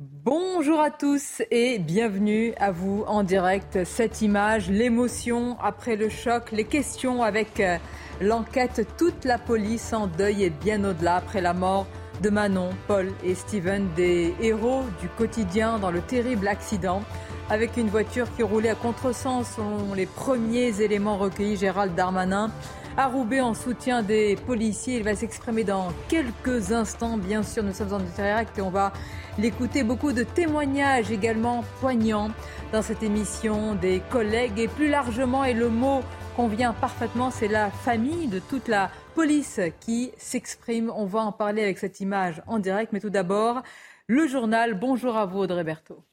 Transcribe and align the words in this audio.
Bonjour 0.00 0.78
à 0.78 0.92
tous 0.92 1.42
et 1.50 1.80
bienvenue 1.80 2.54
à 2.58 2.70
vous 2.70 3.02
en 3.08 3.24
direct. 3.24 3.82
Cette 3.82 4.22
image, 4.22 4.70
l'émotion 4.70 5.58
après 5.60 5.96
le 5.96 6.08
choc, 6.08 6.52
les 6.52 6.62
questions 6.62 7.24
avec 7.24 7.58
euh, 7.58 7.78
l'enquête, 8.20 8.86
toute 8.96 9.24
la 9.24 9.38
police 9.38 9.92
en 9.92 10.06
deuil 10.06 10.44
et 10.44 10.50
bien 10.50 10.84
au-delà 10.84 11.16
après 11.16 11.40
la 11.40 11.52
mort 11.52 11.84
de 12.22 12.30
Manon, 12.30 12.70
Paul 12.86 13.10
et 13.24 13.34
Steven, 13.34 13.88
des 13.96 14.36
héros 14.40 14.84
du 15.00 15.08
quotidien 15.08 15.80
dans 15.80 15.90
le 15.90 16.00
terrible 16.00 16.46
accident 16.46 17.02
avec 17.50 17.76
une 17.76 17.88
voiture 17.88 18.26
qui 18.36 18.44
roulait 18.44 18.68
à 18.68 18.74
contresens 18.76 19.48
selon 19.56 19.94
les 19.94 20.06
premiers 20.06 20.80
éléments 20.80 21.16
recueillis. 21.16 21.56
Gérald 21.56 21.96
Darmanin 21.96 22.52
à 22.98 23.08
en 23.08 23.54
soutien 23.54 24.02
des 24.02 24.34
policiers. 24.34 24.96
Il 24.96 25.04
va 25.04 25.14
s'exprimer 25.14 25.62
dans 25.62 25.92
quelques 26.08 26.72
instants. 26.72 27.16
Bien 27.16 27.44
sûr, 27.44 27.62
nous 27.62 27.72
sommes 27.72 27.92
en 27.92 28.00
direct 28.00 28.58
et 28.58 28.60
on 28.60 28.70
va 28.70 28.92
l'écouter. 29.38 29.84
Beaucoup 29.84 30.12
de 30.12 30.24
témoignages 30.24 31.12
également 31.12 31.62
poignants 31.80 32.30
dans 32.72 32.82
cette 32.82 33.04
émission 33.04 33.76
des 33.76 34.02
collègues 34.10 34.58
et 34.58 34.66
plus 34.66 34.88
largement, 34.88 35.44
et 35.44 35.54
le 35.54 35.68
mot 35.68 36.00
convient 36.34 36.72
parfaitement, 36.72 37.30
c'est 37.30 37.48
la 37.48 37.70
famille 37.70 38.26
de 38.26 38.40
toute 38.40 38.66
la 38.66 38.90
police 39.14 39.60
qui 39.78 40.10
s'exprime. 40.16 40.90
On 40.92 41.06
va 41.06 41.20
en 41.20 41.32
parler 41.32 41.62
avec 41.62 41.78
cette 41.78 42.00
image 42.00 42.42
en 42.48 42.58
direct. 42.58 42.92
Mais 42.92 43.00
tout 43.00 43.10
d'abord, 43.10 43.62
le 44.08 44.26
journal. 44.26 44.74
Bonjour 44.74 45.16
à 45.16 45.24
vous, 45.24 45.38
Audrey 45.38 45.62
Berthaud. 45.62 46.07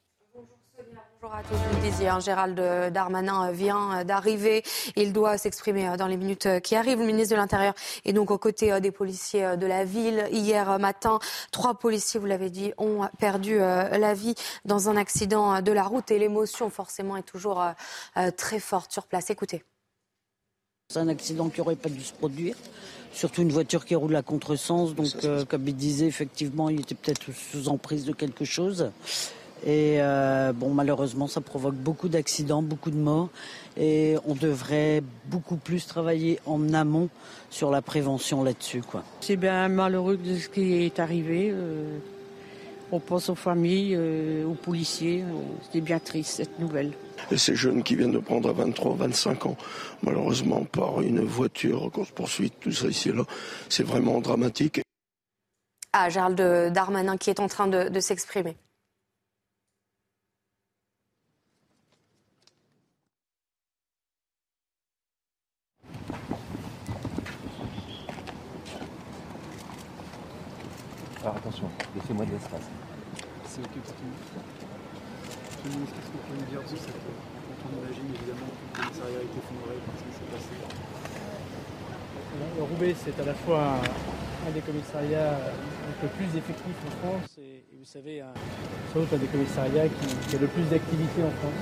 Bonjour 1.26 1.40
à 1.40 1.44
tous, 1.44 1.56
vous 1.56 1.76
le 1.78 1.90
disiez, 1.90 2.08
hein, 2.08 2.20
Gérald 2.20 2.94
Darmanin 2.94 3.52
vient 3.52 4.04
d'arriver. 4.04 4.62
Il 4.96 5.12
doit 5.12 5.40
s'exprimer 5.40 5.98
dans 5.98 6.06
les 6.06 6.18
minutes 6.18 6.48
qui 6.62 6.76
arrivent. 6.76 7.00
Le 7.00 7.06
ministre 7.08 7.34
de 7.34 7.40
l'Intérieur 7.40 7.74
est 8.06 8.14
donc 8.14 8.30
aux 8.30 8.38
côtés 8.38 8.80
des 8.80 8.92
policiers 8.92 9.58
de 9.58 9.66
la 9.66 9.86
ville. 9.86 10.28
Hier 10.32 10.78
matin, 10.78 11.18
trois 11.52 11.74
policiers, 11.80 12.20
vous 12.20 12.28
l'avez 12.28 12.52
dit, 12.52 12.74
ont 12.78 13.08
perdu 13.18 13.58
la 13.58 14.14
vie 14.14 14.36
dans 14.66 14.88
un 14.88 14.98
accident 14.98 15.64
de 15.64 15.72
la 15.72 15.86
route 15.86 16.12
et 16.12 16.20
l'émotion 16.20 16.70
forcément 16.70 17.18
est 17.18 17.24
toujours 17.24 17.64
très 18.38 18.60
forte 18.60 18.92
sur 18.92 19.08
place. 19.08 19.32
Écoutez. 19.32 19.64
C'est 20.90 21.00
un 21.00 21.08
accident 21.08 21.50
qui 21.50 21.60
n'aurait 21.60 21.76
pas 21.76 21.90
dû 21.90 22.04
se 22.04 22.14
produire, 22.14 22.56
surtout 23.12 23.42
une 23.42 23.52
voiture 23.52 23.86
qui 23.86 23.96
roule 23.96 24.16
à 24.16 24.22
contresens. 24.22 24.94
Donc, 24.94 25.08
euh, 25.24 25.44
comme 25.44 25.68
il 25.68 25.76
disait, 25.76 26.06
effectivement, 26.06 26.70
il 26.70 26.82
était 26.82 26.94
peut-être 26.94 27.32
sous 27.32 27.68
emprise 27.70 28.06
de 28.06 28.14
quelque 28.14 28.46
chose. 28.46 28.92
Et 29.64 29.98
euh, 30.00 30.54
bon, 30.54 30.74
malheureusement, 30.74 31.28
ça 31.28 31.42
provoque 31.42 31.76
beaucoup 31.76 32.10
d'accidents, 32.10 32.62
beaucoup 32.62 32.92
de 32.92 32.98
morts. 32.98 33.30
Et 33.78 34.16
on 34.26 34.36
devrait 34.36 35.02
beaucoup 35.26 35.58
plus 35.58 35.88
travailler 35.88 36.40
en 36.46 36.74
amont 36.74 37.10
sur 37.50 37.72
la 37.72 37.82
prévention 37.82 38.44
là-dessus. 38.44 38.82
quoi. 38.82 39.04
C'est 39.22 39.38
bien 39.38 39.68
malheureux 39.68 40.18
de 40.18 40.38
ce 40.38 40.50
qui 40.50 40.86
est 40.86 41.00
arrivé. 41.00 41.50
Euh, 41.52 41.98
on 42.92 43.00
pense 43.00 43.30
aux 43.30 43.36
familles, 43.36 43.98
aux 43.98 44.54
policiers. 44.54 45.24
C'est 45.74 45.82
bien 45.82 45.98
triste 45.98 46.38
cette 46.38 46.60
nouvelle. 46.60 46.92
Et 47.32 47.38
ces 47.38 47.56
jeunes 47.56 47.82
qui 47.82 47.96
viennent 47.96 48.12
de 48.12 48.20
prendre 48.20 48.50
à 48.50 48.54
23, 48.54 48.96
25 48.96 49.48
ans, 49.48 49.58
malheureusement 50.04 50.64
par 50.66 51.02
une 51.02 51.22
voiture, 51.22 51.90
course-poursuite, 51.92 52.54
tout 52.60 52.72
ça 52.72 52.88
ici 52.88 53.10
et 53.10 53.14
là, 53.14 53.24
c'est 53.70 53.84
vraiment 53.84 54.22
dramatique. 54.22 54.82
Ah, 55.94 56.10
Gérald 56.10 56.38
Darmanin 56.72 57.18
qui 57.18 57.32
est 57.32 57.40
en 57.40 57.48
train 57.48 57.68
de, 57.68 57.90
de 57.90 58.00
s'exprimer. 58.00 58.56
Alors 71.26 71.42
attention, 71.42 71.66
laissez-moi 71.98 72.22
de 72.30 72.38
l'espace. 72.38 72.70
C'est 73.50 73.66
ok 73.66 73.82
pour 73.82 73.98
tout 73.98 74.06
le 74.06 74.14
monde. 74.14 74.30
Monsieur 74.30 75.66
le 75.66 75.74
ministre, 75.74 75.98
qu'est-ce 75.98 76.14
que 76.14 76.22
vous 76.22 76.26
pouvez 76.30 76.38
nous 76.38 76.54
dire 76.54 76.62
de 76.62 76.70
cette 76.70 76.86
quand 76.86 77.66
on 77.66 77.82
imagine 77.82 78.06
évidemment 78.14 78.46
que 78.46 78.62
le 78.62 78.70
commissariat 78.78 79.18
a 79.18 79.26
été 79.26 79.34
effondré 79.42 79.74
par 79.90 79.98
ce 79.98 80.06
qui 80.06 80.14
s'est 80.14 80.30
passé 80.30 80.54
Le 80.62 82.62
Roubaix, 82.62 82.94
c'est 82.94 83.18
à 83.18 83.26
la 83.26 83.34
fois 83.34 83.58
un, 83.58 83.82
un 84.46 84.52
des 84.54 84.62
commissariats 84.62 85.50
le 86.06 86.10
plus 86.14 86.30
d'effectifs 86.30 86.78
en 86.86 86.94
France 87.02 87.42
et, 87.42 87.74
et 87.74 87.76
vous 87.82 87.90
savez, 87.90 88.22
un, 88.22 88.30
sans 88.94 89.02
doute 89.02 89.10
un 89.18 89.24
des 89.26 89.26
commissariats 89.34 89.90
qui, 89.90 90.06
qui 90.30 90.38
a 90.38 90.46
le 90.46 90.50
plus 90.54 90.70
d'activité 90.70 91.26
en 91.26 91.34
France. 91.42 91.58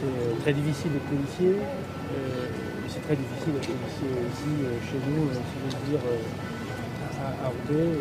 C'est 0.00 0.16
euh, 0.16 0.32
très 0.40 0.56
difficile 0.56 0.96
d'être 0.96 1.12
policier, 1.12 1.60
euh, 1.60 2.48
c'est 2.88 3.04
très 3.04 3.20
difficile 3.20 3.52
d'être 3.52 3.68
policier 3.68 4.08
ici, 4.32 4.48
euh, 4.64 4.80
chez 4.80 4.96
nous, 5.12 5.28
euh, 5.28 5.44
si 5.44 5.60
j'ose 5.60 5.76
dire, 5.92 6.00
euh, 6.08 6.24
à, 7.20 7.48
Roubaix. 7.48 7.98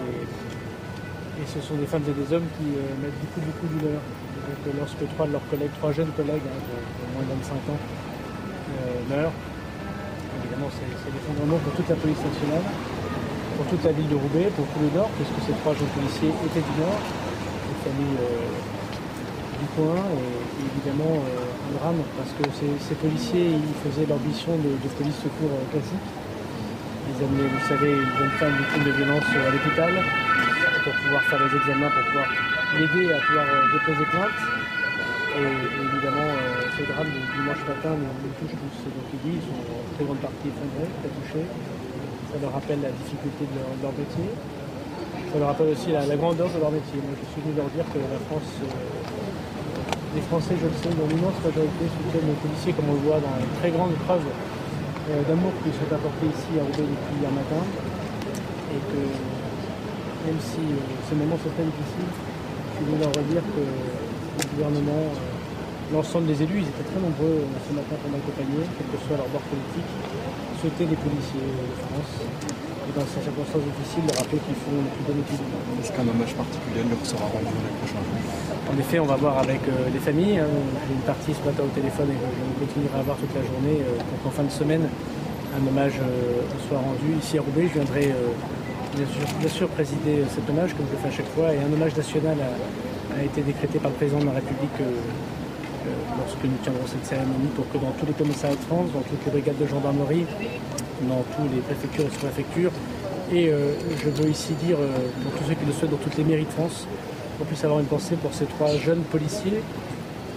Et, 1.35 1.45
ce 1.45 1.59
sont 1.59 1.75
des 1.75 1.85
femmes 1.85 2.03
et 2.07 2.15
des 2.15 2.31
hommes 2.31 2.47
qui 2.55 2.67
euh, 2.79 2.95
mettent 3.03 3.19
beaucoup, 3.19 3.43
beaucoup 3.43 3.67
de 3.75 3.91
leur. 3.91 3.99
Donc, 3.99 4.61
euh, 4.65 4.79
lorsque 4.79 5.03
trois 5.15 5.27
de 5.27 5.33
leurs 5.35 5.47
collègues, 5.51 5.73
trois 5.83 5.91
jeunes 5.91 6.11
collègues 6.15 6.47
hein, 6.47 6.61
de, 6.63 7.05
moins 7.11 7.27
de 7.27 7.31
25 7.43 7.75
ans 7.75 7.81
euh, 7.81 9.03
meurent, 9.11 9.35
évidemment, 10.39 10.71
c'est 10.71 10.87
l'effondrement 11.11 11.59
pour 11.59 11.75
toute 11.75 11.89
la 11.91 11.99
police 11.99 12.23
nationale, 12.23 12.63
pour 13.59 13.67
toute 13.67 13.83
la 13.83 13.91
ville 13.91 14.07
de 14.07 14.15
Roubaix, 14.15 14.47
pour 14.55 14.63
tout 14.71 14.79
le 14.79 14.91
Nord, 14.95 15.11
puisque 15.19 15.39
ces 15.43 15.55
trois 15.59 15.75
jeunes 15.75 15.91
policiers 15.91 16.31
étaient 16.31 16.63
du 16.63 16.75
Nord, 16.79 16.99
des 17.03 17.79
familles 17.83 18.21
du 19.59 19.67
coin, 19.75 19.99
et, 20.15 20.63
évidemment 20.71 21.19
un 21.19 21.71
drame, 21.75 21.99
parce 22.15 22.31
que 22.31 22.47
ces, 22.55 22.95
policiers, 22.95 23.59
ils 23.59 23.77
faisaient 23.83 24.07
leur 24.07 24.23
mission 24.23 24.55
de, 24.55 24.71
de 24.71 24.89
police 24.95 25.19
secours 25.19 25.51
classique. 25.71 26.07
Ils 27.05 27.21
amenaient, 27.21 27.49
vous 27.53 27.67
savez, 27.69 27.91
une 28.01 28.13
jeune 28.17 28.33
femme 28.41 28.55
victime 28.57 28.83
de 28.83 28.93
violence 28.97 29.29
à 29.29 29.49
l'hôpital 29.53 29.93
pour 30.83 30.93
pouvoir 30.93 31.21
faire 31.29 31.39
les 31.45 31.53
examens, 31.53 31.89
pour 31.93 32.05
pouvoir 32.09 32.29
l'aider 32.73 33.05
à 33.13 33.19
pouvoir 33.21 33.45
euh, 33.45 33.73
déposer 33.73 34.05
plainte. 34.09 34.39
Et, 35.35 35.53
évidemment, 35.85 36.29
euh, 36.33 36.65
ce 36.73 36.81
drame 36.89 37.11
du 37.13 37.21
dimanche 37.29 37.61
matin 37.67 37.93
nous, 37.93 38.09
nous 38.09 38.33
touche 38.41 38.57
tous. 38.57 38.77
Donc 38.89 39.05
ils 39.13 39.21
disent, 39.21 39.45
ils 39.45 39.53
sont 39.53 39.69
en 39.69 39.85
très 39.93 40.05
grande 40.05 40.21
partie 40.23 40.49
effondrés, 40.49 40.89
très 41.03 41.11
touchés. 41.13 41.45
Ça 42.33 42.35
leur 42.41 42.53
rappelle 42.57 42.81
la 42.81 42.91
difficulté 42.91 43.45
de 43.45 43.57
leur, 43.61 43.93
métier. 43.93 44.29
Ça 45.29 45.35
leur 45.37 45.53
rappelle 45.53 45.71
aussi 45.77 45.93
la, 45.93 46.09
grandeur 46.17 46.49
de 46.49 46.57
leur 46.57 46.73
métier. 46.73 46.97
Moi, 47.05 47.13
je 47.21 47.25
suis 47.31 47.41
venu 47.45 47.53
leur 47.53 47.69
dire 47.69 47.85
que 47.91 48.01
la 48.01 48.19
France, 48.25 48.49
euh, 48.59 48.71
les 50.17 50.23
Français, 50.25 50.57
je 50.57 50.67
le 50.67 50.77
sais, 50.79 50.89
dans 50.89 51.05
l'immense 51.05 51.37
majorité 51.43 51.85
soutiennent 51.85 52.33
les 52.33 52.39
policiers, 52.41 52.73
comme 52.73 52.89
on 52.89 52.97
le 52.97 53.05
voit 53.05 53.21
dans 53.21 53.35
une 53.37 53.53
très 53.61 53.69
grande 53.69 53.93
preuve 54.07 54.25
euh, 54.25 54.54
d'amour 55.05 55.53
qu'ils 55.61 55.73
sont 55.73 55.89
apportés 55.93 56.25
ici 56.25 56.57
à 56.57 56.63
Roubaix 56.65 56.89
depuis 56.89 57.15
hier 57.21 57.31
matin. 57.31 57.61
Et 58.73 58.81
que 58.89 59.01
même 60.25 60.41
si 60.41 60.57
euh, 60.57 60.81
ces 61.05 61.15
moments 61.15 61.37
sont 61.37 61.53
très 61.53 61.65
difficiles, 61.69 62.09
je 62.09 62.79
voulais 62.81 62.97
leur 63.05 63.13
redire 63.13 63.45
que 63.53 63.61
le 63.61 64.43
gouvernement, 64.57 65.13
euh, 65.13 65.93
l'ensemble 65.93 66.25
des 66.25 66.41
élus, 66.41 66.65
ils 66.65 66.69
étaient 66.73 66.89
très 66.89 66.97
nombreux 66.97 67.45
euh, 67.45 67.61
ce 67.61 67.71
matin 67.77 67.93
pour 68.01 68.09
m'accompagner, 68.09 68.65
quel 68.73 68.87
que 68.89 68.97
soit 69.05 69.21
leur 69.21 69.29
bord 69.29 69.45
politique, 69.45 69.91
les 70.65 70.97
policiers 70.97 71.45
de 71.45 71.77
France. 71.77 72.25
Et 72.25 72.91
dans 72.97 73.05
ces 73.05 73.21
circonstances 73.21 73.65
difficiles, 73.65 74.05
de 74.05 74.13
rappeler 74.17 74.41
qu'ils 74.45 74.57
font 74.61 74.77
le 74.81 74.89
plus 74.93 75.05
bon 75.05 75.17
étude. 75.21 75.41
Est-ce 75.81 75.91
qu'un 75.93 76.05
hommage 76.05 76.33
particulier 76.33 76.85
leur 76.89 77.01
sera 77.05 77.25
rendu 77.29 77.53
les 77.53 77.73
prochains 77.81 78.01
jours 78.01 78.21
En 78.69 78.75
effet, 78.77 78.97
on 78.99 79.09
va 79.09 79.17
voir 79.17 79.37
avec 79.41 79.61
euh, 79.69 79.89
les 79.93 80.01
familles. 80.01 80.41
Hein. 80.41 80.49
J'ai 80.85 80.93
une 80.93 81.05
partie 81.05 81.33
ce 81.33 81.43
matin 81.45 81.65
au 81.65 81.73
téléphone 81.73 82.09
et 82.13 82.17
je 82.17 82.65
continuerai 82.65 82.97
à 82.97 83.03
voir 83.05 83.17
toute 83.17 83.33
la 83.33 83.45
journée 83.45 83.81
euh, 83.81 83.97
pour 83.97 84.17
qu'en 84.25 84.33
fin 84.33 84.45
de 84.45 84.53
semaine, 84.53 84.85
un 85.53 85.61
hommage 85.65 85.97
euh, 86.01 86.45
soit 86.69 86.81
rendu. 86.81 87.17
Ici 87.17 87.37
à 87.37 87.41
Roubaix, 87.41 87.69
je 87.69 87.77
viendrai 87.81 88.13
bien 88.93 89.07
sûr, 89.09 89.25
bien 89.41 89.53
sûr 89.53 89.67
présider 89.69 90.25
cet 90.29 90.45
hommage, 90.49 90.73
comme 90.73 90.85
je 90.89 90.97
le 90.97 91.01
fais 91.01 91.09
à 91.09 91.17
chaque 91.17 91.31
fois, 91.33 91.53
et 91.53 91.61
un 91.61 91.69
hommage 91.73 91.93
national 91.97 92.37
a, 92.41 92.53
a 93.17 93.21
été 93.21 93.41
décrété 93.41 93.77
par 93.77 93.89
le 93.93 93.97
président 93.97 94.21
de 94.21 94.29
la 94.29 94.37
République 94.41 94.81
lorsque 96.17 96.43
nous 96.43 96.57
tiendrons 96.63 96.87
cette 96.87 97.05
cérémonie 97.05 97.49
pour 97.55 97.69
que 97.71 97.77
dans 97.77 97.91
tous 97.99 98.05
les 98.05 98.13
commissariats 98.13 98.55
de 98.55 98.61
France, 98.61 98.89
dans 98.93 99.01
toutes 99.01 99.23
les 99.25 99.31
brigades 99.31 99.57
de 99.57 99.67
gendarmerie, 99.67 100.25
dans 101.03 101.23
toutes 101.35 101.51
les 101.53 101.61
préfectures 101.61 102.05
et 102.05 102.13
sous-préfectures, 102.13 102.71
et 103.33 103.49
euh, 103.49 103.73
je 104.03 104.09
veux 104.09 104.29
ici 104.29 104.53
dire, 104.63 104.77
euh, 104.79 105.09
pour 105.23 105.31
tous 105.33 105.49
ceux 105.49 105.55
qui 105.55 105.65
le 105.65 105.71
souhaitent, 105.71 105.91
dans 105.91 105.97
toutes 105.97 106.17
les 106.17 106.23
mairies 106.23 106.45
de 106.45 106.51
France, 106.51 106.85
qu'on 107.37 107.45
puisse 107.45 107.63
avoir 107.63 107.79
une 107.79 107.87
pensée 107.87 108.15
pour 108.15 108.33
ces 108.33 108.45
trois 108.45 108.69
jeunes 108.77 109.01
policiers 109.01 109.61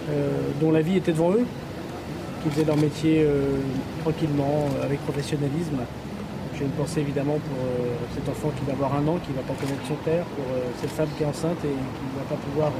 euh, 0.09 0.29
dont 0.59 0.71
la 0.71 0.81
vie 0.81 0.97
était 0.97 1.11
devant 1.11 1.31
eux, 1.31 1.45
qui 2.43 2.49
faisaient 2.49 2.65
leur 2.65 2.77
métier 2.77 3.23
euh, 3.23 3.59
tranquillement, 4.01 4.65
avec 4.83 4.99
professionnalisme. 5.01 5.77
j'ai 6.57 6.65
une 6.65 6.71
pensée 6.71 7.01
évidemment 7.01 7.37
pour 7.37 7.61
cet 8.15 8.27
enfant 8.27 8.51
qui 8.57 8.65
va 8.65 8.73
avoir 8.73 8.95
un 8.95 9.07
an, 9.07 9.19
qui 9.23 9.31
ne 9.31 9.35
va 9.35 9.43
pas 9.43 9.53
connaître 9.53 9.85
son 9.87 9.95
père, 10.03 10.23
pour 10.35 10.45
cette 10.81 10.91
femme 10.91 11.09
qui 11.15 11.23
est 11.23 11.27
enceinte 11.27 11.59
et 11.63 11.67
qui 11.69 12.05
ne 12.09 12.17
va 12.17 12.25
pas 12.27 12.41
pouvoir 12.41 12.71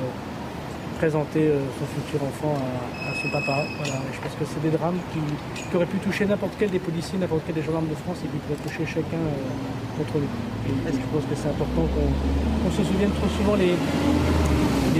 présenter 1.00 1.48
euh, 1.48 1.64
son 1.80 1.88
futur 1.96 2.20
enfant 2.28 2.60
à, 2.60 3.16
son 3.16 3.32
papa. 3.32 3.64
je 3.88 4.20
pense 4.20 4.36
que 4.36 4.44
c'est 4.44 4.60
des 4.60 4.76
drames 4.76 5.00
qui, 5.16 5.24
auraient 5.72 5.88
pu 5.88 5.98
toucher 6.04 6.26
n'importe 6.28 6.60
quel 6.60 6.70
des 6.70 6.84
policiers, 6.84 7.18
n'importe 7.18 7.48
quel 7.48 7.56
des 7.56 7.64
gendarmes 7.64 7.88
de 7.88 7.96
France 7.96 8.20
et 8.20 8.28
qui 8.28 8.36
pourraient 8.44 8.60
toucher 8.60 8.84
chacun 8.84 9.24
euh, 9.24 9.96
contre 9.96 10.20
lui. 10.20 10.28
Et, 10.68 10.92
je 10.92 11.08
pense 11.08 11.24
que 11.24 11.36
c'est 11.40 11.48
important 11.48 11.88
qu'on 11.88 12.72
se 12.76 12.84
souvienne 12.84 13.16
trop 13.16 13.32
souvent 13.40 13.56
les, 13.56 13.80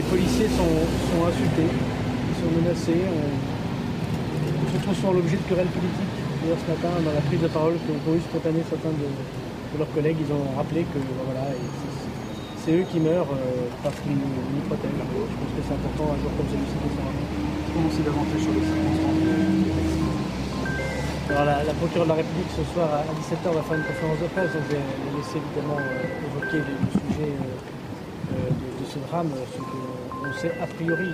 policiers 0.08 0.48
sont, 0.56 1.20
insultés, 1.28 1.68
ils 1.68 2.38
sont 2.40 2.52
menacés, 2.56 3.04
on, 3.04 4.72
se 4.72 4.80
retrouve 4.80 4.96
souvent 4.96 5.14
l'objet 5.20 5.36
de 5.36 5.44
querelles 5.52 5.74
politiques. 5.76 6.16
D'ailleurs 6.40 6.64
ce 6.64 6.70
matin 6.72 6.96
dans 7.04 7.12
la 7.12 7.20
prise 7.28 7.44
de 7.44 7.52
parole 7.52 7.76
que 7.76 7.92
ont 7.92 8.16
eu 8.16 8.24
spontanée 8.24 8.64
certains 8.64 8.96
de, 8.96 9.76
leurs 9.76 9.92
collègues, 9.92 10.16
ils 10.24 10.32
ont 10.32 10.56
rappelé 10.56 10.88
que 10.88 10.98
voilà, 11.28 11.49
c'est 12.70 12.78
eux 12.78 12.86
qui 12.86 13.00
meurent 13.00 13.34
euh, 13.34 13.66
parce 13.82 13.98
qu'ils 14.06 14.14
nous 14.14 14.62
protègent. 14.70 14.94
Je 14.94 15.36
pense 15.42 15.54
que 15.58 15.62
c'est 15.66 15.74
important 15.74 16.14
un 16.14 16.20
jour 16.22 16.30
comme 16.38 16.50
celui-ci 16.54 16.78
de 16.78 17.02
rappeler. 17.02 17.26
Comment 17.74 17.90
c'est 17.90 18.06
davantage 18.06 18.42
sur 18.46 18.54
les 18.54 18.62
circonstances 18.62 19.18
alors 21.30 21.46
la, 21.46 21.62
la, 21.62 21.74
procureure 21.78 22.10
de 22.10 22.14
la 22.18 22.26
République 22.26 22.50
ce 22.58 22.66
soir 22.74 22.90
à 22.90 23.06
17h 23.06 23.54
va 23.54 23.62
faire 23.62 23.78
une 23.78 23.86
conférence 23.86 24.18
de 24.18 24.30
presse, 24.34 24.50
donc 24.50 24.66
je 24.66 24.82
vais 24.82 24.86
laisser 25.14 25.38
évidemment 25.38 25.78
euh, 25.78 26.26
évoquer 26.26 26.58
le, 26.58 26.74
sujet 26.90 27.30
euh, 27.38 28.50
de, 28.50 28.86
ce 28.90 28.98
drame. 28.98 29.30
Ce 29.30 29.62
qu'on 29.62 30.34
sait 30.42 30.58
a 30.58 30.66
priori, 30.66 31.14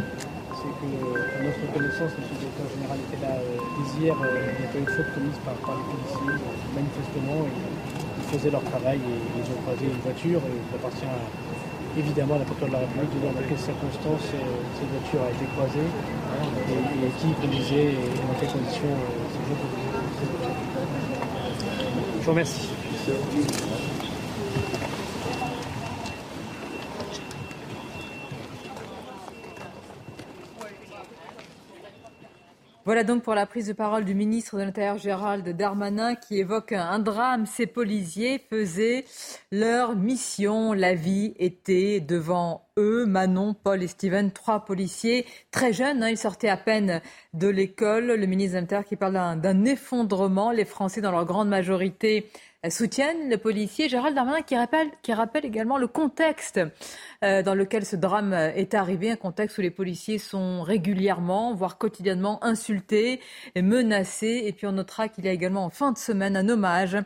c'est 0.56 0.72
que 0.72 0.88
à 1.36 1.40
notre 1.44 1.68
connaissance, 1.68 2.16
M. 2.16 2.32
le 2.32 2.48
directeur 2.48 2.68
général 2.80 2.96
était 3.04 3.20
là 3.28 3.44
dès 3.44 3.88
hier, 4.00 4.16
il 4.16 4.56
n'y 4.56 4.68
a 4.68 4.72
pas 4.72 4.80
eu 4.80 4.88
de 4.88 4.96
faute 4.96 5.12
commise 5.20 5.40
par, 5.44 5.56
par 5.68 5.76
les 5.76 5.88
policiers, 5.92 6.40
manifestement. 6.72 7.40
Et, 7.52 7.96
faisaient 8.26 8.50
leur 8.50 8.64
travail 8.64 8.98
et 8.98 9.18
ils 9.38 9.48
ont 9.54 9.62
croisé 9.62 9.86
une 9.86 10.02
voiture 10.02 10.42
et 10.50 10.56
il 10.58 10.76
appartient 10.76 11.06
évidemment 11.98 12.38
la 12.38 12.46
procureure 12.46 12.70
de 12.70 12.74
la 12.74 12.80
République 12.80 13.12
dans 13.22 13.48
quelles 13.48 13.58
circonstances 13.58 14.30
euh, 14.34 14.44
cette 14.78 14.90
voiture 14.90 15.22
a 15.24 15.32
été 15.32 15.46
croisée 15.56 15.90
et, 16.70 17.10
qui 17.20 17.34
conduisait 17.42 17.94
et 17.94 18.10
dans 18.20 18.36
quelles 18.40 18.50
conditions 18.50 18.92
euh. 18.92 19.26
Je 22.20 22.26
vous 22.26 22.32
remercie. 22.32 22.70
Voilà 32.86 33.04
donc 33.04 33.24
pour 33.24 33.34
la 33.34 33.48
prise 33.48 33.66
de 33.66 33.74
parole 33.74 34.06
du 34.06 34.14
ministre 34.14 34.58
de 34.58 34.62
l'Intérieur 34.62 35.00
Gérald 35.00 35.50
Darmanin 35.58 36.14
qui 36.14 36.38
évoque 36.38 36.72
un 36.72 37.00
drame. 37.00 37.48
Ces 37.48 37.66
policiers 37.66 38.38
faisaient 38.38 39.06
leur 39.52 39.96
mission. 39.96 40.72
La 40.72 40.94
vie 40.94 41.34
était 41.40 42.00
devant 42.00 42.68
eux. 42.78 43.08
Manon, 43.08 43.56
Paul 43.56 43.82
et 43.82 43.88
Steven, 43.88 44.30
trois 44.30 44.66
policiers 44.66 45.26
très 45.50 45.74
jeunes. 45.74 46.04
Hein, 46.04 46.10
ils 46.10 46.18
sortaient 46.18 46.48
à 46.48 46.58
peine 46.58 47.02
de 47.34 47.48
l'école. 47.48 48.06
Le 48.06 48.28
ministre 48.28 48.54
de 48.54 48.60
l'Intérieur 48.60 48.86
qui 48.86 48.98
parle 48.98 49.42
d'un 49.42 49.66
effondrement. 49.66 50.52
Les 50.52 50.66
Français, 50.66 51.02
dans 51.02 51.10
leur 51.10 51.26
grande 51.26 51.50
majorité, 51.50 52.30
soutiennent 52.70 53.30
le 53.30 53.38
policier 53.38 53.90
Gérald 53.90 54.16
Darmanin 54.16 54.42
qui 54.42 54.56
rappelle, 54.56 54.90
qui 55.02 55.14
rappelle 55.14 55.46
également 55.46 55.78
le 55.78 55.88
contexte 55.88 56.60
euh, 57.24 57.44
dans 57.44 57.56
lequel 57.56 57.86
ce 57.86 57.96
drame 57.96 58.34
est 58.34 58.74
arrivé, 58.74 59.12
un 59.12 59.16
contexte 59.16 59.58
où 59.58 59.62
les 59.62 59.72
policiers 59.72 60.18
sont 60.18 60.62
régulièrement, 60.62 61.54
voire 61.54 61.78
quotidiennement 61.78 62.44
insultés 62.44 63.20
et 63.56 63.62
menacés. 63.62 64.44
Et 64.46 64.52
puis 64.52 64.68
on 64.68 64.74
notera 64.74 65.08
qu'il 65.08 65.26
y 65.26 65.28
a 65.28 65.32
également 65.32 65.66
en 65.66 65.70
fin 65.70 65.92
de 65.92 65.98
semaine 65.98 66.38
un 66.38 66.50
hommage 66.50 66.98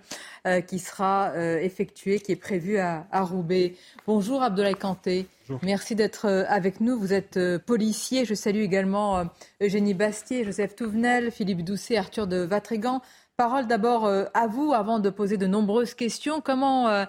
euh, 0.46 0.62
qui 0.62 0.80
sera 0.80 1.32
euh, 1.36 1.60
effectué, 1.60 2.20
qui 2.20 2.32
est 2.32 2.38
prévu 2.38 2.78
à, 2.78 3.06
Roubaix. 3.12 3.76
Bonjour 4.08 4.42
Abdoulaye 4.42 4.76
Kanté. 4.76 5.28
Merci 5.64 5.96
d'être 5.96 6.28
avec 6.48 6.80
nous. 6.80 6.98
Vous 6.98 7.12
êtes 7.12 7.40
policier. 7.66 8.24
Je 8.24 8.36
salue 8.36 8.62
également 8.62 9.24
Eugénie 9.62 9.96
Bastier, 9.96 10.46
Joseph 10.46 10.76
Touvenel, 10.76 11.32
Philippe 11.32 11.64
Doucet, 11.64 11.98
Arthur 11.98 12.28
de 12.28 12.38
Vatrigan. 12.38 13.02
Parole 13.40 13.68
d'abord 13.68 14.06
euh, 14.06 14.26
à 14.34 14.48
vous 14.48 14.74
avant 14.74 15.00
de 15.00 15.10
poser 15.10 15.38
de 15.38 15.48
nombreuses 15.48 15.94
questions. 15.94 16.42
Comment, 16.42 16.90
euh, 16.90 17.06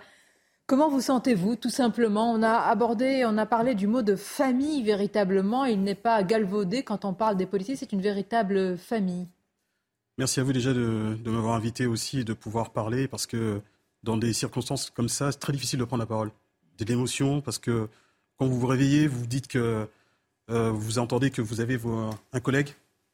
comment 0.69 0.89
vous 0.89 1.01
sentez-vous 1.01 1.57
tout 1.57 1.71
simplement? 1.71 2.31
On 2.31 2.41
a 2.45 2.53
abordé, 2.53 3.25
on 3.27 3.37
a 3.37 3.47
parlé 3.47 3.75
du 3.75 3.89
mot 3.89 4.03
de 4.03 4.15
famille 4.15 4.85
véritablement. 4.85 5.65
Il 5.65 5.83
n'est 5.83 5.97
pas 5.97 6.23
galvaudé 6.23 6.85
quand 6.85 7.05
on 7.05 7.15
parle 7.15 7.37
des 7.37 7.47
policiers, 7.47 7.75
c'est 7.75 7.91
une 7.91 8.01
véritable 8.01 8.79
famille. 8.79 9.27
Merci 10.19 10.39
à 10.39 10.45
vous 10.45 10.53
déjà 10.53 10.73
de, 10.73 11.17
m'avoir 11.25 11.57
invité 11.57 11.87
aussi 11.87 12.21
et 12.21 12.25
de 12.25 12.33
pouvoir 12.33 12.71
parler 12.71 13.09
parce 13.09 13.27
que 13.27 13.61
dans 14.05 14.17
des 14.17 14.33
circonstances 14.33 14.91
comme 14.91 15.09
ça, 15.09 15.33
c'est 15.33 15.41
très 15.41 15.53
difficile 15.53 15.81
de 15.81 15.85
prendre 15.85 16.05
la 16.05 16.07
parole. 16.07 16.31
De 16.79 16.85
l'émotion 16.85 17.41
parce 17.41 17.59
que 17.59 17.89
quand 18.39 18.47
vous 18.47 18.61
vous 18.61 18.69
réveillez, 18.69 19.09
vous 19.09 19.27
dites 19.27 19.49
que 19.49 19.89
euh, 20.49 20.71
vous 20.71 21.01
entendez 21.01 21.33
que 21.33 21.43
vous 21.43 21.61
avez 21.61 21.77
un 22.33 22.39
collègue, 22.39 22.69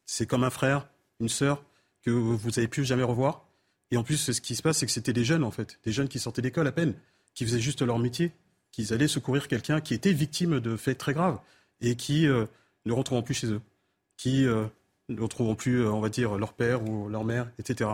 c'est 0.05 0.27
comme 0.27 0.43
un 0.43 0.51
frère, 0.51 0.87
une 1.19 1.29
sœur 1.29 1.63
que 2.07 2.11
vous 2.11 2.51
n'avez 2.51 2.69
pu 2.69 2.85
jamais 2.85 3.03
revoir. 3.03 3.45
Et 3.91 3.97
en 3.97 4.03
plus, 4.03 4.31
ce 4.31 4.39
qui 4.39 4.55
se 4.55 4.61
passe, 4.61 4.77
c'est 4.77 4.85
que 4.85 4.91
c'était 4.93 5.11
des 5.11 5.25
jeunes, 5.25 5.43
en 5.43 5.51
fait, 5.51 5.77
des 5.83 5.91
jeunes 5.91 6.07
qui 6.07 6.19
sortaient 6.19 6.41
d'école 6.41 6.65
à 6.65 6.71
peine, 6.71 6.93
qui 7.33 7.43
faisaient 7.43 7.59
juste 7.59 7.81
leur 7.81 7.99
métier, 7.99 8.31
qui 8.71 8.93
allaient 8.93 9.09
secourir 9.09 9.49
quelqu'un 9.49 9.81
qui 9.81 9.93
était 9.93 10.13
victime 10.13 10.61
de 10.61 10.77
faits 10.77 10.97
très 10.97 11.13
graves 11.13 11.37
et 11.81 11.97
qui 11.97 12.25
euh, 12.25 12.45
ne 12.85 12.93
retrouveront 12.93 13.23
plus 13.23 13.33
chez 13.33 13.47
eux, 13.47 13.59
qui 14.15 14.45
euh, 14.45 14.67
ne 15.09 15.19
retrouveront 15.19 15.55
plus, 15.55 15.81
euh, 15.81 15.91
on 15.91 15.99
va 15.99 16.07
dire, 16.07 16.37
leur 16.37 16.53
père 16.53 16.81
ou 16.89 17.09
leur 17.09 17.25
mère, 17.25 17.51
etc. 17.59 17.89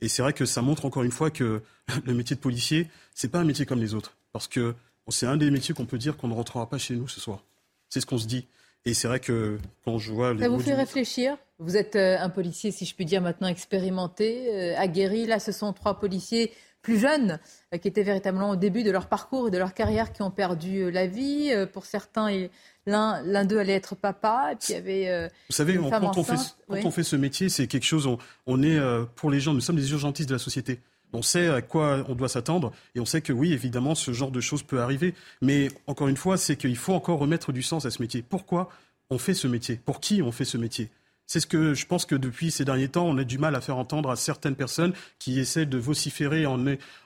Et 0.00 0.08
c'est 0.08 0.22
vrai 0.22 0.32
que 0.32 0.46
ça 0.46 0.62
montre 0.62 0.86
encore 0.86 1.02
une 1.02 1.12
fois 1.12 1.30
que 1.30 1.60
le 2.06 2.14
métier 2.14 2.36
de 2.36 2.40
policier, 2.40 2.88
c'est 3.14 3.28
pas 3.28 3.40
un 3.40 3.44
métier 3.44 3.66
comme 3.66 3.80
les 3.80 3.92
autres, 3.92 4.16
parce 4.32 4.48
que 4.48 4.74
c'est 5.08 5.26
un 5.26 5.36
des 5.36 5.50
métiers 5.50 5.74
qu'on 5.74 5.86
peut 5.86 5.98
dire 5.98 6.16
qu'on 6.16 6.28
ne 6.28 6.34
rentrera 6.34 6.66
pas 6.70 6.78
chez 6.78 6.96
nous 6.96 7.08
ce 7.08 7.20
soir. 7.20 7.44
C'est 7.90 8.00
ce 8.00 8.06
qu'on 8.06 8.18
se 8.18 8.26
dit. 8.26 8.46
Et 8.86 8.94
c'est 8.94 9.08
vrai 9.08 9.20
que 9.20 9.58
quand 9.84 9.98
je 9.98 10.12
vois... 10.12 10.36
Ça 10.38 10.48
vous 10.48 10.58
fait 10.58 10.74
réfléchir 10.74 11.36
Vous 11.58 11.76
êtes 11.76 11.96
euh, 11.96 12.18
un 12.18 12.30
policier, 12.30 12.70
si 12.70 12.86
je 12.86 12.94
puis 12.94 13.04
dire, 13.04 13.20
maintenant 13.20 13.48
expérimenté, 13.48 14.48
euh, 14.48 14.78
aguerri. 14.78 15.26
Là, 15.26 15.38
ce 15.38 15.52
sont 15.52 15.72
trois 15.72 16.00
policiers 16.00 16.52
plus 16.80 16.98
jeunes 16.98 17.38
euh, 17.74 17.78
qui 17.78 17.88
étaient 17.88 18.02
véritablement 18.02 18.50
au 18.50 18.56
début 18.56 18.82
de 18.82 18.90
leur 18.90 19.06
parcours 19.06 19.48
et 19.48 19.50
de 19.50 19.58
leur 19.58 19.74
carrière 19.74 20.12
qui 20.14 20.22
ont 20.22 20.30
perdu 20.30 20.90
la 20.90 21.06
vie. 21.06 21.52
pour 21.74 21.84
certains, 21.84 22.48
l'un, 22.86 23.22
l'un 23.22 23.44
d'eux 23.44 23.58
allait 23.58 23.74
être 23.74 23.96
papa. 23.96 24.52
Et 24.52 24.56
puis 24.56 24.68
il 24.70 24.74
y 24.74 24.78
avait, 24.78 25.30
Vous 25.50 25.54
savez, 25.54 25.76
quand, 25.76 26.16
on 26.16 26.24
fait, 26.24 26.36
quand 26.68 26.84
on 26.86 26.90
fait 26.90 27.02
ce 27.02 27.16
métier, 27.16 27.50
c'est 27.50 27.66
quelque 27.66 27.84
chose, 27.84 28.06
on, 28.06 28.16
on 28.46 28.62
est, 28.62 28.78
pour 29.14 29.30
les 29.30 29.40
gens, 29.40 29.52
nous 29.52 29.60
sommes 29.60 29.76
des 29.76 29.92
urgentistes 29.92 30.28
de 30.28 30.34
la 30.34 30.38
société. 30.38 30.80
On 31.12 31.22
sait 31.22 31.48
à 31.48 31.62
quoi 31.62 32.04
on 32.08 32.14
doit 32.14 32.28
s'attendre 32.28 32.72
et 32.94 33.00
on 33.00 33.04
sait 33.04 33.20
que 33.20 33.32
oui, 33.32 33.52
évidemment, 33.52 33.94
ce 33.94 34.12
genre 34.12 34.30
de 34.30 34.40
choses 34.40 34.62
peut 34.62 34.80
arriver. 34.80 35.14
Mais 35.42 35.68
encore 35.86 36.08
une 36.08 36.16
fois, 36.16 36.36
c'est 36.36 36.56
qu'il 36.56 36.76
faut 36.76 36.94
encore 36.94 37.18
remettre 37.18 37.52
du 37.52 37.62
sens 37.62 37.86
à 37.86 37.90
ce 37.90 38.00
métier. 38.00 38.22
Pourquoi 38.22 38.68
on 39.10 39.18
fait 39.18 39.34
ce 39.34 39.48
métier? 39.48 39.76
Pour 39.84 40.00
qui 40.00 40.22
on 40.22 40.32
fait 40.32 40.44
ce 40.44 40.56
métier? 40.56 40.90
C'est 41.30 41.38
ce 41.38 41.46
que 41.46 41.74
je 41.74 41.86
pense 41.86 42.06
que 42.06 42.16
depuis 42.16 42.50
ces 42.50 42.64
derniers 42.64 42.88
temps, 42.88 43.06
on 43.06 43.16
a 43.16 43.22
du 43.22 43.38
mal 43.38 43.54
à 43.54 43.60
faire 43.60 43.76
entendre 43.76 44.10
à 44.10 44.16
certaines 44.16 44.56
personnes 44.56 44.92
qui 45.20 45.38
essaient 45.38 45.64
de 45.64 45.78
vociférer 45.78 46.44
en, 46.44 46.58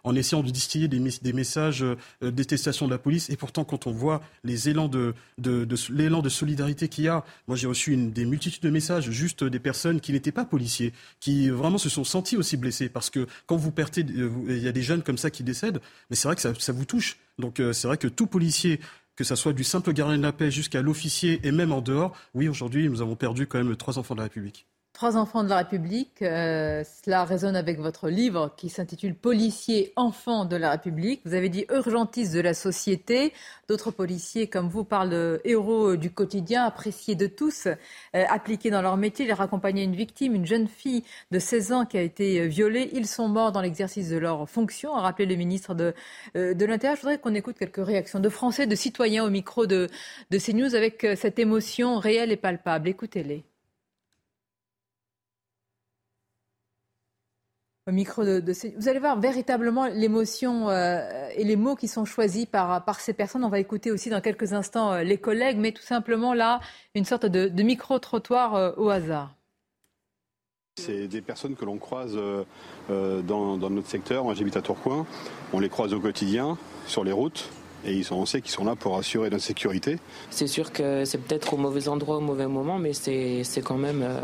en 0.02 0.14
essayant 0.16 0.42
de 0.42 0.48
distiller 0.48 0.88
des, 0.88 1.32
messages 1.34 1.82
euh, 1.82 1.98
de 2.22 2.30
détestation 2.30 2.86
de 2.86 2.90
la 2.90 2.96
police. 2.96 3.28
Et 3.28 3.36
pourtant, 3.36 3.64
quand 3.64 3.86
on 3.86 3.92
voit 3.92 4.22
les 4.42 4.70
élans 4.70 4.88
de, 4.88 5.14
l'élan 5.90 6.22
de 6.22 6.30
solidarité 6.30 6.88
qu'il 6.88 7.04
y 7.04 7.08
a, 7.08 7.22
moi 7.48 7.58
j'ai 7.58 7.66
reçu 7.66 7.92
une, 7.92 8.12
des 8.12 8.24
multitudes 8.24 8.62
de 8.62 8.70
messages, 8.70 9.10
juste 9.10 9.44
des 9.44 9.58
personnes 9.58 10.00
qui 10.00 10.12
n'étaient 10.12 10.32
pas 10.32 10.46
policiers, 10.46 10.94
qui 11.20 11.50
vraiment 11.50 11.76
se 11.76 11.90
sont 11.90 12.04
sentis 12.04 12.38
aussi 12.38 12.56
blessés. 12.56 12.88
Parce 12.88 13.10
que 13.10 13.26
quand 13.44 13.56
vous 13.56 13.72
perdez, 13.72 14.06
euh, 14.16 14.30
il 14.48 14.62
y 14.62 14.68
a 14.68 14.72
des 14.72 14.80
jeunes 14.80 15.02
comme 15.02 15.18
ça 15.18 15.30
qui 15.30 15.42
décèdent, 15.42 15.82
mais 16.08 16.16
c'est 16.16 16.28
vrai 16.28 16.34
que 16.34 16.40
ça, 16.40 16.54
ça 16.58 16.72
vous 16.72 16.86
touche. 16.86 17.18
Donc 17.38 17.60
euh, 17.60 17.74
c'est 17.74 17.88
vrai 17.88 17.98
que 17.98 18.08
tout 18.08 18.26
policier 18.26 18.80
que 19.16 19.24
ça 19.24 19.36
soit 19.36 19.52
du 19.52 19.64
simple 19.64 19.92
gardien 19.92 20.16
de 20.18 20.22
la 20.22 20.32
paix 20.32 20.50
jusqu'à 20.50 20.82
l'officier 20.82 21.40
et 21.44 21.52
même 21.52 21.72
en 21.72 21.80
dehors, 21.80 22.16
oui, 22.34 22.48
aujourd'hui, 22.48 22.88
nous 22.88 23.02
avons 23.02 23.16
perdu 23.16 23.46
quand 23.46 23.58
même 23.58 23.76
trois 23.76 23.98
enfants 23.98 24.14
de 24.14 24.20
la 24.20 24.24
République. 24.24 24.66
Trois 24.94 25.16
enfants 25.16 25.42
de 25.42 25.48
la 25.48 25.56
République, 25.56 26.22
euh, 26.22 26.84
cela 26.84 27.24
résonne 27.24 27.56
avec 27.56 27.80
votre 27.80 28.08
livre 28.08 28.54
qui 28.56 28.68
s'intitule 28.68 29.16
Policiers, 29.16 29.92
enfants 29.96 30.44
de 30.44 30.54
la 30.54 30.70
République. 30.70 31.20
Vous 31.24 31.34
avez 31.34 31.48
dit 31.48 31.66
urgentistes 31.68 32.32
de 32.32 32.38
la 32.38 32.54
société. 32.54 33.32
D'autres 33.66 33.90
policiers 33.90 34.46
comme 34.46 34.68
vous 34.68 34.84
parlent 34.84 35.40
héros 35.44 35.96
du 35.96 36.12
quotidien, 36.12 36.62
appréciés 36.64 37.16
de 37.16 37.26
tous, 37.26 37.66
euh, 37.66 37.74
appliqués 38.28 38.70
dans 38.70 38.82
leur 38.82 38.96
métier. 38.96 39.26
Ils 39.26 39.32
raccompagnaient 39.32 39.82
une 39.82 39.96
victime, 39.96 40.36
une 40.36 40.46
jeune 40.46 40.68
fille 40.68 41.02
de 41.32 41.40
16 41.40 41.72
ans 41.72 41.86
qui 41.86 41.98
a 41.98 42.02
été 42.02 42.42
euh, 42.42 42.46
violée. 42.46 42.88
Ils 42.92 43.08
sont 43.08 43.26
morts 43.26 43.50
dans 43.50 43.62
l'exercice 43.62 44.10
de 44.10 44.16
leur 44.16 44.48
fonction, 44.48 44.94
a 44.94 45.00
rappelé 45.00 45.26
le 45.26 45.34
ministre 45.34 45.74
de, 45.74 45.92
de 46.36 46.64
l'Intérieur. 46.64 46.94
Je 46.94 47.00
voudrais 47.00 47.18
qu'on 47.18 47.34
écoute 47.34 47.56
quelques 47.58 47.84
réactions 47.84 48.20
de 48.20 48.28
Français, 48.28 48.68
de 48.68 48.76
citoyens 48.76 49.24
au 49.24 49.30
micro 49.30 49.66
de, 49.66 49.88
de 50.30 50.38
CNews 50.38 50.76
avec 50.76 51.04
cette 51.16 51.40
émotion 51.40 51.98
réelle 51.98 52.30
et 52.30 52.36
palpable. 52.36 52.88
Écoutez-les. 52.88 53.44
Au 57.86 57.92
micro 57.92 58.24
de, 58.24 58.42
Vous 58.78 58.88
allez 58.88 58.98
voir 58.98 59.20
véritablement 59.20 59.86
l'émotion 59.86 60.70
euh, 60.70 61.28
et 61.36 61.44
les 61.44 61.56
mots 61.56 61.76
qui 61.76 61.86
sont 61.86 62.04
choisis 62.04 62.46
par, 62.46 62.84
par 62.84 63.00
ces 63.00 63.12
personnes. 63.12 63.44
On 63.44 63.50
va 63.50 63.60
écouter 63.60 63.90
aussi 63.90 64.08
dans 64.08 64.22
quelques 64.22 64.54
instants 64.54 64.92
euh, 64.92 65.02
les 65.02 65.18
collègues, 65.18 65.58
mais 65.58 65.72
tout 65.72 65.82
simplement 65.82 66.32
là, 66.32 66.60
une 66.94 67.04
sorte 67.04 67.26
de, 67.26 67.62
micro-trottoir 67.62 68.54
euh, 68.54 68.72
au 68.78 68.88
hasard. 68.88 69.34
C'est 70.76 71.08
des 71.08 71.20
personnes 71.20 71.54
que 71.54 71.64
l'on 71.64 71.78
croise 71.78 72.18
dans, 72.88 73.56
dans, 73.56 73.70
notre 73.70 73.86
secteur. 73.86 74.24
Moi 74.24 74.34
j'habite 74.34 74.56
à 74.56 74.60
Tourcoing. 74.60 75.06
On 75.52 75.60
les 75.60 75.68
croise 75.68 75.94
au 75.94 76.00
quotidien 76.00 76.58
sur 76.88 77.04
les 77.04 77.12
routes 77.12 77.48
et 77.86 77.92
ils 77.92 78.04
sont, 78.04 78.16
on 78.16 78.26
sait 78.26 78.40
qu'ils 78.40 78.50
sont 78.50 78.64
là 78.64 78.76
pour 78.76 78.96
assurer 78.96 79.30
la 79.30 79.38
sécurité. 79.38 79.98
C'est 80.30 80.46
sûr 80.46 80.72
que 80.72 81.04
c'est 81.04 81.18
peut-être 81.18 81.54
au 81.54 81.56
mauvais 81.56 81.88
endroit 81.88 82.16
au 82.16 82.20
mauvais 82.20 82.46
moment, 82.46 82.78
mais 82.78 82.92
c'est 82.92 83.44
quand 83.62 83.76
même 83.76 84.02
euh, 84.02 84.20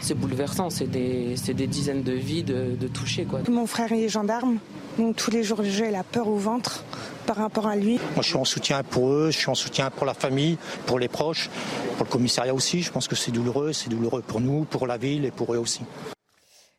c'est 0.00 0.14
bouleversant. 0.14 0.70
C'est 0.70 0.90
des, 0.90 1.34
des, 1.54 1.66
dizaines 1.66 2.02
de 2.02 2.12
vies 2.12 2.42
de, 2.42 2.76
de 2.78 2.88
toucher. 2.88 3.24
Quoi. 3.24 3.40
Mon 3.48 3.66
frère 3.66 3.92
est 3.92 4.08
gendarme, 4.08 4.58
donc 4.98 5.16
tous 5.16 5.30
les 5.30 5.42
jours 5.42 5.60
j'ai 5.62 5.90
la 5.90 6.02
peur 6.02 6.28
au 6.28 6.36
ventre 6.36 6.84
par 7.26 7.36
rapport 7.36 7.66
à 7.66 7.76
lui. 7.76 7.98
Moi 8.14 8.22
je 8.22 8.28
suis 8.28 8.36
en 8.36 8.44
soutien 8.44 8.82
pour 8.82 9.12
eux, 9.12 9.30
je 9.30 9.38
suis 9.38 9.50
en 9.50 9.54
soutien 9.54 9.90
pour 9.90 10.06
la 10.06 10.14
famille, 10.14 10.58
pour 10.86 10.98
les 10.98 11.08
proches, 11.08 11.48
pour 11.96 12.06
le 12.06 12.10
commissariat 12.10 12.54
aussi. 12.54 12.82
Je 12.82 12.90
pense 12.90 13.08
que 13.08 13.16
c'est 13.16 13.30
douloureux, 13.30 13.72
c'est 13.72 13.88
douloureux 13.88 14.22
pour 14.26 14.40
nous, 14.40 14.64
pour 14.64 14.86
la 14.86 14.98
ville 14.98 15.24
et 15.24 15.30
pour 15.30 15.54
eux 15.54 15.58
aussi. 15.58 15.82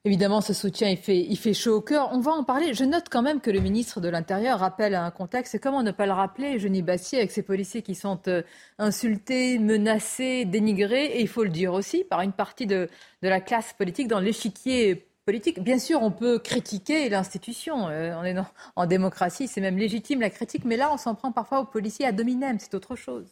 Évidemment, 0.03 0.41
ce 0.41 0.53
soutien, 0.53 0.89
il 0.89 0.97
fait, 1.37 1.53
chaud 1.53 1.75
au 1.75 1.81
cœur. 1.81 2.09
On 2.11 2.19
va 2.21 2.31
en 2.31 2.43
parler. 2.43 2.73
Je 2.73 2.83
note 2.83 3.05
quand 3.07 3.21
même 3.21 3.39
que 3.39 3.51
le 3.51 3.59
ministre 3.59 4.01
de 4.01 4.09
l'Intérieur 4.09 4.57
rappelle 4.57 4.95
un 4.95 5.11
contexte. 5.11 5.59
Comment 5.59 5.83
ne 5.83 5.91
pas 5.91 6.07
le 6.07 6.11
rappeler, 6.11 6.57
Genis 6.57 6.81
Bassier, 6.81 7.19
avec 7.19 7.29
ces 7.29 7.43
policiers 7.43 7.83
qui 7.83 7.93
sont 7.93 8.19
euh, 8.27 8.41
insultés, 8.79 9.59
menacés, 9.59 10.45
dénigrés, 10.45 11.05
et 11.05 11.21
il 11.21 11.27
faut 11.27 11.43
le 11.43 11.51
dire 11.51 11.73
aussi, 11.73 12.03
par 12.03 12.21
une 12.21 12.31
partie 12.31 12.65
de, 12.65 12.89
la 13.21 13.39
classe 13.39 13.73
politique 13.73 14.07
dans 14.07 14.19
l'échiquier 14.19 15.07
politique. 15.25 15.59
Bien 15.61 15.77
sûr, 15.77 16.01
on 16.01 16.09
peut 16.09 16.39
critiquer 16.39 17.07
l'institution. 17.07 17.87
Euh, 17.89 18.15
on 18.19 18.23
est 18.23 18.35
en 18.75 18.87
démocratie, 18.87 19.47
c'est 19.47 19.61
même 19.61 19.77
légitime 19.77 20.19
la 20.19 20.31
critique. 20.31 20.65
Mais 20.65 20.77
là, 20.77 20.91
on 20.91 20.97
s'en 20.97 21.13
prend 21.13 21.31
parfois 21.31 21.59
aux 21.59 21.65
policiers 21.65 22.07
à 22.07 22.11
dominem. 22.11 22.57
C'est 22.59 22.73
autre 22.73 22.95
chose. 22.95 23.27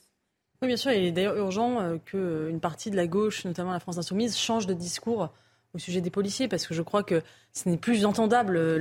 Oui, 0.61 0.67
bien 0.67 0.77
sûr. 0.77 0.91
Il 0.91 1.03
est 1.03 1.11
d'ailleurs 1.11 1.37
urgent 1.37 1.79
euh, 1.79 1.97
qu'une 1.97 2.59
partie 2.59 2.91
de 2.91 2.95
la 2.95 3.07
gauche, 3.07 3.43
notamment 3.43 3.71
la 3.71 3.79
France 3.79 3.97
insoumise, 3.97 4.37
change 4.37 4.67
de 4.67 4.75
discours 4.75 5.31
au 5.73 5.79
sujet 5.79 6.01
des 6.01 6.09
policiers, 6.09 6.47
parce 6.47 6.65
que 6.65 6.73
je 6.73 6.81
crois 6.81 7.03
que 7.03 7.21
ce 7.53 7.69
n'est 7.69 7.77
plus 7.77 8.05
entendable 8.05 8.57
euh, 8.57 8.77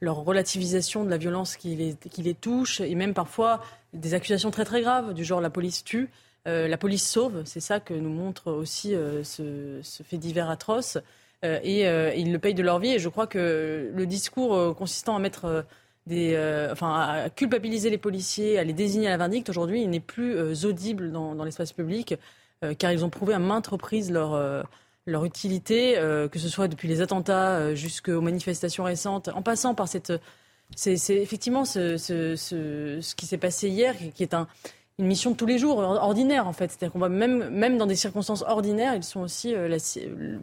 leur, 0.00 0.16
relativisation 0.16 1.04
de 1.04 1.10
la 1.10 1.16
violence 1.16 1.56
qui 1.56 1.76
les, 1.76 2.34
touche, 2.34 2.80
et 2.80 2.94
même 2.94 3.14
parfois 3.14 3.62
des 3.92 4.14
accusations 4.14 4.50
très 4.50 4.64
très 4.64 4.82
graves, 4.82 5.14
du 5.14 5.24
genre 5.24 5.40
la 5.40 5.50
police 5.50 5.84
tue, 5.84 6.08
euh, 6.46 6.68
la 6.68 6.76
police 6.76 7.08
sauve, 7.08 7.42
c'est 7.44 7.60
ça 7.60 7.80
que 7.80 7.94
nous 7.94 8.10
montre 8.10 8.52
aussi 8.52 8.94
euh, 8.94 9.24
ce, 9.24 9.80
fait 10.04 10.18
divers 10.18 10.50
atroce, 10.50 10.98
et, 11.44 11.84
ils 12.16 12.32
le 12.32 12.38
payent 12.40 12.54
de 12.54 12.64
leur 12.64 12.80
vie, 12.80 12.94
et 12.94 12.98
je 12.98 13.08
crois 13.08 13.28
que 13.28 13.92
le 13.94 14.06
discours 14.06 14.74
consistant 14.76 15.16
à 15.16 15.18
mettre... 15.20 15.64
Des, 16.08 16.38
enfin, 16.72 16.94
à 16.94 17.28
culpabiliser 17.28 17.90
les 17.90 17.98
policiers, 17.98 18.58
à 18.58 18.64
les 18.64 18.72
désigner 18.72 19.08
à 19.08 19.10
la 19.10 19.18
vindicte, 19.18 19.50
aujourd'hui, 19.50 19.82
il 19.82 19.90
n'est 19.90 20.00
plus 20.00 20.64
audible 20.64 21.12
dans 21.12 21.44
l'espace 21.44 21.74
public, 21.74 22.14
car 22.78 22.92
ils 22.92 23.04
ont 23.04 23.10
prouvé 23.10 23.34
à 23.34 23.38
maintes 23.38 23.66
reprises 23.66 24.10
leur 24.10 24.64
leur 25.08 25.24
utilité, 25.24 25.98
euh, 25.98 26.28
que 26.28 26.38
ce 26.38 26.48
soit 26.48 26.68
depuis 26.68 26.86
les 26.88 27.00
attentats 27.00 27.56
euh, 27.56 27.74
jusqu'aux 27.74 28.20
manifestations 28.20 28.84
récentes, 28.84 29.28
en 29.28 29.42
passant 29.42 29.74
par 29.74 29.88
cette... 29.88 30.12
C'est 30.76 30.96
effectivement 31.16 31.64
ce, 31.64 31.96
ce, 31.96 32.36
ce, 32.36 33.00
ce 33.00 33.14
qui 33.14 33.24
s'est 33.24 33.38
passé 33.38 33.70
hier, 33.70 33.94
qui 34.14 34.22
est 34.22 34.34
un, 34.34 34.46
une 34.98 35.06
mission 35.06 35.30
de 35.30 35.36
tous 35.36 35.46
les 35.46 35.58
jours, 35.58 35.78
ordinaire 35.78 36.46
en 36.46 36.52
fait. 36.52 36.70
C'est-à-dire 36.70 36.92
qu'on 36.92 36.98
va 36.98 37.08
même, 37.08 37.48
même 37.48 37.78
dans 37.78 37.86
des 37.86 37.96
circonstances 37.96 38.42
ordinaires, 38.46 38.94
ils 38.94 39.02
sont 39.02 39.20
aussi 39.20 39.54
euh, 39.54 39.78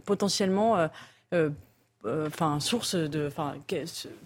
potentiellement 0.04 0.90
enfin 2.28 2.60
source 2.60 2.96
de 2.96 3.28
enfin 3.28 3.56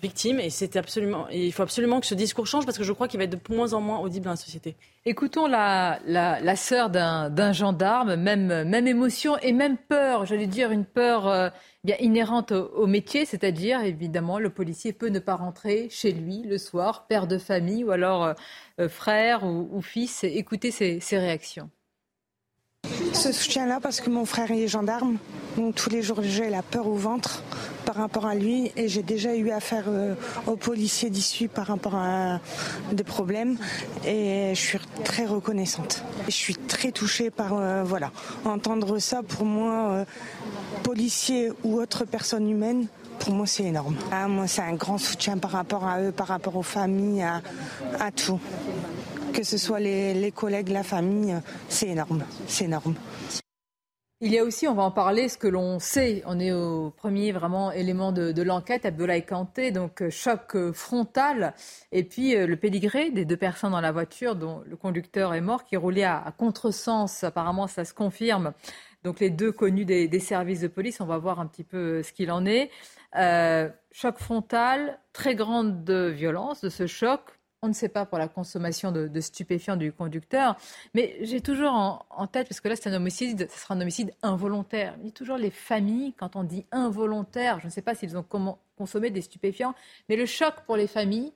victime 0.01 0.39
et 0.39 0.49
c'est 0.49 0.75
absolument 0.75 1.27
il 1.29 1.51
faut 1.53 1.63
absolument 1.63 1.99
que 1.99 2.05
ce 2.05 2.15
discours 2.15 2.47
change 2.47 2.65
parce 2.65 2.77
que 2.77 2.83
je 2.83 2.91
crois 2.91 3.07
qu'il 3.07 3.17
va 3.17 3.23
être 3.23 3.31
de 3.31 3.53
moins 3.53 3.73
en 3.73 3.81
moins 3.81 3.99
audible 3.99 4.25
dans 4.25 4.31
la 4.31 4.35
société. 4.35 4.75
Écoutons 5.05 5.47
la, 5.47 5.99
la, 6.05 6.39
la 6.41 6.55
sœur 6.55 6.89
d'un 6.89 7.51
gendarme, 7.53 8.15
même, 8.15 8.63
même 8.63 8.87
émotion 8.87 9.37
et 9.39 9.53
même 9.53 9.77
peur, 9.77 10.25
j'allais 10.25 10.47
dire 10.47 10.71
une 10.71 10.85
peur 10.85 11.27
euh, 11.27 11.49
bien 11.83 11.95
inhérente 11.99 12.51
au, 12.51 12.85
métier, 12.85 13.25
c'est-à-dire 13.25 13.81
évidemment 13.81 14.39
le 14.39 14.49
policier 14.49 14.93
peut 14.93 15.07
ne 15.09 15.19
pas 15.19 15.35
rentrer 15.35 15.87
chez 15.89 16.11
lui 16.11 16.43
le 16.43 16.57
soir, 16.57 17.07
père 17.07 17.27
de 17.27 17.37
famille 17.37 17.83
ou 17.83 17.91
alors 17.91 18.33
euh, 18.79 18.89
frère 18.89 19.45
ou, 19.45 19.81
fils. 19.81 20.23
Écoutez 20.23 20.71
ses, 20.71 20.99
ses 20.99 21.17
réactions. 21.17 21.69
Ce 23.13 23.33
soutien-là 23.33 23.79
parce 23.81 23.99
que 23.99 24.09
mon 24.09 24.23
frère 24.23 24.49
est 24.51 24.67
gendarme, 24.69 25.17
donc 25.57 25.75
tous 25.75 25.89
les 25.89 26.01
jours 26.01 26.21
j'ai 26.21 26.49
la 26.49 26.61
peur 26.61 26.87
au 26.87 26.95
ventre 26.95 27.43
par 27.85 27.95
rapport 27.95 28.25
à 28.25 28.33
lui 28.33 28.71
et 28.77 28.87
j'ai 28.87 29.03
déjà 29.03 29.35
eu 29.35 29.49
affaire 29.49 29.85
euh, 29.89 30.15
aux 30.47 30.55
policiers 30.55 31.09
d'issue 31.09 31.49
par 31.49 31.67
rapport 31.67 31.95
à 31.95 32.39
des 32.93 33.03
problèmes 33.03 33.57
et 34.05 34.51
je 34.55 34.59
suis 34.59 34.79
très 35.03 35.25
reconnaissante. 35.25 36.03
Je 36.27 36.33
suis 36.33 36.55
très 36.55 36.93
touchée 36.93 37.29
par 37.29 37.53
euh, 37.53 37.83
voilà 37.83 38.11
entendre 38.45 38.99
ça 38.99 39.21
pour 39.21 39.45
moi, 39.45 39.89
euh, 39.89 40.05
policier 40.83 41.51
ou 41.65 41.81
autre 41.81 42.05
personne 42.05 42.49
humaine. 42.49 42.87
Pour 43.19 43.33
moi, 43.33 43.45
c'est 43.45 43.63
énorme. 43.63 43.97
Ah, 44.13 44.29
moi, 44.29 44.47
c'est 44.47 44.61
un 44.61 44.75
grand 44.75 44.97
soutien 44.97 45.37
par 45.37 45.51
rapport 45.51 45.85
à 45.85 46.01
eux, 46.01 46.13
par 46.13 46.27
rapport 46.27 46.55
aux 46.55 46.63
familles, 46.63 47.25
à 47.99 48.11
tout 48.15 48.39
que 49.31 49.43
ce 49.43 49.57
soit 49.57 49.79
les, 49.79 50.31
collègues, 50.31 50.69
la 50.69 50.83
famille, 50.83 51.35
c'est 51.67 51.89
énorme. 51.89 52.23
C'est 52.47 52.65
énorme. 52.65 52.95
Il 54.21 54.33
y 54.33 54.37
a 54.37 54.43
aussi, 54.43 54.67
on 54.67 54.73
va 54.73 54.83
en 54.83 54.91
parler, 54.91 55.29
ce 55.29 55.37
que 55.37 55.47
l'on 55.47 55.79
sait. 55.79 56.23
On 56.25 56.41
est 56.41 56.51
au 56.51 56.89
premier 56.89 57.31
vraiment 57.31 57.71
élément 57.71 58.11
de, 58.11 58.41
l'enquête, 58.41 58.85
Abdoulaye 58.85 59.25
Kanté, 59.25 59.71
donc 59.71 60.01
euh, 60.01 60.09
choc 60.09 60.55
euh, 60.55 60.73
frontal. 60.73 61.53
Et 61.93 62.03
puis 62.03 62.35
euh, 62.35 62.45
le 62.45 62.57
pédigré 62.57 63.11
des 63.11 63.23
deux 63.23 63.37
personnes 63.37 63.71
dans 63.71 63.79
la 63.79 63.93
voiture, 63.93 64.35
dont 64.35 64.61
le 64.67 64.75
conducteur 64.75 65.33
est 65.33 65.41
mort, 65.41 65.63
qui 65.63 65.77
roulait 65.77 66.03
à, 66.03 66.33
contresens. 66.37 67.23
Apparemment, 67.23 67.67
ça 67.67 67.85
se 67.85 67.93
confirme. 67.93 68.51
Donc 69.05 69.21
les 69.21 69.29
deux 69.29 69.53
connus 69.53 69.85
des, 69.85 70.19
services 70.19 70.59
de 70.59 70.67
police, 70.67 70.99
on 70.99 71.05
va 71.05 71.17
voir 71.17 71.39
un 71.39 71.47
petit 71.47 71.63
peu 71.63 72.03
ce 72.03 72.11
qu'il 72.11 72.29
en 72.29 72.45
est. 72.45 72.71
choc 73.93 74.17
frontal, 74.17 74.99
très 75.13 75.35
grande 75.35 75.89
violence 75.89 76.59
de 76.59 76.67
ce 76.67 76.87
choc, 76.87 77.38
on 77.61 77.67
ne 77.67 77.73
sait 77.73 77.89
pas 77.89 78.05
pour 78.05 78.17
la 78.17 78.27
consommation 78.27 78.91
de, 78.91 79.19
stupéfiants 79.19 79.75
du 79.75 79.91
conducteur, 79.91 80.55
mais 80.93 81.17
j'ai 81.21 81.41
toujours 81.41 82.05
en, 82.09 82.27
tête, 82.27 82.47
parce 82.47 82.61
que 82.61 82.67
là 82.69 82.75
c'est 82.75 82.89
un 82.89 82.93
homicide, 82.93 83.47
ce 83.49 83.59
sera 83.59 83.75
un 83.75 83.81
homicide 83.81 84.13
involontaire. 84.21 84.95
Il 85.03 85.11
toujours 85.11 85.37
les 85.37 85.51
familles, 85.51 86.13
quand 86.13 86.35
on 86.35 86.43
dit 86.43 86.65
involontaire, 86.71 87.59
je 87.59 87.65
ne 87.65 87.71
sais 87.71 87.81
pas 87.81 87.95
s'ils 87.95 88.17
ont 88.17 88.25
consommé 88.77 89.09
des 89.09 89.21
stupéfiants, 89.21 89.75
mais 90.07 90.15
le 90.15 90.25
choc 90.25 90.53
pour 90.65 90.77
les 90.77 90.87
familles, 90.87 91.33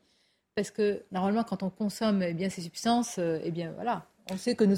parce 0.55 0.71
que 0.71 1.03
normalement 1.11 1.43
quand 1.43 1.63
on 1.63 1.69
consomme 1.69 2.23
eh 2.23 2.33
bien, 2.33 2.49
ces 2.49 2.61
substances, 2.61 3.17
euh, 3.19 3.39
eh 3.43 3.51
bien 3.51 3.71
voilà, 3.73 4.05
on 4.31 4.37
sait 4.37 4.55
que 4.55 4.63
nous, 4.63 4.77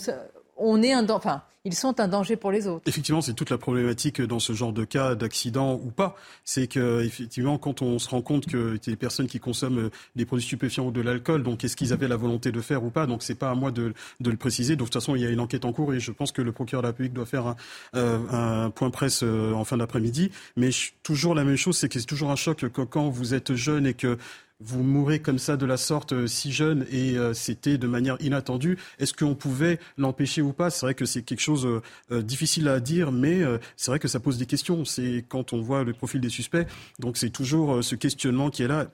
on 0.55 0.81
est 0.81 0.93
un, 0.93 1.07
enfin, 1.09 1.43
ils 1.65 1.73
sont 1.73 1.99
un 1.99 2.07
danger 2.07 2.35
pour 2.35 2.51
les 2.51 2.67
autres. 2.67 2.83
Effectivement, 2.85 3.21
c'est 3.21 3.33
toute 3.33 3.49
la 3.49 3.57
problématique 3.57 4.21
dans 4.21 4.39
ce 4.39 4.53
genre 4.53 4.71
de 4.71 4.85
cas 4.85 5.15
d'accident 5.15 5.73
ou 5.73 5.89
pas. 5.89 6.15
C'est 6.43 6.67
que 6.67 7.01
effectivement, 7.03 7.57
quand 7.57 7.81
on 7.81 7.97
se 7.97 8.07
rend 8.07 8.21
compte 8.21 8.45
que 8.45 8.77
des 8.85 8.95
personnes 8.95 9.25
qui 9.25 9.39
consomment 9.39 9.89
des 10.15 10.25
produits 10.25 10.45
stupéfiants 10.45 10.85
ou 10.85 10.91
de 10.91 11.01
l'alcool, 11.01 11.41
donc 11.41 11.63
est-ce 11.63 11.75
qu'ils 11.75 11.91
avaient 11.91 12.07
la 12.07 12.17
volonté 12.17 12.51
de 12.51 12.61
faire 12.61 12.83
ou 12.83 12.91
pas? 12.91 13.07
Donc 13.07 13.23
c'est 13.23 13.35
pas 13.35 13.49
à 13.49 13.55
moi 13.55 13.71
de, 13.71 13.93
le 14.23 14.37
préciser. 14.37 14.75
Donc 14.75 14.89
de 14.89 14.93
toute 14.93 15.01
façon, 15.01 15.15
il 15.15 15.23
y 15.23 15.25
a 15.25 15.29
une 15.31 15.39
enquête 15.39 15.65
en 15.65 15.73
cours 15.73 15.91
et 15.93 15.99
je 15.99 16.11
pense 16.11 16.31
que 16.31 16.43
le 16.43 16.51
procureur 16.51 16.83
de 16.83 16.87
la 16.87 16.91
République 16.91 17.13
doit 17.13 17.25
faire 17.25 17.47
un, 17.47 17.55
euh, 17.95 18.69
point 18.69 18.91
presse 18.91 19.23
euh, 19.23 19.53
en 19.53 19.63
fin 19.63 19.77
d'après-midi. 19.77 20.29
Mais 20.55 20.69
toujours 21.01 21.33
la 21.33 21.43
même 21.43 21.57
chose, 21.57 21.77
c'est 21.77 21.89
que 21.89 21.99
c'est 21.99 22.05
toujours 22.05 22.29
un 22.29 22.35
choc 22.35 22.57
que 22.57 22.81
quand 22.83 23.09
vous 23.09 23.33
êtes 23.33 23.55
jeune 23.55 23.87
et 23.87 23.95
que 23.95 24.19
vous 24.61 24.83
mourrez 24.83 25.19
comme 25.19 25.37
ça 25.37 25.57
de 25.57 25.65
la 25.65 25.77
sorte 25.77 26.13
euh, 26.13 26.27
si 26.27 26.51
jeune 26.51 26.85
et 26.89 27.17
euh, 27.17 27.33
c'était 27.33 27.77
de 27.77 27.87
manière 27.87 28.17
inattendue. 28.21 28.77
Est-ce 28.99 29.13
qu'on 29.13 29.35
pouvait 29.35 29.79
l'empêcher 29.97 30.41
ou 30.41 30.53
pas? 30.53 30.69
C'est 30.69 30.85
vrai 30.85 30.95
que 30.95 31.05
c'est 31.05 31.23
quelque 31.23 31.41
chose 31.41 31.67
euh, 32.11 32.21
difficile 32.21 32.67
à 32.69 32.79
dire, 32.79 33.11
mais 33.11 33.41
c'est 33.75 33.91
vrai 33.91 33.99
que 33.99 34.07
ça 34.07 34.19
pose 34.19 34.37
des 34.37 34.45
questions. 34.45 34.85
C'est 34.85 35.25
quand 35.27 35.53
on 35.53 35.61
voit 35.61 35.83
le 35.83 35.93
profil 35.93 36.21
des 36.21 36.29
suspects, 36.29 36.65
donc 36.99 37.17
c'est 37.17 37.29
toujours 37.29 37.83
ce 37.83 37.95
questionnement 37.95 38.49
qui 38.49 38.63
est 38.63 38.67
là. 38.67 38.87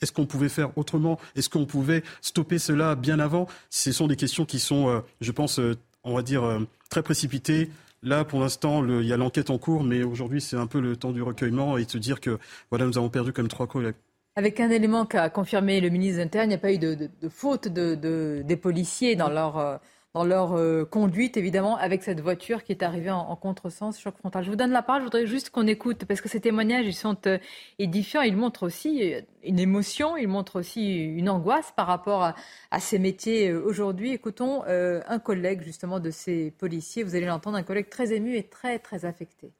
Est-ce 0.00 0.12
qu'on 0.12 0.26
pouvait 0.26 0.48
faire 0.48 0.76
autrement? 0.76 1.18
Est-ce 1.34 1.48
qu'on 1.48 1.66
pouvait 1.66 2.02
stopper 2.20 2.58
cela 2.58 2.94
bien 2.94 3.18
avant? 3.18 3.46
Ce 3.70 3.92
sont 3.92 4.06
des 4.06 4.16
questions 4.16 4.44
qui 4.44 4.58
sont, 4.58 5.02
je 5.20 5.32
pense, 5.32 5.60
on 6.04 6.14
va 6.14 6.22
dire 6.22 6.60
très 6.90 7.02
précipitées. 7.02 7.70
Là, 8.02 8.24
pour 8.24 8.40
l'instant, 8.40 8.84
il 8.86 9.06
y 9.06 9.12
a 9.12 9.16
l'enquête 9.16 9.50
en 9.50 9.58
cours, 9.58 9.84
mais 9.84 10.02
aujourd'hui, 10.02 10.40
c'est 10.40 10.56
un 10.56 10.66
peu 10.66 10.80
le 10.80 10.96
temps 10.96 11.12
du 11.12 11.22
recueillement 11.22 11.76
et 11.76 11.84
de 11.84 11.90
se 11.90 11.98
dire 11.98 12.20
que 12.20 12.38
voilà, 12.70 12.86
nous 12.86 12.98
avons 12.98 13.10
perdu 13.10 13.32
comme 13.32 13.48
trois 13.48 13.66
collègues. 13.66 13.96
Avec 14.36 14.60
un 14.60 14.70
élément 14.70 15.06
qu'a 15.06 15.28
confirmé 15.28 15.80
le 15.80 15.90
ministre 15.90 16.22
de 16.22 16.38
il 16.38 16.48
n'y 16.48 16.54
a 16.54 16.58
pas 16.58 16.72
eu 16.72 16.78
de, 16.78 17.10
faute 17.28 17.66
de, 17.66 18.42
des 18.44 18.56
policiers 18.56 19.16
dans 19.16 19.28
leur, 19.28 19.58
euh, 19.58 19.76
euh, 20.16 20.84
conduite, 20.84 21.36
évidemment, 21.36 21.76
avec 21.76 22.04
cette 22.04 22.20
voiture 22.20 22.62
qui 22.62 22.70
est 22.70 22.84
arrivée 22.84 23.10
en, 23.10 23.34
contresens, 23.34 23.98
choc 23.98 24.16
frontal. 24.16 24.44
Je 24.44 24.50
vous 24.50 24.56
donne 24.56 24.70
la 24.70 24.82
parole, 24.82 25.02
je 25.02 25.06
voudrais 25.06 25.26
juste 25.26 25.50
qu'on 25.50 25.66
écoute, 25.66 26.04
parce 26.04 26.20
que 26.20 26.28
ces 26.28 26.40
témoignages, 26.40 26.86
ils 26.86 26.94
sont 26.94 27.16
euh, 27.26 27.38
édifiants, 27.80 28.22
ils 28.22 28.36
montrent 28.36 28.62
aussi 28.62 29.14
une 29.42 29.58
émotion, 29.58 30.16
ils 30.16 30.28
montrent 30.28 30.60
aussi 30.60 30.96
une 30.96 31.28
angoisse 31.28 31.72
par 31.76 31.88
rapport 31.88 32.22
à, 32.22 32.80
ces 32.80 33.00
métiers 33.00 33.52
aujourd'hui. 33.52 34.12
Écoutons 34.12 34.62
un 34.64 35.18
collègue, 35.18 35.62
justement, 35.62 35.98
de 35.98 36.12
ces 36.12 36.52
policiers, 36.52 37.02
vous 37.02 37.16
allez 37.16 37.26
l'entendre, 37.26 37.56
un 37.56 37.64
collègue 37.64 37.88
très 37.88 38.12
ému 38.12 38.36
et 38.36 38.44
très, 38.44 38.78
très 38.78 39.04
affecté. 39.04 39.52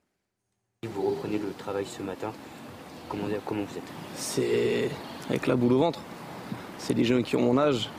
Vous 0.87 1.03
reprenez 1.03 1.39
le 1.39 1.53
travail 1.59 1.85
ce 1.85 2.03
matin, 2.03 2.33
Comment, 3.11 3.25
comment 3.45 3.65
vous 3.65 3.77
êtes 3.77 3.93
C'est 4.15 4.89
avec 5.29 5.49
la 5.49 5.57
boule 5.57 5.73
au 5.73 5.79
ventre. 5.81 5.99
C'est 6.79 6.95
des 6.95 7.05
jeunes 7.05 7.25
qui 7.25 7.35
ont 7.35 7.43
mon 7.43 7.59
âge. 7.59 7.91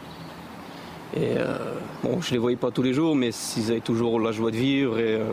Et 1.13 1.35
euh, 1.37 1.57
bon, 2.01 2.21
je 2.21 2.31
les 2.31 2.37
voyais 2.37 2.55
pas 2.55 2.71
tous 2.71 2.81
les 2.81 2.93
jours, 2.93 3.13
mais 3.13 3.31
ils 3.57 3.71
avaient 3.71 3.81
toujours 3.81 4.21
la 4.21 4.31
joie 4.31 4.51
de 4.51 4.55
vivre 4.55 4.97
et, 4.97 5.15
euh, 5.15 5.25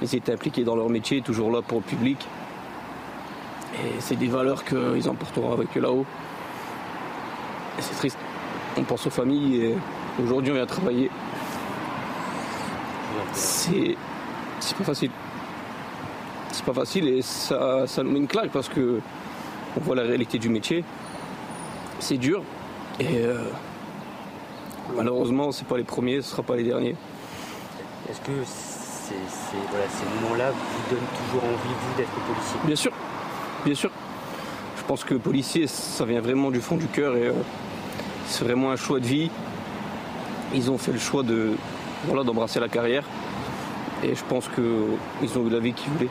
ils 0.00 0.14
étaient 0.14 0.32
impliqués 0.32 0.62
dans 0.62 0.76
leur 0.76 0.88
métier, 0.88 1.22
toujours 1.22 1.50
là 1.50 1.60
pour 1.60 1.78
le 1.78 1.84
public. 1.84 2.24
Et 3.74 3.90
c'est 3.98 4.14
des 4.14 4.28
valeurs 4.28 4.64
qu'ils 4.64 5.08
emporteront 5.08 5.52
avec 5.52 5.76
eux 5.76 5.80
là-haut. 5.80 6.06
Et 7.78 7.82
c'est 7.82 7.96
triste. 7.96 8.18
On 8.76 8.84
pense 8.84 9.04
aux 9.08 9.10
familles 9.10 9.56
et 9.56 9.74
aujourd'hui 10.22 10.52
on 10.52 10.54
vient 10.54 10.66
travailler. 10.66 11.10
C'est, 13.32 13.96
c'est 14.60 14.76
pas 14.76 14.84
facile. 14.84 15.10
C'est 16.54 16.64
pas 16.64 16.72
facile 16.72 17.08
et 17.08 17.20
ça, 17.20 17.84
ça 17.88 18.04
nous 18.04 18.12
met 18.12 18.20
une 18.20 18.28
claque 18.28 18.50
parce 18.52 18.68
que 18.68 19.00
on 19.76 19.80
voit 19.80 19.96
la 19.96 20.02
réalité 20.02 20.38
du 20.38 20.48
métier. 20.48 20.84
C'est 21.98 22.16
dur 22.16 22.44
et 23.00 23.18
euh, 23.24 23.42
malheureusement 24.96 25.50
c'est 25.50 25.66
pas 25.66 25.76
les 25.76 25.82
premiers, 25.82 26.22
ce 26.22 26.30
sera 26.30 26.44
pas 26.44 26.54
les 26.54 26.62
derniers. 26.62 26.94
Est-ce 28.08 28.20
que 28.20 28.30
ces, 28.44 29.14
ces 29.14 30.22
moments-là 30.22 30.52
vous 30.52 30.94
donnent 30.94 31.04
toujours 31.26 31.42
envie, 31.42 31.74
vous, 31.74 31.96
d'être 31.96 32.10
policier? 32.10 32.60
Bien 32.64 32.76
sûr, 32.76 32.92
bien 33.64 33.74
sûr. 33.74 33.90
Je 34.76 34.84
pense 34.84 35.02
que 35.02 35.14
policier, 35.14 35.66
ça 35.66 36.04
vient 36.04 36.20
vraiment 36.20 36.52
du 36.52 36.60
fond 36.60 36.76
du 36.76 36.86
cœur 36.86 37.16
et 37.16 37.26
euh, 37.26 37.32
c'est 38.28 38.44
vraiment 38.44 38.70
un 38.70 38.76
choix 38.76 39.00
de 39.00 39.06
vie. 39.06 39.28
Ils 40.54 40.70
ont 40.70 40.78
fait 40.78 40.92
le 40.92 41.00
choix 41.00 41.24
de 41.24 41.54
voilà, 42.04 42.22
d'embrasser 42.22 42.60
la 42.60 42.68
carrière 42.68 43.02
et 44.04 44.14
je 44.14 44.22
pense 44.28 44.48
qu'ils 44.48 45.38
ont 45.38 45.46
eu 45.48 45.50
la 45.50 45.58
vie 45.58 45.72
qu'ils 45.72 45.90
voulaient. 45.90 46.10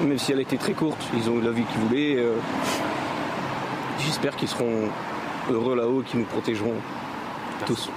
Même 0.00 0.18
si 0.18 0.32
elle 0.32 0.40
était 0.40 0.56
très 0.56 0.74
courte, 0.74 1.00
ils 1.14 1.28
ont 1.28 1.38
eu 1.38 1.42
la 1.42 1.50
vie 1.50 1.64
qu'ils 1.64 1.80
voulaient. 1.80 2.16
Euh, 2.16 2.36
j'espère 3.98 4.36
qu'ils 4.36 4.48
seront 4.48 4.88
heureux 5.50 5.74
là-haut, 5.74 6.02
qu'ils 6.02 6.20
nous 6.20 6.26
protégeront 6.26 6.74
tous. 7.66 7.90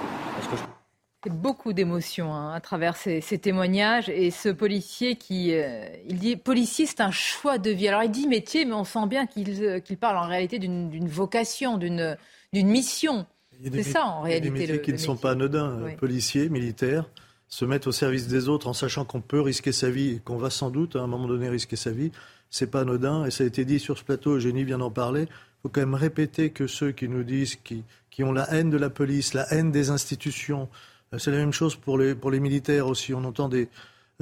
Beaucoup 1.30 1.72
d'émotions 1.72 2.34
hein, 2.34 2.52
à 2.52 2.60
travers 2.60 2.96
ces, 2.96 3.20
témoignages 3.38 4.08
et 4.08 4.32
ce 4.32 4.48
policier 4.48 5.14
qui 5.14 5.54
euh, 5.54 5.86
il 6.08 6.18
dit 6.18 6.34
policier 6.34 6.86
c'est 6.86 7.00
un 7.00 7.12
choix 7.12 7.58
de 7.58 7.70
vie. 7.70 7.86
Alors 7.86 8.02
il 8.02 8.10
dit 8.10 8.26
métier, 8.26 8.64
mais 8.64 8.72
on 8.72 8.82
sent 8.82 9.06
bien 9.06 9.26
qu'il 9.26 9.62
euh, 9.62 9.80
parle 10.00 10.16
en 10.16 10.26
réalité 10.26 10.58
d'une 10.58 11.06
vocation, 11.06 11.78
d'une 11.78 12.16
mission. 12.52 13.26
C'est 13.62 13.84
ça 13.84 14.06
en 14.06 14.22
réalité. 14.22 14.48
Il 14.48 14.50
y 14.50 14.64
a 14.64 14.66
des 14.66 14.72
métiers 14.72 14.82
qui 14.82 14.92
ne 14.92 14.96
sont 14.96 15.16
pas 15.16 15.30
anodins. 15.30 15.78
Policiers, 15.96 16.48
militaires, 16.48 17.08
se 17.52 17.66
mettre 17.66 17.88
au 17.88 17.92
service 17.92 18.28
des 18.28 18.48
autres 18.48 18.66
en 18.66 18.72
sachant 18.72 19.04
qu'on 19.04 19.20
peut 19.20 19.42
risquer 19.42 19.72
sa 19.72 19.90
vie 19.90 20.22
qu'on 20.24 20.38
va 20.38 20.48
sans 20.48 20.70
doute 20.70 20.96
à 20.96 21.00
un 21.00 21.06
moment 21.06 21.28
donné 21.28 21.50
risquer 21.50 21.76
sa 21.76 21.90
vie, 21.90 22.10
c'est 22.48 22.66
pas 22.66 22.80
anodin. 22.80 23.26
Et 23.26 23.30
ça 23.30 23.44
a 23.44 23.46
été 23.46 23.66
dit 23.66 23.78
sur 23.78 23.98
ce 23.98 24.04
plateau, 24.04 24.36
Eugénie 24.36 24.64
vient 24.64 24.78
d'en 24.78 24.90
parler. 24.90 25.24
Il 25.24 25.60
faut 25.60 25.68
quand 25.68 25.82
même 25.82 25.94
répéter 25.94 26.48
que 26.48 26.66
ceux 26.66 26.92
qui 26.92 27.08
nous 27.08 27.24
disent, 27.24 27.56
qui, 27.56 27.84
qui 28.10 28.24
ont 28.24 28.32
la 28.32 28.50
haine 28.54 28.70
de 28.70 28.78
la 28.78 28.88
police, 28.88 29.34
la 29.34 29.52
haine 29.52 29.70
des 29.70 29.90
institutions, 29.90 30.70
euh, 31.12 31.18
c'est 31.18 31.30
la 31.30 31.36
même 31.36 31.52
chose 31.52 31.76
pour 31.76 31.98
les, 31.98 32.14
pour 32.14 32.30
les 32.30 32.40
militaires 32.40 32.86
aussi. 32.86 33.12
On 33.12 33.22
entend 33.22 33.50
des. 33.50 33.68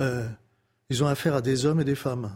Euh, 0.01 0.27
ils 0.89 1.05
ont 1.05 1.07
affaire 1.07 1.37
à 1.37 1.41
des 1.41 1.67
hommes 1.67 1.81
et 1.81 1.85
des 1.85 1.95
femmes. 1.95 2.35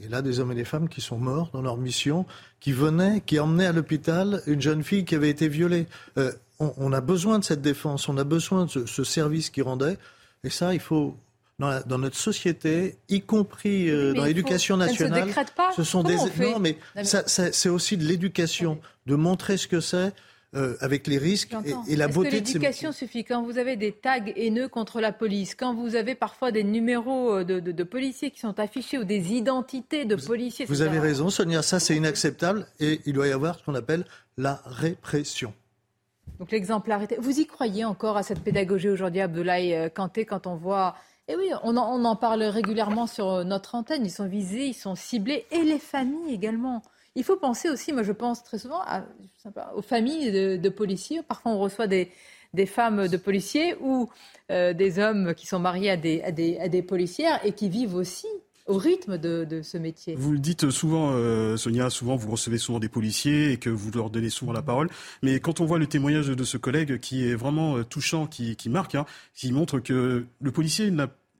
Et 0.00 0.08
là, 0.08 0.22
des 0.22 0.38
hommes 0.38 0.52
et 0.52 0.54
des 0.54 0.64
femmes 0.64 0.88
qui 0.88 1.00
sont 1.00 1.18
morts 1.18 1.50
dans 1.52 1.62
leur 1.62 1.76
mission, 1.76 2.24
qui 2.60 2.72
venaient, 2.72 3.20
qui 3.26 3.40
emmenaient 3.40 3.66
à 3.66 3.72
l'hôpital 3.72 4.42
une 4.46 4.62
jeune 4.62 4.84
fille 4.84 5.04
qui 5.04 5.16
avait 5.16 5.30
été 5.30 5.48
violée. 5.48 5.86
Euh, 6.18 6.32
on, 6.60 6.72
on, 6.76 6.92
a 6.92 7.00
besoin 7.00 7.40
de 7.40 7.44
cette 7.44 7.62
défense, 7.62 8.08
on 8.08 8.16
a 8.16 8.22
besoin 8.24 8.66
de 8.66 8.70
ce, 8.70 8.86
ce 8.86 9.02
service 9.02 9.50
qui 9.50 9.60
rendait. 9.60 9.98
Et 10.44 10.50
ça, 10.50 10.72
il 10.72 10.78
faut, 10.78 11.16
dans, 11.58 11.80
dans, 11.84 11.98
notre 11.98 12.16
société, 12.16 12.96
y 13.08 13.22
compris 13.22 13.90
euh, 13.90 14.12
dans 14.14 14.24
l'éducation 14.24 14.76
nationale. 14.76 15.34
pas. 15.56 15.72
Ce 15.76 15.82
sont 15.82 16.04
des 16.04 16.14
non, 16.14 16.60
mais 16.60 16.78
ça, 17.02 17.26
ça, 17.26 17.52
c'est 17.52 17.68
aussi 17.68 17.96
de 17.96 18.04
l'éducation, 18.04 18.78
de 19.06 19.16
montrer 19.16 19.56
ce 19.56 19.66
que 19.66 19.80
c'est 19.80 20.12
euh, 20.54 20.76
avec 20.80 21.06
les 21.06 21.18
risques 21.18 21.54
et, 21.66 21.92
et, 21.92 21.96
la 21.96 22.08
beauté 22.08 22.30
que 22.30 22.34
l'éducation 22.36 22.90
suffit 22.90 23.22
quand 23.22 23.42
vous 23.42 23.58
avez 23.58 23.76
des 23.76 23.92
tags 23.92 24.24
haineux 24.34 24.68
contre 24.68 24.98
la 24.98 25.12
police, 25.12 25.54
quand 25.54 25.74
vous 25.74 25.94
avez 25.94 26.14
parfois 26.14 26.52
des 26.52 26.64
numéros 26.64 27.34
euh, 27.34 27.44
de, 27.44 27.60
de, 27.60 27.70
de 27.70 27.84
policiers 27.84 28.30
qui 28.30 28.40
sont 28.40 28.58
affichés 28.58 28.96
ou 28.96 29.04
des 29.04 29.34
identités 29.34 30.06
de 30.06 30.16
policiers. 30.16 30.64
Vous 30.64 30.80
avez 30.80 31.00
raison, 31.00 31.28
Sonia, 31.28 31.60
ça 31.60 31.80
c'est 31.80 31.94
inacceptable 31.94 32.66
et 32.80 33.02
il 33.04 33.12
doit 33.12 33.28
y 33.28 33.32
avoir 33.32 33.58
ce 33.58 33.64
qu'on 33.64 33.74
appelle 33.74 34.06
la 34.38 34.62
répression. 34.64 35.52
Donc 36.38 36.50
l'exemplarité. 36.50 37.18
Vous 37.20 37.40
y 37.40 37.46
croyez 37.46 37.84
encore 37.84 38.16
à 38.16 38.22
cette 38.22 38.40
pédagogie 38.40 38.88
aujourd'hui, 38.88 39.20
Abdoulaye 39.20 39.90
Kanté, 39.94 40.24
quand 40.24 40.46
on 40.46 40.56
voit 40.56 40.94
et 41.30 41.36
oui, 41.36 41.50
on 41.62 41.76
en, 41.76 41.94
on 41.94 42.06
en, 42.06 42.16
parle 42.16 42.42
régulièrement 42.42 43.06
sur 43.06 43.44
notre 43.44 43.74
antenne. 43.74 44.06
Ils 44.06 44.10
sont 44.10 44.26
visés, 44.26 44.68
ils 44.68 44.72
sont 44.72 44.94
ciblés, 44.94 45.44
et 45.50 45.62
les 45.62 45.78
familles 45.78 46.32
également. 46.32 46.82
Il 47.18 47.24
faut 47.24 47.36
penser 47.36 47.68
aussi, 47.68 47.92
moi 47.92 48.04
je 48.04 48.12
pense 48.12 48.44
très 48.44 48.58
souvent 48.58 48.80
aux 49.74 49.82
familles 49.82 50.30
de, 50.30 50.68
policiers. 50.68 51.20
Parfois 51.26 51.50
on 51.50 51.58
reçoit 51.58 51.88
des, 51.88 52.12
femmes 52.66 53.08
de 53.08 53.16
policiers 53.16 53.74
ou 53.80 54.08
euh, 54.52 54.72
des 54.72 55.00
hommes 55.00 55.34
qui 55.34 55.48
sont 55.48 55.58
mariés 55.58 55.90
à 55.90 55.96
des, 55.96 56.82
policières 56.86 57.44
et 57.44 57.50
qui 57.50 57.68
vivent 57.68 57.96
aussi 57.96 58.28
au 58.66 58.76
rythme 58.76 59.18
de, 59.18 59.62
ce 59.62 59.78
métier. 59.78 60.14
Vous 60.14 60.30
le 60.30 60.38
dites 60.38 60.70
souvent, 60.70 61.10
euh, 61.10 61.56
Sonia, 61.56 61.90
souvent 61.90 62.14
vous 62.14 62.30
recevez 62.30 62.58
souvent 62.58 62.78
des 62.78 62.88
policiers 62.88 63.50
et 63.50 63.56
que 63.56 63.70
vous 63.70 63.90
leur 63.90 64.10
donnez 64.10 64.30
souvent 64.30 64.52
la 64.52 64.62
parole. 64.62 64.88
Mais 65.22 65.40
quand 65.40 65.58
on 65.58 65.64
voit 65.64 65.80
le 65.80 65.88
témoignage 65.88 66.28
de 66.28 66.44
ce 66.44 66.56
collègue 66.56 67.00
qui 67.00 67.28
est 67.28 67.34
vraiment 67.34 67.78
euh, 67.78 67.82
touchant, 67.82 68.28
qui, 68.28 68.54
qui 68.54 68.68
marque, 68.68 68.94
hein, 68.94 69.06
qui 69.34 69.50
montre 69.50 69.80
que 69.80 70.24
le 70.40 70.52
policier 70.52 70.92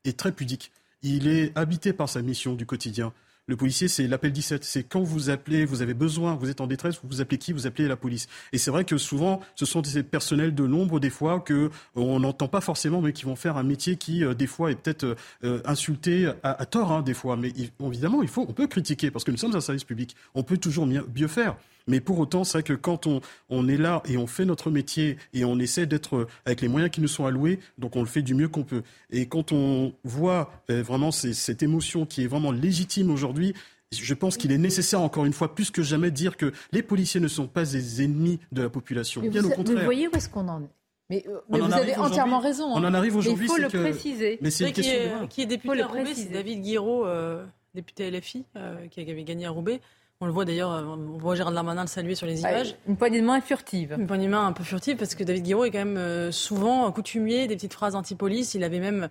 est 0.05 0.19
très 0.19 0.33
pudique. 0.33 0.73
Il 1.03 1.29
est 1.29 1.57
habité 1.57 1.93
par 1.93 2.09
sa 2.09 2.21
mission 2.21 2.55
du 2.55 2.67
quotidien. 2.67 3.12
Le 3.48 3.56
policier, 3.56 3.88
c'est 3.88 4.06
l'appel 4.06 4.30
17. 4.30 4.62
C'est 4.62 4.84
quand 4.84 5.02
vous 5.02 5.30
appelez, 5.30 5.64
vous 5.64 5.80
avez 5.80 5.94
besoin, 5.94 6.34
vous 6.34 6.50
êtes 6.50 6.61
en 6.61 6.66
détresse, 6.66 7.00
vous 7.02 7.22
appelez 7.22 7.38
qui? 7.38 7.54
Vous 7.54 7.66
appelez 7.66 7.88
la 7.88 7.96
police. 7.96 8.28
Et 8.52 8.58
c'est 8.58 8.70
vrai 8.70 8.84
que 8.84 8.98
souvent, 8.98 9.40
ce 9.54 9.64
sont 9.64 9.80
des 9.80 10.02
personnels 10.02 10.54
de 10.54 10.64
l'ombre, 10.64 11.00
des 11.00 11.08
fois, 11.08 11.40
que 11.40 11.54
euh, 11.54 11.70
on 11.94 12.20
n'entend 12.20 12.46
pas 12.46 12.61
forcément, 12.61 13.00
mais 13.00 13.14
qui 13.14 13.24
vont 13.24 13.37
faire 13.37 13.56
un 13.56 13.62
métier 13.62 13.96
qui, 13.96 14.22
euh, 14.22 14.34
des 14.34 14.46
fois, 14.46 14.70
est 14.70 14.74
peut-être 14.74 15.16
euh, 15.44 15.62
insulté 15.64 16.30
à, 16.42 16.61
à 16.61 16.66
tort, 16.66 16.92
hein, 16.92 17.00
des 17.00 17.14
fois. 17.14 17.37
Mais 17.37 17.50
évidemment, 17.82 18.20
il 18.20 18.28
faut, 18.28 18.44
on 18.46 18.52
peut 18.52 18.66
critiquer, 18.66 19.11
parce 19.11 19.24
que 19.24 19.30
nous 19.30 19.38
sommes 19.38 19.56
un 19.56 19.62
service 19.62 19.84
public. 19.84 20.14
On 20.34 20.42
peut 20.42 20.58
toujours 20.58 20.87
mieux 20.87 21.28
faire. 21.28 21.56
Mais 21.88 22.01
pour 22.01 22.18
autant, 22.18 22.44
c'est 22.44 22.59
vrai 22.59 22.62
que 22.62 22.74
quand 22.74 23.07
on, 23.07 23.20
on, 23.48 23.68
est 23.68 23.77
là 23.77 24.03
et 24.07 24.16
on 24.16 24.27
fait 24.27 24.44
notre 24.44 24.70
métier 24.70 25.16
et 25.33 25.44
on 25.44 25.59
essaie 25.59 25.87
d'être 25.87 26.29
avec 26.44 26.61
les 26.61 26.68
moyens 26.68 26.90
qui 26.90 27.01
nous 27.01 27.09
sont 27.09 27.27
alloués, 27.27 27.59
donc 27.79 27.96
on 27.96 28.01
le 28.01 28.07
fait 28.07 28.22
du 28.22 28.35
mieux 28.35 28.48
qu'on 28.48 28.64
peut. 28.64 28.83
Et 29.11 29.27
quand 29.27 29.53
on 29.53 29.92
voit 30.05 30.53
euh, 30.70 30.83
vraiment 30.83 31.11
cette 31.11 31.62
émotion 31.62 32.07
qui 32.07 32.22
est 32.22 32.27
vraiment 32.29 32.53
légitime 32.53 33.11
aujourd'hui, 33.11 33.55
je 33.90 34.14
pense 34.14 34.37
qu'il 34.37 34.53
est 34.53 34.59
nécessaire, 34.59 35.01
encore 35.01 35.24
une 35.24 35.33
fois, 35.33 35.55
plus 35.55 35.70
que 35.70 35.83
jamais, 35.83 36.11
de 36.11 36.16
dire 36.16 36.37
que 36.37 36.53
les 36.72 36.83
policiers 36.83 37.20
ne 37.20 37.29
sont 37.29 37.46
pas 37.46 37.64
des 37.64 38.05
ennemis 38.05 38.38
de 38.53 38.62
la 38.62 38.68
population. 38.68 39.22
Mais 39.22 39.31
Bien 39.31 39.42
vous, 39.42 39.48
au 39.48 39.55
contraire. 39.55 39.79
Vous 39.79 39.85
voyez 39.85 40.09
où 40.09 40.11
est-ce 40.14 40.29
qu'on 40.29 40.46
en 40.48 40.62
est? 40.62 40.70
Mais, 41.11 41.24
euh, 41.27 41.40
mais 41.48 41.59
vous 41.59 41.72
avez 41.72 41.96
entièrement 41.96 42.38
raison. 42.38 42.64
On 42.66 42.85
en 42.85 42.94
arrive 42.94 43.16
aujourd'hui. 43.16 43.46
Il 43.46 43.48
faut 43.48 43.57
le 43.57 43.68
que... 43.68 43.79
préciser. 43.79 44.38
Mais 44.42 44.51
c'est 44.51 44.72
qui, 44.72 44.83
est, 44.83 45.29
qui 45.29 45.42
est 45.42 45.46
député 45.46 45.81
à 45.81 45.87
Roubaix, 45.87 46.14
c'est 46.14 46.31
David 46.31 46.61
Guiraud, 46.61 47.07
euh, 47.07 47.44
député 47.74 48.11
LFI, 48.11 48.44
euh, 48.57 48.87
qui 48.88 49.01
avait 49.01 49.24
gagné 49.24 49.46
à 49.46 49.51
Roubaix. 49.51 49.81
On 50.20 50.26
le 50.26 50.33
voit 50.33 50.44
d'ailleurs, 50.44 50.70
on 50.70 51.18
voit 51.18 51.37
Gérald 51.37 51.54
Darmanin 51.54 51.83
le 51.83 51.88
saluer 51.88 52.16
sur 52.16 52.26
les 52.26 52.40
images. 52.40 52.74
une 52.88 52.96
poignée 52.96 53.20
de 53.20 53.26
main 53.26 53.40
furtive. 53.40 53.94
Une 53.96 54.07
poignée 54.09 54.26
de 54.26 54.33
main 54.33 54.46
un 54.46 54.52
peu 54.52 54.64
furtive 54.64 54.96
parce 54.96 55.14
que 55.14 55.22
David 55.22 55.44
Guiraud 55.44 55.64
est 55.64 55.70
quand 55.70 55.85
même 55.85 56.33
souvent 56.33 56.90
coutumier 56.90 57.46
des 57.46 57.54
petites 57.54 57.74
phrases 57.74 57.94
anti-police. 57.94 58.54
Il 58.54 58.64
avait 58.64 58.81
même 58.81 59.09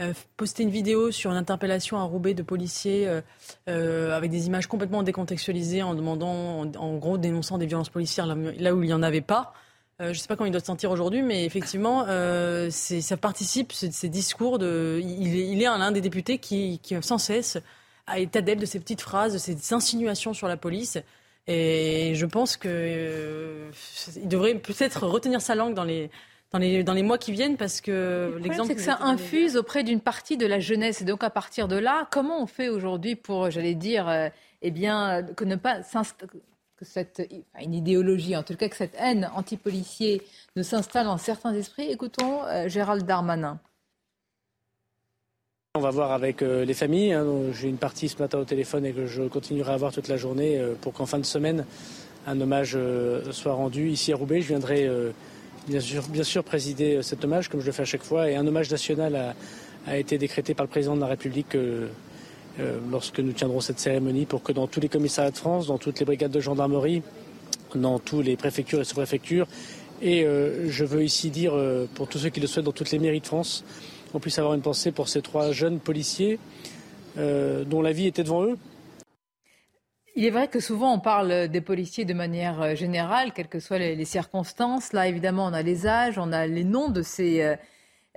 euh, 0.00 0.14
posté 0.36 0.62
une 0.62 0.70
vidéo 0.70 1.10
sur 1.10 1.30
une 1.30 1.36
interpellation 1.36 1.98
à 1.98 2.04
Roubaix 2.04 2.32
de 2.32 2.42
policiers 2.42 3.06
euh, 3.06 3.20
euh, 3.68 4.16
avec 4.16 4.30
des 4.30 4.46
images 4.46 4.66
complètement 4.66 5.02
décontextualisées 5.02 5.82
en 5.82 5.94
demandant, 5.94 6.60
en, 6.60 6.72
en, 6.76 6.96
gros, 6.96 7.18
dénonçant 7.18 7.58
des 7.58 7.66
violences 7.66 7.90
policières 7.90 8.26
là, 8.26 8.34
là 8.58 8.74
où 8.74 8.82
il 8.82 8.86
n'y 8.86 8.94
en 8.94 9.02
avait 9.02 9.20
pas. 9.20 9.52
je 9.98 10.06
ne 10.06 10.12
sais 10.14 10.26
pas 10.26 10.36
comment 10.36 10.46
il 10.46 10.52
doit 10.52 10.60
se 10.60 10.66
sentir 10.66 10.90
aujourd'hui, 10.90 11.20
mais 11.20 11.44
effectivement, 11.44 12.06
ça 12.70 13.16
participe, 13.18 13.72
ces 13.72 14.08
discours. 14.08 14.58
De, 14.58 15.00
il, 15.02 15.36
est, 15.36 15.48
il 15.48 15.60
est 15.60 15.66
l'un 15.66 15.92
des 15.92 16.00
députés 16.00 16.38
qui, 16.38 16.78
qui, 16.82 16.96
sans 17.02 17.18
cesse, 17.18 17.58
est 18.16 18.36
adepte 18.36 18.60
de 18.60 18.66
ces 18.66 18.80
petites 18.80 19.00
phrases, 19.00 19.32
de 19.32 19.38
ces 19.38 19.72
insinuations 19.72 20.32
sur 20.32 20.48
la 20.48 20.56
police. 20.56 20.98
Et 21.46 22.12
je 22.14 22.26
pense 22.26 22.56
qu'il 22.56 22.70
euh, 22.72 23.70
devrait 24.24 24.54
peut-être 24.54 25.06
retenir 25.06 25.40
sa 25.40 25.54
langue 25.54 25.74
dans 25.74 25.84
les, 25.84 26.10
dans 26.52 26.58
les, 26.58 26.84
dans 26.84 26.92
les 26.92 27.02
mois 27.02 27.18
qui 27.18 27.32
viennent 27.32 27.56
parce 27.56 27.80
que 27.80 28.38
l'exemple. 28.40 28.68
C'est 28.68 28.76
que 28.76 28.82
ça 28.82 28.98
infuse 29.00 29.56
auprès 29.56 29.82
d'une 29.82 30.00
partie 30.00 30.36
de 30.36 30.46
la 30.46 30.60
jeunesse. 30.60 31.00
Et 31.00 31.04
donc 31.04 31.24
à 31.24 31.30
partir 31.30 31.66
de 31.66 31.76
là, 31.76 32.08
comment 32.10 32.42
on 32.42 32.46
fait 32.46 32.68
aujourd'hui 32.68 33.16
pour, 33.16 33.50
j'allais 33.50 33.74
dire, 33.74 34.08
euh, 34.08 34.28
eh 34.62 34.70
bien, 34.70 35.22
que 35.36 35.44
ne 35.44 35.56
pas 35.56 35.80
que 36.76 36.84
cette 36.86 37.28
une 37.60 37.74
idéologie, 37.74 38.36
en 38.36 38.42
tout 38.42 38.56
cas 38.56 38.68
que 38.68 38.76
cette 38.76 38.94
haine 38.98 39.30
anti-policier 39.34 40.22
ne 40.56 40.62
s'installe 40.62 41.06
dans 41.06 41.18
certains 41.18 41.54
esprits? 41.54 41.90
Écoutons 41.90 42.44
euh, 42.44 42.68
Gérald 42.68 43.04
Darmanin. 43.04 43.60
On 45.76 45.82
va 45.82 45.90
voir 45.90 46.10
avec 46.10 46.42
euh, 46.42 46.64
les 46.64 46.74
familles. 46.74 47.12
Hein, 47.12 47.24
J'ai 47.54 47.68
une 47.68 47.76
partie 47.76 48.08
ce 48.08 48.18
matin 48.18 48.40
au 48.40 48.44
téléphone 48.44 48.84
et 48.84 48.90
que 48.90 49.06
je 49.06 49.22
continuerai 49.22 49.72
à 49.72 49.76
voir 49.76 49.92
toute 49.92 50.08
la 50.08 50.16
journée 50.16 50.58
euh, 50.58 50.74
pour 50.80 50.92
qu'en 50.92 51.06
fin 51.06 51.20
de 51.20 51.24
semaine, 51.24 51.64
un 52.26 52.40
hommage 52.40 52.72
euh, 52.74 53.30
soit 53.30 53.52
rendu 53.52 53.88
ici 53.88 54.12
à 54.12 54.16
Roubaix. 54.16 54.40
Je 54.40 54.48
viendrai 54.48 54.90
bien 55.68 55.80
sûr, 56.24 56.42
présider 56.42 57.04
cet 57.04 57.24
hommage 57.24 57.48
comme 57.48 57.60
je 57.60 57.66
le 57.66 57.70
fais 57.70 57.82
à 57.82 57.84
chaque 57.84 58.02
fois. 58.02 58.28
Et 58.28 58.34
un 58.34 58.48
hommage 58.48 58.68
national 58.68 59.14
a, 59.14 59.34
a 59.86 59.96
été 59.96 60.18
décrété 60.18 60.54
par 60.54 60.66
le 60.66 60.70
président 60.70 60.96
de 60.96 61.00
la 61.02 61.06
République 61.06 61.56
lorsque 62.90 63.20
nous 63.20 63.32
tiendrons 63.32 63.60
cette 63.60 63.78
cérémonie 63.78 64.26
pour 64.26 64.42
que 64.42 64.50
dans 64.50 64.66
tous 64.66 64.80
les 64.80 64.88
commissariats 64.88 65.30
de 65.30 65.36
France, 65.36 65.68
dans 65.68 65.78
toutes 65.78 66.00
les 66.00 66.04
brigades 66.04 66.32
de 66.32 66.40
gendarmerie, 66.40 67.04
dans 67.76 68.00
toutes 68.00 68.24
les 68.24 68.36
préfectures 68.36 68.80
et 68.80 68.84
sous-préfectures, 68.84 69.46
et 70.02 70.26
je 70.66 70.84
veux 70.84 71.04
ici 71.04 71.30
dire 71.30 71.52
pour 71.94 72.08
tous 72.08 72.18
ceux 72.18 72.30
qui 72.30 72.40
le 72.40 72.48
souhaitent 72.48 72.64
dans 72.64 72.72
toutes 72.72 72.90
les 72.90 72.98
mairies 72.98 73.20
de 73.20 73.26
France, 73.26 73.64
on 74.14 74.20
puisse 74.20 74.38
avoir 74.38 74.54
une 74.54 74.62
pensée 74.62 74.92
pour 74.92 75.08
ces 75.08 75.22
trois 75.22 75.52
jeunes 75.52 75.80
policiers 75.80 76.38
dont 77.16 77.82
la 77.82 77.92
vie 77.92 78.06
était 78.06 78.22
devant 78.22 78.44
eux. 78.44 78.56
Il 80.16 80.24
est 80.24 80.30
vrai 80.30 80.48
que 80.48 80.60
souvent 80.60 80.92
on 80.92 80.98
parle 80.98 81.48
des 81.48 81.60
policiers 81.60 82.04
de 82.04 82.14
manière 82.14 82.60
euh, 82.60 82.74
générale, 82.74 83.32
quelles 83.32 83.48
que 83.48 83.60
soient 83.60 83.78
les, 83.78 84.04
circonstances. 84.04 84.92
Là, 84.92 85.06
évidemment, 85.06 85.46
on 85.46 85.52
a 85.52 85.62
les 85.62 85.86
âges, 85.86 86.18
on 86.18 86.32
a 86.32 86.46
les 86.46 86.64
noms 86.64 86.88
de 86.88 87.02
ces, 87.02 87.42
euh, 87.42 87.56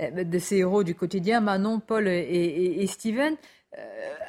euh, 0.02 0.24
de 0.24 0.40
ces 0.40 0.58
héros 0.58 0.84
du 0.84 0.96
quotidien, 0.96 1.40
Manon, 1.40 1.80
Paul 1.80 2.08
et, 2.08 2.86
Steven. 2.88 3.36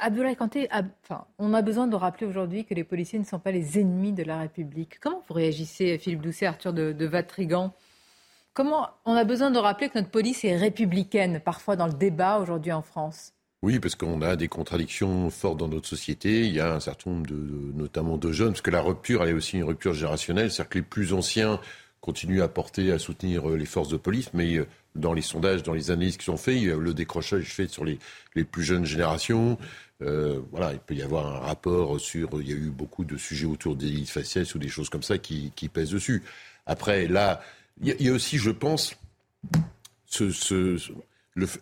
Abdoulaye 0.00 0.36
Kanté, 0.36 0.68
enfin, 1.02 1.26
on 1.38 1.52
a 1.52 1.60
besoin 1.60 1.86
de 1.86 1.96
rappeler 1.96 2.26
aujourd'hui 2.26 2.64
que 2.64 2.72
les 2.72 2.84
policiers 2.84 3.18
ne 3.18 3.24
sont 3.24 3.38
pas 3.38 3.50
les 3.50 3.78
ennemis 3.78 4.12
de 4.12 4.22
la 4.22 4.38
République. 4.38 4.98
Comment 5.00 5.22
vous 5.28 5.34
réagissez, 5.34 5.98
Philippe 5.98 6.22
Doucet, 6.22 6.46
Arthur 6.46 6.72
de, 6.72 6.92
de 6.92 7.06
Vatrigan? 7.06 7.74
Comment 8.54 8.90
on 9.04 9.14
a 9.14 9.24
besoin 9.24 9.50
de 9.50 9.58
rappeler 9.58 9.88
que 9.88 9.98
notre 9.98 10.10
police 10.10 10.44
est 10.44 10.56
républicaine, 10.56 11.40
parfois 11.44 11.74
dans 11.74 11.88
le 11.88 11.92
débat 11.92 12.38
aujourd'hui 12.38 12.70
en 12.70 12.82
France? 12.82 13.32
Oui, 13.64 13.80
parce 13.80 13.96
qu'on 13.96 14.22
a 14.22 14.36
des 14.36 14.46
contradictions 14.46 15.28
fortes 15.30 15.58
dans 15.58 15.66
notre 15.66 15.88
société. 15.88 16.46
Il 16.46 16.52
y 16.52 16.60
a 16.60 16.72
un 16.72 16.78
certain 16.78 17.10
nombre, 17.10 17.26
de, 17.26 17.34
notamment 17.74 18.16
de 18.16 18.30
jeunes, 18.30 18.50
parce 18.50 18.60
que 18.60 18.70
la 18.70 18.80
rupture, 18.80 19.24
elle 19.24 19.30
est 19.30 19.32
aussi 19.32 19.56
une 19.56 19.64
rupture 19.64 19.92
générationnelle. 19.92 20.52
C'est-à-dire 20.52 20.70
que 20.70 20.78
les 20.78 20.84
plus 20.84 21.12
anciens 21.12 21.58
continuent 22.00 22.42
à 22.42 22.48
porter, 22.48 22.92
à 22.92 23.00
soutenir 23.00 23.50
euh, 23.50 23.56
les 23.56 23.64
forces 23.64 23.88
de 23.88 23.96
police, 23.96 24.30
mais 24.34 24.54
euh, 24.54 24.68
dans 24.94 25.14
les 25.14 25.22
sondages, 25.22 25.64
dans 25.64 25.72
les 25.72 25.90
analyses 25.90 26.16
qui 26.16 26.26
sont 26.26 26.36
faites, 26.36 26.62
le 26.62 26.94
décrochage 26.94 27.46
fait 27.46 27.66
sur 27.66 27.84
les, 27.84 27.98
les 28.36 28.44
plus 28.44 28.62
jeunes 28.62 28.84
générations. 28.84 29.58
Euh, 30.00 30.38
voilà, 30.52 30.74
il 30.74 30.78
peut 30.78 30.94
y 30.94 31.02
avoir 31.02 31.26
un 31.26 31.40
rapport 31.40 31.98
sur. 31.98 32.28
Il 32.40 32.48
y 32.48 32.52
a 32.52 32.56
eu 32.56 32.70
beaucoup 32.70 33.04
de 33.04 33.16
sujets 33.16 33.46
autour 33.46 33.74
des 33.74 34.04
faciès 34.04 34.54
ou 34.54 34.60
des 34.60 34.68
choses 34.68 34.90
comme 34.90 35.02
ça 35.02 35.18
qui, 35.18 35.50
qui 35.56 35.68
pèsent 35.68 35.90
dessus. 35.90 36.22
Après, 36.66 37.08
là, 37.08 37.40
il 37.82 38.00
y, 38.00 38.08
a 38.08 38.12
aussi, 38.12 38.38
je 38.38 38.50
pense, 38.50 38.94
ce, 40.06 40.30
ce 40.30 40.78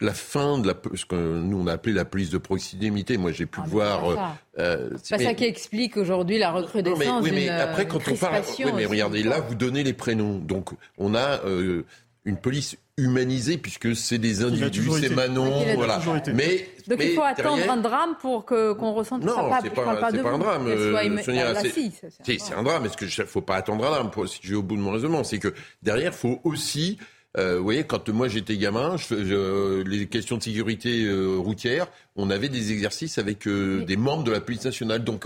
la 0.01 0.13
fin 0.13 0.59
de 0.59 0.67
la, 0.67 0.75
ce 0.95 1.07
que 1.07 1.15
nous 1.15 1.59
on 1.59 1.67
a 1.67 1.73
appelé 1.73 1.95
la 1.95 2.05
police 2.05 2.31
de 2.31 2.39
proximité. 2.39 3.17
Moi, 3.17 3.33
j'ai 3.33 3.47
pu 3.47 3.61
ah, 3.63 3.67
voir. 3.67 4.09
Euh, 4.09 4.17
euh, 4.59 4.91
c'est 5.03 5.17
pas 5.17 5.23
ça 5.23 5.35
qui 5.35 5.45
explique 5.45 5.97
aujourd'hui 5.97 6.39
la 6.39 6.51
recrudescence 6.51 7.07
non, 7.07 7.23
mais, 7.23 7.31
oui, 7.31 7.37
mais 7.37 7.49
après, 7.49 7.87
quand 7.87 8.07
on 8.07 8.15
parle, 8.15 8.43
oui, 8.59 8.71
mais 8.77 8.85
regardez, 8.85 9.23
là, 9.23 9.41
vous 9.41 9.55
donnez 9.55 9.83
les 9.83 9.95
prénoms. 9.95 10.39
Donc, 10.39 10.71
on 10.99 11.15
a 11.15 11.41
euh, 11.45 11.85
une 12.25 12.37
police 12.37 12.77
humanisée 12.97 13.59
puisque 13.59 13.97
c'est 13.97 14.19
des 14.19 14.45
individus, 14.45 14.91
c'est 15.01 15.09
Manon, 15.09 15.65
voilà. 15.75 16.01
Mais 16.35 16.69
donc 16.87 17.01
il 17.03 17.15
faut 17.15 17.23
attendre 17.23 17.71
un 17.71 17.77
drame 17.79 18.17
pour 18.21 18.45
que 18.45 18.73
qu'on 18.73 18.93
ressente 18.93 19.25
non, 19.25 19.35
ça. 19.35 19.43
Non, 19.43 19.51
c'est 19.63 19.71
pas, 19.71 19.85
pas, 19.85 19.95
pas 19.97 20.09
un 20.09 20.39
drame. 20.39 20.69
c'est 21.25 22.55
un 22.55 22.63
drame. 22.63 22.87
Est-ce 22.87 22.97
que 22.97 23.27
faut 23.27 23.41
pas 23.41 23.57
attendre 23.57 23.85
un 23.87 23.91
drame 23.91 24.11
pour, 24.11 24.29
Si 24.29 24.41
je 24.43 24.51
vais 24.51 24.57
au 24.57 24.63
bout 24.63 24.77
de 24.77 24.83
mon 24.83 24.93
raisonnement, 24.93 25.25
c'est 25.25 25.39
que 25.39 25.55
derrière, 25.83 26.15
faut 26.15 26.41
aussi 26.45 26.99
euh, 27.39 27.57
vous 27.57 27.65
voyez, 27.65 27.85
quand 27.85 28.11
moi 28.11 28.29
j'étais 28.29 28.59
gamin, 28.59 28.97
je, 28.99 29.83
les 29.83 30.07
questions 30.07 30.37
de 30.37 30.43
sécurité 30.43 31.05
euh, 31.07 31.37
routière, 31.39 31.89
on 32.15 32.29
avait 32.29 32.51
des 32.51 32.73
exercices 32.73 33.17
avec 33.17 33.47
euh, 33.47 33.85
des 33.87 33.97
membres 33.97 34.25
de 34.25 34.31
la 34.31 34.41
police 34.41 34.65
nationale. 34.65 35.03
Donc, 35.03 35.25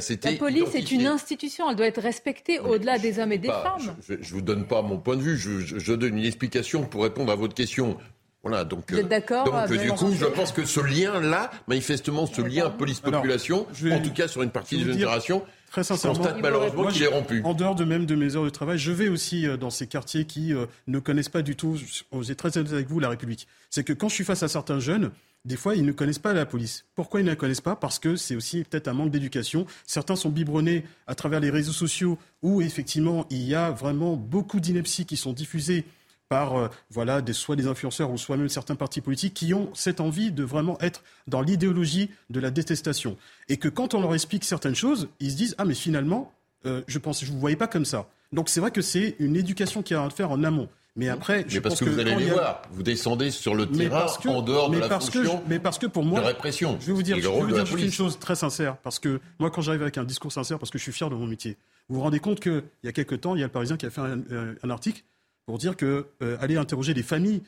c'était. 0.00 0.32
La 0.32 0.36
police 0.38 0.74
est 0.76 0.92
une 0.92 1.06
institution, 1.06 1.68
elle 1.68 1.76
doit 1.76 1.88
être 1.88 2.00
respectée 2.00 2.60
au-delà 2.60 2.98
des 2.98 3.18
hommes 3.18 3.32
et 3.32 3.38
des 3.38 3.48
femmes. 3.48 3.96
Je 4.06 4.14
ne 4.14 4.22
vous 4.22 4.42
donne 4.42 4.64
pas 4.64 4.82
mon 4.82 4.98
point 4.98 5.16
de 5.16 5.22
vue, 5.22 5.36
je, 5.36 5.92
donne 5.92 6.16
une 6.16 6.24
explication 6.24 6.84
pour 6.84 7.02
répondre 7.02 7.32
à 7.32 7.36
votre 7.36 7.54
question. 7.54 7.96
Voilà, 8.42 8.64
donc, 8.64 8.90
Vous 8.90 8.98
êtes 8.98 9.08
d'accord 9.08 9.44
donc 9.44 9.78
du 9.78 9.92
coup, 9.92 10.14
je 10.18 10.24
pense 10.24 10.52
que 10.52 10.64
ce 10.64 10.80
lien-là, 10.80 11.50
manifestement, 11.66 12.26
ce 12.26 12.40
lien 12.40 12.70
police-population, 12.70 13.66
en 13.90 14.00
tout 14.00 14.12
cas 14.12 14.28
sur 14.28 14.42
une 14.42 14.50
partie 14.50 14.78
de 14.78 14.86
la 14.86 14.92
génération, 14.92 15.42
Très 15.70 15.84
sincèrement, 15.84 16.26
malheureusement 16.40 16.86
qu'il 16.88 17.02
est 17.02 17.06
rompu. 17.06 17.42
En 17.44 17.54
dehors 17.54 17.76
de 17.76 17.84
même 17.84 18.04
de 18.04 18.16
mes 18.16 18.34
heures 18.34 18.44
de 18.44 18.50
travail, 18.50 18.76
je 18.76 18.90
vais 18.90 19.08
aussi 19.08 19.46
euh, 19.46 19.56
dans 19.56 19.70
ces 19.70 19.86
quartiers 19.86 20.24
qui 20.24 20.52
euh, 20.52 20.66
ne 20.88 20.98
connaissent 20.98 21.28
pas 21.28 21.42
du 21.42 21.54
tout, 21.54 21.78
j'ai 22.22 22.34
très 22.34 22.56
honnête 22.58 22.72
avec 22.72 22.88
vous, 22.88 22.98
la 22.98 23.08
République. 23.08 23.46
C'est 23.70 23.84
que 23.84 23.92
quand 23.92 24.08
je 24.08 24.14
suis 24.14 24.24
face 24.24 24.42
à 24.42 24.48
certains 24.48 24.80
jeunes, 24.80 25.12
des 25.44 25.56
fois, 25.56 25.74
ils 25.74 25.86
ne 25.86 25.92
connaissent 25.92 26.18
pas 26.18 26.32
la 26.32 26.44
police. 26.44 26.84
Pourquoi 26.94 27.20
ils 27.20 27.24
ne 27.24 27.30
la 27.30 27.36
connaissent 27.36 27.62
pas? 27.62 27.76
Parce 27.76 27.98
que 27.98 28.16
c'est 28.16 28.36
aussi 28.36 28.64
peut-être 28.64 28.88
un 28.88 28.92
manque 28.92 29.10
d'éducation. 29.10 29.64
Certains 29.86 30.16
sont 30.16 30.28
biberonnés 30.28 30.84
à 31.06 31.14
travers 31.14 31.40
les 31.40 31.50
réseaux 31.50 31.72
sociaux 31.72 32.18
où, 32.42 32.60
effectivement, 32.60 33.26
il 33.30 33.42
y 33.42 33.54
a 33.54 33.70
vraiment 33.70 34.16
beaucoup 34.16 34.60
d'inepties 34.60 35.06
qui 35.06 35.16
sont 35.16 35.32
diffusées 35.32 35.86
par 36.30 36.56
euh, 36.56 36.68
voilà, 36.90 37.20
des, 37.20 37.32
soit 37.34 37.56
des 37.56 37.66
influenceurs 37.66 38.10
ou 38.10 38.16
soit 38.16 38.38
même 38.38 38.48
certains 38.48 38.76
partis 38.76 39.00
politiques 39.02 39.34
qui 39.34 39.52
ont 39.52 39.68
cette 39.74 40.00
envie 40.00 40.30
de 40.30 40.44
vraiment 40.44 40.78
être 40.80 41.02
dans 41.26 41.42
l'idéologie 41.42 42.08
de 42.30 42.40
la 42.40 42.50
détestation. 42.50 43.18
Et 43.48 43.58
que 43.58 43.68
quand 43.68 43.94
on 43.94 44.00
leur 44.00 44.14
explique 44.14 44.44
certaines 44.44 44.76
choses, 44.76 45.08
ils 45.18 45.32
se 45.32 45.36
disent 45.36 45.54
Ah, 45.58 45.64
mais 45.64 45.74
finalement, 45.74 46.32
euh, 46.64 46.82
je 46.86 46.98
pense, 46.98 47.22
je 47.24 47.26
ne 47.26 47.32
vous 47.32 47.40
voyais 47.40 47.56
pas 47.56 47.66
comme 47.66 47.84
ça. 47.84 48.08
Donc 48.32 48.48
c'est 48.48 48.60
vrai 48.60 48.70
que 48.70 48.80
c'est 48.80 49.16
une 49.18 49.34
éducation 49.34 49.82
qui 49.82 49.92
a 49.92 50.04
à 50.04 50.08
faire 50.08 50.30
en 50.30 50.44
amont. 50.44 50.68
Mais 50.94 51.08
après, 51.08 51.44
je 51.48 51.58
parce 51.58 51.80
que, 51.80 51.84
vous 51.84 51.98
allez 51.98 52.14
les 52.14 52.30
voir, 52.30 52.62
vous 52.72 52.82
descendez 52.82 53.30
sur 53.30 53.54
le 53.54 53.66
terrain 53.66 54.06
en 54.26 54.42
dehors 54.42 54.70
de 54.70 54.78
la 54.78 54.88
parce 54.88 55.10
fonction 55.10 55.38
que 55.38 55.48
mais 55.48 55.58
parce 55.58 55.78
que 55.78 55.86
pour 55.86 56.04
moi, 56.04 56.20
de 56.20 56.26
répression. 56.26 56.78
Je 56.80 56.86
vais 56.86 56.92
vous 56.92 57.02
dire, 57.02 57.16
je 57.20 57.28
vais 57.28 57.40
vous 57.40 57.52
dire 57.52 57.76
une 57.76 57.92
chose 57.92 58.18
très 58.18 58.36
sincère, 58.36 58.76
parce 58.76 58.98
que 58.98 59.20
moi, 59.38 59.50
quand 59.50 59.62
j'arrive 59.62 59.82
avec 59.82 59.98
un 59.98 60.04
discours 60.04 60.32
sincère, 60.32 60.58
parce 60.58 60.70
que 60.70 60.78
je 60.78 60.82
suis 60.82 60.92
fier 60.92 61.08
de 61.08 61.14
mon 61.14 61.26
métier, 61.26 61.56
vous 61.88 61.96
vous 61.96 62.02
rendez 62.02 62.20
compte 62.20 62.40
qu'il 62.40 62.62
y 62.84 62.88
a 62.88 62.92
quelques 62.92 63.20
temps, 63.20 63.34
il 63.34 63.40
y 63.40 63.42
a 63.42 63.46
le 63.46 63.52
Parisien 63.52 63.76
qui 63.76 63.86
a 63.86 63.90
fait 63.90 64.00
un 64.00 64.20
euh, 64.32 64.54
article 64.68 65.02
pour 65.50 65.58
dire 65.58 65.76
que 65.76 66.06
euh, 66.22 66.38
interroger 66.40 66.94
les 66.94 67.02
familles 67.02 67.42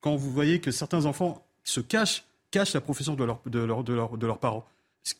quand 0.00 0.16
vous 0.16 0.32
voyez 0.32 0.60
que 0.60 0.72
certains 0.72 1.04
enfants 1.04 1.46
se 1.62 1.78
cachent, 1.78 2.24
cachent 2.50 2.74
la 2.74 2.80
profession 2.80 3.14
de, 3.14 3.24
de, 3.24 3.50
de, 3.50 3.92
leur, 3.92 4.18
de 4.18 4.26
leurs 4.26 4.40
parents. 4.40 4.66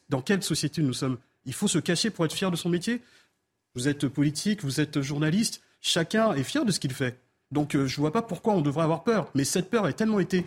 Dans 0.09 0.20
quelle 0.20 0.42
société 0.42 0.83
nous 0.83 0.92
sommes? 0.92 1.18
Il 1.44 1.53
faut 1.53 1.68
se 1.68 1.79
cacher 1.79 2.11
pour 2.11 2.25
être 2.25 2.33
fier 2.33 2.51
de 2.51 2.57
son 2.57 2.68
métier? 2.68 3.01
Vous 3.77 3.87
êtes 3.87 4.09
politique, 4.09 4.64
vous 4.64 4.81
êtes 4.81 5.01
journaliste, 5.01 5.62
chacun 5.81 6.33
est 6.33 6.42
fier 6.42 6.64
de 6.64 6.73
ce 6.73 6.81
qu'il 6.81 6.92
fait. 6.92 7.20
Donc 7.53 7.77
euh, 7.77 7.87
je 7.87 7.94
ne 7.94 8.01
vois 8.01 8.12
pas 8.12 8.23
pourquoi 8.23 8.55
on 8.55 8.61
devrait 8.61 8.83
avoir 8.83 9.05
peur. 9.05 9.31
Mais 9.37 9.44
cette 9.44 9.70
peur 9.70 9.85
a 9.85 9.92
tellement 9.92 10.18
été, 10.18 10.44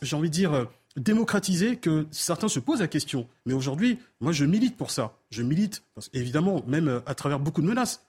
j'ai 0.00 0.14
envie 0.14 0.30
de 0.30 0.34
dire, 0.34 0.52
euh, 0.52 0.66
démocratisée 0.96 1.76
que 1.76 2.06
certains 2.12 2.46
se 2.46 2.60
posent 2.60 2.82
la 2.82 2.86
question. 2.86 3.28
Mais 3.46 3.52
aujourd'hui, 3.52 3.98
moi 4.20 4.30
je 4.30 4.44
milite 4.44 4.76
pour 4.76 4.92
ça. 4.92 5.16
Je 5.30 5.42
milite, 5.42 5.82
évidemment, 6.12 6.62
même 6.68 7.02
à 7.04 7.16
travers 7.16 7.40
beaucoup 7.40 7.62
de 7.62 7.66
menaces 7.66 8.03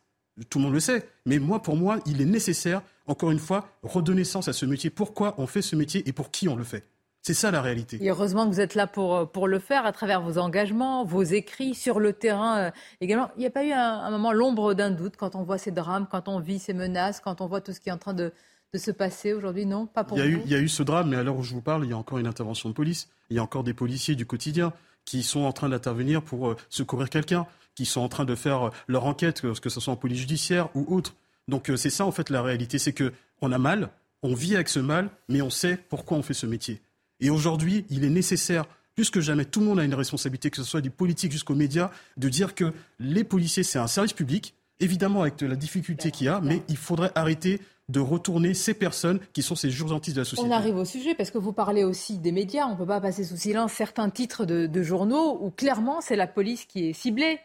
tout 0.49 0.59
le 0.59 0.65
monde 0.65 0.73
le 0.73 0.79
sait. 0.79 1.07
Mais 1.25 1.39
moi, 1.39 1.61
pour 1.61 1.75
moi, 1.75 1.99
il 2.05 2.21
est 2.21 2.25
nécessaire, 2.25 2.81
encore 3.07 3.31
une 3.31 3.39
fois, 3.39 3.69
redonner 3.83 4.23
sens 4.23 4.47
à 4.47 4.53
ce 4.53 4.65
métier. 4.65 4.89
Pourquoi 4.89 5.35
on 5.37 5.47
fait 5.47 5.61
ce 5.61 5.75
métier 5.75 6.07
et 6.07 6.13
pour 6.13 6.31
qui 6.31 6.49
on 6.49 6.55
le 6.55 6.63
fait? 6.63 6.83
C'est 7.21 7.33
ça 7.33 7.49
la 7.49 7.61
réalité. 7.61 7.97
Et 8.01 8.11
heureusement 8.11 8.47
que 8.47 8.53
vous 8.53 8.61
êtes 8.61 8.75
là 8.75 8.85
pour, 8.85 9.15
euh, 9.15 9.25
pour 9.25 9.47
le 9.47 9.57
faire 9.57 9.83
à 9.87 9.91
travers 9.91 10.21
vos 10.21 10.37
engagements, 10.37 11.03
vos 11.03 11.23
écrits 11.23 11.73
sur 11.73 11.99
le 11.99 12.13
terrain 12.13 12.57
euh, 12.57 12.71
également. 13.01 13.31
Il 13.35 13.39
n'y 13.39 13.47
a 13.47 13.49
pas 13.49 13.65
eu 13.65 13.71
un, 13.71 14.11
moment 14.11 14.31
l'ombre 14.31 14.75
d'un 14.75 14.91
doute 14.91 15.15
quand 15.17 15.33
on 15.33 15.41
voit 15.41 15.57
ces 15.57 15.71
drames, 15.71 16.05
quand 16.09 16.27
on 16.27 16.39
vit 16.39 16.59
ces 16.59 16.73
menaces, 16.73 17.21
quand 17.21 17.41
on 17.41 17.47
voit 17.47 17.61
tout 17.61 17.73
ce 17.73 17.79
qui 17.79 17.89
est 17.89 17.91
en 17.91 17.97
train 17.97 18.13
de, 18.13 18.31
de 18.73 18.77
se 18.77 18.91
passer 18.91 19.33
aujourd'hui? 19.33 19.65
Non, 19.65 19.87
pas 19.87 20.03
pour 20.03 20.19
il 20.19 20.23
y, 20.23 20.27
a 20.27 20.29
vous. 20.29 20.37
eu, 20.37 20.41
il 20.45 20.51
y 20.51 20.55
a 20.55 20.59
eu 20.59 20.67
ce 20.69 20.83
drame, 20.83 21.09
mais 21.09 21.15
à 21.15 21.23
l'heure 21.23 21.37
où 21.37 21.41
je 21.41 21.55
vous 21.55 21.63
parle, 21.63 21.83
il 21.85 21.89
y 21.89 21.93
a 21.93 21.97
encore 21.97 22.19
une 22.19 22.27
intervention 22.27 22.69
de 22.69 22.75
police. 22.75 23.09
Il 23.31 23.37
y 23.37 23.39
a 23.39 23.43
encore 23.43 23.63
des 23.63 23.73
policiers 23.73 24.13
du 24.13 24.27
quotidien 24.27 24.71
qui 25.03 25.23
sont 25.23 25.41
en 25.41 25.51
train 25.51 25.69
d'intervenir 25.69 26.21
pour 26.21 26.49
euh, 26.49 26.57
secourir 26.69 27.09
quelqu'un 27.09 27.47
qui 27.75 27.85
sont 27.85 28.01
en 28.01 28.09
train 28.09 28.25
de 28.25 28.35
faire 28.35 28.71
leur 28.87 29.05
enquête, 29.05 29.41
que 29.41 29.69
ce 29.69 29.79
soit 29.79 29.93
en 29.93 29.97
police 29.97 30.19
judiciaire 30.19 30.69
ou 30.75 30.85
autre. 30.95 31.15
Donc 31.47 31.69
euh, 31.69 31.77
c'est 31.77 31.89
ça 31.89 32.05
en 32.05 32.11
fait 32.11 32.29
la 32.29 32.41
réalité, 32.41 32.79
c'est 32.79 32.93
que 32.93 33.13
on 33.41 33.51
a 33.51 33.57
mal, 33.57 33.89
on 34.23 34.33
vit 34.33 34.55
avec 34.55 34.69
ce 34.69 34.79
mal, 34.79 35.09
mais 35.29 35.41
on 35.41 35.49
sait 35.49 35.77
pourquoi 35.89 36.17
on 36.17 36.23
fait 36.23 36.33
ce 36.33 36.45
métier. 36.45 36.81
Et 37.19 37.29
aujourd'hui, 37.29 37.85
il 37.89 38.03
est 38.03 38.09
nécessaire, 38.09 38.65
plus 38.95 39.09
que 39.09 39.21
jamais, 39.21 39.45
tout 39.45 39.59
le 39.59 39.67
monde 39.67 39.79
a 39.79 39.83
une 39.83 39.93
responsabilité, 39.93 40.49
que 40.49 40.57
ce 40.57 40.63
soit 40.63 40.81
des 40.81 40.89
politiques 40.89 41.31
jusqu'aux 41.31 41.55
médias, 41.55 41.91
de 42.17 42.29
dire 42.29 42.55
que 42.55 42.73
les 42.99 43.23
policiers, 43.23 43.63
c'est 43.63 43.79
un 43.79 43.87
service 43.87 44.13
public, 44.13 44.55
évidemment 44.79 45.21
avec 45.21 45.39
la 45.41 45.55
difficulté 45.55 46.11
qu'il 46.11 46.27
y 46.27 46.29
a, 46.29 46.41
mais 46.41 46.61
il 46.67 46.77
faudrait 46.77 47.11
arrêter 47.15 47.61
de 47.87 47.99
retourner 47.99 48.55
ces 48.55 48.73
personnes 48.73 49.19
qui 49.31 49.43
sont 49.43 49.55
ces 49.55 49.79
urgentistes 49.79 50.15
de 50.15 50.21
la 50.21 50.25
société. 50.25 50.49
On 50.49 50.51
arrive 50.51 50.75
au 50.75 50.85
sujet 50.85 51.13
parce 51.13 51.29
que 51.29 51.37
vous 51.37 51.53
parlez 51.53 51.83
aussi 51.83 52.17
des 52.17 52.31
médias. 52.31 52.65
On 52.65 52.71
ne 52.71 52.77
peut 52.77 52.85
pas 52.85 52.99
passer 52.99 53.23
sous 53.23 53.37
silence 53.37 53.73
certains 53.73 54.09
titres 54.09 54.43
de 54.45 54.83
journaux 54.83 55.37
où 55.39 55.51
clairement 55.51 56.01
c'est 56.01 56.15
la 56.15 56.25
police 56.25 56.65
qui 56.65 56.89
est 56.89 56.93
ciblée. 56.93 57.39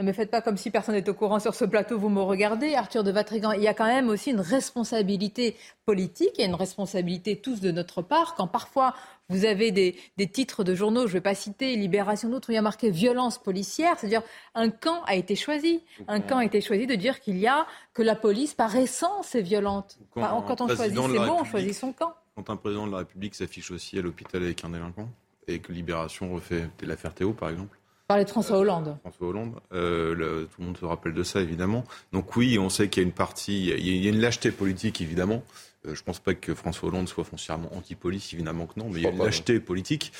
Ne 0.00 0.06
me 0.06 0.12
faites 0.14 0.30
pas 0.30 0.40
comme 0.40 0.56
si 0.56 0.70
personne 0.70 0.94
n'était 0.94 1.10
au 1.10 1.14
courant 1.14 1.40
sur 1.40 1.54
ce 1.54 1.66
plateau, 1.66 1.98
vous 1.98 2.08
me 2.08 2.22
regardez, 2.22 2.74
Arthur 2.74 3.04
de 3.04 3.10
Vatrigan. 3.10 3.52
Il 3.52 3.60
y 3.60 3.68
a 3.68 3.74
quand 3.74 3.84
même 3.84 4.08
aussi 4.08 4.30
une 4.30 4.40
responsabilité 4.40 5.56
politique 5.84 6.38
et 6.38 6.46
une 6.46 6.54
responsabilité 6.54 7.36
tous 7.36 7.60
de 7.60 7.70
notre 7.70 8.00
part 8.00 8.34
quand 8.34 8.46
parfois 8.46 8.94
vous 9.28 9.44
avez 9.44 9.72
des, 9.72 9.94
titres 10.26 10.64
de 10.64 10.74
journaux, 10.74 11.02
je 11.02 11.08
ne 11.08 11.12
vais 11.12 11.20
pas 11.20 11.34
citer 11.34 11.76
Libération 11.76 12.30
d'autres, 12.30 12.48
où 12.48 12.52
il 12.52 12.54
y 12.54 12.58
a 12.58 12.62
marqué 12.62 12.90
violence 12.90 13.36
policière, 13.36 13.98
c'est-à-dire 13.98 14.22
un 14.54 14.70
camp 14.70 15.02
a 15.04 15.16
été 15.16 15.36
choisi. 15.36 15.82
Un 16.08 16.20
camp 16.20 16.38
a 16.38 16.46
été 16.46 16.62
choisi 16.62 16.86
de 16.86 16.94
dire 16.94 17.20
qu'il 17.20 17.36
y 17.36 17.46
a 17.46 17.66
que 17.92 18.02
la 18.02 18.16
police, 18.16 18.54
par 18.54 18.74
essence, 18.76 19.34
est 19.34 19.42
violente. 19.42 19.98
Quand, 20.14 20.62
on 20.62 20.68
choisit 20.68 20.98
ses 20.98 21.18
mots, 21.18 21.36
on 21.40 21.44
choisit 21.44 21.74
son 21.74 21.92
camp. 21.92 22.14
Quand 22.36 22.48
un 22.48 22.56
président 22.56 22.86
de 22.86 22.92
la 22.92 22.98
République 22.98 23.34
s'affiche 23.34 23.70
aussi 23.70 23.98
à 23.98 24.02
l'hôpital 24.02 24.42
avec 24.42 24.64
un 24.64 24.70
délinquant, 24.70 25.10
et 25.46 25.58
que 25.58 25.72
Libération 25.72 26.32
refait 26.32 26.70
l'affaire 26.82 27.12
Théo, 27.12 27.32
par 27.32 27.50
exemple, 27.50 27.79
Parler 28.10 28.24
de 28.24 28.30
François 28.30 28.58
Hollande. 28.58 28.96
François 29.02 29.28
Hollande. 29.28 29.54
Euh, 29.72 30.46
tout 30.46 30.60
le 30.60 30.66
monde 30.66 30.76
se 30.76 30.84
rappelle 30.84 31.14
de 31.14 31.22
ça, 31.22 31.40
évidemment. 31.40 31.84
Donc 32.12 32.34
oui, 32.34 32.58
on 32.58 32.68
sait 32.68 32.88
qu'il 32.88 33.04
y 33.04 33.06
a 33.06 33.06
une 33.06 33.14
partie, 33.14 33.68
il 33.68 34.04
y 34.04 34.08
a 34.08 34.10
une 34.10 34.20
lâcheté 34.20 34.50
politique, 34.50 35.00
évidemment. 35.00 35.44
Je 35.84 35.90
ne 35.90 36.04
pense 36.04 36.18
pas 36.18 36.34
que 36.34 36.54
François 36.54 36.88
Hollande 36.88 37.08
soit 37.08 37.24
foncièrement 37.24 37.70
anti-police, 37.74 38.32
évidemment 38.34 38.66
que 38.66 38.78
non, 38.78 38.88
mais 38.90 39.00
il 39.00 39.02
y 39.02 39.06
a 39.06 39.10
une 39.10 39.18
lâcheté 39.18 39.60
politique. 39.60 40.12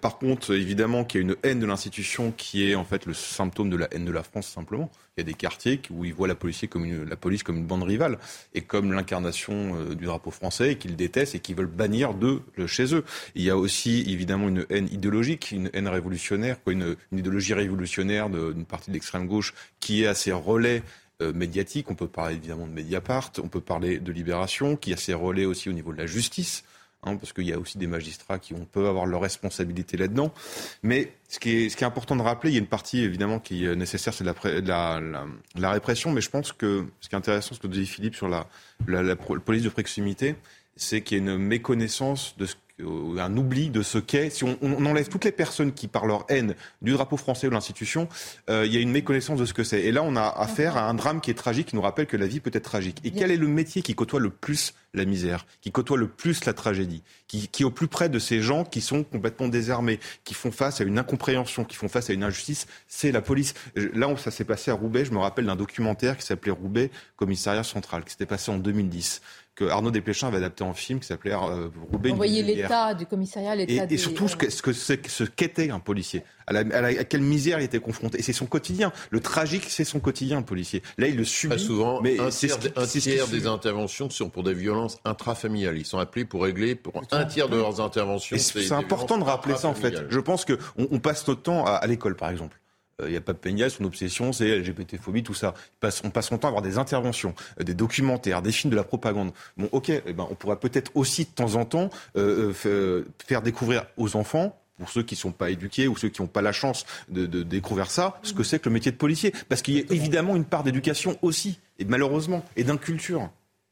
par 0.00 0.18
contre, 0.18 0.54
évidemment 0.54 1.04
qu'il 1.04 1.20
y 1.20 1.24
a 1.24 1.26
une 1.26 1.36
haine 1.42 1.60
de 1.60 1.66
l'institution 1.66 2.32
qui 2.36 2.70
est 2.70 2.74
en 2.74 2.84
fait 2.84 3.06
le 3.06 3.14
symptôme 3.14 3.70
de 3.70 3.76
la 3.76 3.88
haine 3.92 4.04
de 4.04 4.12
la 4.12 4.22
France 4.22 4.46
simplement. 4.46 4.90
Il 5.16 5.20
y 5.20 5.22
a 5.22 5.24
des 5.24 5.34
quartiers 5.34 5.80
où 5.90 6.04
ils 6.04 6.12
voient 6.12 6.26
la, 6.26 6.34
police 6.34 6.64
comme 6.68 6.84
une, 6.84 7.04
la 7.04 7.14
police 7.14 7.44
comme 7.44 7.56
une 7.56 7.66
bande 7.66 7.84
rivale 7.84 8.18
et 8.52 8.62
comme 8.62 8.92
l'incarnation 8.92 9.76
euh, 9.76 9.94
du 9.94 10.06
drapeau 10.06 10.32
français 10.32 10.72
et 10.72 10.76
qu'ils 10.76 10.96
détestent 10.96 11.36
et 11.36 11.38
qu'ils 11.38 11.54
veulent 11.54 11.66
bannir 11.66 12.14
de 12.14 12.42
chez 12.66 12.94
eux. 12.94 13.04
Il 13.36 13.42
y 13.42 13.50
a 13.50 13.56
aussi 13.56 14.04
évidemment 14.08 14.48
une 14.48 14.66
haine 14.70 14.88
idéologique, 14.90 15.52
une 15.52 15.70
haine 15.72 15.86
révolutionnaire, 15.86 16.56
une, 16.66 16.96
idéologie 17.12 17.54
révolutionnaire 17.54 18.28
d'une 18.28 18.64
partie 18.64 18.90
de 18.90 18.94
l'extrême 18.94 19.26
gauche 19.28 19.54
qui 19.78 20.02
est 20.02 20.06
à 20.08 20.14
ses 20.14 20.32
relais 20.32 20.82
euh, 20.82 21.03
médiatiques. 21.32 21.90
On 21.90 21.94
peut 21.94 22.08
parler 22.08 22.34
évidemment 22.36 22.66
de 22.66 22.72
Mediapart, 22.72 23.32
on 23.42 23.48
peut 23.48 23.60
parler 23.60 23.98
de 23.98 24.12
Libération, 24.12 24.76
qui 24.76 24.92
a 24.92 24.96
ses 24.96 25.14
relais 25.14 25.44
aussi 25.44 25.68
au 25.68 25.72
niveau 25.72 25.92
de 25.92 25.98
la 25.98 26.06
justice. 26.06 26.64
Hein, 27.06 27.16
parce 27.16 27.34
qu'il 27.34 27.44
y 27.44 27.52
a 27.52 27.58
aussi 27.58 27.76
des 27.76 27.86
magistrats 27.86 28.38
qui 28.38 28.54
ont, 28.54 28.64
peuvent 28.64 28.86
avoir 28.86 29.04
leur 29.04 29.20
responsabilité 29.20 29.98
là-dedans. 29.98 30.32
Mais 30.82 31.12
ce 31.28 31.38
qui, 31.38 31.50
est, 31.50 31.82
important 31.82 32.16
de 32.16 32.22
rappeler, 32.22 32.50
il 32.50 32.54
y 32.54 32.56
a 32.56 32.60
une 32.60 32.66
partie 32.66 33.00
évidemment 33.00 33.40
qui 33.40 33.66
est 33.66 33.76
nécessaire, 33.76 34.14
c'est 34.14 34.24
la, 34.24 34.34
la, 34.62 35.26
la, 35.54 35.70
répression, 35.70 36.12
mais 36.12 36.22
je 36.22 36.30
pense 36.30 36.52
que 36.52 36.86
ce 37.00 37.10
qui 37.10 37.14
est 37.14 37.18
intéressant, 37.18 37.54
ce 37.54 37.60
que 37.60 37.66
disait 37.66 37.84
Philippe 37.84 38.14
sur 38.14 38.28
la, 38.28 38.46
la 38.86 39.16
police 39.16 39.62
de 39.62 39.68
proximité, 39.68 40.36
c'est 40.76 41.02
qu'il 41.02 41.18
y 41.18 41.20
a 41.20 41.24
une 41.24 41.36
méconnaissance 41.38 42.36
de 42.38 42.46
ce 42.46 42.54
un 42.80 43.36
oubli 43.36 43.70
de 43.70 43.82
ce 43.82 43.98
qu'est. 43.98 44.30
Si 44.30 44.44
on, 44.44 44.56
enlève 44.62 45.08
toutes 45.08 45.24
les 45.24 45.32
personnes 45.32 45.72
qui, 45.72 45.86
par 45.86 46.06
leur 46.06 46.24
haine 46.28 46.54
du 46.82 46.92
drapeau 46.92 47.16
français 47.16 47.46
ou 47.46 47.50
de 47.50 47.54
l'institution, 47.54 48.08
euh, 48.50 48.66
il 48.66 48.74
y 48.74 48.76
a 48.76 48.80
une 48.80 48.90
méconnaissance 48.90 49.38
de 49.38 49.44
ce 49.44 49.54
que 49.54 49.62
c'est. 49.62 49.82
Et 49.82 49.92
là, 49.92 50.02
on 50.02 50.16
a 50.16 50.22
affaire 50.22 50.76
à 50.76 50.88
un 50.88 50.94
drame 50.94 51.20
qui 51.20 51.30
est 51.30 51.34
tragique, 51.34 51.68
qui 51.68 51.76
nous 51.76 51.82
rappelle 51.82 52.06
que 52.06 52.16
la 52.16 52.26
vie 52.26 52.40
peut 52.40 52.50
être 52.52 52.64
tragique. 52.64 52.98
Et 53.04 53.10
quel 53.10 53.30
est 53.30 53.36
le 53.36 53.46
métier 53.46 53.82
qui 53.82 53.94
côtoie 53.94 54.20
le 54.20 54.30
plus 54.30 54.74
la 54.92 55.04
misère, 55.04 55.46
qui 55.60 55.72
côtoie 55.72 55.96
le 55.96 56.08
plus 56.08 56.44
la 56.44 56.52
tragédie, 56.52 57.02
qui, 57.26 57.48
qui 57.48 57.62
est 57.62 57.66
au 57.66 57.70
plus 57.70 57.88
près 57.88 58.08
de 58.08 58.18
ces 58.18 58.40
gens 58.40 58.64
qui 58.64 58.80
sont 58.80 59.02
complètement 59.02 59.48
désarmés, 59.48 59.98
qui 60.24 60.34
font 60.34 60.52
face 60.52 60.80
à 60.80 60.84
une 60.84 60.98
incompréhension, 60.98 61.64
qui 61.64 61.76
font 61.76 61.88
face 61.88 62.10
à 62.10 62.12
une 62.12 62.22
injustice, 62.22 62.66
c'est 62.86 63.10
la 63.10 63.20
police. 63.20 63.54
Là 63.74 64.08
où 64.08 64.16
ça 64.16 64.30
s'est 64.30 64.44
passé 64.44 64.70
à 64.70 64.74
Roubaix, 64.74 65.04
je 65.04 65.12
me 65.12 65.18
rappelle 65.18 65.46
d'un 65.46 65.56
documentaire 65.56 66.16
qui 66.16 66.24
s'appelait 66.24 66.52
Roubaix, 66.52 66.90
commissariat 67.16 67.64
central, 67.64 68.04
qui 68.04 68.12
s'était 68.12 68.26
passé 68.26 68.50
en 68.50 68.58
2010 68.58 69.20
que 69.54 69.64
Arnaud 69.64 69.90
Desplechin 69.90 70.28
avait 70.28 70.38
adapté 70.38 70.64
en 70.64 70.74
film 70.74 70.98
qui 71.00 71.06
s'appelait 71.06 71.32
euh, 71.32 71.68
Roubaix. 71.92 72.10
Vous 72.10 72.16
voyez 72.16 72.42
l'état 72.42 72.94
du 72.94 73.06
commissariat, 73.06 73.54
l'état 73.54 73.86
et, 73.88 73.94
et, 73.94 73.98
surtout 73.98 74.28
ce 74.28 74.36
que 74.36 74.50
ce 74.50 74.62
que 74.62 74.72
ce 74.72 75.24
qu'était 75.24 75.70
un 75.70 75.78
policier, 75.78 76.24
à, 76.46 76.56
à, 76.56 77.04
quelle 77.04 77.22
misère 77.22 77.60
il 77.60 77.64
était 77.64 77.78
confronté. 77.78 78.18
Et 78.18 78.22
c'est 78.22 78.32
son 78.32 78.46
quotidien. 78.46 78.92
Le 79.10 79.20
tragique, 79.20 79.66
c'est 79.68 79.84
son 79.84 80.00
quotidien, 80.00 80.42
policier. 80.42 80.82
Là, 80.98 81.06
il 81.06 81.16
le 81.16 81.24
subit. 81.24 81.54
Très 81.54 81.64
souvent, 81.64 82.00
mais 82.02 82.18
un 82.18 82.30
tiers, 82.30 82.58
un 82.76 82.86
tiers 82.86 83.28
des 83.28 83.46
interventions 83.46 84.10
sont 84.10 84.28
pour 84.28 84.42
des 84.42 84.54
violences 84.54 84.98
intrafamiliales. 85.04 85.78
Ils 85.78 85.86
sont 85.86 85.98
appelés 85.98 86.24
pour 86.24 86.42
régler 86.42 86.74
pour 86.74 87.00
un 87.12 87.24
tiers 87.24 87.48
de 87.48 87.56
leurs 87.56 87.80
interventions. 87.80 88.36
C'est 88.38 88.72
important 88.72 89.18
de 89.18 89.24
rappeler 89.24 89.56
ça 89.56 89.68
en 89.68 89.74
fait. 89.74 90.04
Je 90.08 90.20
pense 90.20 90.44
qu'on 90.44 90.56
on 90.76 90.98
passe 90.98 91.26
notre 91.28 91.42
temps 91.42 91.64
à 91.64 91.86
l'école, 91.86 92.16
par 92.16 92.30
exemple. 92.30 92.58
Il 93.00 93.06
euh, 93.06 93.10
n'y 93.10 93.16
a 93.16 93.20
pas 93.20 93.32
de 93.32 93.38
Peña, 93.38 93.68
son 93.68 93.84
obsession, 93.84 94.32
c'est 94.32 94.58
LGBT-phobie, 94.58 95.22
tout 95.22 95.34
ça. 95.34 95.54
on 96.04 96.10
passe 96.10 96.28
son 96.28 96.38
temps 96.38 96.48
à 96.48 96.50
avoir 96.50 96.62
des 96.62 96.78
interventions, 96.78 97.34
euh, 97.60 97.64
des 97.64 97.74
documentaires, 97.74 98.42
des 98.42 98.52
films, 98.52 98.70
de 98.70 98.76
la 98.76 98.84
propagande. 98.84 99.32
Bon, 99.56 99.68
ok, 99.72 99.90
eh 99.90 100.12
ben, 100.12 100.26
on 100.30 100.34
pourrait 100.34 100.58
peut-être 100.58 100.92
aussi 100.94 101.24
de 101.24 101.30
temps 101.30 101.56
en 101.56 101.64
temps 101.64 101.90
euh, 102.16 102.52
faire 102.52 103.42
découvrir 103.42 103.86
aux 103.96 104.16
enfants 104.16 104.58
pour 104.78 104.88
ceux 104.88 105.02
qui 105.02 105.14
ne 105.14 105.18
sont 105.18 105.32
pas 105.32 105.50
éduqués 105.50 105.86
ou 105.88 105.96
ceux 105.96 106.08
qui 106.08 106.20
n'ont 106.20 106.28
pas 106.28 106.42
la 106.42 106.52
chance 106.52 106.84
de, 107.08 107.26
de, 107.26 107.42
découvrir 107.42 107.90
ça, 107.90 108.18
ce 108.22 108.32
que 108.32 108.42
c'est 108.42 108.58
que 108.58 108.68
le 108.68 108.74
métier 108.74 108.90
de 108.90 108.96
policier. 108.96 109.32
Parce 109.48 109.62
qu'il 109.62 109.74
y 109.74 109.80
a 109.80 109.84
évidemment 109.90 110.34
une 110.34 110.44
part 110.44 110.64
d'éducation 110.64 111.16
aussi, 111.22 111.60
et 111.78 111.84
malheureusement, 111.84 112.44
et 112.56 112.64
d'inculture. 112.64 113.30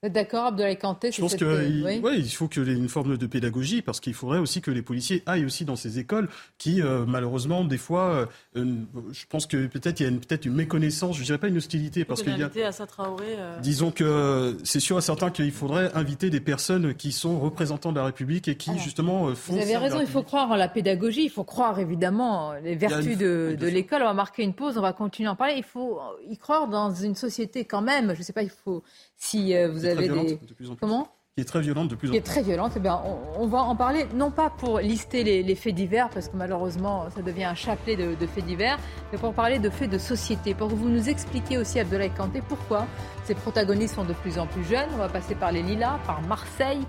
D'accord, 0.09 0.47
Abdoulaye 0.47 0.77
Kanté 0.77 1.13
Je 1.13 1.21
pense 1.21 1.37
qu'il 1.37 1.47
oui. 1.47 2.01
il 2.17 2.29
faut 2.31 2.49
qu'il 2.49 2.67
y 2.67 2.71
ait 2.73 2.75
une 2.75 2.89
forme 2.89 3.17
de 3.17 3.27
pédagogie, 3.27 3.83
parce 3.83 4.01
qu'il 4.01 4.15
faudrait 4.15 4.41
aussi 4.41 4.61
que 4.61 4.73
les 4.73 4.83
policiers 4.83 5.23
aillent 5.27 5.45
aussi 5.45 5.65
dans 5.65 5.77
ces 5.77 6.01
écoles 6.01 6.29
qui, 6.59 6.83
euh, 6.83 7.05
malheureusement, 7.07 7.65
des 7.65 7.79
fois, 7.79 8.29
euh, 8.57 8.65
je 9.13 9.25
pense 9.29 9.47
que 9.47 9.69
peut-être 9.69 10.01
il 10.01 10.07
y 10.07 10.09
a 10.09 10.11
peut-être 10.11 10.45
une 10.45 10.55
méconnaissance, 10.55 11.15
je 11.15 11.21
ne 11.21 11.27
dirais 11.27 11.39
pas 11.39 11.47
une 11.47 11.57
hostilité, 11.57 12.05
parce 12.05 12.23
qu'il 12.25 12.37
y 12.37 12.43
a... 12.43 12.47
À 12.47 12.87
Traoré, 12.87 13.37
euh... 13.39 13.61
Disons 13.61 13.93
que 13.93 14.57
c'est 14.65 14.81
sûr 14.81 14.99
et 14.99 15.03
certain 15.03 15.31
qu'il 15.31 15.53
faudrait 15.53 15.93
inviter 15.95 16.31
des 16.31 16.41
personnes 16.41 16.95
qui 16.95 17.13
sont 17.13 17.39
représentants 17.39 17.93
de 17.93 17.99
la 17.99 18.07
République 18.07 18.49
et 18.49 18.57
qui, 18.57 18.77
justement, 18.79 19.33
font... 19.37 19.53
Vous 19.53 19.63
avez 19.63 19.77
raison, 19.77 20.01
il 20.01 20.09
faut 20.09 20.25
croire 20.25 20.51
en 20.51 20.57
la 20.57 20.69
pédagogie, 20.69 21.25
il 21.25 21.31
faut 21.31 21.45
croire, 21.45 21.79
évidemment, 21.79 22.55
les 22.55 22.75
vertus 22.75 23.17
de, 23.17 23.57
de 23.59 23.67
l'école. 23.69 24.03
On 24.03 24.07
va 24.07 24.15
marquer 24.15 24.43
une 24.43 24.55
pause, 24.55 24.77
on 24.79 24.83
va 24.83 24.93
continuer 24.93 25.29
à 25.29 25.33
en 25.33 25.37
parler. 25.37 25.55
Il 25.57 25.63
faut 25.63 26.01
y 26.29 26.37
croire 26.39 26.67
dans 26.67 26.93
une 26.93 27.15
société 27.15 27.65
quand 27.65 27.83
même, 27.83 28.15
je 28.15 28.19
ne 28.19 28.25
sais 28.25 28.33
pas, 28.33 28.43
il 28.43 28.51
faut 28.51 28.83
si 29.23 29.55
euh, 29.55 29.71
vous 29.71 29.85
avez 29.85 29.92
des... 29.95 30.39
Comment 30.81 31.09
qui 31.35 31.41
est 31.41 31.47
très 31.47 31.63
violente 31.63 31.89
de 31.89 31.95
plus 31.95 32.09
en 32.09 32.11
plus. 32.11 32.21
Qui 32.21 32.29
est 32.29 32.31
très 32.31 32.43
violente. 32.43 32.73
Eh 32.77 32.81
bien, 32.81 33.01
on, 33.39 33.47
va 33.47 33.63
en 33.63 33.75
parler, 33.75 34.07
non 34.15 34.31
pas 34.31 34.51
pour 34.51 34.81
lister 34.81 35.25
les, 35.25 35.55
faits 35.55 35.75
divers, 35.75 36.11
parce 36.11 36.29
que 36.29 36.37
malheureusement, 36.37 37.07
ça 37.09 37.23
devient 37.23 37.45
un 37.45 37.55
chapelet 37.55 37.97
de, 37.97 38.27
faits 38.27 38.45
divers, 38.45 38.79
mais 39.11 39.19
pour 39.19 39.33
parler 39.33 39.59
de 39.59 39.71
faits 39.71 39.89
de 39.89 39.97
société, 39.97 40.53
pour 40.53 40.69
que 40.69 40.75
vous 40.75 40.91
nous 40.91 41.09
expliquiez 41.09 41.57
aussi, 41.57 41.81
Abdoulaye 41.81 42.11
Kanté, 42.11 42.43
pourquoi 42.47 42.87
ces 43.25 43.35
protagonistes 43.35 43.95
sont 43.95 44.05
de 44.05 44.13
plus 44.13 44.39
en 44.39 44.47
plus 44.47 44.65
jeunes. 44.65 44.91
On 44.93 44.99
va 44.99 45.09
passer 45.09 45.35
par 45.35 45.53
les 45.53 45.63
Lilas, 45.63 46.01
par 46.07 46.21
Marseille, 46.21 46.83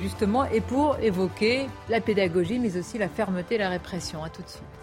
justement, 0.00 0.44
et 0.44 0.60
pour 0.60 0.96
évoquer 1.00 1.66
la 1.88 2.00
pédagogie, 2.00 2.60
mais 2.60 2.76
aussi 2.76 2.96
la 2.96 3.08
fermeté 3.08 3.56
et 3.56 3.58
la 3.58 3.70
répression. 3.70 4.22
À 4.22 4.30
tout 4.30 4.42
de 4.42 4.48
suite. 4.48 4.79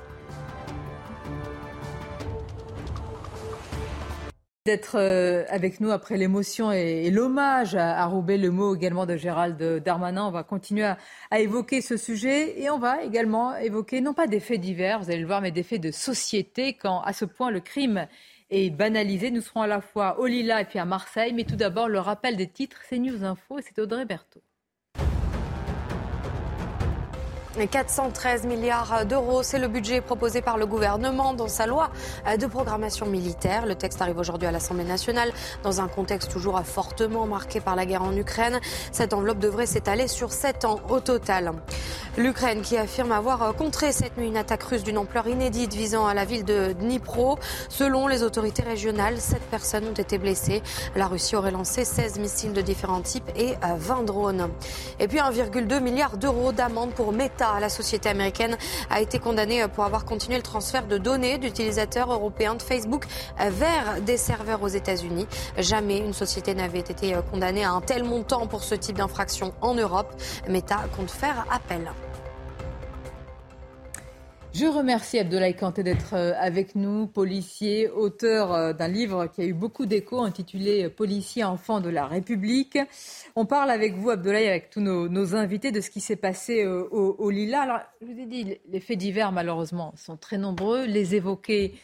D'être 4.68 4.98
euh, 5.00 5.46
avec 5.48 5.80
nous 5.80 5.92
après 5.92 6.18
l'émotion 6.18 6.74
et, 6.74 7.10
l'hommage 7.10 7.74
à, 7.76 8.06
Roubaix, 8.06 8.38
le 8.38 8.52
mot 8.52 8.76
également 8.76 9.06
de 9.06 9.16
Gérald 9.16 9.58
Darmanin. 9.82 10.26
On 10.26 10.32
va 10.32 10.44
continuer 10.44 10.84
à, 10.84 11.40
évoquer 11.40 11.82
ce 11.82 11.96
sujet 11.96 12.60
et 12.62 12.70
on 12.70 12.78
va 12.78 13.02
également 13.02 13.56
évoquer 13.56 14.02
non 14.02 14.14
pas 14.14 14.28
des 14.28 14.42
faits 14.42 14.60
divers, 14.60 15.00
vous 15.00 15.10
allez 15.10 15.22
le 15.22 15.26
voir, 15.26 15.40
mais 15.40 15.52
des 15.52 15.64
faits 15.64 15.80
de 15.80 15.92
société 15.92 16.74
quand 16.74 17.00
à 17.00 17.14
ce 17.14 17.24
point 17.24 17.50
le 17.50 17.62
crime 17.62 18.08
est 18.50 18.70
banalisé. 18.70 19.32
Nous 19.32 19.42
serons 19.42 19.62
à 19.62 19.68
la 19.68 19.80
fois 19.80 20.20
au 20.20 20.26
Lila 20.26 20.60
et 20.60 20.66
puis 20.66 20.80
à 20.80 20.86
Marseille, 20.86 21.32
mais 21.34 21.46
tout 21.46 21.56
d'abord 21.56 21.88
le 21.88 22.00
rappel 22.00 22.36
des 22.36 22.48
titres, 22.48 22.82
c'est 22.90 23.00
News 23.00 23.24
Info 23.24 23.60
et 23.60 23.62
c'est 23.62 23.80
Audrey 23.80 24.04
Berthaud. 24.04 24.42
413 27.66 28.46
milliards 28.46 29.06
d'euros, 29.06 29.42
c'est 29.42 29.58
le 29.58 29.68
budget 29.68 30.02
proposé 30.02 30.42
par 30.42 30.58
le 30.58 30.68
gouvernement 30.68 31.34
dans 31.34 31.48
sa 31.48 31.66
loi 31.66 31.90
de 32.40 32.46
programmation 32.46 33.08
militaire. 33.08 33.66
Le 33.66 33.74
texte 33.74 34.00
arrive 34.00 34.20
aujourd'hui 34.20 34.48
à 34.48 34.52
l'Assemblée 34.52 34.84
nationale 34.84 35.32
dans 35.64 35.82
un 35.82 35.88
contexte 35.88 36.30
toujours 36.30 36.60
fortement 36.62 37.26
marqué 37.26 37.60
par 37.60 37.76
la 37.76 37.88
guerre 37.88 38.04
en 38.04 38.16
Ukraine. 38.16 38.60
Cette 38.92 39.14
enveloppe 39.14 39.40
devrait 39.40 39.66
s'étaler 39.66 40.08
sur 40.08 40.32
7 40.32 40.66
ans 40.66 40.80
au 40.90 41.00
total. 41.00 41.54
L'Ukraine 42.18 42.62
qui 42.62 42.78
affirme 42.78 43.12
avoir 43.12 43.54
contré 43.56 43.92
cette 43.92 44.18
nuit 44.18 44.28
une 44.28 44.38
attaque 44.38 44.64
russe 44.64 44.84
d'une 44.84 44.98
ampleur 44.98 45.28
inédite 45.28 45.74
visant 45.74 46.06
à 46.06 46.14
la 46.14 46.26
ville 46.26 46.46
de 46.46 46.74
Dnipro. 46.74 47.40
Selon 47.70 48.08
les 48.08 48.24
autorités 48.24 48.64
régionales, 48.64 49.18
7 49.18 49.42
personnes 49.50 49.88
ont 49.88 49.94
été 49.94 50.18
blessées. 50.18 50.62
La 50.96 51.08
Russie 51.08 51.36
aurait 51.36 51.52
lancé 51.52 51.86
16 51.86 52.20
missiles 52.20 52.54
de 52.54 52.62
différents 52.62 53.02
types 53.02 53.30
et 53.36 53.56
20 53.62 54.04
drones. 54.04 54.50
Et 55.00 55.08
puis 55.08 55.20
1,2 55.20 55.80
milliard 55.80 56.18
d'euros 56.18 56.52
d'amende 56.52 56.92
pour 56.92 57.14
Meta 57.14 57.47
la 57.60 57.70
société 57.70 58.10
américaine 58.10 58.58
a 58.90 59.02
été 59.02 59.20
condamnée 59.20 59.66
pour 59.74 59.84
avoir 59.84 60.06
continué 60.06 60.38
le 60.38 60.44
transfert 60.44 60.88
de 60.88 60.98
données 60.98 61.38
d'utilisateurs 61.38 62.12
européens 62.12 62.56
de 62.56 62.62
Facebook 62.62 63.06
vers 63.38 64.02
des 64.02 64.18
serveurs 64.18 64.62
aux 64.64 64.68
États-Unis. 64.68 65.28
Jamais 65.58 65.98
une 66.00 66.14
société 66.14 66.54
n'avait 66.54 66.80
été 66.80 67.16
condamnée 67.32 67.64
à 67.64 67.72
un 67.72 67.82
tel 67.82 68.04
montant 68.04 68.48
pour 68.48 68.64
ce 68.64 68.76
type 68.76 68.98
d'infraction 68.98 69.54
en 69.62 69.74
Europe. 69.74 70.14
Meta 70.48 70.84
compte 70.96 71.12
faire 71.12 71.46
appel. 71.52 71.92
Je 74.60 74.66
remercie 74.66 75.20
Abdoulaye 75.20 75.56
Kanté 75.56 75.84
d'être 75.84 76.16
euh, 76.16 76.34
avec 76.40 76.74
nous, 76.74 77.06
policier, 77.06 77.90
auteur 77.90 78.52
euh, 78.52 78.74
d'un 78.74 78.88
livre 78.88 79.28
qui 79.28 79.42
a 79.42 79.46
eu 79.46 79.54
beaucoup 79.54 79.86
d'écho 79.86 80.24
intitulé 80.24 80.90
Policier 80.90 81.44
enfant 81.44 81.80
de 81.80 81.90
la 81.90 82.08
République. 82.08 82.80
On 83.36 83.46
parle 83.46 83.70
avec 83.70 83.94
vous, 83.94 84.10
Abdoulaye, 84.10 84.48
avec 84.48 84.72
tous 84.72 84.80
nos, 84.80 85.36
invités, 85.36 85.72
de 85.72 85.80
ce 85.80 85.92
qui 85.92 86.02
s'est 86.02 86.16
passé 86.16 86.64
euh, 86.64 86.82
au, 86.90 87.30
Lila. 87.30 87.62
Alors, 87.62 87.80
je 88.02 88.08
vous 88.08 88.20
ai 88.20 88.26
dit, 88.26 88.58
les 88.68 88.80
faits 88.80 88.98
divers, 88.98 89.32
malheureusement, 89.32 89.94
sont 89.96 90.18
très 90.18 90.40
nombreux. 90.40 90.86
Les 90.86 91.14
évoquer 91.14 91.76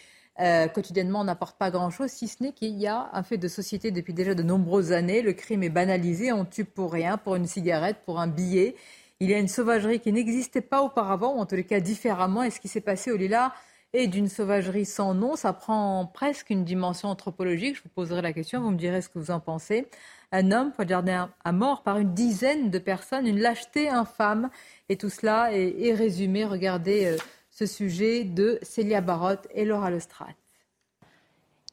quotidiennement 0.73 1.23
n'apporte 1.23 1.59
pas 1.59 1.69
grand-chose, 1.69 2.09
si 2.09 2.27
ce 2.27 2.41
n'est 2.41 2.53
qu'il 2.53 2.79
y 2.79 2.87
a 2.87 3.11
un 3.13 3.21
fait 3.21 3.37
de 3.37 3.47
société 3.47 3.91
depuis 3.91 4.15
déjà 4.15 4.33
de 4.33 4.41
nombreuses 4.41 4.91
années. 4.91 5.21
Le 5.21 5.33
crime 5.33 5.61
est 5.61 5.69
banalisé, 5.69 6.31
on 6.31 6.43
tue 6.43 6.65
pour 6.65 6.91
rien, 6.91 7.19
pour 7.19 7.35
une 7.35 7.45
cigarette, 7.45 7.97
pour 8.03 8.19
un 8.19 8.25
billet. 8.25 8.73
Il 9.19 9.29
y 9.29 9.33
a 9.33 9.39
une 9.39 9.47
sauvagerie 9.47 9.99
qui 9.99 10.11
n'existait 10.11 10.61
pas 10.61 10.81
auparavant, 10.81 11.35
ou 11.35 11.39
en 11.39 11.45
tous 11.45 11.55
les 11.55 11.63
cas 11.63 11.79
différemment. 11.79 12.43
Et 12.43 12.49
ce 12.49 12.59
qui 12.59 12.67
s'est 12.67 12.81
passé 12.81 13.11
au 13.11 13.17
Lila 13.17 13.53
est 13.93 14.07
d'une 14.07 14.27
sauvagerie 14.27 14.85
sans 14.85 15.13
nom. 15.13 15.35
Ça 15.35 15.53
prend 15.53 16.05
presque 16.05 16.49
une 16.49 16.63
dimension 16.65 17.09
anthropologique. 17.09 17.77
Je 17.77 17.83
vous 17.83 17.89
poserai 17.89 18.21
la 18.21 18.33
question, 18.33 18.61
vous 18.61 18.71
me 18.71 18.77
direz 18.77 19.01
ce 19.01 19.09
que 19.09 19.19
vous 19.19 19.31
en 19.31 19.39
pensez. 19.39 19.87
Un 20.31 20.51
homme 20.51 20.71
poignardé 20.71 21.17
à 21.43 21.51
mort 21.51 21.83
par 21.83 21.99
une 21.99 22.13
dizaine 22.13 22.71
de 22.71 22.79
personnes, 22.79 23.27
une 23.27 23.39
lâcheté 23.39 23.87
infâme. 23.89 24.49
Et 24.89 24.97
tout 24.97 25.09
cela 25.09 25.53
est, 25.53 25.93
résumé. 25.93 26.43
Regardez 26.45 27.05
euh, 27.05 27.17
ce 27.51 27.65
sujet 27.65 28.23
de 28.23 28.57
Célia 28.63 29.01
Barotte 29.01 29.47
et 29.53 29.63
Laura 29.63 29.91
Lestrade. 29.91 30.35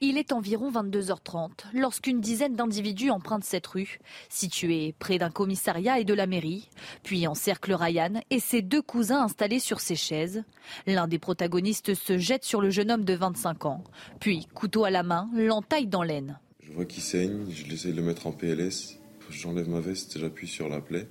Il 0.02 0.16
est 0.16 0.32
environ 0.32 0.72
22h30 0.72 1.50
lorsqu'une 1.74 2.22
dizaine 2.22 2.56
d'individus 2.56 3.10
empruntent 3.10 3.44
cette 3.44 3.66
rue, 3.66 3.98
située 4.30 4.94
près 4.98 5.18
d'un 5.18 5.28
commissariat 5.28 6.00
et 6.00 6.04
de 6.04 6.14
la 6.14 6.26
mairie, 6.26 6.70
puis 7.02 7.26
encerclent 7.26 7.74
Ryan 7.74 8.22
et 8.30 8.40
ses 8.40 8.62
deux 8.62 8.80
cousins 8.80 9.22
installés 9.22 9.58
sur 9.58 9.78
ses 9.80 9.96
chaises. 9.96 10.42
L'un 10.86 11.06
des 11.06 11.18
protagonistes 11.18 11.92
se 11.92 12.16
jette 12.16 12.44
sur 12.44 12.62
le 12.62 12.70
jeune 12.70 12.90
homme 12.90 13.04
de 13.04 13.12
25 13.12 13.66
ans, 13.66 13.84
puis, 14.20 14.48
couteau 14.54 14.84
à 14.84 14.90
la 14.90 15.02
main, 15.02 15.28
l'entaille 15.34 15.86
dans 15.86 16.02
l'aine. 16.02 16.38
Je 16.62 16.72
vois 16.72 16.86
qu'il 16.86 17.02
saigne, 17.02 17.44
je 17.50 17.66
l'essaie 17.66 17.92
de 17.92 17.96
le 17.96 18.02
mettre 18.02 18.26
en 18.26 18.32
PLS. 18.32 18.98
J'enlève 19.28 19.68
ma 19.68 19.80
veste, 19.80 20.18
j'appuie 20.18 20.48
sur 20.48 20.70
la 20.70 20.80
plaie 20.80 21.08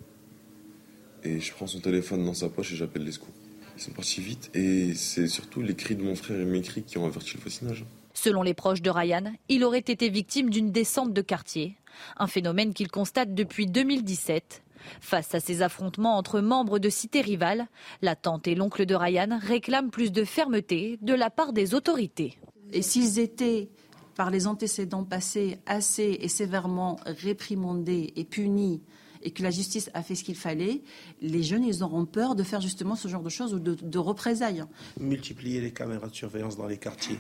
et 1.24 1.40
je 1.40 1.54
prends 1.54 1.68
son 1.68 1.80
téléphone 1.80 2.26
dans 2.26 2.34
sa 2.34 2.50
poche 2.50 2.74
et 2.74 2.76
j'appelle 2.76 3.04
les 3.04 3.12
secours. 3.12 3.36
Ils 3.78 3.84
sont 3.84 3.92
partis 3.92 4.22
vite 4.22 4.50
et 4.56 4.96
c'est 4.96 5.28
surtout 5.28 5.62
les 5.62 5.76
cris 5.76 5.96
de 5.96 6.02
mon 6.02 6.16
frère 6.16 6.40
et 6.40 6.46
mes 6.46 6.62
cris 6.64 6.82
qui 6.82 6.98
ont 6.98 7.06
averti 7.06 7.36
le 7.36 7.42
voisinage. 7.42 7.86
Selon 8.22 8.44
les 8.44 8.54
proches 8.54 8.82
de 8.82 8.90
Ryan, 8.90 9.32
il 9.48 9.64
aurait 9.64 9.80
été 9.80 10.10
victime 10.10 10.50
d'une 10.50 10.74
descente 10.74 11.14
de 11.14 11.22
quartier, 11.22 11.78
un 12.18 12.28
phénomène 12.28 12.74
qu'il 12.74 12.92
constate 12.92 13.34
depuis 13.34 13.66
2017. 13.66 14.62
Face 15.00 15.34
à 15.36 15.40
ces 15.40 15.62
affrontements 15.62 16.18
entre 16.18 16.42
membres 16.42 16.80
de 16.80 16.90
cités 16.90 17.22
rivales, 17.22 17.70
la 18.02 18.18
tante 18.18 18.46
et 18.50 18.56
l'oncle 18.56 18.86
de 18.86 18.94
Ryan 18.94 19.40
réclament 19.42 19.90
plus 19.90 20.12
de 20.12 20.26
fermeté 20.26 21.00
de 21.02 21.14
la 21.14 21.30
part 21.30 21.54
des 21.54 21.74
autorités. 21.74 22.38
Et 22.74 22.82
s'ils 22.82 23.20
étaient, 23.20 23.70
par 24.16 24.32
les 24.32 24.48
antécédents 24.48 25.06
passés, 25.06 25.58
assez 25.66 26.18
et 26.20 26.28
sévèrement 26.28 27.00
réprimandés 27.06 28.12
et 28.18 28.26
punis, 28.26 28.82
et 29.22 29.32
que 29.32 29.44
la 29.44 29.50
justice 29.50 29.90
a 29.94 30.04
fait 30.04 30.16
ce 30.16 30.26
qu'il 30.26 30.36
fallait, 30.36 30.82
les 31.22 31.44
jeunes, 31.44 31.64
ils 31.64 31.84
auront 31.84 32.06
peur 32.06 32.36
de 32.36 32.44
faire 32.44 32.60
justement 32.60 32.96
ce 32.96 33.08
genre 33.08 33.24
de 33.24 33.30
choses 33.30 33.54
ou 33.54 33.60
de, 33.60 33.76
de 33.76 33.98
représailles. 33.98 34.66
Multiplier 35.00 35.62
les 35.62 35.72
caméras 35.72 36.10
de 36.10 36.16
surveillance 36.16 36.58
dans 36.58 36.68
les 36.68 36.78
quartiers 36.78 37.18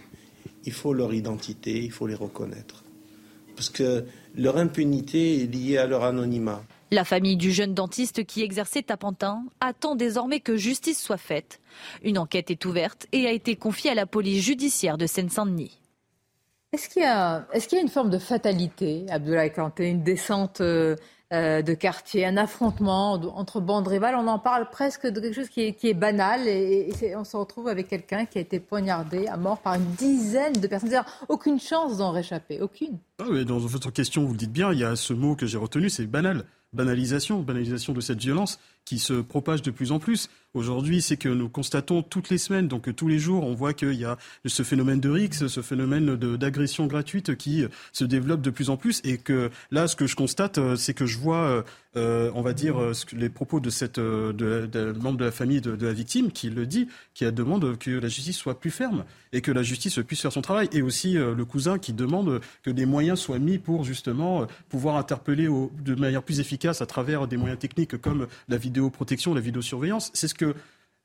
il 0.70 0.74
faut 0.74 0.94
leur 0.94 1.16
identité, 1.16 1.84
il 1.84 1.92
faut 1.92 2.06
les 2.06 2.14
reconnaître. 2.14 2.84
Parce 3.56 3.72
que 3.72 4.06
leur 4.36 4.58
impunité 4.58 5.42
est 5.42 5.48
liée 5.48 5.80
à 5.80 5.88
leur 5.88 6.04
anonymat. 6.04 6.62
La 6.92 7.04
famille 7.04 7.38
du 7.38 7.52
jeune 7.52 7.74
dentiste 7.74 8.24
qui 8.24 8.44
exerçait 8.44 8.92
à 8.92 8.98
Pantin 8.98 9.46
attend 9.62 9.96
désormais 9.96 10.42
que 10.42 10.58
justice 10.58 11.02
soit 11.02 11.18
faite. 11.18 11.60
Une 12.04 12.20
enquête 12.20 12.52
est 12.52 12.66
ouverte 12.66 13.08
et 13.12 13.26
a 13.26 13.32
été 13.32 13.56
confiée 13.56 13.90
à 13.90 13.96
la 13.96 14.06
police 14.06 14.44
judiciaire 14.44 15.00
de 15.00 15.08
Seine-Saint-Denis. 15.08 15.80
Est-ce 16.72 16.88
qu'il 16.88 17.02
y, 17.02 17.06
est 17.06 17.72
y, 17.72 17.78
a 17.78 17.82
une 17.82 17.90
forme 17.90 18.12
de 18.12 18.20
fatalité, 18.20 19.08
Abdoulaye 19.10 19.52
Kanté, 19.52 19.90
une 19.90 20.04
descente 20.04 20.62
euh, 20.62 20.96
euh, 21.32 21.62
de 21.62 21.76
quartier, 21.76 22.26
un 22.26 22.38
affrontement 22.38 23.14
entre 23.14 23.62
bandes 23.62 23.88
rivales. 23.88 24.16
On 24.16 24.28
en 24.28 24.40
parle 24.40 24.68
presque 24.72 25.06
de 25.06 25.20
quelque 25.20 25.36
chose 25.36 25.50
qui 25.50 25.62
est, 25.62 25.94
banal 25.94 26.48
et, 26.48 26.92
on 27.16 27.24
se 27.24 27.38
retrouve 27.38 27.68
avec 27.68 27.88
quelqu'un 27.88 28.26
qui 28.26 28.40
a 28.40 28.42
été 28.42 28.60
poignardé 28.60 29.28
à 29.28 29.38
mort 29.38 29.60
par 29.60 29.76
une 29.76 29.92
dizaine 29.92 30.54
de 30.54 30.68
personnes. 30.68 30.90
C'est-à-dire 30.90 31.12
aucune 31.28 31.60
chance 31.60 31.98
d'en 31.98 32.12
réchapper, 32.12 32.62
aucune. 32.62 32.98
Ah 33.20 33.26
dans 33.46 33.60
votre 33.60 33.92
question, 33.92 34.26
vous 34.26 34.32
le 34.32 34.38
dites 34.38 34.52
bien, 34.52 34.74
il 34.74 34.80
y 34.80 34.84
a 34.84 34.96
ce 34.96 35.14
mot 35.14 35.36
que 35.36 35.46
j'ai 35.46 35.60
retenu, 35.60 35.92
c'est 35.92 36.08
banal. 36.08 36.46
Banalisation, 36.74 37.42
banalisation 37.42 37.94
de 37.94 38.02
cette 38.02 38.20
violence 38.20 38.60
qui 38.90 38.98
se 38.98 39.14
propage 39.14 39.62
de 39.62 39.70
plus 39.70 39.92
en 39.92 40.00
plus. 40.00 40.30
Aujourd'hui, 40.56 41.04
c'est 41.04 41.16
que 41.16 41.30
nous 41.30 41.48
constatons 41.48 42.02
toutes 42.02 42.32
les 42.32 42.40
semaines, 42.40 42.68
donc 42.68 42.96
tous 42.96 43.08
les 43.08 43.20
jours, 43.20 43.44
on 43.44 43.54
voit 43.54 43.74
qu'il 43.74 43.94
y 43.94 44.04
a 44.04 44.18
ce 44.48 44.64
phénomène 44.64 45.00
de 45.00 45.08
rix, 45.08 45.30
ce 45.32 45.62
phénomène 45.62 46.16
d'agression 46.16 46.88
gratuite 46.88 47.36
qui 47.36 47.66
se 47.94 48.04
développe 48.04 48.42
de 48.42 48.50
plus 48.50 48.72
en 48.72 48.78
plus, 48.78 49.00
et 49.04 49.20
que 49.20 49.52
là, 49.70 49.88
ce 49.88 49.96
que 49.96 50.08
je 50.08 50.16
constate, 50.16 50.58
euh, 50.58 50.76
c'est 50.76 50.96
que 50.96 51.06
je 51.06 51.20
vois, 51.20 51.44
euh, 51.44 51.62
euh, 51.98 52.32
on 52.34 52.42
va 52.42 52.54
dire, 52.54 52.78
les 53.14 53.30
propos 53.30 53.60
de 53.60 53.70
cette 53.70 54.00
membre 54.00 55.18
de 55.18 55.26
la 55.26 55.32
famille 55.32 55.62
de, 55.62 55.86
la 55.86 55.94
victime 55.94 56.32
qui 56.32 56.50
le 56.50 56.66
dit, 56.66 56.88
qui 57.14 57.32
demande 57.32 57.78
que 57.78 57.92
la 57.92 58.08
justice 58.08 58.38
soit 58.38 58.60
plus 58.60 58.72
ferme 58.72 59.06
et 59.34 59.42
que 59.42 59.52
la 59.52 59.62
justice 59.62 60.00
puisse 60.00 60.22
faire 60.22 60.34
son 60.34 60.42
travail, 60.42 60.68
et 60.72 60.82
aussi 60.82 61.14
le 61.14 61.46
cousin 61.46 61.78
qui 61.78 61.94
demande 61.94 62.42
que 62.64 62.72
des 62.72 62.88
moyens 62.88 63.20
soient 63.20 63.38
mis 63.38 63.60
pour 63.60 63.84
justement 63.84 64.48
pouvoir 64.70 64.96
interpeller 64.96 65.48
de 65.48 65.96
manière 65.96 66.24
plus 66.24 66.40
efficace 66.40 66.82
à 66.82 66.88
travers 66.88 67.28
des 67.28 67.38
moyens 67.38 67.60
techniques 67.60 67.98
comme 67.98 68.28
la 68.48 68.58
vidéoprotection, 68.80 69.34
la 69.34 69.42
vidéosurveillance. 69.42 70.12
C'est 70.14 70.28
ce 70.28 70.34
que 70.34 70.56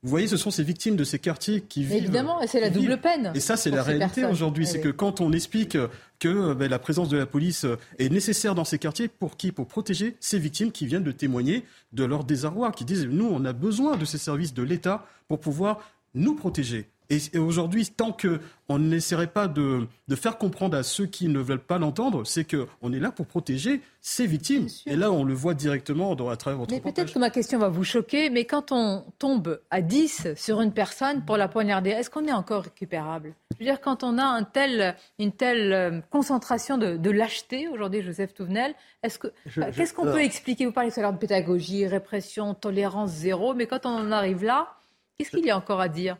vous 0.03 0.11
voyez, 0.11 0.29
ce 0.29 0.37
sont 0.37 0.51
ces 0.51 0.63
victimes 0.63 0.97
de 0.97 1.05
ces 1.05 1.19
quartiers 1.19 1.63
qui 1.63 1.83
vivent. 1.83 1.97
Évidemment, 1.97 2.43
et 2.43 2.47
c'est 2.47 2.61
la 2.61 2.69
double 2.69 3.01
peine. 3.01 3.33
Et 3.35 3.41
ça, 3.41 3.57
c'est 3.57 3.71
la 3.71 3.83
réalité 3.83 4.27
aujourd'hui. 4.27 4.67
C'est 4.67 4.81
que 4.81 4.91
quand 4.91 5.23
on 5.23 5.33
explique 5.33 5.79
que 6.19 6.53
ben, 6.53 6.69
la 6.69 6.79
présence 6.79 7.09
de 7.09 7.17
la 7.17 7.25
police 7.25 7.65
est 7.99 8.11
nécessaire 8.11 8.55
dans 8.55 8.67
ces 8.67 8.79
quartiers, 8.79 9.09
pour 9.09 9.39
qui? 9.39 9.51
Pour 9.51 9.67
protéger 9.67 10.17
ces 10.21 10.39
victimes 10.39 10.73
qui 10.73 10.87
viennent 10.87 11.05
de 11.05 11.11
témoigner 11.11 11.65
de 11.93 12.05
leur 12.05 12.25
désarroi, 12.25 12.71
qui 12.73 12.85
disent 12.85 13.07
nous, 13.07 13.27
on 13.27 13.47
a 13.47 13.55
besoin 13.55 13.97
de 13.97 14.05
ces 14.05 14.19
services 14.19 14.53
de 14.53 14.63
l'État 14.63 15.07
pour 15.27 15.41
pouvoir 15.41 15.81
nous 16.13 16.35
protéger. 16.35 16.91
Et, 17.11 17.39
aujourd'hui, 17.39 17.87
tant 17.87 18.13
qu'on 18.13 18.79
n'essaierait 18.79 19.27
pas 19.27 19.47
de, 19.47 19.87
faire 20.15 20.39
comprendre 20.39 20.77
à 20.77 20.83
ceux 20.83 21.07
qui 21.07 21.29
ne 21.29 21.39
veulent 21.39 21.59
pas 21.59 21.79
l'entendre, 21.79 22.25
c'est 22.25 22.45
qu'on 22.45 22.93
est 22.93 22.99
là 22.99 23.11
pour 23.11 23.27
protéger 23.27 23.83
ces 24.01 24.27
victimes. 24.27 24.69
Et 24.87 24.97
là, 24.97 25.13
on 25.13 25.25
le 25.25 25.35
voit 25.35 25.55
directement 25.55 26.13
à 26.13 26.37
travers 26.37 26.59
votre 26.59 26.73
Mais 26.73 26.81
peut-être 26.81 27.13
que 27.13 27.19
ma 27.19 27.31
question 27.31 27.59
va 27.59 27.69
vous 27.69 27.85
choquer, 27.85 28.31
mais 28.31 28.47
quand 28.47 28.73
on 28.73 29.05
tombe 29.19 29.61
à 29.71 29.83
10 29.83 30.29
sur 30.37 30.61
une 30.61 30.73
personne 30.73 31.25
pour 31.25 31.37
la 31.37 31.49
poignarder, 31.49 31.91
est-ce 31.91 32.09
qu'on 32.09 32.27
est 32.27 32.33
encore 32.33 32.65
récupérable? 32.65 33.35
Je 33.53 33.59
veux 33.59 33.71
dire, 33.71 33.81
quand 33.81 34.03
on 34.03 34.19
a 34.19 34.25
un 34.25 34.43
tel, 34.43 34.97
une 35.19 35.33
telle 35.33 35.73
euh, 35.73 36.01
concentration 36.11 36.79
de, 36.79 37.11
lâcheté, 37.11 37.69
aujourd'hui, 37.69 38.03
Joseph 38.03 38.35
Touvenel, 38.35 38.75
est-ce 39.03 39.19
que, 39.19 39.29
qu'est-ce 39.77 39.95
qu'on 39.95 40.05
peut 40.05 40.23
expliquer? 40.23 40.67
Vous 40.67 40.73
parlez 40.73 40.91
tout 40.91 40.99
à 40.99 41.03
l'heure 41.03 41.13
de 41.13 41.19
pédagogie, 41.19 41.87
répression, 41.87 42.55
tolérance 42.55 43.11
zéro, 43.11 43.55
mais 43.55 43.67
quand 43.67 43.87
on 43.87 43.91
en 43.91 44.11
arrive 44.11 44.43
là, 44.43 44.75
qu'est-ce 45.17 45.31
qu'il 45.31 45.45
y 45.45 45.51
a 45.51 45.57
encore 45.57 45.81
à 45.81 45.89
dire? 45.89 46.17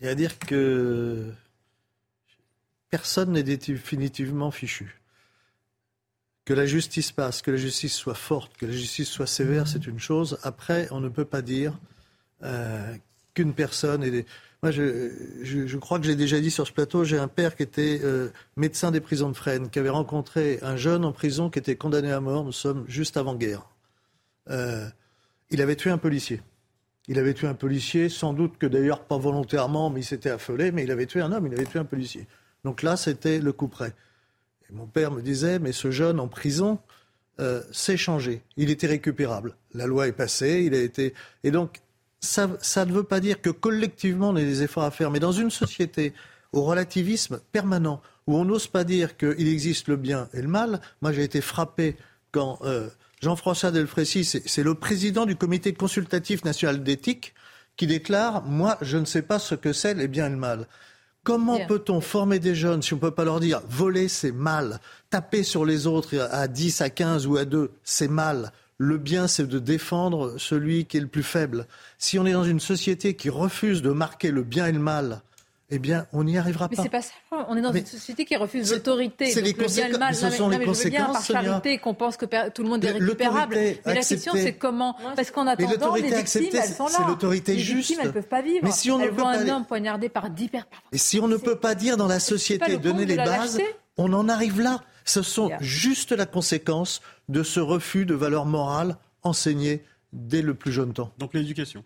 Et 0.00 0.08
à 0.08 0.14
dire 0.14 0.38
que 0.38 1.32
personne 2.90 3.32
n'est 3.32 3.42
définitivement 3.42 4.50
fichu. 4.50 5.00
Que 6.44 6.54
la 6.54 6.66
justice 6.66 7.12
passe, 7.12 7.42
que 7.42 7.50
la 7.50 7.56
justice 7.56 7.94
soit 7.94 8.14
forte, 8.14 8.56
que 8.56 8.66
la 8.66 8.72
justice 8.72 9.08
soit 9.08 9.26
sévère, 9.26 9.68
c'est 9.68 9.86
une 9.86 10.00
chose. 10.00 10.38
Après, 10.42 10.88
on 10.90 11.00
ne 11.00 11.08
peut 11.08 11.24
pas 11.24 11.42
dire 11.42 11.78
euh, 12.42 12.96
qu'une 13.34 13.54
personne 13.54 14.02
est. 14.02 14.26
Moi, 14.62 14.72
je, 14.72 15.76
crois 15.76 15.98
que 15.98 16.04
j'ai 16.04 16.16
déjà 16.16 16.38
dit 16.38 16.50
sur 16.50 16.66
ce 16.66 16.72
plateau, 16.72 17.04
j'ai 17.04 17.18
un 17.18 17.28
père 17.28 17.56
qui 17.56 17.62
était 17.62 18.00
euh, 18.02 18.28
médecin 18.56 18.90
des 18.90 19.00
prisons 19.00 19.30
de 19.30 19.36
Fresnes, 19.36 19.70
qui 19.70 19.78
avait 19.78 19.88
rencontré 19.88 20.58
un 20.60 20.76
jeune 20.76 21.04
en 21.04 21.12
prison 21.12 21.48
qui 21.48 21.58
était 21.58 21.76
condamné 21.76 22.12
à 22.12 22.20
mort. 22.20 22.44
Nous 22.44 22.52
sommes 22.52 22.84
juste 22.86 23.16
avant-guerre. 23.16 23.70
Euh, 24.50 24.86
il 25.50 25.62
avait 25.62 25.76
tué 25.76 25.90
un 25.90 25.98
policier. 25.98 26.42
Il 27.10 27.18
avait 27.18 27.34
tué 27.34 27.48
un 27.48 27.54
policier, 27.54 28.08
sans 28.08 28.32
doute 28.32 28.56
que 28.56 28.66
d'ailleurs 28.66 29.00
pas 29.00 29.18
volontairement, 29.18 29.90
mais 29.90 30.02
il 30.02 30.04
s'était 30.04 30.30
affolé, 30.30 30.70
mais 30.70 30.84
il 30.84 30.92
avait 30.92 31.06
tué 31.06 31.20
un 31.20 31.32
homme, 31.32 31.44
il 31.48 31.52
avait 31.52 31.66
tué 31.66 31.80
un 31.80 31.84
policier. 31.84 32.28
Donc 32.62 32.84
là, 32.84 32.96
c'était 32.96 33.40
le 33.40 33.52
coup 33.52 33.66
près. 33.66 33.94
Et 34.68 34.72
mon 34.72 34.86
père 34.86 35.10
me 35.10 35.20
disait, 35.20 35.58
mais 35.58 35.72
ce 35.72 35.90
jeune 35.90 36.20
en 36.20 36.28
prison 36.28 36.78
euh, 37.40 37.62
s'est 37.72 37.96
changé. 37.96 38.42
Il 38.56 38.70
était 38.70 38.86
récupérable. 38.86 39.56
La 39.74 39.88
loi 39.88 40.06
est 40.06 40.12
passée, 40.12 40.62
il 40.64 40.72
a 40.72 40.78
été. 40.78 41.12
Et 41.42 41.50
donc, 41.50 41.80
ça, 42.20 42.46
ne 42.46 42.92
veut 42.92 43.02
pas 43.02 43.18
dire 43.18 43.40
que 43.40 43.50
collectivement 43.50 44.28
on 44.28 44.36
a 44.36 44.42
des 44.42 44.62
efforts 44.62 44.84
à 44.84 44.92
faire, 44.92 45.10
mais 45.10 45.18
dans 45.18 45.32
une 45.32 45.50
société 45.50 46.12
au 46.52 46.62
relativisme 46.62 47.40
permanent, 47.50 48.00
où 48.28 48.36
on 48.36 48.44
n'ose 48.44 48.68
pas 48.68 48.84
dire 48.84 49.16
qu'il 49.16 49.48
existe 49.48 49.88
le 49.88 49.96
bien 49.96 50.28
et 50.32 50.42
le 50.42 50.48
mal, 50.48 50.80
moi 51.02 51.10
j'ai 51.10 51.24
été 51.24 51.40
frappé 51.40 51.96
quand. 52.30 52.60
Euh, 52.62 52.88
Jean-François 53.20 53.70
Delfrécy, 53.70 54.24
c'est 54.24 54.62
le 54.62 54.74
président 54.74 55.26
du 55.26 55.36
comité 55.36 55.74
consultatif 55.74 56.44
national 56.44 56.82
d'éthique 56.82 57.34
qui 57.76 57.86
déclare 57.86 58.42
Moi, 58.44 58.78
je 58.80 58.96
ne 58.96 59.04
sais 59.04 59.22
pas 59.22 59.38
ce 59.38 59.54
que 59.54 59.72
c'est 59.72 59.94
le 59.94 60.06
bien 60.06 60.26
et 60.26 60.30
le 60.30 60.36
mal. 60.36 60.66
Comment 61.22 61.58
peut-on 61.66 62.00
former 62.00 62.38
des 62.38 62.54
jeunes 62.54 62.80
si 62.80 62.94
on 62.94 62.96
ne 62.96 63.02
peut 63.02 63.10
pas 63.10 63.24
leur 63.26 63.40
dire 63.40 63.60
voler, 63.68 64.08
c'est 64.08 64.32
mal, 64.32 64.80
taper 65.10 65.42
sur 65.42 65.66
les 65.66 65.86
autres 65.86 66.16
à 66.32 66.48
10, 66.48 66.80
à 66.80 66.88
15 66.88 67.26
ou 67.26 67.36
à 67.36 67.44
2, 67.44 67.70
c'est 67.84 68.08
mal 68.08 68.52
le 68.82 68.96
bien, 68.96 69.26
c'est 69.26 69.46
de 69.46 69.58
défendre 69.58 70.38
celui 70.38 70.86
qui 70.86 70.96
est 70.96 71.00
le 71.00 71.06
plus 71.06 71.22
faible. 71.22 71.66
Si 71.98 72.18
on 72.18 72.24
est 72.24 72.32
dans 72.32 72.44
une 72.44 72.60
société 72.60 73.14
qui 73.14 73.28
refuse 73.28 73.82
de 73.82 73.90
marquer 73.90 74.30
le 74.30 74.42
bien 74.42 74.66
et 74.68 74.72
le 74.72 74.78
mal, 74.78 75.20
eh 75.72 75.78
bien, 75.78 76.06
on 76.12 76.24
n'y 76.24 76.36
arrivera 76.36 76.68
pas. 76.68 76.74
Mais 76.76 76.82
c'est 76.82 76.88
pas 76.88 77.02
ça. 77.02 77.12
On 77.30 77.56
est 77.56 77.60
dans 77.60 77.72
une 77.72 77.86
société 77.86 78.24
qui 78.24 78.36
refuse 78.36 78.72
l'autorité. 78.72 79.30
C'est 79.30 79.40
les 79.40 79.54
conséquences. 79.54 80.16
Ce 80.16 80.30
sont 80.30 80.48
les 80.48 80.64
conséquences. 80.64 81.12
par 81.12 81.42
charité 81.42 81.78
qu'on 81.78 81.94
pense 81.94 82.16
que 82.16 82.26
tout 82.50 82.62
le 82.62 82.68
monde 82.68 82.84
est 82.84 82.90
récupérable. 82.90 83.54
Mais 83.54 83.80
la 83.84 84.02
question, 84.02 84.32
c'est 84.34 84.54
comment 84.54 84.96
Parce 85.16 85.30
qu'en 85.30 85.46
attendant, 85.46 85.94
les 85.94 86.02
victimes, 86.02 86.48
elles 86.52 86.68
sont 86.68 86.84
là. 86.84 86.90
C'est 86.96 87.06
l'autorité 87.06 87.58
juste. 87.58 87.70
Les 87.70 87.76
victimes, 87.76 87.98
elles 88.02 88.12
peuvent 88.12 88.28
pas 88.28 88.42
vivre. 88.42 88.60
Mais 88.64 88.72
si 88.72 88.90
on 88.90 89.00
elles 89.00 89.10
voient 89.10 89.30
un 89.30 89.48
homme 89.48 89.64
poignardé 89.64 90.08
par 90.08 90.30
dix 90.30 90.48
personnes. 90.48 90.70
Et 90.92 90.98
si 90.98 91.20
on 91.20 91.28
ne 91.28 91.36
peut 91.36 91.56
pas 91.56 91.74
dire 91.74 91.96
dans 91.96 92.08
la 92.08 92.20
société, 92.20 92.76
donner 92.76 93.06
les 93.06 93.16
bases, 93.16 93.60
on 93.96 94.12
en 94.12 94.28
arrive 94.28 94.60
là. 94.60 94.82
Ce 95.04 95.22
sont 95.22 95.50
juste 95.60 96.12
la 96.12 96.26
conséquence 96.26 97.00
de 97.28 97.42
ce 97.42 97.58
refus 97.58 98.04
de 98.04 98.14
valeurs 98.14 98.46
morales 98.46 98.96
enseignées 99.22 99.82
dès 100.12 100.42
le 100.42 100.54
plus 100.54 100.72
jeune 100.72 100.92
temps. 100.92 101.12
Donc 101.18 101.34
l'éducation. 101.34 101.84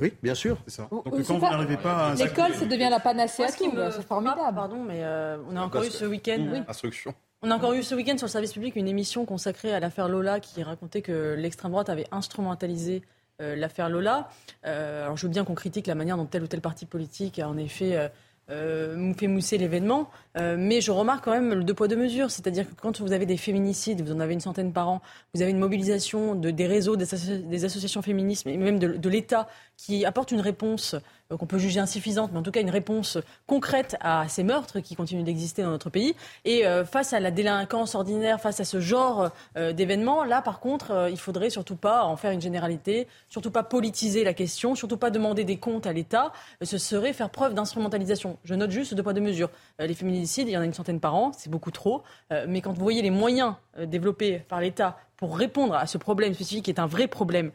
Oui, 0.00 0.12
bien 0.22 0.34
sûr. 0.34 0.56
C'est 0.66 0.76
ça. 0.76 0.88
Donc 0.90 1.04
quand 1.04 1.38
vous 1.38 1.40
n'arrivez 1.40 1.76
pas 1.76 2.08
à... 2.08 2.14
L'école, 2.14 2.54
ça 2.54 2.64
devient 2.64 2.88
la 2.90 3.00
panacée 3.00 3.44
à 3.44 3.52
tout. 3.52 3.72
C'est 3.90 4.06
formidable. 4.06 4.40
pardon, 4.54 4.82
mais 4.82 5.04
euh, 5.04 5.36
on 5.50 5.56
a 5.56 5.60
encore 5.60 5.82
eu 5.82 5.90
ce 5.90 6.04
week-end... 6.04 6.46
Oui. 6.50 6.62
Instruction. 6.66 7.14
On 7.42 7.50
a 7.50 7.56
encore 7.56 7.72
eu 7.72 7.82
ce 7.82 7.94
week-end 7.94 8.16
sur 8.16 8.26
le 8.26 8.30
service 8.30 8.52
public 8.52 8.76
une 8.76 8.88
émission 8.88 9.24
consacrée 9.24 9.74
à 9.74 9.80
l'affaire 9.80 10.08
Lola 10.08 10.38
qui 10.38 10.62
racontait 10.62 11.02
que 11.02 11.34
l'extrême 11.36 11.72
droite 11.72 11.88
avait 11.88 12.06
instrumentalisé 12.12 13.02
euh, 13.40 13.56
l'affaire 13.56 13.88
Lola. 13.88 14.28
Euh, 14.64 15.04
alors 15.04 15.16
je 15.16 15.26
veux 15.26 15.32
bien 15.32 15.44
qu'on 15.44 15.56
critique 15.56 15.88
la 15.88 15.96
manière 15.96 16.16
dont 16.16 16.26
tel 16.26 16.44
ou 16.44 16.46
tel 16.46 16.60
parti 16.60 16.86
politique 16.86 17.40
a 17.40 17.48
en 17.48 17.56
effet 17.56 18.10
euh, 18.50 19.14
fait 19.14 19.28
mousser 19.28 19.56
l'événement, 19.56 20.10
euh, 20.36 20.56
mais 20.58 20.80
je 20.80 20.90
remarque 20.90 21.24
quand 21.24 21.30
même 21.30 21.54
le 21.54 21.62
deux 21.62 21.74
poids 21.74 21.86
deux 21.86 21.96
mesures, 21.96 22.30
c'est-à-dire 22.30 22.68
que 22.68 22.74
quand 22.74 23.00
vous 23.00 23.12
avez 23.12 23.24
des 23.24 23.36
féminicides, 23.36 24.02
vous 24.02 24.12
en 24.12 24.18
avez 24.18 24.34
une 24.34 24.40
centaine 24.40 24.72
par 24.72 24.88
an, 24.88 25.00
vous 25.32 25.42
avez 25.42 25.52
une 25.52 25.60
mobilisation 25.60 26.34
de, 26.34 26.50
des 26.50 26.66
réseaux, 26.66 26.96
des, 26.96 27.64
associations 27.64 28.02
féministes, 28.02 28.46
et 28.46 28.56
même 28.56 28.80
de 28.80 29.08
l'État 29.08 29.48
qui 29.84 30.04
apporte 30.04 30.30
une 30.30 30.40
réponse 30.40 30.94
euh, 31.32 31.36
qu'on 31.36 31.46
peut 31.46 31.58
juger 31.58 31.80
insuffisante, 31.80 32.30
mais 32.32 32.38
en 32.38 32.42
tout 32.42 32.52
cas 32.52 32.60
une 32.60 32.70
réponse 32.70 33.18
concrète 33.48 33.96
à 34.00 34.28
ces 34.28 34.44
meurtres 34.44 34.78
qui 34.78 34.94
continuent 34.94 35.24
d'exister 35.24 35.62
dans 35.62 35.70
notre 35.70 35.90
pays. 35.90 36.14
Et 36.44 36.66
euh, 36.66 36.84
face 36.84 37.12
à 37.12 37.18
la 37.18 37.32
délinquance 37.32 37.96
ordinaire, 37.96 38.40
face 38.40 38.60
à 38.60 38.64
ce 38.64 38.78
genre 38.78 39.30
euh, 39.56 39.72
d'événements, 39.72 40.22
là 40.22 40.40
par 40.40 40.60
contre, 40.60 41.08
il 41.10 41.18
faudrait 41.18 41.50
surtout 41.50 41.74
pas 41.74 42.04
en 42.04 42.16
faire 42.16 42.30
une 42.30 42.40
généralité, 42.40 43.08
surtout 43.28 43.50
pas 43.50 43.64
politiser 43.64 44.22
la 44.22 44.34
question, 44.34 44.76
surtout 44.76 44.96
pas 44.96 45.10
demander 45.10 45.42
des 45.42 45.56
comptes 45.56 45.86
à 45.86 45.92
l'État. 45.92 46.32
ce 46.62 46.78
serait 46.78 47.12
faire 47.12 47.30
preuve 47.30 47.54
d'instrumentalisation. 47.54 48.38
Je 48.44 48.54
note 48.54 48.70
juste 48.70 48.94
deux 48.94 49.02
poids 49.02 49.14
deux 49.14 49.20
mesures. 49.20 49.50
les 49.78 49.94
féminicides, 49.94 50.48
il 50.48 50.52
y 50.52 50.56
en 50.56 50.60
a 50.60 50.64
une 50.64 50.72
centaine 50.72 51.00
par 51.00 51.14
an, 51.14 51.32
c'est 51.36 51.50
beaucoup 51.50 51.70
trop. 51.70 52.02
mais 52.46 52.60
quand 52.60 52.72
vous 52.72 52.82
voyez 52.82 53.02
les 53.02 53.10
moyens 53.10 53.54
développés 53.78 54.38
par 54.48 54.60
l'État 54.60 54.98
pour 55.16 55.36
répondre 55.36 55.74
à 55.74 55.86
ce 55.86 55.98
problème 55.98 56.34
spécifique 56.34 56.64
qui 56.66 56.70
est 56.70 56.80
un 56.80 56.86
vrai 56.86 57.06
problème, 57.06 57.52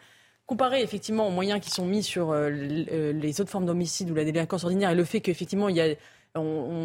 comparé 0.48 0.82
effectivement 0.82 1.28
aux 1.28 1.32
moyens 1.32 1.60
qui 1.60 1.70
sont 1.70 1.86
mis 1.86 2.02
sur 2.02 2.32
euh, 2.32 2.50
euh, 2.50 3.12
les 3.12 3.42
autres 3.42 3.52
formes 3.52 3.66
d'homicide 3.66 4.10
ou 4.10 4.16
la 4.16 4.24
délinquance 4.24 4.64
ordinaire 4.64 4.90
et 4.90 4.96
le 4.96 5.04
fait 5.04 5.20
qu'effectivement 5.20 5.70
il 5.70 5.76
y 5.76 5.82
a 5.82 5.94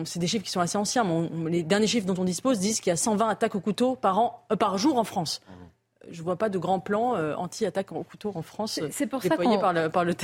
c'est 0.05 0.19
des 0.19 0.29
chiffres 0.29 0.45
qui 0.47 0.51
sont 0.51 0.61
assez 0.61 0.79
anciens, 0.79 1.05
mais 1.05 1.51
les 1.51 1.63
derniers 1.63 1.87
chiffres 1.87 2.07
dont 2.07 2.19
on 2.19 2.25
dispose 2.25 2.59
disent 2.59 2.81
qu'il 2.81 2.89
y 2.89 2.93
a 2.93 2.97
120 2.97 3.29
attaques 3.29 3.55
au 3.55 3.61
couteau 3.61 3.97
par, 3.97 4.19
an, 4.19 4.47
euh, 4.51 4.57
par 4.57 4.79
jour 4.79 4.97
en 4.97 5.05
France. 5.05 5.43
Je 6.11 6.21
ne 6.21 6.25
vois 6.25 6.37
pas 6.37 6.49
de 6.49 6.57
grand 6.57 6.81
plan 6.81 7.15
anti-attaque 7.37 7.93
au 7.93 8.03
couteau 8.03 8.33
en 8.35 8.41
France 8.41 8.81
C'est 8.91 9.07
pour 9.07 9.23
ça 9.23 9.37
qu'on, 9.37 9.59
par 9.59 9.75
le, 9.75 9.91
par 9.91 10.07
le 10.07 10.15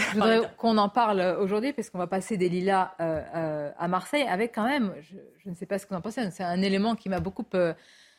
qu'on 0.57 0.79
en 0.79 0.89
parle 0.89 1.37
aujourd'hui, 1.39 1.75
parce 1.75 1.91
qu'on 1.91 1.99
va 1.99 2.07
passer 2.07 2.39
des 2.39 2.49
lilas 2.49 2.93
à 2.99 3.87
Marseille 3.87 4.27
avec 4.27 4.55
quand 4.55 4.65
même, 4.65 4.95
je, 5.03 5.51
ne 5.51 5.55
sais 5.55 5.67
pas 5.67 5.79
ce 5.79 5.85
que 5.85 5.91
vous 5.91 5.99
en 5.99 6.01
pensez, 6.01 6.23
c'est 6.31 6.43
un 6.43 6.63
élément 6.63 6.95
qui 6.95 7.11
m'a 7.11 7.21
beaucoup 7.21 7.45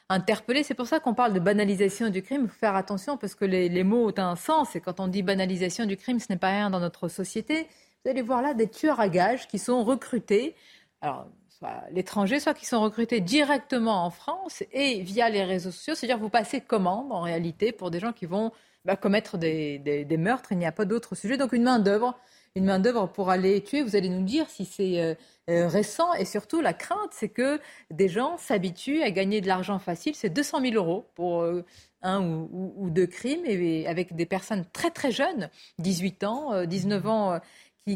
interpellé. 0.10 0.64
C'est 0.64 0.74
pour 0.74 0.88
ça 0.88 1.00
qu'on 1.00 1.14
parle 1.14 1.34
de 1.34 1.40
banalisation 1.40 2.10
du 2.10 2.22
crime. 2.22 2.44
Il 2.44 2.50
faut 2.50 2.60
faire 2.60 2.76
attention 2.76 3.18
parce 3.18 3.36
que 3.36 3.46
les, 3.46 3.84
mots 3.84 4.10
ont 4.10 4.20
un 4.20 4.36
sens. 4.36 4.76
Et 4.76 4.82
quand 4.82 5.00
on 5.00 5.08
dit 5.08 5.24
banalisation 5.24 5.86
du 5.86 5.96
crime, 5.96 6.20
ce 6.20 6.28
n'est 6.30 6.38
pas 6.38 6.50
rien 6.50 6.70
dans 6.70 6.80
notre 6.80 7.08
société. 7.08 7.68
Vous 8.04 8.12
allez 8.12 8.22
voir 8.22 8.42
là 8.42 8.54
des 8.54 8.68
tueurs 8.68 9.00
à 9.00 9.10
gages 9.10 9.48
qui 9.48 9.60
sont 9.60 9.84
recrutés, 9.84 10.56
alors 11.02 11.28
soit 11.50 11.84
l'étranger, 11.92 12.40
soit 12.40 12.54
qui 12.54 12.66
sont 12.66 12.82
recrutés 12.82 13.20
directement 13.20 14.06
en 14.06 14.10
France 14.10 14.64
et 14.72 15.02
via 15.02 15.30
les 15.30 15.44
réseaux 15.44 15.72
sociaux. 15.72 15.96
C'est-à-dire 15.96 16.18
vous 16.18 16.30
passez 16.30 16.62
commande 16.62 17.12
en 17.12 17.22
réalité 17.22 17.72
pour 17.72 17.92
des 17.92 18.00
gens 18.00 18.14
qui 18.14 18.26
vont 18.26 18.52
bah, 18.86 18.96
commettre 18.96 19.38
des, 19.38 19.80
des 19.80 20.18
meurtres. 20.18 20.52
Il 20.52 20.58
n'y 20.58 20.66
a 20.66 20.72
pas 20.72 20.86
d'autre 20.86 21.16
sujet. 21.16 21.38
Donc 21.38 21.54
une 21.54 21.64
main 21.64 21.80
d'œuvre 21.80 22.18
une 22.56 22.66
main-d'œuvre 22.66 23.08
pour 23.08 23.30
aller 23.30 23.62
tuer. 23.64 23.82
Vous 23.82 23.96
allez 23.96 24.10
nous 24.10 24.24
dire 24.24 24.50
si 24.50 24.66
c'est 24.66 25.02
euh, 25.02 25.14
euh, 25.50 25.68
récent. 25.68 26.14
Et 26.14 26.26
surtout, 26.26 26.62
la 26.62 26.74
crainte, 26.74 27.12
c'est 27.12 27.30
que 27.30 27.60
des 27.92 28.10
gens 28.10 28.38
s'habituent 28.38 29.02
à 29.02 29.12
gagner 29.12 29.42
de 29.42 29.48
l'argent 29.48 29.80
facile. 29.80 30.16
C'est 30.16 30.30
200 30.30 30.62
000 30.62 30.74
euros 30.76 31.06
pour 31.16 31.42
euh, 31.42 31.66
un 32.02 32.22
ou, 32.22 32.90
deux 32.90 33.08
crimes, 33.08 33.46
et, 33.46 33.88
avec 33.88 34.16
des 34.16 34.26
personnes 34.26 34.66
très 34.72 34.90
très 34.90 35.12
jeunes, 35.12 35.50
18 35.80 36.24
ans, 36.24 36.66
19 36.66 37.08
ans. 37.08 37.40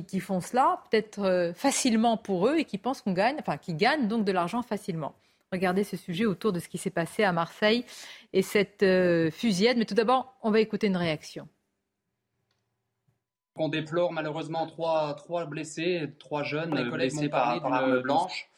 Qui, 0.07 0.19
font 0.21 0.41
cela, 0.41 0.81
peut-être 0.89 1.53
facilement 1.55 2.17
pour 2.17 2.47
eux 2.47 2.57
et 2.57 2.65
qui 2.65 2.79
pensent 2.79 3.03
qu'on 3.03 3.13
gagne, 3.13 3.35
enfin 3.39 3.57
qui 3.57 3.75
gagnent 3.75 4.07
donc 4.07 4.25
de 4.25 4.31
l'argent 4.31 4.63
facilement. 4.63 5.13
Regardez 5.51 5.83
ce 5.83 5.97
sujet 5.97 6.25
autour 6.25 6.51
de 6.51 6.59
ce 6.59 6.67
qui 6.67 6.79
s'est 6.79 6.89
passé 6.89 7.23
à 7.23 7.31
Marseille 7.31 7.85
et 8.31 8.41
cette 8.41 8.83
fusillade. 9.31 9.77
Mais 9.77 9.85
tout 9.85 9.93
d'abord, 9.93 10.35
on 10.41 10.49
va 10.49 10.61
écouter 10.61 10.87
une 10.87 10.97
réaction. 10.97 11.47
On 13.55 13.69
déplore 13.69 14.11
malheureusement 14.11 14.65
trois, 14.65 15.13
trois 15.15 15.45
blessés, 15.45 16.09
trois 16.17 16.43
jeunes 16.43 16.89
blessés 16.89 17.29
par, 17.29 17.61
par 17.61 17.73
arme 17.73 18.01
blanche. 18.01 18.49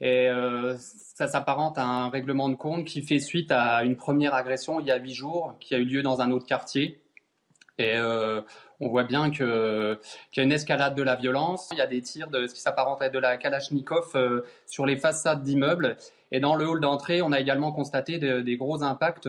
Et 0.00 0.28
euh, 0.28 0.76
ça 0.78 1.28
s'apparente 1.28 1.78
à 1.78 1.84
un 1.84 2.10
règlement 2.10 2.50
de 2.50 2.54
compte 2.54 2.84
qui 2.84 3.00
fait 3.00 3.20
suite 3.20 3.50
à 3.50 3.84
une 3.84 3.96
première 3.96 4.34
agression 4.34 4.80
il 4.80 4.86
y 4.86 4.90
a 4.90 4.96
huit 4.96 5.14
jours 5.14 5.54
qui 5.60 5.74
a 5.74 5.78
eu 5.78 5.84
lieu 5.84 6.02
dans 6.02 6.20
un 6.20 6.30
autre 6.30 6.46
quartier. 6.46 7.00
Et 7.78 7.96
euh, 7.96 8.42
on 8.80 8.88
voit 8.88 9.04
bien 9.04 9.30
qu'il 9.30 9.46
y 9.46 10.40
a 10.40 10.42
une 10.42 10.52
escalade 10.52 10.94
de 10.94 11.02
la 11.02 11.16
violence. 11.16 11.68
Il 11.72 11.78
y 11.78 11.80
a 11.80 11.86
des 11.86 12.02
tirs 12.02 12.28
de 12.28 12.46
ce 12.46 12.54
qui 12.54 12.60
s'apparente 12.60 13.00
à 13.00 13.08
de 13.08 13.18
la 13.18 13.38
Kalachnikov 13.38 14.12
euh, 14.14 14.42
sur 14.66 14.84
les 14.84 14.96
façades 14.96 15.42
d'immeubles. 15.42 15.96
Et 16.32 16.38
dans 16.38 16.54
le 16.54 16.68
hall 16.68 16.80
d'entrée, 16.80 17.22
on 17.22 17.32
a 17.32 17.40
également 17.40 17.72
constaté 17.72 18.18
des 18.18 18.56
gros 18.56 18.82
impacts 18.82 19.28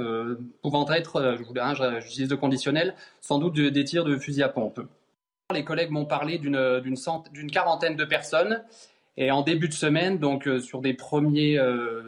pouvant 0.63 0.89
être, 0.89 1.37
je 1.37 1.99
j'utilise 2.01 2.29
de 2.29 2.35
conditionnel, 2.35 2.95
sans 3.21 3.37
doute 3.37 3.53
des 3.53 3.83
tirs 3.83 4.03
de 4.05 4.17
fusil 4.17 4.41
à 4.41 4.49
pompe. 4.49 4.81
Les 5.53 5.63
collègues 5.63 5.91
m'ont 5.91 6.05
parlé 6.05 6.39
d'une 6.39 7.51
quarantaine 7.51 7.95
de 7.95 8.03
personnes. 8.03 8.63
Et 9.15 9.29
en 9.29 9.43
début 9.43 9.69
de 9.69 9.73
semaine, 9.73 10.17
donc 10.17 10.47
euh, 10.47 10.59
sur 10.59 10.81
des 10.81 10.95
premiers, 10.95 11.59
euh, 11.59 12.01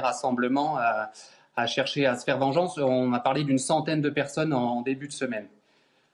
rassemblements 0.00 0.78
à, 0.78 1.66
chercher 1.66 2.06
à 2.06 2.16
se 2.16 2.24
faire 2.24 2.38
vengeance, 2.38 2.78
on 2.78 3.12
a 3.12 3.20
parlé 3.20 3.44
d'une 3.44 3.58
centaine 3.58 4.00
de 4.00 4.08
personnes 4.08 4.54
en, 4.54 4.80
début 4.80 5.06
de 5.06 5.12
semaine. 5.12 5.48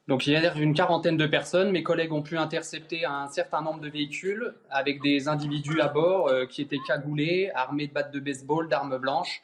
Donc 0.09 0.27
il 0.27 0.33
y 0.33 0.37
a 0.37 0.55
une 0.55 0.75
quarantaine 0.75 1.17
de 1.17 1.27
personnes. 1.27 1.71
Mes 1.71 1.85
collègues 1.85 2.13
ont 2.13 2.23
pu 2.23 2.37
intercepter 2.39 3.05
un 3.05 3.29
certain 3.29 3.63
nombre 3.63 3.81
de 3.81 3.89
véhicules 3.89 4.55
avec 4.69 5.01
des 5.01 5.29
individus 5.29 5.81
à 5.81 5.89
bord 5.89 6.27
euh, 6.27 6.45
qui 6.45 6.61
étaient 6.61 6.81
cagoulés, 6.89 7.53
armés 7.55 7.87
de 7.87 7.93
battes 7.93 8.13
de 8.13 8.21
baseball, 8.21 8.69
d'armes 8.69 8.99
blanches. 8.99 9.43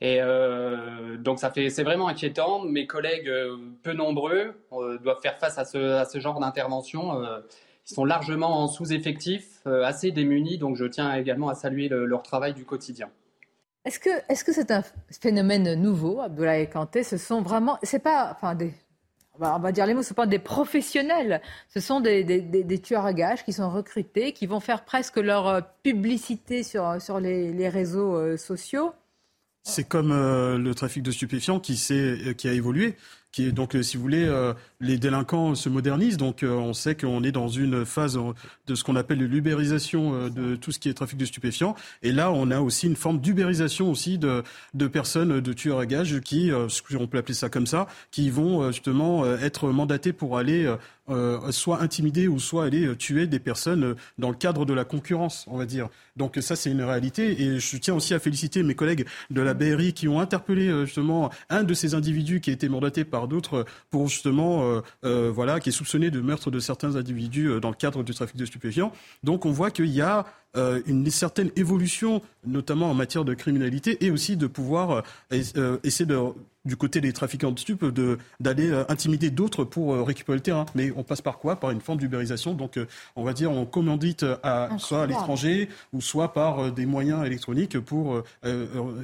Et 0.00 0.18
euh, 0.20 1.16
donc 1.16 1.38
ça 1.38 1.50
fait, 1.50 1.70
c'est 1.70 1.82
vraiment 1.82 2.08
inquiétant. 2.08 2.60
Mes 2.60 2.86
collègues, 2.86 3.28
euh, 3.28 3.56
peu 3.82 3.92
nombreux, 3.92 4.54
euh, 4.72 4.98
doivent 4.98 5.20
faire 5.22 5.38
face 5.38 5.58
à 5.58 5.64
ce, 5.64 6.20
genre 6.20 6.38
d'intervention. 6.38 7.22
ils 7.88 7.94
sont 7.94 8.04
largement 8.04 8.62
en 8.62 8.68
sous-effectif, 8.68 9.66
assez 9.66 10.10
démunis. 10.10 10.58
Donc 10.58 10.76
je 10.76 10.84
tiens 10.84 11.14
également 11.14 11.48
à 11.48 11.54
saluer 11.54 11.88
leur 11.88 12.22
travail 12.22 12.52
du 12.52 12.64
quotidien. 12.64 13.08
Est-ce 13.84 14.00
que, 14.00 14.10
est-ce 14.28 14.44
que 14.44 14.52
c'est 14.52 14.72
un 14.72 14.82
phénomène 15.20 15.74
nouveau, 15.80 16.20
Abdoulaye 16.20 16.68
Kanté? 16.68 17.04
Ce 17.04 17.16
sont 17.16 17.40
vraiment, 17.40 17.78
c'est 17.84 18.00
pas, 18.00 18.32
enfin 18.32 18.56
des, 18.56 18.74
on 19.38 19.60
va 19.60 19.70
dire 19.70 19.86
les 19.86 19.94
mots, 19.94 20.02
ce 20.02 20.08
sont 20.08 20.14
pas 20.14 20.26
des 20.26 20.40
professionnels. 20.40 21.40
Ce 21.68 21.78
sont 21.78 22.00
des, 22.00 22.80
tueurs 22.82 23.06
à 23.06 23.12
gages 23.14 23.44
qui 23.44 23.52
sont 23.52 23.70
recrutés, 23.70 24.32
qui 24.32 24.46
vont 24.46 24.60
faire 24.60 24.84
presque 24.84 25.18
leur 25.18 25.62
publicité 25.84 26.64
sur, 26.64 27.20
les 27.20 27.68
réseaux 27.68 28.36
sociaux. 28.36 28.92
C'est 29.68 29.82
comme 29.82 30.12
euh, 30.12 30.58
le 30.58 30.74
trafic 30.76 31.02
de 31.02 31.10
stupéfiants 31.10 31.58
qui, 31.58 31.76
euh, 31.90 32.32
qui 32.34 32.48
a 32.48 32.52
évolué. 32.52 32.94
Qui 33.32 33.46
est, 33.46 33.52
donc, 33.52 33.74
euh, 33.74 33.82
si 33.82 33.96
vous 33.96 34.02
voulez, 34.04 34.26
les 34.80 34.98
délinquants 34.98 35.54
se 35.54 35.68
modernisent. 35.68 36.16
Donc, 36.16 36.42
on 36.42 36.72
sait 36.72 36.94
qu'on 36.94 37.22
est 37.22 37.32
dans 37.32 37.48
une 37.48 37.84
phase 37.84 38.18
de 38.66 38.74
ce 38.74 38.84
qu'on 38.84 38.96
appelle 38.96 39.18
l'ubérisation 39.18 40.28
de 40.28 40.56
tout 40.56 40.72
ce 40.72 40.78
qui 40.78 40.88
est 40.88 40.94
trafic 40.94 41.18
de 41.18 41.24
stupéfiants. 41.24 41.74
Et 42.02 42.12
là, 42.12 42.30
on 42.30 42.50
a 42.50 42.60
aussi 42.60 42.86
une 42.86 42.96
forme 42.96 43.20
d'ubérisation 43.20 43.90
aussi 43.90 44.18
de, 44.18 44.42
personnes, 44.88 45.40
de 45.40 45.52
tueurs 45.52 45.78
à 45.78 45.86
gages 45.86 46.20
qui, 46.20 46.50
on 46.98 47.06
peut 47.06 47.18
appeler 47.18 47.34
ça 47.34 47.48
comme 47.48 47.66
ça, 47.66 47.86
qui 48.10 48.30
vont 48.30 48.70
justement 48.70 49.26
être 49.26 49.68
mandatés 49.68 50.12
pour 50.12 50.38
aller 50.38 50.70
euh, 51.08 51.52
soit 51.52 51.82
intimider 51.82 52.26
ou 52.26 52.40
soit 52.40 52.64
aller 52.64 52.84
euh, 52.84 52.96
tuer 52.96 53.28
des 53.28 53.38
personnes 53.38 53.84
euh, 53.84 53.94
dans 54.18 54.28
le 54.28 54.34
cadre 54.34 54.64
de 54.64 54.74
la 54.74 54.84
concurrence, 54.84 55.44
on 55.48 55.56
va 55.56 55.64
dire. 55.64 55.88
Donc 56.16 56.36
ça, 56.40 56.56
c'est 56.56 56.68
une 56.68 56.82
réalité. 56.82 57.42
Et 57.42 57.60
je 57.60 57.76
tiens 57.76 57.94
aussi 57.94 58.12
à 58.12 58.18
féliciter 58.18 58.64
mes 58.64 58.74
collègues 58.74 59.06
de 59.30 59.40
la 59.40 59.54
BRI 59.54 59.92
qui 59.92 60.08
ont 60.08 60.18
interpellé 60.18 60.84
justement 60.84 61.30
un 61.48 61.62
de 61.62 61.74
ces 61.74 61.94
individus 61.94 62.40
qui 62.40 62.50
a 62.50 62.52
été 62.54 62.68
mandaté 62.68 63.04
par 63.04 63.28
d'autres 63.28 63.66
pour 63.90 64.08
justement, 64.08 64.65
voilà, 65.02 65.60
qui 65.60 65.68
est 65.68 65.72
soupçonné 65.72 66.10
de 66.10 66.20
meurtre 66.20 66.50
de 66.50 66.58
certains 66.58 66.96
individus 66.96 67.60
dans 67.60 67.70
le 67.70 67.76
cadre 67.76 68.02
du 68.02 68.14
trafic 68.14 68.36
de 68.36 68.44
stupéfiants. 68.44 68.92
Donc 69.22 69.46
on 69.46 69.52
voit 69.52 69.70
qu'il 69.70 69.86
y 69.86 70.00
a 70.00 70.26
une 70.86 71.10
certaine 71.10 71.50
évolution, 71.56 72.22
notamment 72.46 72.90
en 72.90 72.94
matière 72.94 73.24
de 73.24 73.34
criminalité, 73.34 74.04
et 74.04 74.10
aussi 74.10 74.36
de 74.36 74.46
pouvoir 74.46 75.02
essayer 75.30 76.06
de 76.06 76.16
du 76.66 76.76
côté 76.76 77.00
des 77.00 77.12
trafiquants 77.12 77.52
de 77.52 77.58
stupes 77.58 77.84
d'aller 78.40 78.70
euh, 78.70 78.84
intimider 78.88 79.30
d'autres 79.30 79.64
pour 79.64 79.94
euh, 79.94 80.02
récupérer 80.02 80.36
le 80.36 80.42
terrain. 80.42 80.66
Mais 80.74 80.92
on 80.96 81.04
passe 81.04 81.22
par 81.22 81.38
quoi? 81.38 81.56
Par 81.56 81.70
une 81.70 81.80
forme 81.80 81.98
d'ubérisation. 81.98 82.52
Donc, 82.52 82.76
euh, 82.76 82.86
on 83.14 83.22
va 83.22 83.32
dire, 83.32 83.50
on 83.50 83.64
commandite 83.64 84.26
à, 84.42 84.70
soit 84.78 85.04
à 85.04 85.06
l'étranger 85.06 85.68
ou 85.92 86.00
soit 86.00 86.32
par 86.32 86.72
des 86.72 86.86
moyens 86.86 87.24
électroniques 87.24 87.78
pour 87.78 88.22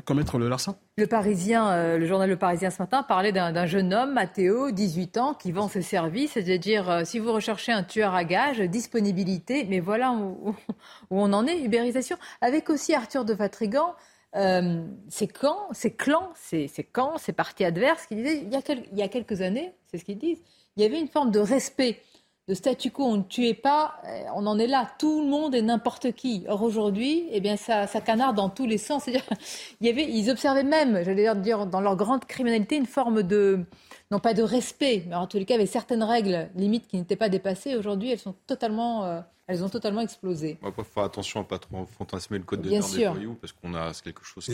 commettre 0.05 0.38
le 0.38 0.48
larcin. 0.48 0.74
Le 0.96 1.07
Parisien, 1.07 1.96
le 1.96 2.07
journal 2.07 2.28
Le 2.28 2.36
Parisien 2.36 2.70
ce 2.70 2.82
matin 2.82 3.03
parlait 3.03 3.32
d'un 3.32 3.66
jeune 3.66 3.94
homme, 3.94 4.12
Mathéo, 4.12 4.70
18 4.72 5.18
ans, 5.18 5.34
qui 5.34 5.53
vend 5.53 5.68
ses 5.68 5.82
services, 5.82 6.32
c'est-à-dire 6.32 7.03
si 7.05 7.18
vous 7.18 7.32
recherchez 7.32 7.70
un 7.72 7.82
tueur 7.82 8.14
à 8.14 8.24
gages, 8.24 8.61
disponibilité, 8.61 9.66
mais 9.68 9.80
voilà 9.80 10.12
où, 10.12 10.55
où 11.11 11.20
on 11.20 11.32
en 11.32 11.41
est, 11.47 11.61
ubérisation. 11.61 12.16
Avec 12.40 12.70
aussi 12.70 12.95
Arthur 12.95 13.24
de 13.24 13.34
Vatrigan, 13.34 13.95
euh, 14.34 14.82
ces 15.09 15.28
camps, 15.28 15.68
ces 15.72 15.93
clans, 15.93 16.30
ces, 16.34 16.68
camps, 16.90 17.18
ces 17.18 17.32
partis 17.32 17.64
adverses 17.64 18.07
qui 18.07 18.16
disaient 18.16 18.38
il 18.43 18.99
y 18.99 19.03
a, 19.03 19.09
quelques 19.09 19.43
années, 19.43 19.72
c'est 19.90 19.99
ce 19.99 20.05
qu'ils 20.05 20.18
disent, 20.18 20.43
il 20.76 20.82
y 20.82 20.86
avait 20.86 20.99
une 20.99 21.09
forme 21.09 21.30
de 21.30 21.38
respect 21.38 22.01
de 22.49 22.55
statu 22.55 22.90
quo, 22.90 23.05
on 23.05 23.18
ne 23.18 23.22
tuait 23.22 23.55
pas, 23.55 24.01
euh, 24.05 24.22
on 24.34 24.47
en 24.47 24.59
est 24.59 24.66
là. 24.66 24.90
Tout 24.99 25.22
le 25.22 25.28
monde 25.28 25.55
est 25.55 25.62
n'importe 25.62 26.12
qui. 26.12 26.45
Or 26.49 26.62
aujourd'hui, 26.62 27.28
eh 27.30 27.40
bien, 27.40 27.57
ça, 27.57 27.86
ça 27.86 28.01
canarde 28.01 28.34
dans 28.34 28.49
tous 28.49 28.66
les 28.66 28.78
sens. 28.78 29.07
Il 29.80 29.86
y 29.86 29.88
avait, 29.88 30.11
ils 30.11 30.28
observaient 30.28 30.64
même, 30.64 31.05
j'allais 31.05 31.32
dire, 31.36 31.66
dans 31.66 31.80
leur 31.80 31.97
grande 31.97 32.24
criminalité, 32.24 32.76
une 32.76 32.86
forme 32.86 33.22
de, 33.22 33.64
non 34.12 34.20
pas 34.20 34.34
de 34.34 34.42
respect, 34.42 35.04
mais 35.08 35.14
en 35.14 35.26
tous 35.26 35.38
les 35.38 35.46
cas, 35.46 35.54
avec 35.54 35.68
certaines 35.68 36.02
règles 36.02 36.50
limites 36.54 36.86
qui 36.86 36.98
n'étaient 36.98 37.16
pas 37.16 37.30
dépassées. 37.30 37.76
Aujourd'hui, 37.76 38.10
elles 38.10 38.18
sont 38.18 38.34
totalement, 38.46 39.06
euh, 39.06 39.20
elles 39.46 39.64
ont 39.64 39.70
totalement 39.70 40.02
explosé. 40.02 40.58
On 40.62 40.68
va 40.68 40.84
faire 40.84 41.04
attention 41.04 41.40
à 41.40 41.44
pas 41.44 41.58
trop 41.58 41.86
fantasmer 41.86 42.36
le 42.36 42.44
code 42.44 42.60
de 42.60 42.68
l'honneur 42.68 42.88
des 42.90 43.06
voyous, 43.06 43.38
parce 43.40 43.54
qu'on 43.54 43.74
a 43.74 43.90
quelque 44.04 44.22
chose 44.22 44.44
qui, 44.44 44.52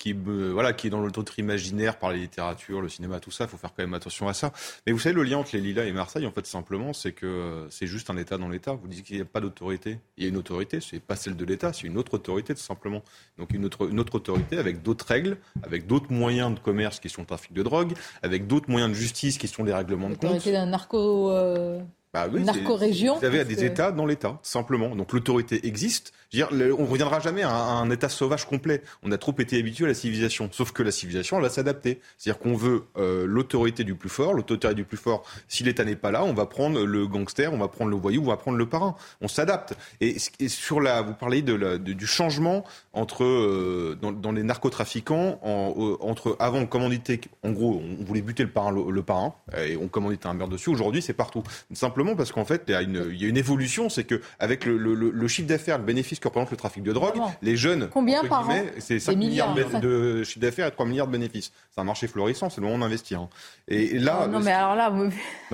qui, 0.00 0.14
voilà, 0.14 0.72
qui 0.72 0.86
est 0.86 0.90
dans 0.90 1.02
l'autre 1.02 1.38
imaginaire 1.38 1.98
par 1.98 2.08
la 2.08 2.16
littérature, 2.16 2.80
le 2.80 2.88
cinéma, 2.88 3.20
tout 3.20 3.30
ça. 3.30 3.44
Il 3.44 3.50
faut 3.50 3.58
faire 3.58 3.74
quand 3.76 3.82
même 3.82 3.92
attention 3.92 4.28
à 4.28 4.32
ça. 4.32 4.50
Mais 4.86 4.92
vous 4.92 4.98
savez, 4.98 5.14
le 5.14 5.22
lien 5.22 5.36
entre 5.36 5.50
les 5.52 5.60
Lilas 5.60 5.84
et 5.84 5.92
Marseille, 5.92 6.26
en 6.26 6.32
fait, 6.32 6.46
simplement, 6.46 6.94
c'est 6.94 7.12
que 7.12 7.66
c'est 7.68 7.86
juste 7.86 8.08
un 8.08 8.16
État 8.16 8.38
dans 8.38 8.48
l'État. 8.48 8.72
Vous 8.72 8.88
dites 8.88 9.04
qu'il 9.04 9.16
n'y 9.16 9.22
a 9.22 9.26
pas 9.26 9.40
d'autorité. 9.40 9.98
Il 10.16 10.24
y 10.24 10.26
a 10.26 10.30
une 10.30 10.38
autorité, 10.38 10.80
c'est 10.80 11.00
pas 11.00 11.16
celle 11.16 11.36
de 11.36 11.44
l'État, 11.44 11.74
c'est 11.74 11.86
une 11.86 11.98
autre 11.98 12.14
autorité, 12.14 12.54
tout 12.54 12.62
simplement. 12.62 13.02
Donc 13.36 13.52
une 13.52 13.66
autre, 13.66 13.90
autre 13.94 14.14
autorité 14.14 14.56
avec 14.56 14.82
d'autres 14.82 15.06
règles, 15.06 15.36
avec 15.62 15.86
d'autres 15.86 16.10
moyens 16.10 16.54
de 16.54 16.60
commerce 16.60 16.98
qui 16.98 17.10
sont 17.10 17.20
le 17.20 17.26
trafic 17.26 17.52
de 17.52 17.62
drogue, 17.62 17.92
avec 18.22 18.46
d'autres 18.46 18.70
moyens 18.70 18.90
de 18.90 18.96
justice 18.96 19.36
qui 19.36 19.48
sont 19.48 19.64
les 19.64 19.74
règlements 19.74 20.08
de 20.08 20.14
compte. 20.14 20.22
L'autorité 20.22 20.52
d'un 20.52 20.64
narco. 20.64 21.30
Euh, 21.30 21.82
bah 22.12 22.26
oui, 22.32 22.42
narco-région. 22.42 23.18
Vous 23.18 23.24
avez 23.24 23.44
des 23.44 23.64
États 23.64 23.92
dans 23.92 24.04
l'État, 24.04 24.40
simplement. 24.42 24.96
Donc 24.96 25.12
l'autorité 25.12 25.64
existe. 25.68 26.12
Je 26.32 26.42
veux 26.42 26.48
dire, 26.48 26.76
on 26.76 26.82
ne 26.82 26.90
reviendra 26.90 27.20
jamais 27.20 27.42
à 27.42 27.52
un, 27.52 27.88
État 27.90 28.08
sauvage 28.08 28.46
complet. 28.46 28.82
On 29.04 29.12
a 29.12 29.18
trop 29.18 29.34
été 29.38 29.56
habitué 29.58 29.84
à 29.84 29.88
la 29.88 29.94
civilisation. 29.94 30.48
Sauf 30.52 30.72
que 30.72 30.82
la 30.82 30.90
civilisation, 30.90 31.36
elle 31.36 31.44
va 31.44 31.50
s'adapter. 31.50 32.00
C'est-à-dire 32.18 32.40
qu'on 32.40 32.56
veut 32.56 32.86
euh, 32.96 33.26
l'autorité 33.26 33.84
du 33.84 33.94
plus 33.94 34.08
fort. 34.08 34.34
L'autorité 34.34 34.74
du 34.74 34.84
plus 34.84 34.96
fort, 34.96 35.24
si 35.46 35.62
l'État 35.62 35.84
n'est 35.84 35.94
pas 35.94 36.10
là, 36.10 36.24
on 36.24 36.34
va 36.34 36.46
prendre 36.46 36.84
le 36.84 37.06
gangster, 37.06 37.52
on 37.52 37.58
va 37.58 37.68
prendre 37.68 37.92
le 37.92 37.96
voyou, 37.96 38.22
on 38.22 38.28
va 38.28 38.36
prendre 38.36 38.58
le 38.58 38.68
parrain. 38.68 38.96
On 39.20 39.28
s'adapte. 39.28 39.74
Et, 40.00 40.16
sur 40.48 40.80
la, 40.80 41.02
vous 41.02 41.14
parlez 41.14 41.42
de, 41.42 41.76
du 41.76 42.06
changement 42.06 42.64
entre 42.92 43.24
euh, 43.24 43.96
dans, 44.00 44.32
les 44.32 44.42
narcotrafiquants, 44.42 45.38
en, 45.42 45.96
entre 46.00 46.36
avant 46.40 46.58
on 46.58 46.66
commanditait, 46.66 47.20
en 47.44 47.52
gros, 47.52 47.80
on 48.00 48.04
voulait 48.04 48.22
buter 48.22 48.42
le 48.42 48.50
parrain, 48.50 48.72
le, 48.72 49.02
parrain, 49.02 49.34
et 49.56 49.76
on 49.76 49.88
commanditait 49.88 50.26
un 50.26 50.34
meurtre 50.34 50.52
dessus. 50.52 50.70
Aujourd'hui, 50.70 51.00
c'est 51.00 51.12
partout. 51.12 51.42
Simplement 51.72 52.16
parce 52.16 52.32
qu'en 52.32 52.44
fait, 52.44 52.64
il 52.68 52.72
y 52.72 52.74
a 52.74 52.82
une, 52.82 53.06
il 53.10 53.22
y 53.22 53.24
a 53.24 53.28
une 53.28 53.36
évolution, 53.36 53.88
c'est 53.88 54.04
que 54.04 54.20
avec 54.38 54.64
le, 54.64 54.76
le 54.76 55.28
chiffre 55.28 55.48
d'affaires, 55.48 55.78
le 55.78 55.84
bénéfice 55.84 56.18
que 56.18 56.28
représente 56.28 56.50
le 56.50 56.56
trafic 56.56 56.82
de 56.82 56.92
drogue. 56.92 57.20
Les 57.42 57.56
jeunes, 57.56 57.88
combien 57.92 58.24
par 58.24 58.48
an 58.48 58.54
C'est 58.78 58.98
5 58.98 59.16
milliards, 59.16 59.54
de 59.54 60.24
chiffre 60.24 60.40
d'affaires 60.40 60.66
et 60.66 60.70
3 60.72 60.86
milliards 60.86 61.06
de 61.06 61.12
bénéfices. 61.12 61.52
C'est 61.70 61.80
un 61.80 61.84
marché 61.84 62.08
florissant, 62.08 62.50
c'est 62.50 62.60
le 62.60 62.66
moment 62.66 62.78
d'investir. 62.78 63.20
Hein. 63.20 63.28
Et 63.68 63.98
là, 63.98 64.26
non, 64.26 64.40
mais 64.40 64.52
alors 64.52 64.74
là, 64.74 64.90
vous 64.90 65.04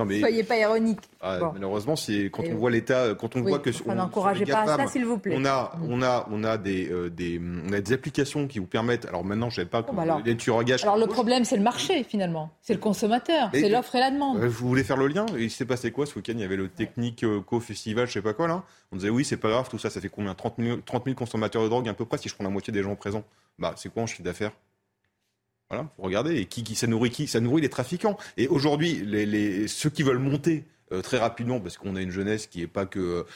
ne 0.04 0.18
soyez 0.20 0.42
pas 0.42 0.56
ironique. 0.56 1.00
Ah, 1.20 1.50
malheureusement, 1.52 1.96
c'est 1.96 2.30
quand 2.32 2.44
on 2.48 2.54
voit 2.54 2.70
l'État, 2.70 3.14
quand 3.18 3.36
on 3.36 3.42
voit 3.42 3.58
que 3.58 3.70
on, 3.86 3.94
n'encouragez 3.94 4.46
pas 4.46 4.62
à 4.62 4.76
ça, 4.76 4.86
s'il 4.86 5.04
vous 5.04 5.18
plaît. 5.18 5.34
On 5.36 5.44
a, 5.44 5.72
on 5.88 6.02
a, 6.02 6.26
on 6.30 6.44
a 6.44 6.56
des, 6.58 6.90
euh, 6.90 7.10
des, 7.10 7.25
on 7.40 7.72
a 7.72 7.80
des 7.80 7.92
applications 7.92 8.46
qui 8.46 8.58
vous 8.58 8.66
permettent. 8.66 9.06
Alors 9.06 9.24
maintenant, 9.24 9.50
je 9.50 9.60
ne 9.60 9.64
sais 9.64 9.70
pas 9.70 9.82
comment 9.82 10.02
alors, 10.02 10.20
les 10.24 10.36
Alors 10.82 10.96
le 10.96 11.06
problème, 11.06 11.44
c'est 11.44 11.56
le 11.56 11.62
marché 11.62 12.04
finalement, 12.04 12.50
c'est 12.60 12.74
le 12.74 12.80
consommateur, 12.80 13.50
c'est 13.52 13.68
l'offre 13.68 13.94
et 13.94 14.00
la 14.00 14.10
demande. 14.10 14.38
Vous 14.38 14.68
voulez 14.68 14.84
faire 14.84 14.96
le 14.96 15.08
lien? 15.08 15.26
Il 15.38 15.50
s'est 15.50 15.64
passé 15.64 15.90
quoi 15.90 16.06
ce 16.06 16.14
week-end? 16.16 16.34
Il 16.34 16.40
y 16.40 16.44
avait 16.44 16.56
le 16.56 16.68
technique 16.68 17.24
euh, 17.24 17.40
co-festival, 17.40 18.06
je 18.06 18.12
sais 18.12 18.22
pas 18.22 18.34
quoi 18.34 18.48
là. 18.48 18.64
On 18.92 18.96
disait 18.96 19.10
oui, 19.10 19.24
c'est 19.24 19.36
pas 19.36 19.50
grave, 19.50 19.68
tout 19.68 19.78
ça, 19.78 19.90
ça 19.90 20.00
fait 20.00 20.08
combien? 20.08 20.34
30 20.34 20.54
000, 20.58 20.78
30 20.84 21.04
000 21.04 21.16
consommateurs 21.16 21.62
de 21.62 21.68
drogue 21.68 21.88
à 21.88 21.94
peu 21.94 22.04
près 22.04 22.18
si 22.18 22.28
je 22.28 22.34
prends 22.34 22.44
la 22.44 22.50
moitié 22.50 22.72
des 22.72 22.82
gens 22.82 22.94
présents. 22.96 23.24
Bah 23.58 23.74
c'est 23.76 23.92
quoi 23.92 24.02
en 24.02 24.06
chiffre 24.06 24.22
d'affaires? 24.22 24.52
Voilà, 25.68 25.88
vous 25.98 26.04
regardez, 26.04 26.36
et 26.36 26.46
qui, 26.46 26.62
qui 26.62 26.76
ça 26.76 26.86
nourrit 26.86 27.10
qui? 27.10 27.26
Ça 27.26 27.40
nourrit 27.40 27.62
les 27.62 27.68
trafiquants. 27.68 28.16
Et 28.36 28.46
aujourd'hui, 28.46 29.02
les, 29.04 29.26
les, 29.26 29.66
ceux 29.66 29.90
qui 29.90 30.04
veulent 30.04 30.18
monter 30.18 30.64
euh, 30.92 31.02
très 31.02 31.18
rapidement 31.18 31.58
parce 31.58 31.76
qu'on 31.78 31.96
a 31.96 32.00
une 32.00 32.12
jeunesse 32.12 32.46
qui 32.46 32.62
est 32.62 32.68
pas 32.68 32.86
que 32.86 33.26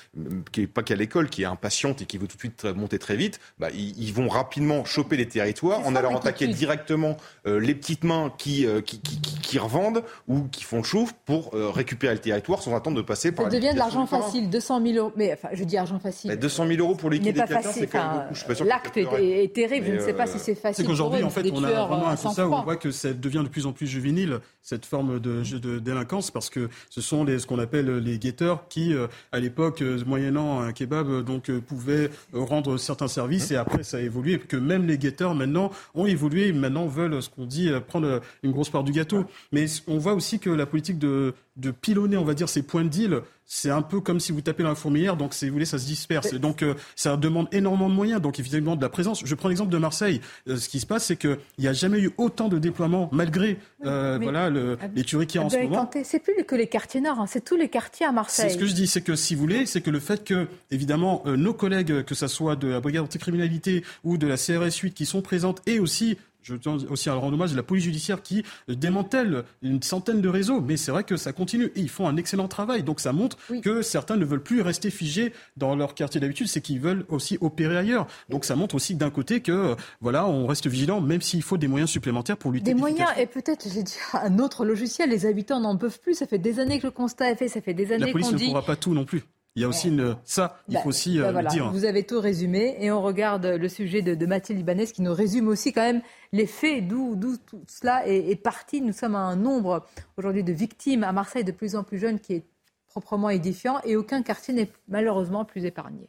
qui 0.53 0.62
est 0.62 0.66
pas 0.68 0.84
qu'à 0.84 0.94
l'école, 0.94 1.28
qui 1.28 1.42
est 1.42 1.46
impatiente 1.46 2.01
et 2.01 2.07
qui 2.07 2.16
veut 2.16 2.28
tout 2.28 2.36
de 2.36 2.40
suite 2.40 2.64
monter 2.64 2.98
très 3.01 3.16
vite, 3.16 3.40
bah, 3.59 3.68
ils, 3.74 4.12
vont 4.12 4.28
rapidement 4.28 4.84
choper 4.84 5.16
les 5.16 5.26
territoires 5.26 5.86
en 5.86 5.96
allant 5.96 6.16
attaquer 6.16 6.46
directement 6.46 7.16
euh, 7.46 7.59
les 7.59 7.74
petites 7.74 8.05
mains 8.05 8.32
qui, 8.38 8.66
euh, 8.66 8.80
qui, 8.80 9.01
qui, 9.01 9.20
qui, 9.20 9.59
revendent 9.59 10.05
ou 10.28 10.42
qui 10.44 10.62
font 10.62 10.82
chauffe 10.82 11.12
pour 11.24 11.53
récupérer 11.53 12.14
le 12.14 12.20
territoire 12.20 12.62
sans 12.62 12.74
attendre 12.76 12.96
de 12.96 13.03
passer 13.03 13.32
par. 13.32 13.46
Ça 13.46 13.51
devient 13.51 13.72
de 13.72 13.78
l'argent 13.78 14.07
facile, 14.07 14.48
200 14.48 14.82
000 14.86 14.98
euros. 14.98 15.12
Mais 15.16 15.32
enfin, 15.32 15.48
je 15.53 15.64
dis 15.64 15.76
argent 15.76 15.98
facile. 15.98 16.36
200 16.36 16.66
000 16.68 16.78
euros 16.80 16.94
pour 16.94 17.11
quelqu'un, 17.11 17.46
c'est 17.62 17.86
quand 17.86 17.98
même 17.98 18.28
beaucoup. 18.30 18.64
L'acte 18.64 18.96
est, 18.96 19.53
terrible. 19.53 19.86
je 19.86 19.92
ne 19.94 20.01
sais 20.01 20.12
pas 20.12 20.26
si 20.26 20.38
c'est 20.38 20.55
facile. 20.55 20.84
C'est 20.84 20.88
qu'aujourd'hui, 20.88 21.22
en 21.24 21.30
fait, 21.30 21.51
on 21.53 21.64
a 21.64 21.86
vraiment 21.86 22.09
un 22.09 22.16
ça 22.16 22.46
où 22.46 22.55
on 22.55 22.62
voit 22.62 22.76
que 22.76 22.90
ça 22.90 23.12
devient 23.12 23.42
de 23.44 23.48
plus 23.48 23.66
en 23.66 23.72
plus 23.72 23.86
juvénile 23.86 24.38
cette 24.62 24.86
forme 24.86 25.18
de, 25.18 25.42
de 25.59 25.78
délinquance 25.78 26.30
parce 26.30 26.51
que 26.51 26.68
ce 26.90 27.01
sont 27.01 27.24
les, 27.24 27.39
ce 27.41 27.47
qu'on 27.47 27.59
appelle 27.59 27.99
les 27.99 28.18
guetteurs 28.18 28.68
qui, 28.68 28.95
euh, 28.95 29.07
à 29.32 29.41
l'époque, 29.41 29.82
euh, 29.82 30.03
moyennant 30.07 30.61
un 30.61 30.72
kebab, 30.72 31.09
euh, 31.09 31.22
donc 31.22 31.51
pouvaient 31.61 32.11
rendre 32.32 32.76
certains 32.76 33.09
services 33.09 33.51
et 33.51 33.57
après 33.57 33.82
ça 33.82 33.97
a 33.97 34.01
évolué 34.01 34.34
et 34.34 34.38
que 34.38 34.57
même 34.57 34.86
les 34.86 34.99
guetteurs 34.99 35.34
maintenant 35.34 35.70
ont 35.95 36.07
évolué, 36.07 36.53
maintenant 36.53 36.86
veulent 36.86 37.22
ce 37.22 37.28
qu'on 37.28 37.47
dit 37.47 37.70
prendre 37.88 38.20
une 38.43 38.53
grosse 38.53 38.70
part 38.70 38.84
du 38.84 38.93
gâteau. 38.93 39.24
Mais 39.53 39.66
on 39.88 39.99
voit 39.99 40.14
aussi 40.14 40.38
que 40.38 40.51
la 40.51 40.66
politique 40.66 40.99
de 40.99 41.34
de 41.61 41.70
pilonner, 41.70 42.16
on 42.16 42.24
va 42.24 42.34
dire, 42.34 42.49
ces 42.49 42.62
points 42.62 42.84
de 42.84 42.88
deal, 42.88 43.20
c'est 43.53 43.70
un 43.70 43.82
peu 43.82 44.01
comme 44.01 44.20
si 44.20 44.30
vous 44.30 44.42
tapez 44.42 44.62
dans 44.62 44.68
la 44.68 44.76
fourmilière, 44.76 45.16
donc 45.16 45.34
si 45.34 45.48
vous 45.48 45.53
voulez, 45.53 45.64
ça 45.64 45.76
se 45.76 45.84
disperse. 45.84 46.34
Donc 46.34 46.62
euh, 46.62 46.74
ça 46.94 47.16
demande 47.16 47.48
énormément 47.51 47.88
de 47.88 47.94
moyens, 47.94 48.22
donc 48.22 48.38
évidemment 48.38 48.76
de 48.76 48.80
la 48.80 48.88
présence. 48.88 49.22
Je 49.24 49.34
prends 49.34 49.48
l'exemple 49.48 49.72
de 49.72 49.76
Marseille. 49.76 50.20
Euh, 50.46 50.57
ce 50.57 50.68
qui 50.68 50.78
se 50.78 50.86
passe, 50.86 51.07
c'est 51.07 51.16
qu'il 51.16 51.36
n'y 51.59 51.66
a 51.66 51.72
jamais 51.72 51.98
eu 51.98 52.12
autant 52.16 52.48
de 52.48 52.59
déploiements, 52.59 53.09
malgré 53.11 53.59
euh, 53.84 54.20
voilà, 54.22 54.51
le, 54.51 54.78
les 54.94 55.03
tueries 55.03 55.26
qu'il 55.26 55.40
y 55.40 55.42
a 55.42 55.46
en 55.46 55.51
ce 55.51 55.59
moment. 55.59 55.90
C'est 56.05 56.20
plus 56.20 56.44
que 56.44 56.55
les 56.55 56.68
quartiers 56.68 57.01
nord, 57.01 57.18
hein, 57.18 57.26
c'est 57.26 57.44
tous 57.44 57.57
les 57.57 57.68
quartiers 57.68 58.07
à 58.07 58.12
Marseille. 58.12 58.51
C'est 58.51 58.55
ce 58.55 58.59
que 58.59 58.66
je 58.66 58.72
dis, 58.72 58.86
c'est 58.86 59.03
que 59.03 59.16
si 59.16 59.34
vous 59.34 59.40
voulez, 59.40 59.66
c'est 59.66 59.80
que 59.80 59.90
le 59.90 59.98
fait 59.98 60.22
que, 60.22 60.46
évidemment, 60.70 61.24
nos 61.26 61.53
collègues, 61.53 62.05
que 62.05 62.14
ce 62.14 62.28
soit 62.28 62.55
de 62.55 62.68
la 62.68 62.80
brigade 62.80 63.03
anticriminalité 63.03 63.82
ou 64.05 64.16
de 64.16 64.28
la 64.28 64.36
CRS 64.36 64.76
8 64.80 64.94
qui 64.94 65.07
sont 65.07 65.22
présentes, 65.22 65.61
et 65.66 65.80
aussi 65.80 66.16
je 66.43 66.55
tiens 66.55 66.78
aussi 66.88 67.09
à 67.09 67.14
rendre 67.14 67.34
hommage 67.34 67.53
à 67.53 67.57
la 67.57 67.62
police 67.62 67.84
judiciaire 67.84 68.22
qui 68.22 68.45
démantèle 68.68 69.45
une 69.62 69.82
centaine 69.82 70.20
de 70.20 70.28
réseaux, 70.28 70.61
mais 70.61 70.76
c'est 70.76 70.91
vrai 70.91 71.05
que 71.05 71.16
ça 71.16 71.32
continue 71.32 71.66
et 71.76 71.80
ils 71.80 71.88
font 71.88 72.09
un 72.09 72.16
excellent 72.16 72.49
travail. 72.49 72.82
Donc 72.82 73.01
ça 73.01 73.12
montre 73.12 73.36
que 73.62 73.82
certains 73.82 74.16
ne 74.16 74.24
veulent 74.24 74.43
plus 74.43 74.62
rester 74.62 74.91
figés 74.91 75.32
dans 75.57 75.76
leur 75.76 75.95
quartier 75.95 76.20
d'habitude, 76.20 76.49
c'est 76.49 76.61
qu'ils 76.61 76.80
veulent 76.80 77.05
aussi 77.09 77.38
opérer 77.41 77.76
ailleurs. 77.76 78.07
Donc 78.28 78.45
ça 78.45 78.57
montre 78.57 78.74
aussi 78.74 78.95
d'un 78.95 79.11
côté 79.11 79.41
que 79.41 79.76
voilà, 80.01 80.26
on 80.26 80.47
reste 80.47 80.66
vigilant, 80.66 81.01
même 81.01 81.20
s'il 81.20 81.43
faut 81.43 81.57
des 81.57 81.68
moyens 81.68 81.91
supplémentaires 81.91 82.36
pour 82.36 82.53
lutter. 82.53 82.72
Des 82.72 82.78
moyens 82.78 83.11
et 83.16 83.26
peut-être, 83.26 83.66
j'ai 83.72 83.82
dit 83.82 83.97
un 84.12 84.38
autre 84.38 84.64
logiciel. 84.64 85.11
Les 85.11 85.26
habitants 85.26 85.61
n'en 85.61 85.76
peuvent 85.76 86.01
plus. 86.01 86.14
Ça 86.14 86.26
fait 86.26 86.38
des 86.38 86.61
années 86.61 86.78
que 86.78 86.86
le 86.86 86.91
constat 86.91 87.30
est 87.30 87.36
fait. 87.36 87.49
Ça 87.49 87.61
fait 87.61 87.74
des 87.74 87.93
années 87.93 88.12
qu'on 88.12 88.18
dit. 88.18 88.24
La 88.24 88.30
police 88.30 88.43
ne 88.43 88.49
pourra 88.49 88.62
pas 88.62 88.76
tout 88.76 88.95
non 88.95 89.05
plus. 89.05 89.22
Il 89.57 89.62
y 89.62 89.64
a 89.64 89.68
aussi 89.68 89.88
une, 89.88 90.16
ça, 90.24 90.59
il 90.68 90.74
bah, 90.74 90.80
faut 90.82 90.90
aussi 90.90 91.18
bah, 91.18 91.28
euh, 91.28 91.42
le 91.42 91.48
dire. 91.48 91.72
Vous 91.72 91.84
avez 91.84 92.05
tout 92.05 92.20
résumé 92.20 92.76
et 92.78 92.92
on 92.92 93.03
regarde 93.03 93.44
le 93.46 93.68
sujet 93.68 94.01
de, 94.01 94.26
Mathilde 94.26 94.61
Ibanez 94.61 94.86
qui 94.86 95.03
nous 95.03 95.12
résume 95.12 95.48
aussi 95.48 95.72
quand 95.72 95.82
même 95.82 96.03
les 96.32 96.46
faits, 96.46 96.86
d'où 96.86 97.16
tout 97.46 97.64
cela 97.66 98.07
est, 98.07 98.30
est, 98.30 98.36
parti. 98.36 98.80
Nous 98.80 98.92
sommes 98.92 99.16
à 99.16 99.20
un 99.20 99.36
nombre 99.36 99.84
aujourd'hui 100.16 100.44
de 100.44 100.53
victimes 100.53 101.03
à 101.03 101.12
Marseille 101.12 101.44
de 101.44 101.53
plus 101.53 101.74
en 101.74 101.82
plus 101.82 101.98
jeunes 101.98 102.20
qui 102.20 102.34
est 102.34 102.44
proprement 102.86 103.30
édifiant 103.30 103.80
et 103.84 103.96
aucun 103.96 104.22
quartier 104.22 104.55
n'est 104.55 104.70
malheureusement 104.88 105.44
plus 105.44 105.64
épargné. 105.64 106.09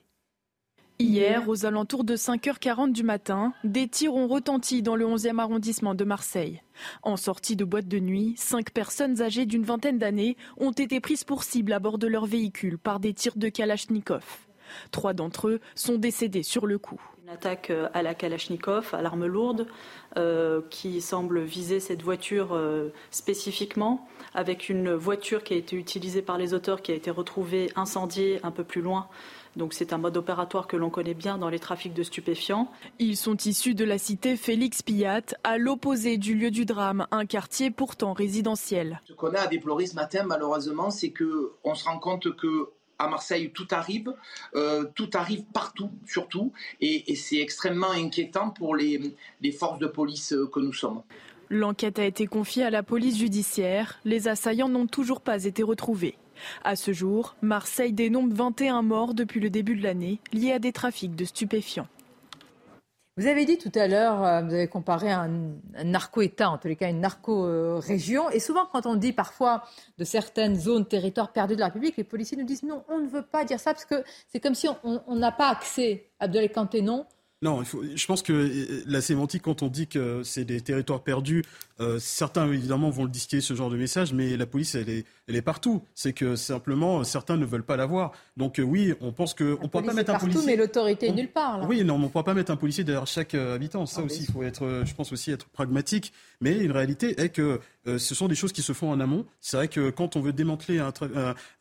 Hier, 1.01 1.49
aux 1.49 1.65
alentours 1.65 2.03
de 2.03 2.15
5h40 2.15 2.91
du 2.91 3.01
matin, 3.01 3.53
des 3.63 3.87
tirs 3.87 4.13
ont 4.13 4.27
retenti 4.27 4.83
dans 4.83 4.95
le 4.95 5.05
11e 5.05 5.39
arrondissement 5.39 5.95
de 5.95 6.03
Marseille. 6.03 6.61
En 7.01 7.17
sortie 7.17 7.55
de 7.55 7.65
boîte 7.65 7.87
de 7.87 7.97
nuit, 7.97 8.35
cinq 8.37 8.69
personnes 8.69 9.19
âgées 9.19 9.47
d'une 9.47 9.63
vingtaine 9.63 9.97
d'années 9.97 10.37
ont 10.57 10.71
été 10.71 10.99
prises 10.99 11.23
pour 11.23 11.43
cible 11.43 11.73
à 11.73 11.79
bord 11.79 11.97
de 11.97 12.05
leur 12.05 12.27
véhicule 12.27 12.77
par 12.77 12.99
des 12.99 13.15
tirs 13.15 13.35
de 13.35 13.49
Kalachnikov. 13.49 14.23
Trois 14.91 15.13
d'entre 15.13 15.47
eux 15.47 15.59
sont 15.73 15.97
décédés 15.97 16.43
sur 16.43 16.67
le 16.67 16.77
coup. 16.77 17.01
Une 17.23 17.29
attaque 17.29 17.71
euh, 17.71 17.89
à 17.93 18.03
la 18.03 18.13
Kalachnikov, 18.13 18.93
à 18.93 19.01
l'arme 19.01 19.25
lourde, 19.25 19.65
euh, 20.17 20.61
qui 20.69 21.01
semble 21.01 21.41
viser 21.41 21.79
cette 21.79 22.03
voiture 22.03 22.53
euh, 22.53 22.89
spécifiquement, 23.09 24.07
avec 24.35 24.69
une 24.69 24.93
voiture 24.93 25.43
qui 25.43 25.55
a 25.55 25.57
été 25.57 25.75
utilisée 25.75 26.21
par 26.21 26.37
les 26.37 26.53
auteurs, 26.53 26.81
qui 26.81 26.91
a 26.91 26.95
été 26.95 27.09
retrouvée 27.09 27.71
incendiée 27.75 28.39
un 28.43 28.51
peu 28.51 28.63
plus 28.63 28.81
loin 28.81 29.07
donc 29.55 29.73
c'est 29.73 29.93
un 29.93 29.97
mode 29.97 30.17
opératoire 30.17 30.67
que 30.67 30.77
l'on 30.77 30.89
connaît 30.89 31.13
bien 31.13 31.37
dans 31.37 31.49
les 31.49 31.59
trafics 31.59 31.93
de 31.93 32.03
stupéfiants. 32.03 32.71
Ils 32.99 33.17
sont 33.17 33.37
issus 33.37 33.75
de 33.75 33.83
la 33.83 33.97
cité 33.97 34.37
Félix 34.37 34.81
Pillat, 34.81 35.21
à 35.43 35.57
l'opposé 35.57 36.17
du 36.17 36.35
lieu 36.35 36.51
du 36.51 36.65
drame, 36.65 37.07
un 37.11 37.25
quartier 37.25 37.71
pourtant 37.71 38.13
résidentiel. 38.13 39.01
Ce 39.07 39.13
qu'on 39.13 39.33
a 39.33 39.41
à 39.41 39.47
déplorer 39.47 39.85
ce 39.87 39.95
matin, 39.95 40.23
malheureusement, 40.25 40.89
c'est 40.89 41.11
que 41.11 41.53
on 41.63 41.75
se 41.75 41.85
rend 41.85 41.99
compte 41.99 42.35
que 42.35 42.69
à 42.99 43.07
Marseille, 43.07 43.51
tout 43.51 43.67
arrive, 43.71 44.13
euh, 44.53 44.85
tout 44.93 45.09
arrive 45.15 45.43
partout, 45.53 45.89
surtout, 46.05 46.53
et, 46.81 47.15
c'est 47.15 47.39
extrêmement 47.39 47.89
inquiétant 47.89 48.51
pour 48.51 48.75
les, 48.75 49.15
les 49.41 49.51
forces 49.51 49.79
de 49.79 49.87
police 49.87 50.35
que 50.53 50.59
nous 50.59 50.73
sommes. 50.73 51.01
L'enquête 51.49 51.99
a 51.99 52.05
été 52.05 52.27
confiée 52.27 52.63
à 52.63 52.69
la 52.69 52.83
police 52.83 53.17
judiciaire. 53.17 53.99
Les 54.05 54.27
assaillants 54.27 54.69
n'ont 54.69 54.87
toujours 54.87 55.19
pas 55.19 55.43
été 55.43 55.63
retrouvés. 55.63 56.15
À 56.63 56.75
ce 56.75 56.93
jour, 56.93 57.35
Marseille 57.41 57.93
dénombre 57.93 58.35
21 58.35 58.81
morts 58.81 59.13
depuis 59.13 59.39
le 59.39 59.49
début 59.49 59.75
de 59.75 59.83
l'année 59.83 60.19
liés 60.33 60.53
à 60.53 60.59
des 60.59 60.71
trafics 60.71 61.15
de 61.15 61.25
stupéfiants. 61.25 61.87
Vous 63.17 63.27
avez 63.27 63.43
dit 63.45 63.57
tout 63.57 63.71
à 63.75 63.87
l'heure, 63.87 64.23
euh, 64.23 64.41
vous 64.41 64.53
avez 64.53 64.67
comparé 64.67 65.11
un, 65.11 65.29
narco-État, 65.83 66.49
en 66.49 66.57
tous 66.57 66.69
les 66.69 66.77
cas 66.77 66.89
une 66.89 67.01
narco-région. 67.01 68.29
Et 68.29 68.39
souvent, 68.39 68.65
quand 68.65 68.85
on 68.85 68.95
dit 68.95 69.11
parfois 69.11 69.63
de 69.97 70.05
certaines 70.05 70.55
zones, 70.55 70.87
territoires 70.87 71.33
perdus 71.33 71.55
de 71.55 71.59
la 71.59 71.67
République, 71.67 71.97
les 71.97 72.05
policiers 72.05 72.37
nous 72.37 72.45
disent 72.45 72.63
non, 72.63 72.83
on 72.87 72.99
ne 72.99 73.07
veut 73.07 73.21
pas 73.21 73.43
dire 73.43 73.59
ça 73.59 73.73
parce 73.73 73.85
que 73.85 74.03
c'est 74.29 74.39
comme 74.39 74.55
si 74.55 74.67
on 74.83 75.15
n'a 75.15 75.31
pas 75.31 75.49
accès. 75.49 76.07
Abdel 76.19 76.51
Kanté, 76.51 76.81
non 76.81 77.05
non, 77.43 77.63
je 77.63 78.05
pense 78.05 78.21
que 78.21 78.33
euh, 78.33 78.83
la 78.85 79.01
sémantique, 79.01 79.41
quand 79.41 79.63
on 79.63 79.67
dit 79.67 79.87
que 79.87 80.21
c'est 80.23 80.45
des 80.45 80.61
territoires 80.61 81.01
perdus, 81.01 81.43
euh, 81.79 81.97
certains 81.97 82.47
évidemment 82.51 82.91
vont 82.91 83.03
le 83.03 83.09
distiller 83.09 83.41
ce 83.41 83.55
genre 83.55 83.71
de 83.71 83.77
message, 83.77 84.13
mais 84.13 84.37
la 84.37 84.45
police, 84.45 84.75
elle 84.75 84.89
est, 84.89 85.05
elle 85.27 85.35
est 85.35 85.41
partout. 85.41 85.81
C'est 85.95 86.13
que 86.13 86.35
simplement 86.35 87.03
certains 87.03 87.37
ne 87.37 87.45
veulent 87.45 87.63
pas 87.63 87.77
la 87.77 87.87
voir. 87.87 88.11
Donc 88.37 88.59
euh, 88.59 88.61
oui, 88.61 88.93
on 89.01 89.11
pense 89.11 89.33
que 89.33 89.57
on 89.59 89.63
ne 89.63 89.67
pourra 89.69 89.83
pas 89.83 89.93
mettre 89.93 90.13
un 90.13 90.19
policier. 90.19 90.45
mais 90.45 90.55
l'autorité 90.55 91.07
est 91.07 91.13
nulle 91.13 91.31
part. 91.31 91.67
Oui, 91.67 91.83
non, 91.83 91.95
on 91.95 91.99
ne 91.99 92.07
pourra 92.09 92.23
pas 92.23 92.35
mettre 92.35 92.51
un 92.51 92.57
policier 92.57 92.83
derrière 92.83 93.07
chaque 93.07 93.33
habitant. 93.33 93.87
Ça 93.87 94.01
ah, 94.01 94.05
aussi, 94.05 94.25
il 94.27 94.31
faut 94.31 94.43
être, 94.43 94.83
je 94.85 94.93
pense 94.93 95.11
aussi 95.11 95.31
être 95.31 95.47
pragmatique. 95.47 96.13
Mais 96.41 96.59
une 96.59 96.71
réalité 96.71 97.19
est 97.19 97.29
que 97.29 97.59
ce 97.85 98.13
sont 98.13 98.27
des 98.27 98.35
choses 98.35 98.51
qui 98.51 98.61
se 98.61 98.73
font 98.73 98.91
en 98.91 98.99
amont. 98.99 99.25
C'est 99.39 99.57
vrai 99.57 99.67
que 99.67 99.89
quand 99.89 100.15
on 100.15 100.21
veut 100.21 100.33
démanteler 100.33 100.77
un, 100.77 100.93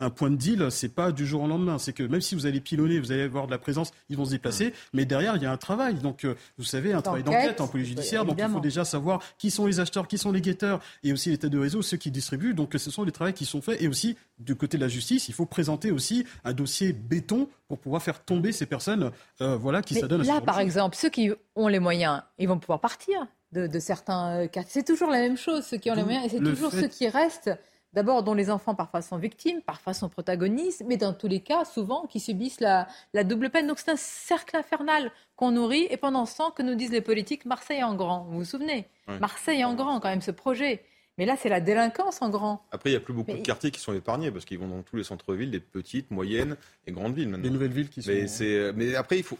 un, 0.00 0.10
point 0.10 0.30
de 0.30 0.36
deal, 0.36 0.66
c'est 0.70 0.94
pas 0.94 1.12
du 1.12 1.26
jour 1.26 1.42
au 1.42 1.46
lendemain. 1.46 1.78
C'est 1.78 1.94
que 1.94 2.02
même 2.02 2.20
si 2.20 2.34
vous 2.34 2.44
allez 2.44 2.60
pilonner, 2.60 2.98
vous 3.00 3.12
allez 3.12 3.22
avoir 3.22 3.46
de 3.46 3.50
la 3.50 3.58
présence, 3.58 3.92
ils 4.10 4.16
vont 4.18 4.26
se 4.26 4.30
déplacer. 4.30 4.74
Mais 4.92 5.06
derrière, 5.06 5.36
il 5.36 5.42
y 5.42 5.46
a 5.46 5.52
un 5.52 5.56
travail. 5.56 5.69
Donc, 6.02 6.24
euh, 6.24 6.34
vous 6.58 6.64
savez, 6.64 6.92
un 6.92 7.02
travail 7.02 7.22
d'enquête 7.22 7.60
en 7.60 7.68
police 7.68 7.88
judiciaire. 7.88 8.24
Donc, 8.24 8.38
il 8.38 8.48
faut 8.48 8.60
déjà 8.60 8.84
savoir 8.84 9.22
qui 9.38 9.50
sont 9.50 9.66
les 9.66 9.80
acheteurs, 9.80 10.08
qui 10.08 10.18
sont 10.18 10.32
les 10.32 10.40
guetteurs, 10.40 10.80
et 11.02 11.12
aussi 11.12 11.30
les 11.30 11.38
têtes 11.38 11.50
de 11.50 11.58
réseau, 11.58 11.82
ceux 11.82 11.96
qui 11.96 12.10
distribuent. 12.10 12.54
Donc, 12.54 12.74
ce 12.76 12.90
sont 12.90 13.04
les 13.04 13.12
travaux 13.12 13.32
qui 13.32 13.44
sont 13.44 13.62
faits. 13.62 13.80
Et 13.80 13.88
aussi, 13.88 14.16
du 14.38 14.54
côté 14.56 14.76
de 14.76 14.82
la 14.82 14.88
justice, 14.88 15.28
il 15.28 15.34
faut 15.34 15.46
présenter 15.46 15.90
aussi 15.90 16.24
un 16.44 16.52
dossier 16.52 16.92
béton 16.92 17.48
pour 17.68 17.78
pouvoir 17.78 18.02
faire 18.02 18.22
tomber 18.22 18.52
ces 18.52 18.66
personnes, 18.66 19.10
euh, 19.40 19.56
voilà, 19.56 19.82
qui 19.82 19.94
s'adonnent 19.94 20.22
à 20.22 20.24
Là, 20.24 20.40
par 20.40 20.60
exemple, 20.60 20.96
ceux 20.96 21.10
qui 21.10 21.30
ont 21.56 21.68
les 21.68 21.80
moyens, 21.80 22.22
ils 22.38 22.48
vont 22.48 22.58
pouvoir 22.58 22.80
partir. 22.80 23.26
De, 23.52 23.80
certains 23.80 24.46
quartiers. 24.46 24.70
C'est 24.74 24.86
toujours 24.86 25.10
la 25.10 25.18
même 25.18 25.36
chose, 25.36 25.64
ceux 25.64 25.76
qui 25.76 25.90
ont 25.90 25.96
les 25.96 26.04
moyens, 26.04 26.24
et 26.24 26.28
c'est 26.28 26.38
toujours 26.38 26.70
ceux 26.70 26.86
qui 26.86 27.08
restent 27.08 27.50
d'abord 27.92 28.22
dont 28.22 28.34
les 28.34 28.50
enfants 28.50 28.74
parfois 28.74 29.02
sont 29.02 29.16
victimes, 29.16 29.60
parfois 29.62 29.94
sont 29.94 30.08
protagonistes, 30.08 30.84
mais 30.86 30.96
dans 30.96 31.12
tous 31.12 31.28
les 31.28 31.40
cas, 31.40 31.64
souvent, 31.64 32.06
qui 32.06 32.20
subissent 32.20 32.60
la, 32.60 32.86
double 33.24 33.50
peine. 33.50 33.66
Donc 33.66 33.78
c'est 33.78 33.90
un 33.90 33.96
cercle 33.96 34.56
infernal 34.56 35.10
qu'on 35.36 35.50
nourrit, 35.50 35.86
et 35.90 35.96
pendant 35.96 36.26
ce 36.26 36.36
temps, 36.36 36.50
que 36.50 36.62
nous 36.62 36.74
disent 36.74 36.92
les 36.92 37.00
politiques, 37.00 37.44
Marseille 37.44 37.82
en 37.82 37.94
grand, 37.94 38.24
vous 38.30 38.38
vous 38.38 38.44
souvenez 38.44 38.86
Marseille 39.20 39.64
en 39.64 39.74
grand, 39.74 40.00
quand 40.00 40.08
même, 40.08 40.22
ce 40.22 40.30
projet. 40.30 40.84
Mais 41.18 41.26
là, 41.26 41.36
c'est 41.36 41.50
la 41.50 41.60
délinquance 41.60 42.22
en 42.22 42.30
grand. 42.30 42.64
Après, 42.70 42.88
il 42.88 42.92
n'y 42.94 42.96
a 42.96 43.00
plus 43.00 43.12
beaucoup 43.12 43.32
de 43.32 43.42
quartiers 43.42 43.70
qui 43.70 43.80
sont 43.80 43.92
épargnés 43.92 44.30
parce 44.30 44.46
qu'ils 44.46 44.58
vont 44.58 44.68
dans 44.68 44.82
tous 44.82 44.96
les 44.96 45.04
centres-villes, 45.04 45.50
des 45.50 45.60
petites, 45.60 46.10
moyennes 46.10 46.56
et 46.86 46.92
grandes 46.92 47.14
villes 47.14 47.28
maintenant. 47.28 47.42
Des 47.42 47.50
nouvelles 47.50 47.72
villes 47.72 47.90
qui 47.90 48.02
sont. 48.02 48.10
Mais, 48.10 48.72
mais 48.74 48.94
après, 48.94 49.18
il 49.18 49.24
faut, 49.24 49.36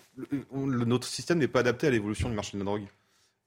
notre 0.53 1.07
système 1.07 1.39
n'est 1.39 1.49
pas 1.49 1.61
adapté 1.61 1.87
à 1.87 1.91
l'évolution 1.91 2.29
du 2.29 2.35
marché 2.35 2.59
de 2.59 2.59
la 2.59 2.67
drogue. 2.67 2.87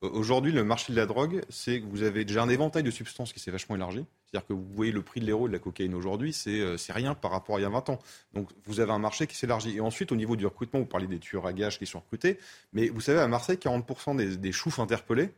Aujourd'hui, 0.04 0.52
le 0.52 0.66
marché 0.66 0.92
de 0.92 0.98
la 0.98 1.06
drogue, 1.06 1.44
c'est 1.48 1.80
que 1.80 1.86
vous 1.86 2.04
avez 2.04 2.26
déjà 2.26 2.44
un 2.44 2.50
éventail 2.50 2.84
de 2.84 2.92
substances 2.92 3.32
qui 3.32 3.40
s'est 3.40 3.52
vachement 3.52 3.78
élargi. 3.78 4.06
C'est-à-dire 4.26 4.46
que 4.46 4.52
vous 4.52 4.66
voyez 4.74 4.92
le 4.92 5.02
prix 5.02 5.22
de 5.22 5.26
l'héros 5.26 5.48
de 5.48 5.54
la 5.54 5.60
cocaïne 5.60 5.94
aujourd'hui, 5.94 6.36
euh, 6.48 6.76
c'est 6.76 6.92
rien 6.92 7.16
par 7.16 7.32
rapport 7.32 7.56
à 7.56 7.60
il 7.60 7.64
y 7.64 7.66
a 7.66 7.70
20 7.70 7.90
ans. 7.90 8.00
Donc 8.34 8.50
vous 8.66 8.82
avez 8.82 8.92
un 8.92 9.00
marché 9.00 9.28
qui 9.28 9.38
s'élargit. 9.38 9.78
Et 9.78 9.80
ensuite, 9.80 10.12
au 10.12 10.18
niveau 10.18 10.36
du 10.36 10.46
recrutement, 10.46 10.82
vous 10.82 10.86
parlez 10.86 11.08
des 11.08 11.20
tueurs 11.20 11.46
à 11.46 11.54
gages 11.54 11.80
qui 11.80 11.86
sont 11.86 12.00
recrutés. 12.00 12.38
Mais 12.74 12.90
vous 12.90 13.00
savez, 13.00 13.20
à 13.20 13.28
Marseille, 13.30 13.56
40% 13.56 14.18
des, 14.18 14.36
des 14.36 14.52
choufs 14.52 14.80
interpellés 14.80 15.30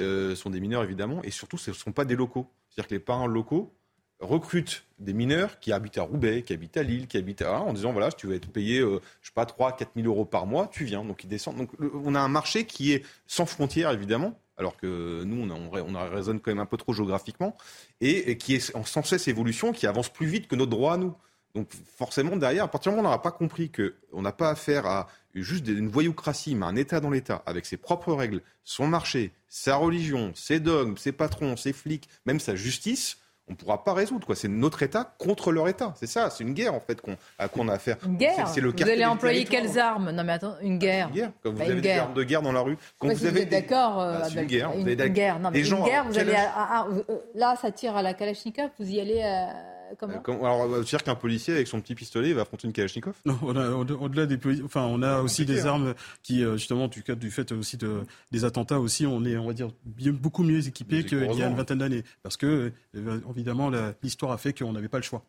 euh, 0.00 0.34
sont 0.34 0.48
des 0.48 0.60
mineurs, 0.60 0.82
évidemment. 0.82 1.22
Et 1.22 1.30
surtout, 1.30 1.58
ce 1.58 1.70
ne 1.70 1.74
sont 1.74 1.92
pas 1.92 2.06
des 2.06 2.16
locaux. 2.16 2.50
C'est-à-dire 2.70 2.88
que 2.88 2.94
les 2.94 3.00
parents 3.00 3.26
locaux 3.26 3.74
recrutent 4.20 4.84
des 4.98 5.12
mineurs 5.12 5.58
qui 5.60 5.72
habitent 5.72 5.98
à 5.98 6.02
Roubaix, 6.02 6.42
qui 6.42 6.52
habitent 6.52 6.76
à 6.76 6.82
Lille, 6.82 7.06
qui 7.06 7.16
habitent 7.16 7.42
à... 7.42 7.60
en 7.60 7.72
disant, 7.72 7.92
voilà, 7.92 8.10
si 8.10 8.16
tu 8.16 8.26
veux 8.26 8.34
être 8.34 8.48
payé, 8.48 8.80
euh, 8.80 9.00
je 9.20 9.28
sais 9.28 9.34
pas, 9.34 9.46
3 9.46 9.76
4 9.76 9.90
000 9.94 10.06
euros 10.06 10.24
par 10.24 10.46
mois, 10.46 10.68
tu 10.68 10.84
viens. 10.84 11.04
Donc 11.04 11.24
ils 11.24 11.28
descendent. 11.28 11.56
Donc 11.56 11.70
on 11.80 12.14
a 12.14 12.20
un 12.20 12.28
marché 12.28 12.64
qui 12.64 12.92
est 12.92 13.04
sans 13.26 13.46
frontières, 13.46 13.90
évidemment, 13.90 14.38
alors 14.56 14.76
que 14.76 15.22
nous, 15.24 15.42
on, 15.42 15.50
on, 15.50 15.94
on, 15.94 16.10
raisonne 16.10 16.40
quand 16.40 16.50
même 16.50 16.60
un 16.60 16.66
peu 16.66 16.76
trop 16.76 16.92
géographiquement, 16.92 17.56
et, 18.00 18.38
qui 18.38 18.54
est 18.54 18.74
en 18.74 18.84
sans 18.84 19.02
cesse 19.02 19.28
évolution, 19.28 19.72
qui 19.72 19.86
avance 19.86 20.08
plus 20.08 20.26
vite 20.26 20.48
que 20.48 20.56
notre 20.56 20.70
droit 20.70 20.94
à 20.94 20.96
nous. 20.96 21.14
Donc 21.54 21.68
forcément, 21.96 22.36
derrière, 22.36 22.64
à 22.64 22.68
partir 22.68 22.92
du 22.92 22.96
moment 22.96 23.08
où 23.08 23.10
on 23.10 23.12
n'aura 23.12 23.22
pas 23.22 23.32
compris 23.32 23.70
qu'on 23.70 24.22
n'a 24.22 24.32
pas 24.32 24.50
affaire 24.50 24.86
à 24.86 25.08
juste 25.34 25.66
une 25.68 25.88
voyoucratie, 25.88 26.54
mais 26.54 26.66
un 26.66 26.76
État 26.76 27.00
dans 27.00 27.10
l'État, 27.10 27.42
avec 27.46 27.66
ses 27.66 27.76
propres 27.76 28.12
règles, 28.12 28.42
son 28.64 28.86
marché, 28.86 29.32
sa 29.48 29.76
religion, 29.76 30.32
ses 30.34 30.60
dogmes, 30.60 30.96
ses 30.96 31.12
patrons, 31.12 31.56
ses 31.56 31.72
flics, 31.72 32.08
même 32.26 32.40
sa 32.40 32.56
justice, 32.56 33.18
on 33.48 33.52
ne 33.52 33.56
pourra 33.56 33.84
pas 33.84 33.94
résoudre. 33.94 34.34
C'est 34.34 34.48
notre 34.48 34.82
État 34.82 35.14
contre 35.18 35.52
leur 35.52 35.68
État. 35.68 35.94
C'est 35.96 36.06
ça, 36.06 36.30
c'est 36.30 36.42
une 36.44 36.54
guerre 36.54 36.74
en 36.74 36.80
fait 36.80 37.00
qu'on 37.00 37.16
à 37.38 37.48
qu'on 37.48 37.68
a 37.68 37.74
affaire. 37.74 37.96
Une 38.04 38.16
guerre 38.16 38.48
c'est, 38.48 38.60
le 38.60 38.70
Vous 38.70 38.82
allez 38.82 39.04
employer 39.04 39.44
quelles 39.44 39.78
armes? 39.78 40.10
Non 40.10 40.24
mais 40.24 40.32
attends, 40.32 40.56
une 40.62 40.78
guerre. 40.78 41.08
Une 41.08 41.14
guerre. 41.14 41.30
Quand 41.42 41.50
vous 41.50 41.58
bah, 41.58 41.64
avez 41.64 41.80
des 41.80 41.92
armes 41.92 42.14
de 42.14 42.22
guerre 42.24 42.42
dans 42.42 42.52
la 42.52 42.60
rue. 42.60 42.76
Quand 42.98 43.08
vous, 43.08 43.26
avez 43.26 43.44
d'accord. 43.44 43.96
Bah, 43.96 44.28
c'est 44.28 44.40
une 44.40 44.46
guerre. 44.46 44.72
Une, 44.76 44.94
guerre. 44.94 45.38
Non, 45.38 45.50
mais 45.50 45.60
une 45.60 45.84
guerre, 45.84 46.04
vous 46.04 46.18
allez. 46.18 46.32
Euh, 46.32 47.16
là, 47.34 47.56
ça 47.60 47.70
tire 47.70 47.96
à 47.96 48.02
la 48.02 48.14
Kalachnikov. 48.14 48.70
Vous 48.78 48.90
y 48.90 49.00
allez. 49.00 49.22
À 49.22 49.75
comment 49.98 50.14
euh, 50.14 50.64
Alors, 50.64 50.80
dire 50.80 51.02
qu'un 51.02 51.14
policier 51.14 51.54
avec 51.54 51.66
son 51.66 51.80
petit 51.80 51.94
pistolet 51.94 52.32
va 52.32 52.42
affronter 52.42 52.66
une 52.66 52.72
Kalachnikov 52.72 53.14
Non, 53.24 53.38
on 53.42 53.56
a, 53.56 53.70
au-delà 53.70 54.26
des, 54.26 54.38
enfin, 54.64 54.86
on 54.88 55.02
a 55.02 55.20
aussi 55.20 55.44
des 55.44 55.66
armes 55.66 55.94
qui, 56.22 56.44
euh, 56.44 56.56
justement, 56.56 56.88
du, 56.88 57.02
du 57.02 57.30
fait 57.30 57.52
aussi 57.52 57.76
de, 57.76 58.02
des 58.32 58.44
attentats 58.44 58.80
aussi, 58.80 59.06
on 59.06 59.24
est, 59.24 59.36
on 59.36 59.46
va 59.46 59.52
dire, 59.52 59.70
beaucoup 59.84 60.42
mieux 60.42 60.66
équipés 60.66 61.04
qu'il 61.04 61.18
y 61.18 61.42
a 61.42 61.48
une 61.48 61.56
vingtaine 61.56 61.78
d'années, 61.78 62.04
parce 62.22 62.36
que 62.36 62.72
euh, 62.96 63.20
évidemment, 63.30 63.70
l'histoire 64.02 64.32
a 64.32 64.38
fait 64.38 64.52
qu'on 64.52 64.72
n'avait 64.72 64.88
pas 64.88 64.98
le 64.98 65.04
choix. 65.04 65.22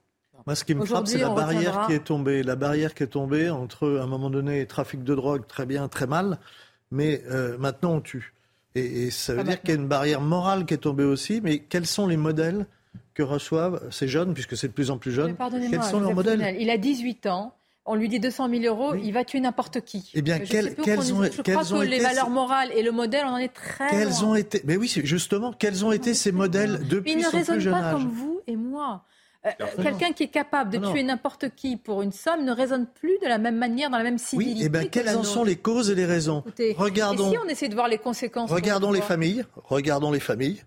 Moi, 0.45 0.55
ce 0.55 0.63
qui 0.63 0.75
me 0.75 0.85
frappe, 0.85 1.07
c'est 1.07 1.17
la 1.17 1.29
barrière 1.29 1.87
qui 1.87 1.93
est 1.93 2.03
tombée. 2.03 2.43
La 2.43 2.55
barrière 2.55 2.93
qui 2.93 3.03
est 3.03 3.07
tombée 3.07 3.49
entre, 3.49 3.97
à 3.99 4.03
un 4.03 4.07
moment 4.07 4.29
donné, 4.29 4.65
trafic 4.65 5.03
de 5.03 5.15
drogue, 5.15 5.47
très 5.47 5.65
bien, 5.65 5.87
très 5.87 6.07
mal, 6.07 6.39
mais 6.91 7.23
maintenant 7.59 7.95
on 7.95 8.01
tue. 8.01 8.33
Et, 8.75 9.09
ça 9.09 9.33
veut 9.33 9.43
dire 9.43 9.59
qu'il 9.59 9.69
y 9.69 9.73
a 9.73 9.75
une 9.75 9.87
barrière 9.87 10.21
morale 10.21 10.65
qui 10.65 10.75
est 10.75 10.77
tombée 10.77 11.03
aussi. 11.03 11.41
Mais 11.43 11.59
quels 11.59 11.87
sont 11.87 12.07
les 12.07 12.17
modèles 12.17 12.67
que 13.17 13.23
reçoivent 13.23 13.81
ces 13.89 14.07
jeunes, 14.07 14.35
puisque 14.35 14.55
c'est 14.55 14.67
de 14.67 14.73
plus 14.73 14.91
en 14.91 14.99
plus 14.99 15.11
jeune 15.11 15.35
Quels 15.71 15.81
sont 15.81 15.99
leurs 15.99 16.13
modèles 16.13 16.55
Il 16.59 16.69
a 16.69 16.77
18 16.77 17.25
ans. 17.25 17.53
On 17.89 17.95
lui 17.95 18.09
dit 18.09 18.19
200 18.19 18.49
000 18.49 18.63
euros, 18.63 18.95
il 18.95 19.13
va 19.13 19.23
tuer 19.23 19.39
n'importe 19.39 19.79
qui. 19.79 20.11
Eh 20.13 20.21
bien, 20.21 20.39
quelles, 20.39 20.75
ont, 21.13 21.23
je 21.23 21.41
crois 21.41 21.63
que 21.63 21.85
les 21.85 21.99
valeurs 21.99 22.29
morales 22.29 22.69
et 22.75 22.83
le 22.83 22.91
modèle, 22.91 23.23
on 23.25 23.29
en 23.29 23.37
est 23.37 23.53
très 23.53 23.89
quels 23.89 24.25
ont 24.25 24.35
été 24.35 24.61
Mais 24.65 24.75
oui, 24.75 24.91
justement, 25.05 25.53
quels 25.53 25.85
ont 25.85 25.93
été 25.93 26.13
ces 26.13 26.33
modèles 26.33 26.85
depuis 26.89 27.23
son 27.23 27.29
plus 27.29 27.45
jeune 27.45 27.45
âge 27.47 27.55
Il 27.63 27.69
ne 27.69 27.71
raisonne 27.71 27.71
pas 27.71 27.91
comme 27.93 28.09
vous 28.09 28.41
et 28.45 28.57
moi. 28.57 29.05
Euh, 29.45 29.51
quelqu'un 29.81 30.11
qui 30.11 30.23
est 30.23 30.27
capable 30.27 30.69
de 30.69 30.91
tuer 30.91 31.03
n'importe 31.03 31.55
qui 31.55 31.77
pour 31.77 32.01
une 32.01 32.11
somme 32.11 32.43
ne 32.43 32.51
raisonne 32.51 32.87
plus 32.87 33.17
de 33.23 33.27
la 33.27 33.37
même 33.37 33.55
manière, 33.55 33.89
dans 33.89 33.97
la 33.97 34.03
même 34.03 34.17
civilité. 34.17 34.59
Oui, 34.59 34.65
et 34.65 34.69
bien, 34.69 34.85
quelles 34.85 35.15
en 35.15 35.23
sont 35.23 35.45
les 35.45 35.55
causes 35.55 35.89
et 35.89 35.95
les 35.95 36.05
raisons? 36.05 36.43
Regardons. 36.75 37.29
Et 37.29 37.31
si 37.31 37.37
on 37.37 37.47
essaie 37.47 37.69
de 37.69 37.75
voir 37.75 37.87
les 37.87 37.99
conséquences 37.99 38.51
Regardons 38.51 38.91
les 38.91 39.01
familles. 39.01 39.45
Regardons 39.63 40.11
les 40.11 40.19
familles. 40.19 40.61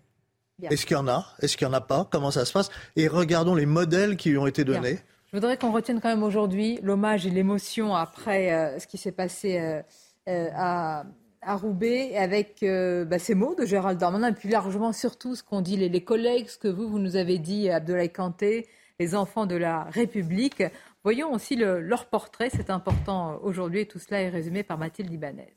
Est-ce 0.68 0.86
qu'il 0.86 0.96
y 0.96 1.00
en 1.00 1.08
a? 1.08 1.26
Est-ce 1.40 1.56
qu'il 1.56 1.66
n'y 1.66 1.72
en 1.72 1.76
a 1.76 1.80
pas? 1.80 2.06
Comment 2.10 2.30
ça 2.30 2.44
se 2.44 2.52
passe? 2.52 2.70
Et 2.96 3.08
regardons 3.08 3.54
les 3.54 3.66
modèles 3.66 4.16
qui 4.16 4.30
lui 4.30 4.38
ont 4.38 4.46
été 4.46 4.64
donnés. 4.64 4.98
Je 5.32 5.36
voudrais 5.36 5.56
qu'on 5.56 5.70
retienne 5.70 6.00
quand 6.00 6.08
même 6.08 6.24
aujourd'hui 6.24 6.80
l'hommage 6.82 7.24
et 7.24 7.30
l'émotion 7.30 7.94
après 7.94 8.52
euh, 8.52 8.78
ce 8.80 8.88
qui 8.88 8.98
s'est 8.98 9.12
passé 9.12 9.60
euh, 9.60 9.80
euh, 10.28 10.48
à, 10.54 11.04
Roubaix 11.46 12.16
avec 12.16 12.58
bah, 12.62 13.18
ces 13.18 13.34
mots 13.34 13.54
de 13.54 13.64
Gérald 13.64 13.98
Darmanin 13.98 14.28
et 14.28 14.34
puis 14.34 14.48
largement 14.48 14.92
surtout 14.92 15.36
ce 15.36 15.42
qu'ont 15.42 15.62
dit 15.62 15.76
les, 15.76 16.04
collègues, 16.04 16.48
ce 16.48 16.58
que 16.58 16.68
vous, 16.68 16.86
vous 16.88 16.98
nous 16.98 17.16
avez 17.16 17.38
dit, 17.38 17.70
Abdoulaye 17.70 18.10
Kanté, 18.10 18.68
les 18.98 19.14
enfants 19.14 19.46
de 19.46 19.56
la 19.56 19.84
République. 19.84 20.62
Voyons 21.02 21.32
aussi 21.32 21.56
leur 21.56 22.06
portrait, 22.06 22.50
c'est 22.52 22.68
important 22.68 23.38
aujourd'hui 23.42 23.80
et 23.80 23.86
tout 23.86 23.98
cela 23.98 24.20
est 24.20 24.28
résumé 24.28 24.62
par 24.62 24.76
Mathilde 24.76 25.10
Ibanez. 25.10 25.54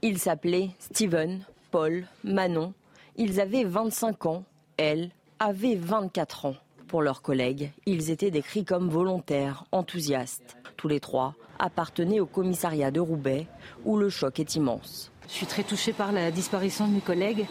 Il 0.00 0.18
s'appelait 0.18 0.70
Steven, 0.78 1.44
Paul, 1.72 2.06
Manon, 2.22 2.74
ils 3.16 3.40
avaient 3.40 3.64
25 3.64 4.26
ans, 4.26 4.44
elle 4.76 5.10
avait 5.38 5.74
24 5.74 6.46
ans. 6.46 6.56
Pour 6.88 7.02
leurs 7.02 7.22
collègues, 7.22 7.70
ils 7.86 8.10
étaient 8.10 8.30
décrits 8.30 8.64
comme 8.64 8.88
volontaires, 8.88 9.64
enthousiastes. 9.72 10.56
Tous 10.76 10.88
les 10.88 11.00
trois 11.00 11.34
appartenaient 11.58 12.20
au 12.20 12.26
commissariat 12.26 12.90
de 12.90 13.00
Roubaix, 13.00 13.46
où 13.84 13.96
le 13.96 14.08
choc 14.08 14.40
est 14.40 14.56
immense. 14.56 15.10
Je 15.28 15.32
suis 15.34 15.46
très 15.46 15.62
touchée 15.62 15.92
par 15.92 16.12
la 16.12 16.30
disparition 16.30 16.88
de 16.88 16.94
mes 16.94 17.00
collègues 17.00 17.46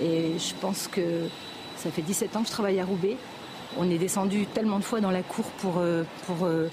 et 0.00 0.38
je 0.38 0.54
pense 0.60 0.88
que 0.88 1.28
ça 1.76 1.90
fait 1.90 2.02
17 2.02 2.36
ans 2.36 2.42
que 2.42 2.48
je 2.48 2.52
travaille 2.52 2.80
à 2.80 2.84
Roubaix. 2.84 3.16
On 3.78 3.88
est 3.90 3.98
descendu 3.98 4.46
tellement 4.46 4.78
de 4.78 4.84
fois 4.84 5.00
dans 5.00 5.10
la 5.10 5.22
cour 5.22 5.44
pour, 5.58 5.78
euh, 5.78 6.04
pour 6.26 6.46
euh, 6.46 6.68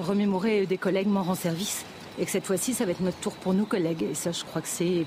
remémorer 0.00 0.66
des 0.66 0.76
collègues 0.76 1.08
morts 1.08 1.30
en 1.30 1.34
service 1.34 1.86
et 2.18 2.24
que 2.24 2.30
cette 2.30 2.44
fois-ci, 2.44 2.74
ça 2.74 2.84
va 2.84 2.90
être 2.90 3.00
notre 3.00 3.18
tour 3.18 3.34
pour 3.34 3.54
nous 3.54 3.64
collègues. 3.64 4.02
Et 4.02 4.14
ça, 4.14 4.32
je 4.32 4.44
crois 4.44 4.60
que 4.60 4.68
c'est 4.68 5.06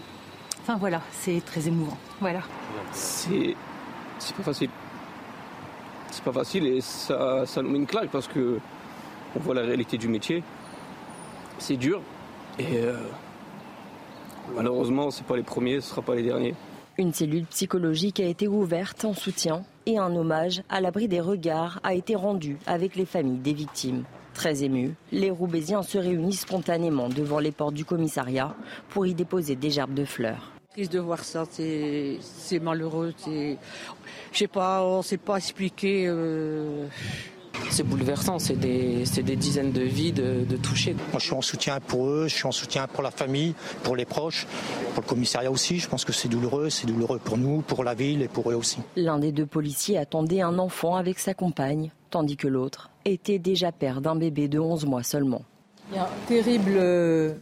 Enfin 0.68 0.76
voilà, 0.78 1.02
c'est 1.14 1.40
très 1.46 1.66
émouvant. 1.70 1.98
Voilà. 2.20 2.42
C'est 2.92 3.56
pas 4.36 4.44
facile. 4.44 4.70
C'est 6.12 6.24
pas 6.24 6.32
facile 6.32 6.68
et 6.68 6.82
ça, 6.82 7.46
nous 7.58 7.70
met 7.70 7.78
une 7.78 7.86
claque 7.86 8.10
parce 8.10 8.28
que 8.28 8.60
on 9.36 9.40
voit 9.40 9.54
la 9.54 9.62
réalité 9.62 9.98
du 9.98 10.08
métier. 10.08 10.44
C'est 11.60 11.78
dur 11.78 12.02
et 12.60 12.78
euh, 12.78 12.98
malheureusement, 14.56 15.12
c'est 15.12 15.26
pas 15.26 15.36
les 15.36 15.44
premiers, 15.44 15.82
ce 15.82 15.90
sera 15.90 16.02
pas 16.02 16.16
les 16.16 16.24
derniers. 16.24 16.56
Une 16.98 17.14
cellule 17.14 17.46
psychologique 17.46 18.20
a 18.20 18.26
été 18.26 18.48
ouverte 18.48 19.06
en 19.06 19.14
soutien 19.14 19.64
et 19.86 20.00
un 20.00 20.16
hommage 20.16 20.64
à 20.70 20.82
l'abri 20.82 21.08
des 21.08 21.22
regards 21.22 21.80
a 21.84 21.94
été 21.94 22.16
rendu 22.16 22.58
avec 22.66 22.96
les 22.96 23.06
familles 23.06 23.38
des 23.38 23.54
victimes. 23.54 24.04
Très 24.34 24.64
émus, 24.64 24.94
les 25.12 25.32
Roubaisiens 25.32 25.84
se 25.84 25.98
réunissent 25.98 26.42
spontanément 26.42 27.10
devant 27.10 27.40
les 27.40 27.52
portes 27.52 27.74
du 27.74 27.86
commissariat 27.86 28.56
pour 28.90 29.06
y 29.06 29.14
déposer 29.14 29.56
des 29.56 29.70
gerbes 29.70 29.94
de 29.94 30.06
fleurs. 30.06 30.57
Triste 30.78 30.94
de 30.94 31.00
voir 31.00 31.24
ça, 31.24 31.44
c'est 31.50 32.60
malheureux. 32.62 33.12
Je 33.26 33.58
sais 34.32 34.48
pas, 34.48 34.84
on 34.84 35.00
ne 35.00 35.02
sait 35.02 35.18
pas 35.18 35.38
expliquer. 35.38 36.06
Euh, 36.06 36.86
c'est 37.72 37.82
bouleversant, 37.82 38.38
c'est 38.38 38.60
des, 38.60 39.04
des, 39.24 39.36
dizaines 39.36 39.72
de 39.72 39.82
vies 39.82 40.12
de, 40.12 40.46
de 40.48 40.56
toucher. 40.56 40.94
Moi, 40.94 41.18
je 41.18 41.26
suis 41.26 41.34
en 41.34 41.42
soutien 41.42 41.80
pour 41.80 42.08
eux, 42.08 42.28
je 42.28 42.36
suis 42.36 42.46
en 42.46 42.52
soutien 42.52 42.86
pour 42.86 43.02
la 43.02 43.10
famille, 43.10 43.56
pour 43.82 43.96
les 43.96 44.06
proches, 44.06 44.46
pour 44.94 45.02
le 45.02 45.10
commissariat 45.10 45.50
aussi. 45.50 45.80
Je 45.80 45.90
pense 45.90 46.06
que 46.06 46.14
c'est 46.14 46.28
douloureux, 46.28 46.70
c'est 46.70 46.86
douloureux 46.86 47.18
pour 47.18 47.40
nous, 47.40 47.62
pour 47.62 47.84
la 47.84 47.96
ville 47.96 48.22
et 48.22 48.28
pour 48.28 48.52
eux 48.52 48.56
aussi. 48.56 48.78
L'un 48.96 49.18
des 49.18 49.32
deux 49.32 49.48
policiers 49.48 49.98
attendait 49.98 50.42
un 50.42 50.60
enfant 50.60 50.96
avec 50.96 51.18
sa 51.18 51.34
compagne, 51.34 51.90
tandis 52.12 52.38
que 52.38 52.48
l'autre 52.48 52.92
était 53.04 53.40
déjà 53.40 53.72
père 53.72 54.00
d'un 54.00 54.16
bébé 54.16 54.48
de 54.48 54.60
11 54.60 54.86
mois 54.86 55.02
seulement. 55.02 55.42
Il 55.90 55.96
y 55.96 56.00
a 56.00 56.04
un 56.04 56.28
terrible 56.28 56.74
euh, 56.76 57.34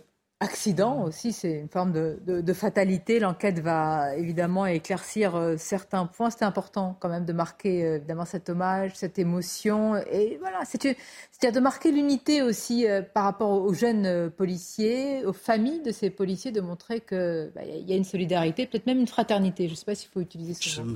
accident 0.45 1.03
aussi, 1.03 1.33
c'est 1.33 1.51
une 1.51 1.69
forme 1.69 1.91
de, 1.91 2.53
fatalité. 2.53 3.19
L'enquête 3.19 3.59
va 3.59 4.15
évidemment 4.15 4.65
éclaircir 4.65 5.35
euh, 5.35 5.55
certains 5.57 6.05
points. 6.05 6.29
C'était 6.29 6.45
important 6.45 6.97
quand 6.99 7.09
même 7.09 7.25
de 7.25 7.33
marquer 7.33 7.83
euh, 7.83 7.95
évidemment 7.97 8.25
cet 8.25 8.49
hommage, 8.49 8.91
cette 8.93 9.19
émotion. 9.19 9.97
Et 10.11 10.37
voilà, 10.39 10.59
c'est-à-dire 10.63 11.51
de 11.51 11.59
marquer 11.59 11.91
l'unité 11.91 12.41
aussi 12.41 12.87
euh, 12.87 13.01
par 13.01 13.25
rapport 13.25 13.49
aux 13.49 13.73
jeunes 13.73 14.29
policiers, 14.29 15.25
aux 15.25 15.33
familles 15.33 15.81
de 15.81 15.91
ces 15.91 16.09
policiers, 16.09 16.51
de 16.51 16.61
montrer 16.61 17.01
qu'il 17.01 17.51
bah, 17.53 17.65
y 17.65 17.91
a 17.91 17.95
une 17.95 18.05
solidarité, 18.05 18.67
peut-être 18.67 18.85
même 18.85 18.99
une 18.99 19.07
fraternité. 19.07 19.65
Je 19.67 19.71
ne 19.71 19.75
sais 19.75 19.85
pas 19.85 19.95
s'il 19.95 20.09
faut 20.09 20.21
utiliser 20.21 20.53
ce 20.53 20.81
mot. 20.81 20.95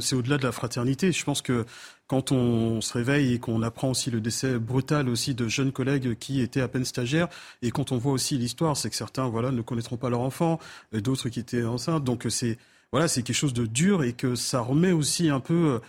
C'est 0.00 0.16
au-delà 0.16 0.36
de 0.36 0.44
la 0.44 0.52
fraternité. 0.52 1.12
Je 1.12 1.24
pense 1.24 1.40
que 1.40 1.64
quand 2.08 2.32
on 2.32 2.80
se 2.80 2.92
réveille 2.94 3.34
et 3.34 3.38
qu'on 3.38 3.62
apprend 3.62 3.90
aussi 3.90 4.10
le 4.10 4.20
décès 4.20 4.58
brutal 4.58 5.08
aussi 5.08 5.34
de 5.34 5.46
jeunes 5.46 5.72
collègues 5.72 6.16
qui 6.18 6.40
étaient 6.40 6.62
à 6.62 6.68
peine 6.68 6.84
stagiaires, 6.84 7.28
et 7.62 7.70
quand 7.70 7.92
on 7.92 7.98
voit 7.98 8.12
aussi 8.12 8.36
l'histoire, 8.38 8.76
c'est 8.76 8.90
que 8.90 8.96
certains 8.96 9.28
voilà 9.28 9.52
ne 9.52 9.62
connaîtront 9.62 9.98
pas 9.98 10.10
leur 10.10 10.20
enfant, 10.20 10.58
d'autres 10.92 11.28
qui 11.28 11.38
étaient 11.38 11.64
enceintes, 11.64 12.04
donc 12.04 12.26
c'est 12.30 12.58
voilà 12.90 13.06
c'est 13.06 13.22
quelque 13.22 13.36
chose 13.36 13.52
de 13.52 13.66
dur 13.66 14.02
et 14.02 14.14
que 14.14 14.34
ça 14.34 14.60
remet 14.60 14.92
aussi 14.92 15.28
un 15.28 15.40
peu, 15.40 15.80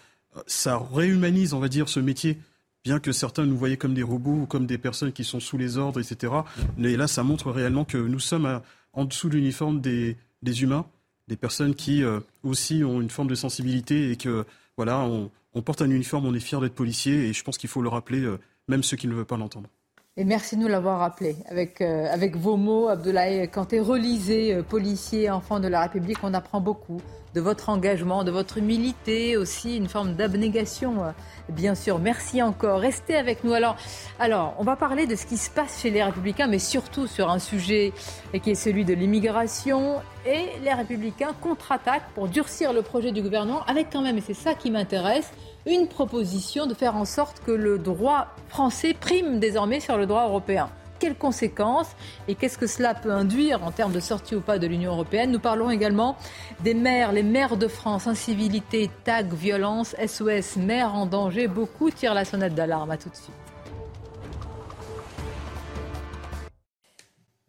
ça 0.45 0.78
réhumanise 0.93 1.53
on 1.53 1.59
va 1.59 1.70
dire 1.70 1.89
ce 1.89 1.99
métier. 1.99 2.38
Bien 2.86 2.99
que 2.99 3.11
certains 3.11 3.45
nous 3.45 3.57
voyaient 3.57 3.78
comme 3.78 3.93
des 3.93 4.03
robots 4.03 4.41
ou 4.43 4.45
comme 4.45 4.65
des 4.65 4.78
personnes 4.78 5.11
qui 5.11 5.26
sont 5.26 5.41
sous 5.41 5.57
les 5.57 5.78
ordres, 5.78 5.99
etc. 5.99 6.34
Mais 6.78 6.95
là, 6.95 7.07
ça 7.07 7.24
montre 7.24 7.51
réellement 7.51 7.84
que 7.84 7.97
nous 7.97 8.22
sommes 8.22 8.61
en 8.93 9.05
dessous 9.05 9.28
de 9.28 9.36
l'uniforme 9.36 9.82
des, 9.82 10.15
des, 10.41 10.63
humains, 10.63 10.86
des 11.28 11.36
personnes 11.36 11.76
qui 11.76 12.03
euh, 12.03 12.22
aussi 12.43 12.84
ont 12.86 13.01
une 13.01 13.09
forme 13.09 13.28
de 13.28 13.36
sensibilité 13.36 14.11
et 14.11 14.15
que 14.15 14.45
voilà, 14.78 14.99
on, 14.99 15.30
on 15.54 15.62
porte 15.62 15.82
un 15.82 15.89
uniforme, 15.89 16.26
on 16.26 16.34
est 16.34 16.39
fier 16.39 16.62
d'être 16.62 16.76
policier 16.76 17.28
et 17.28 17.34
je 17.34 17.43
pense 17.43 17.58
qu'il 17.58 17.70
faut 17.70 17.82
le 17.82 17.89
rappeler, 17.89 18.22
euh, 18.22 18.39
même 18.68 18.84
ceux 18.84 18.97
qui 18.97 19.08
ne 19.08 19.14
veulent 19.14 19.26
pas 19.26 19.38
l'entendre. 19.38 19.70
Et 20.18 20.26
merci 20.26 20.58
de 20.58 20.62
nous 20.62 20.68
l'avoir 20.68 21.00
rappelé. 21.00 21.38
Avec, 21.47 21.82
euh, 21.82 22.08
avec 22.12 22.36
vos 22.36 22.58
mots, 22.58 22.89
Abdoulaye 22.89 23.50
Kanté, 23.50 23.80
relisez 23.80 24.54
euh, 24.54 24.64
policier, 24.64 25.30
enfant 25.30 25.60
de 25.60 25.68
la 25.68 25.84
République, 25.84 26.18
on 26.24 26.34
apprend 26.34 26.60
beaucoup 26.60 27.02
de 27.36 27.41
votre 27.41 27.69
engagement, 27.69 28.23
de 28.23 28.32
votre 28.32 28.57
humilité, 28.57 29.38
aussi 29.38 29.77
une 29.77 29.88
forme 29.88 30.13
d'abnégation, 30.13 31.03
euh, 31.03 31.11
bien 31.49 31.75
sûr. 31.75 31.99
Merci 31.99 32.41
encore. 32.41 32.80
Restez 32.80 33.15
avec 33.15 33.43
nous. 33.43 33.53
Alors, 33.53 33.75
alors, 34.19 34.55
on 34.57 34.63
va 34.63 34.75
parler 34.75 35.07
de 35.07 35.15
ce 35.15 35.25
qui 35.25 35.38
se 35.38 35.49
passe 35.49 35.82
chez 35.82 35.89
les 35.89 36.03
Républicains, 36.03 36.47
mais 36.47 36.59
surtout 36.59 37.07
sur 37.07 37.30
un 37.30 37.39
sujet 37.39 37.93
qui 38.41 38.51
est 38.51 38.55
celui 38.55 38.86
de 38.86 38.93
l'immigration. 38.93 39.95
Et 40.25 40.47
les 40.63 40.73
Républicains 40.73 41.34
contre-attaquent 41.41 42.09
pour 42.15 42.27
durcir 42.27 42.73
le 42.73 42.82
projet 42.82 43.11
du 43.11 43.21
gouvernement, 43.21 43.63
avec 43.65 43.88
quand 43.91 44.01
même, 44.01 44.17
et 44.17 44.21
c'est 44.21 44.34
ça 44.34 44.53
qui 44.53 44.71
m'intéresse, 44.71 45.32
une 45.65 45.88
proposition 45.88 46.65
de 46.65 46.73
faire 46.73 46.95
en 46.95 47.05
sorte 47.05 47.41
que 47.45 47.51
le 47.51 47.77
droit 47.77 48.27
français 48.47 48.93
prime 48.93 49.39
désormais 49.39 49.80
sur 49.80 49.97
le 49.97 50.05
droit 50.05 50.25
européen. 50.25 50.69
Quelles 51.00 51.16
conséquences 51.16 51.95
et 52.28 52.36
qu'est-ce 52.36 52.58
que 52.58 52.68
cela 52.68 52.93
peut 52.93 53.12
induire 53.12 53.64
en 53.64 53.72
termes 53.72 53.93
de 53.93 54.00
sortie 54.00 54.36
ou 54.36 54.41
pas 54.41 54.60
de 54.60 54.68
l'Union 54.68 54.91
européenne 54.91 55.32
Nous 55.32 55.39
parlons 55.39 55.70
également 55.70 56.18
des 56.62 56.74
maires, 56.74 57.14
les 57.14 57.24
maires 57.24 57.58
de 57.58 57.68
France, 57.68 58.08
incivilité, 58.08 58.89
tag, 59.06 59.34
violence, 59.34 59.95
SOS, 60.06 60.58
maires 60.58 60.93
en 60.95 61.06
danger. 61.06 61.47
Beaucoup 61.47 61.89
tirent 61.89 62.14
la 62.14 62.26
sonnette 62.26 62.54
d'alarme. 62.54 62.91
À 62.91 62.97
tout 62.97 63.10
de 63.10 63.16
suite. 63.16 63.49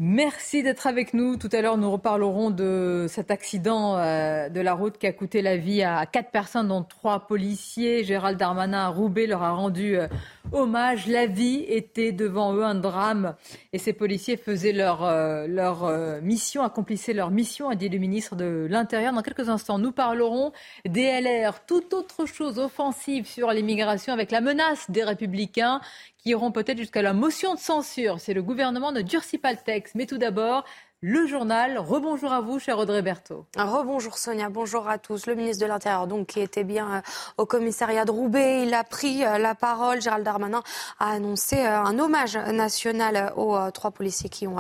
Merci 0.03 0.63
d'être 0.63 0.87
avec 0.87 1.13
nous. 1.13 1.37
Tout 1.37 1.51
à 1.53 1.61
l'heure, 1.61 1.77
nous 1.77 1.91
reparlerons 1.91 2.51
de 2.51 3.05
cet 3.11 3.31
accident 3.31 3.99
euh, 3.99 4.49
de 4.49 4.63
la 4.63 4.73
route 4.73 4.97
qui 4.97 5.07
a 5.07 5.13
coûté 5.13 5.43
la 5.43 5.59
vie 5.59 5.83
à 5.83 6.07
quatre 6.07 6.31
personnes, 6.31 6.69
dont 6.69 6.83
trois 6.83 7.27
policiers. 7.27 8.03
Gérald 8.03 8.39
Darmanin 8.39 8.79
à 8.79 8.89
Roubaix 8.89 9.27
leur 9.27 9.43
a 9.43 9.51
rendu 9.51 9.99
euh, 9.99 10.09
hommage. 10.53 11.07
La 11.07 11.27
vie 11.27 11.67
était 11.69 12.13
devant 12.13 12.55
eux 12.55 12.65
un 12.65 12.77
drame 12.77 13.35
et 13.75 13.79
ces 13.79 13.93
policiers 13.93 14.39
faisaient 14.39 14.73
leur, 14.73 15.05
euh, 15.05 15.47
leur 15.47 16.23
mission, 16.23 16.63
accomplissaient 16.63 17.13
leur 17.13 17.31
mission, 17.31 17.69
a 17.69 17.75
dit 17.75 17.91
le 17.91 17.99
ministre 17.99 18.37
de 18.37 18.67
l'Intérieur. 18.71 19.13
Dans 19.13 19.21
quelques 19.21 19.51
instants, 19.51 19.79
nous 19.79 19.93
parlerons 19.93 20.53
des 20.89 21.21
LR, 21.21 21.67
toute 21.67 21.93
autre 21.93 22.25
chose 22.25 22.59
offensive 22.59 23.27
sur 23.27 23.51
l'immigration 23.51 24.15
avec 24.15 24.31
la 24.31 24.41
menace 24.41 24.91
des 24.91 25.05
républicains 25.05 25.83
qui 26.23 26.31
iront 26.31 26.53
peut-être 26.53 26.79
jusqu'à 26.79 27.03
la 27.03 27.13
motion 27.13 27.55
de 27.55 27.61
censure 27.61 28.21
si 28.21 28.35
le 28.35 28.43
gouvernement 28.43 28.93
ne 28.93 29.03
durcit 29.03 29.39
pas 29.39 29.53
le 29.53 29.59
texte. 29.59 29.95
Mais 29.95 30.07
tout 30.07 30.19
d'abord, 30.19 30.65
le 31.03 31.27
journal. 31.27 31.79
Rebonjour 31.79 32.31
à 32.33 32.41
vous, 32.41 32.59
cher 32.59 32.79
Audrey 32.79 33.01
Berthaud. 33.01 33.47
Rebonjour 33.57 34.19
Sonia, 34.19 34.51
bonjour 34.51 34.87
à 34.89 34.99
tous. 34.99 35.27
Le 35.27 35.35
ministre 35.35 35.65
de 35.65 35.69
l'Intérieur, 35.69 36.07
donc, 36.07 36.27
qui 36.29 36.41
était 36.41 36.65
bien 36.65 36.97
euh, 36.97 37.01
au 37.39 37.47
commissariat 37.47 38.05
de 38.05 38.11
Roubaix, 38.11 38.65
il 38.65 38.75
a 38.75 38.85
pris 38.85 39.25
euh, 39.25 39.39
la 39.39 39.55
parole. 39.55 40.03
Gérald 40.03 40.25
Darmanin 40.25 40.63
a 40.99 41.13
annoncé 41.13 41.57
euh, 41.57 41.81
un 41.81 41.99
hommage 41.99 42.37
national 42.37 43.33
aux 43.37 43.57
trois 43.71 43.91
policiers 43.91 44.29
qui 44.29 44.47
ont 44.47 44.57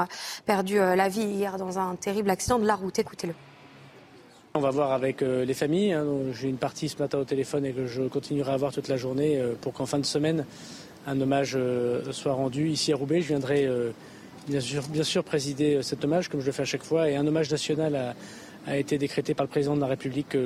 perdu 0.46 0.76
la 0.76 1.08
vie 1.08 1.22
hier 1.22 1.58
dans 1.58 1.78
un 1.78 1.94
terrible 1.96 2.30
accident 2.30 2.58
de 2.58 2.66
la 2.66 2.74
route. 2.74 2.98
Écoutez-le. 2.98 3.34
On 4.54 4.60
va 4.60 4.70
voir 4.70 4.92
avec 4.92 5.20
les 5.20 5.54
familles. 5.54 5.92
Hein. 5.92 6.06
J'ai 6.32 6.48
une 6.48 6.56
partie 6.56 6.88
ce 6.88 6.98
matin 6.98 7.18
au 7.18 7.24
téléphone 7.24 7.64
et 7.66 7.72
que 7.72 7.86
je 7.86 8.02
continuerai 8.02 8.52
à 8.52 8.56
voir 8.56 8.72
toute 8.72 8.88
la 8.88 8.96
journée 8.96 9.40
pour 9.60 9.72
qu'en 9.72 9.86
fin 9.86 9.98
de 9.98 10.06
semaine, 10.06 10.44
un 11.06 11.20
hommage 11.20 11.52
euh, 11.56 12.12
soit 12.12 12.32
rendu 12.32 12.68
ici 12.68 12.92
à 12.92 12.96
Roubaix. 12.96 13.20
Je 13.20 13.28
viendrai 13.28 13.66
euh, 13.66 13.90
bien 14.48 14.60
sûr, 14.60 15.24
présider 15.24 15.76
euh, 15.76 15.82
cet 15.82 16.04
hommage 16.04 16.28
comme 16.28 16.40
je 16.40 16.46
le 16.46 16.52
fais 16.52 16.62
à 16.62 16.66
chaque 16.66 16.82
fois. 16.84 17.10
Et 17.10 17.16
un 17.16 17.26
hommage 17.26 17.50
national 17.50 18.14
a, 18.66 18.76
été 18.76 18.98
décrété 18.98 19.34
par 19.34 19.44
le 19.46 19.50
président 19.50 19.74
de 19.74 19.80
la 19.80 19.86
République 19.86 20.36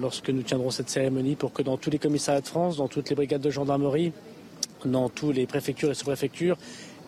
lorsque 0.00 0.28
nous 0.28 0.42
tiendrons 0.42 0.70
cette 0.70 0.90
cérémonie 0.90 1.36
pour 1.36 1.52
que 1.52 1.62
dans 1.62 1.76
tous 1.76 1.88
les 1.88 1.98
commissariats 1.98 2.40
de 2.40 2.48
France, 2.48 2.78
dans 2.78 2.88
toutes 2.88 3.08
les 3.10 3.14
brigades 3.14 3.40
de 3.40 3.50
gendarmerie, 3.50 4.12
dans 4.84 5.08
toutes 5.08 5.36
les 5.36 5.46
préfectures 5.46 5.88
et 5.92 5.94
sous-préfectures, 5.94 6.58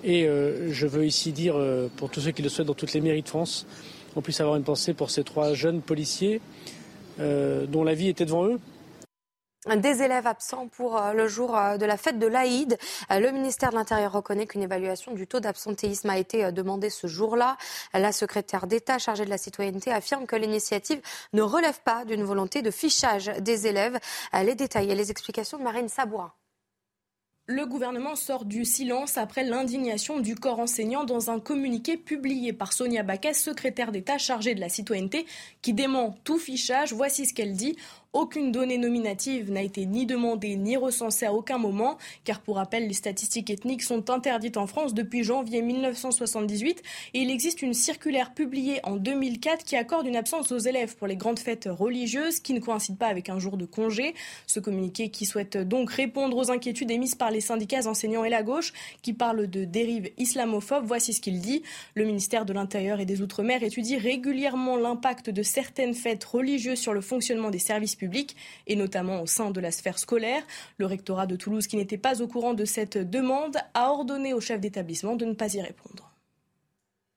et 0.05 0.29
je 0.71 0.87
veux 0.87 1.05
ici 1.05 1.33
dire 1.33 1.57
pour 1.97 2.11
tous 2.11 2.21
ceux 2.21 2.31
qui 2.31 2.43
le 2.43 2.49
souhaitent 2.49 2.69
dans 2.69 2.75
toutes 2.75 2.93
les 2.93 3.01
mairies 3.01 3.23
de 3.23 3.29
France, 3.29 3.67
on 4.15 4.23
puisse 4.23 4.41
avoir 4.41 4.57
une 4.57 4.63
pensée 4.63 4.95
pour 4.95 5.11
ces 5.11 5.25
trois 5.25 5.53
jeunes 5.53 5.81
policiers 5.81 6.41
dont 7.19 7.83
la 7.83 7.95
vie 7.95 8.09
était 8.09 8.25
devant 8.25 8.47
eux, 8.47 8.61
des 9.77 10.03
élèves 10.03 10.27
absents 10.27 10.67
pour 10.67 10.97
euh, 10.97 11.13
le 11.13 11.29
jour 11.29 11.57
euh, 11.57 11.77
de 11.77 11.87
la 11.87 11.97
fête 11.97 12.19
de 12.19 12.27
l'Aïd. 12.27 12.77
Euh, 13.11 13.21
le 13.21 13.31
ministère 13.31 13.71
de 13.71 13.77
l'Intérieur 13.77 14.13
reconnaît 14.13 14.47
qu'une 14.47 14.63
évaluation 14.63 15.13
du 15.13 15.27
taux 15.27 15.39
d'absentéisme 15.39 16.11
a 16.11 16.19
été 16.19 16.51
demandée 16.51 16.91
ce 16.91 17.07
jour-là. 17.07 17.57
La 17.95 18.11
secrétaire 18.11 18.67
d'État 18.67 18.99
chargée 18.99 19.25
de 19.25 19.31
la 19.31 19.39
citoyenneté 19.39 19.93
affirme 19.93 20.27
que 20.27 20.37
l'initiative 20.37 21.01
ne 21.33 21.43
relève 21.43 21.81
pas 21.83 22.05
d'une 22.05 22.25
volonté 22.25 22.63
de 22.63 22.71
fichage 22.71 23.27
des 23.39 23.67
élèves. 23.67 23.99
Les 24.33 24.55
détails 24.55 24.91
et 24.91 24.95
les 24.95 25.11
explications 25.11 25.59
de 25.59 25.63
Marine 25.63 25.89
Sabourin. 25.89 26.33
Le 27.47 27.67
gouvernement 27.67 28.15
sort 28.15 28.45
du 28.45 28.65
silence 28.65 29.19
après 29.19 29.43
l'indignation 29.43 30.21
du 30.21 30.37
corps 30.37 30.61
enseignant 30.61 31.03
dans 31.03 31.29
un 31.29 31.41
communiqué 31.41 31.97
publié 31.97 32.53
par 32.53 32.73
Sonia 32.73 33.03
Baquet, 33.03 33.35
secrétaire 33.35 33.91
d'État 33.91 34.17
chargée 34.17 34.55
de 34.55 34.61
la 34.61 34.69
citoyenneté, 34.69 35.27
qui 35.61 35.73
dément 35.73 36.15
tout 36.23 36.39
fichage. 36.39 36.93
Voici 36.93 37.27
ce 37.27 37.35
qu'elle 37.35 37.55
dit. 37.55 37.77
Aucune 38.15 38.53
donnée 38.53 38.77
nominative 38.77 39.51
n'a 39.51 39.63
été 39.63 39.87
ni 39.87 40.05
demandée 40.05 40.57
ni 40.57 40.77
recensée 40.77 41.25
à 41.25 41.33
aucun 41.33 41.57
moment, 41.57 41.97
car 42.25 42.43
pour 42.43 42.57
rappel, 42.57 42.87
les 42.87 42.93
statistiques 42.93 43.49
ethniques 43.49 43.83
sont 43.83 44.11
interdites 44.11 44.59
en 44.59 44.67
France 44.67 44.93
depuis 44.93 45.23
janvier 45.23 45.63
1978 45.63 46.83
et 47.15 47.21
il 47.21 47.31
existe 47.31 47.63
une 47.63 47.73
circulaire 47.73 48.35
publiée 48.35 48.81
en 48.83 48.97
2004 48.97 49.65
qui 49.65 49.77
accorde 49.77 50.07
une 50.07 50.17
absence 50.17 50.53
aux 50.53 50.59
élèves 50.59 50.95
pour 50.97 51.07
les 51.07 51.17
grandes 51.17 51.39
fêtes 51.39 51.71
religieuses 51.73 52.41
qui 52.41 52.53
ne 52.53 52.61
coïncident 52.61 52.99
pas 52.99 53.07
avec 53.07 53.31
un 53.31 53.39
jour 53.39 53.57
de 53.57 53.65
congé. 53.65 54.15
Ce 54.47 54.61
communiqué 54.61 55.09
qui 55.09 55.25
souhaite 55.25 55.57
donc 55.57 55.91
répondre 55.91 56.37
aux 56.37 56.51
inquiétudes 56.51 56.91
émises 56.91 57.15
par 57.15 57.31
les 57.31 57.41
syndicats 57.41 57.89
enseignants 57.89 58.25
et 58.25 58.31
la 58.31 58.43
gauche 58.43 58.75
qui 59.01 59.15
parlent 59.15 59.47
de 59.47 59.65
dérives 59.65 60.11
islamophobes. 60.19 60.85
Voici 60.85 61.15
ce 61.15 61.23
qu'il 61.23 61.41
dit. 61.41 61.63
Le 61.95 62.05
ministère 62.05 62.45
de 62.45 62.53
l'Intérieur 62.53 63.01
et 63.01 63.07
des 63.07 63.23
Outre-mer 63.23 63.63
étudie 63.63 63.97
régulièrement 63.97 64.77
l'impact 64.77 65.31
de 65.31 65.43
certaines 65.43 65.95
fêtes 65.95 66.25
religieuses 66.25 66.79
sur 66.79 66.93
le 66.93 67.01
fonctionnement 67.01 67.49
des 67.49 67.59
services 67.59 67.97
et 68.67 68.77
notamment 68.77 69.23
au 69.23 69.27
sein 69.27 69.51
de 69.51 69.61
la 69.61 69.71
sphère 69.71 69.99
scolaire. 69.99 70.43
Le 70.79 70.87
rectorat 70.87 71.27
de 71.27 71.37
Toulouse, 71.37 71.67
qui 71.67 71.77
n'était 71.77 71.99
pas 71.99 72.21
au 72.23 72.27
courant 72.27 72.55
de 72.55 72.65
cette 72.65 72.99
demande, 72.99 73.57
a 73.75 73.91
ordonné 73.91 74.35
au 74.35 74.41
chef 74.41 74.61
d'établissement 74.61 75.17
de 75.17 75.25
ne 75.25 75.35
pas 75.35 75.55
y 75.55 75.61
répondre. 75.61 76.09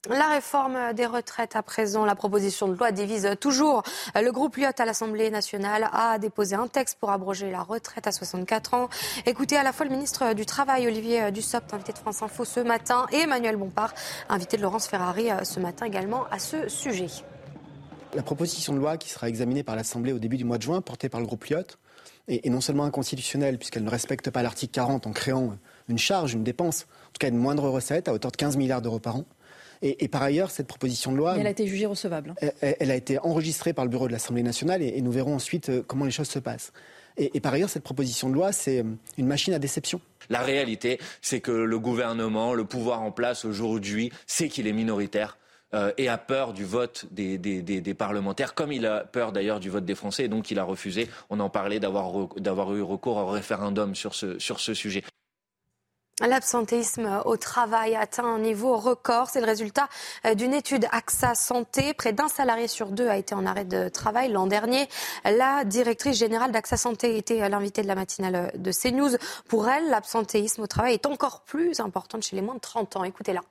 La 0.08 0.28
réforme 0.28 0.92
des 0.92 1.06
retraites 1.06 1.56
à 1.56 1.64
présent, 1.64 2.04
la 2.04 2.14
proposition 2.14 2.68
de 2.68 2.74
loi 2.74 2.92
divise 2.92 3.28
toujours. 3.40 3.82
Le 4.14 4.30
groupe 4.30 4.56
Lyot 4.56 4.68
à 4.78 4.84
l'Assemblée 4.84 5.30
nationale 5.30 5.90
a 5.92 6.18
déposé 6.20 6.54
un 6.54 6.68
texte 6.68 6.98
pour 7.00 7.10
abroger 7.10 7.50
la 7.50 7.62
retraite 7.62 8.06
à 8.06 8.12
64 8.12 8.74
ans. 8.74 8.88
Écoutez 9.26 9.56
à 9.56 9.64
la 9.64 9.72
fois 9.72 9.84
le 9.84 9.90
ministre 9.90 10.32
du 10.32 10.46
Travail, 10.46 10.86
Olivier 10.86 11.32
Dussopt, 11.32 11.74
invité 11.74 11.92
de 11.92 11.98
France 11.98 12.22
Info 12.22 12.44
ce 12.44 12.60
matin, 12.60 13.06
et 13.10 13.22
Emmanuel 13.22 13.56
Bompard, 13.56 13.94
invité 14.28 14.56
de 14.56 14.62
Laurence 14.62 14.86
Ferrari 14.86 15.28
ce 15.42 15.58
matin 15.58 15.86
également 15.86 16.26
à 16.30 16.38
ce 16.38 16.68
sujet. 16.68 17.08
La 18.14 18.22
proposition 18.22 18.72
de 18.72 18.78
loi 18.78 18.96
qui 18.96 19.10
sera 19.10 19.28
examinée 19.28 19.62
par 19.62 19.76
l'Assemblée 19.76 20.12
au 20.12 20.18
début 20.18 20.36
du 20.36 20.44
mois 20.44 20.58
de 20.58 20.62
juin, 20.62 20.80
portée 20.80 21.08
par 21.08 21.20
le 21.20 21.26
groupe 21.26 21.44
Lyot, 21.44 21.76
est 22.28 22.48
non 22.48 22.60
seulement 22.60 22.84
inconstitutionnelle 22.84 23.58
puisqu'elle 23.58 23.84
ne 23.84 23.90
respecte 23.90 24.30
pas 24.30 24.42
l'article 24.42 24.72
40 24.72 25.06
en 25.06 25.12
créant 25.12 25.56
une 25.88 25.98
charge, 25.98 26.34
une 26.34 26.42
dépense, 26.42 26.86
en 27.08 27.12
tout 27.12 27.18
cas 27.20 27.28
une 27.28 27.36
moindre 27.36 27.68
recette 27.68 28.08
à 28.08 28.12
hauteur 28.12 28.32
de 28.32 28.36
15 28.36 28.56
milliards 28.56 28.82
d'euros 28.82 28.98
par 28.98 29.16
an, 29.16 29.24
et, 29.82 30.08
par 30.08 30.22
ailleurs, 30.22 30.50
cette 30.50 30.66
proposition 30.66 31.12
de 31.12 31.18
loi. 31.18 31.36
elle 31.38 31.46
a 31.46 31.50
été 31.50 31.66
jugée 31.66 31.86
recevable. 31.86 32.34
Elle, 32.60 32.90
a 32.90 32.96
été 32.96 33.18
enregistrée 33.18 33.72
par 33.72 33.84
le 33.84 33.90
bureau 33.90 34.06
de 34.06 34.12
l'Assemblée 34.12 34.42
nationale 34.42 34.82
et, 34.82 35.00
nous 35.02 35.12
verrons 35.12 35.34
ensuite 35.34 35.68
euh, 35.68 35.82
comment 35.86 36.04
les 36.04 36.10
choses 36.10 36.28
se 36.28 36.38
passent. 36.38 36.72
Et, 37.18 37.40
par 37.40 37.52
ailleurs, 37.52 37.70
cette 37.70 37.82
proposition 37.82 38.28
de 38.28 38.34
loi, 38.34 38.52
c'est 38.52 38.80
euh, 38.80 38.84
une 39.16 39.26
machine 39.26 39.54
à 39.54 39.58
déception. 39.58 40.00
La 40.28 40.40
réalité, 40.40 40.98
c'est 41.22 41.40
que 41.40 41.52
le 41.52 41.78
gouvernement, 41.78 42.54
le 42.54 42.64
pouvoir 42.64 43.02
en 43.02 43.10
place 43.10 43.44
aujourd'hui, 43.44 44.10
sait 44.26 44.48
qu'il 44.48 44.66
est 44.66 44.72
minoritaire. 44.72 45.38
Euh, 45.76 45.92
et 45.98 46.08
a 46.08 46.16
peur 46.16 46.54
du 46.54 46.64
vote 46.64 47.06
des, 47.10 47.94
parlementaires, 47.94 48.54
comme 48.54 48.72
il 48.72 48.86
a 48.86 49.00
peur 49.00 49.32
d'ailleurs 49.32 49.60
du 49.60 49.68
vote 49.68 49.84
des 49.84 49.94
Français, 49.94 50.24
et 50.24 50.28
donc 50.28 50.50
il 50.50 50.58
a 50.58 50.64
refusé, 50.64 51.08
on 51.28 51.38
en 51.40 51.50
parlait, 51.50 51.80
d'avoir 51.80 52.74
eu 52.74 52.82
recours 52.82 53.18
au 53.18 53.26
référendum 53.26 53.94
sur 53.94 54.14
ce, 54.14 54.38
sur 54.38 54.58
ce 54.60 54.72
sujet. 54.72 55.04
L'absentéisme 56.26 57.20
au 57.26 57.36
travail 57.36 57.94
atteint 57.94 58.24
un 58.24 58.38
niveau 58.38 58.78
record. 58.78 59.28
C'est 59.28 59.40
le 59.40 59.46
résultat 59.46 59.86
euh, 60.24 60.34
d'une 60.34 60.54
étude 60.54 60.86
AXA 60.90 61.34
Santé. 61.34 61.92
Près 61.92 62.14
d'un 62.14 62.28
salarié 62.28 62.68
sur 62.68 62.90
deux 62.90 63.08
a 63.08 63.18
été 63.18 63.34
en 63.34 63.44
arrêt 63.44 63.66
de 63.66 63.90
travail 63.90 64.32
l'an 64.32 64.46
dernier. 64.46 64.88
La 65.24 65.64
directrice 65.64 66.16
générale 66.16 66.52
d'AXA 66.52 66.78
Santé 66.78 67.18
était 67.18 67.46
l'invitée 67.50 67.82
de 67.82 67.88
la 67.88 67.96
matinale 67.96 68.50
de 68.56 68.72
CNews. 68.72 69.18
Pour 69.46 69.68
elle, 69.68 69.90
l'absentéisme 69.90 70.62
au 70.62 70.66
travail 70.66 70.94
est 70.94 71.04
encore 71.04 71.42
plus 71.42 71.80
important 71.80 72.18
chez 72.18 72.34
les 72.34 72.40
moins 72.40 72.54
de 72.54 72.60
30 72.60 72.96
ans. 72.96 73.04
Écoutez-la. 73.04 73.42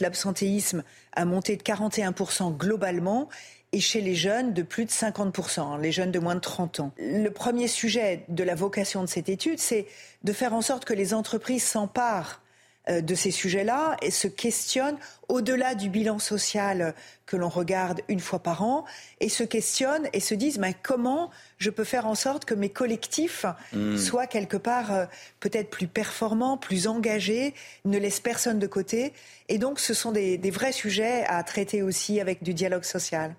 L'absentéisme 0.00 0.84
a 1.12 1.24
monté 1.24 1.56
de 1.56 1.62
41% 1.62 2.56
globalement 2.56 3.28
et 3.72 3.80
chez 3.80 4.00
les 4.00 4.14
jeunes 4.14 4.54
de 4.54 4.62
plus 4.62 4.84
de 4.84 4.90
50%, 4.90 5.60
hein, 5.60 5.78
les 5.78 5.92
jeunes 5.92 6.10
de 6.10 6.18
moins 6.18 6.34
de 6.34 6.40
30 6.40 6.80
ans. 6.80 6.92
Le 6.98 7.28
premier 7.28 7.68
sujet 7.68 8.24
de 8.28 8.42
la 8.42 8.54
vocation 8.54 9.02
de 9.02 9.08
cette 9.08 9.28
étude, 9.28 9.58
c'est 9.58 9.86
de 10.24 10.32
faire 10.32 10.54
en 10.54 10.62
sorte 10.62 10.84
que 10.84 10.94
les 10.94 11.12
entreprises 11.12 11.64
s'emparent 11.64 12.40
de 12.88 13.14
ces 13.14 13.30
sujets-là 13.30 13.96
et 14.02 14.10
se 14.10 14.28
questionnent 14.28 14.98
au-delà 15.28 15.74
du 15.74 15.88
bilan 15.90 16.18
social 16.18 16.94
que 17.26 17.36
l'on 17.36 17.48
regarde 17.48 18.00
une 18.08 18.20
fois 18.20 18.38
par 18.38 18.62
an 18.62 18.84
et 19.20 19.28
se 19.28 19.42
questionnent 19.42 20.08
et 20.12 20.20
se 20.20 20.34
disent 20.34 20.58
mais 20.58 20.74
comment 20.82 21.30
je 21.58 21.70
peux 21.70 21.84
faire 21.84 22.06
en 22.06 22.14
sorte 22.14 22.44
que 22.44 22.54
mes 22.54 22.70
collectifs 22.70 23.44
hmm. 23.72 23.96
soient 23.96 24.26
quelque 24.26 24.56
part 24.56 24.92
euh, 24.92 25.06
peut-être 25.40 25.70
plus 25.70 25.86
performants, 25.86 26.56
plus 26.56 26.86
engagés, 26.86 27.54
ne 27.84 27.98
laissent 27.98 28.20
personne 28.20 28.58
de 28.58 28.66
côté. 28.66 29.12
Et 29.48 29.58
donc 29.58 29.80
ce 29.80 29.92
sont 29.94 30.12
des 30.12 30.50
vrais 30.50 30.72
sujets 30.72 31.24
à 31.26 31.42
traiter 31.42 31.82
aussi 31.82 32.20
avec 32.20 32.42
du 32.42 32.54
dialogue 32.54 32.84
social. 32.84 33.34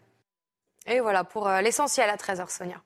Et 0.89 0.99
voilà 0.99 1.23
pour 1.23 1.47
euh, 1.47 1.61
l'essentiel 1.61 2.09
à 2.09 2.15
13h, 2.15 2.49
Sonia. 2.49 2.81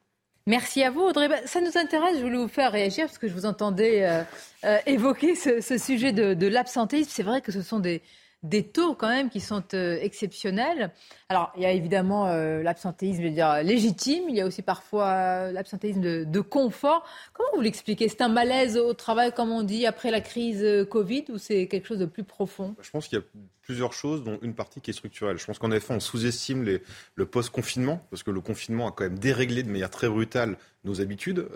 Merci 0.46 0.84
à 0.84 0.92
vous, 0.92 1.02
Audrey. 1.02 1.30
Bah, 1.30 1.46
ça 1.46 1.62
nous 1.62 1.78
intéresse, 1.78 2.18
je 2.18 2.24
voulais 2.24 2.38
vous 2.38 2.50
faire 2.50 2.72
réagir 2.72 3.06
parce 3.06 3.18
que 3.18 3.30
je 3.30 3.34
vous 3.34 3.46
entendais 3.46 4.04
euh, 4.04 4.24
euh, 4.66 4.78
évoquer 4.86 5.36
ce, 5.36 5.78
sujet 5.78 6.12
de, 6.12 6.34
de 6.34 6.48
l'absentéisme. 6.48 7.10
C'est 7.14 7.24
vrai 7.24 7.42
que 7.42 7.54
ce 7.54 7.62
sont 7.62 7.80
des, 7.80 8.02
des 8.44 8.64
taux 8.64 8.94
quand 8.94 9.08
même 9.08 9.30
qui 9.30 9.40
sont 9.40 9.64
euh, 9.74 9.98
exceptionnels. 10.02 10.92
Alors, 11.30 11.52
il 11.56 11.64
y 11.64 11.66
a 11.66 11.72
évidemment 11.72 12.28
euh, 12.28 12.62
l'absentéisme 12.62 13.24
légitime, 13.64 14.26
il 14.28 14.36
y 14.36 14.42
a 14.42 14.46
aussi 14.46 14.62
parfois 14.62 15.08
euh, 15.08 15.52
l'absentéisme 15.52 16.26
de, 16.26 16.42
confort. 16.42 17.06
Comment 17.32 17.50
vous 17.56 17.62
l'expliquez? 17.62 18.10
C'est 18.10 18.22
un 18.22 18.28
malaise 18.28 18.78
au 18.78 18.94
travail, 18.94 19.32
comme 19.34 19.52
on 19.52 19.64
dit, 19.64 19.86
après 19.86 20.12
la 20.12 20.20
crise 20.20 20.66
Covid, 20.90 21.26
ou 21.30 21.38
c'est 21.38 21.68
quelque 21.68 21.88
chose 21.88 22.00
de 22.00 22.06
plus 22.06 22.26
profond? 22.26 22.76
Je 22.82 22.90
pense 22.90 23.08
qu'il 23.08 23.18
y 23.18 23.22
a 23.22 23.26
plusieurs 23.62 23.94
choses, 23.94 24.26
dont 24.26 24.38
une 24.42 24.54
partie 24.54 24.82
qui 24.82 24.92
est 24.92 24.94
structurelle. 24.94 25.38
Je 25.38 25.46
pense 25.46 25.58
qu'en 25.58 25.72
effet, 25.72 25.94
on 25.94 26.02
sous-estime 26.02 26.80
le 27.16 27.26
post-confinement, 27.26 28.06
parce 28.12 28.24
que 28.24 28.32
le 28.32 28.42
confinement 28.42 28.90
a 28.90 28.92
quand 28.92 29.06
même 29.06 29.18
déréglé 29.18 29.64
de 29.64 29.70
manière 29.70 29.90
très 29.90 30.10
brutale 30.10 30.58
nos 30.84 31.00
habitudes, 31.00 31.48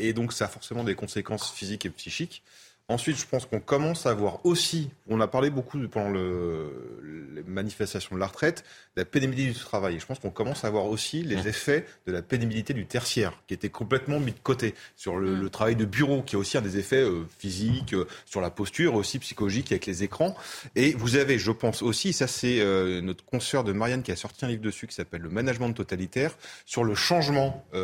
et 0.00 0.12
donc 0.12 0.32
ça 0.32 0.46
a 0.46 0.48
forcément 0.48 0.82
des 0.82 0.96
conséquences 0.96 1.52
physiques 1.52 1.86
et 1.86 1.90
psychiques. 1.90 2.42
Ensuite, 2.88 3.16
je 3.16 3.26
pense 3.26 3.46
qu'on 3.46 3.60
commence 3.60 4.06
à 4.06 4.12
voir 4.12 4.44
aussi, 4.44 4.90
on 5.08 5.20
a 5.20 5.28
parlé 5.28 5.50
beaucoup 5.50 5.78
pendant 5.88 6.10
le, 6.10 7.30
les 7.34 7.42
manifestations 7.42 8.14
de 8.16 8.20
la 8.20 8.26
retraite, 8.26 8.64
de 8.96 9.00
la 9.00 9.04
pénibilité 9.04 9.52
du 9.52 9.58
travail. 9.58 9.98
je 9.98 10.06
pense 10.06 10.18
qu'on 10.18 10.30
commence 10.30 10.64
à 10.64 10.70
voir 10.70 10.86
aussi 10.86 11.22
les 11.22 11.48
effets 11.48 11.86
de 12.06 12.12
la 12.12 12.22
pénibilité 12.22 12.74
du 12.74 12.86
tertiaire, 12.86 13.40
qui 13.46 13.54
était 13.54 13.68
complètement 13.68 14.20
mis 14.20 14.32
de 14.32 14.38
côté, 14.42 14.74
sur 14.96 15.16
le, 15.16 15.36
mm. 15.36 15.50
travail 15.50 15.76
de 15.76 15.84
bureau, 15.84 16.22
qui 16.22 16.36
a 16.36 16.38
aussi 16.38 16.58
un 16.58 16.60
des 16.60 16.76
effets 16.76 17.02
euh, 17.02 17.24
physiques, 17.38 17.94
euh, 17.94 18.06
sur 18.26 18.40
la 18.40 18.50
posture, 18.50 18.94
aussi 18.94 19.18
psychologique 19.20 19.72
avec 19.72 19.86
les 19.86 20.02
écrans. 20.02 20.36
Et 20.74 20.92
vous 20.92 21.16
avez, 21.16 21.38
je 21.38 21.52
pense 21.52 21.82
aussi, 21.82 22.12
ça 22.12 22.26
c'est 22.26 22.60
euh, 22.60 23.00
notre 23.00 23.24
consoeur 23.24 23.64
de 23.64 23.72
Marianne 23.72 24.02
qui 24.02 24.12
a 24.12 24.16
sorti 24.16 24.44
un 24.44 24.48
livre 24.48 24.62
dessus 24.62 24.86
qui 24.86 24.94
s'appelle 24.94 25.22
Le 25.22 25.30
management 25.30 25.72
totalitaire, 25.72 26.36
sur 26.66 26.84
le 26.84 26.94
changement 26.94 27.64
mm. 27.72 27.76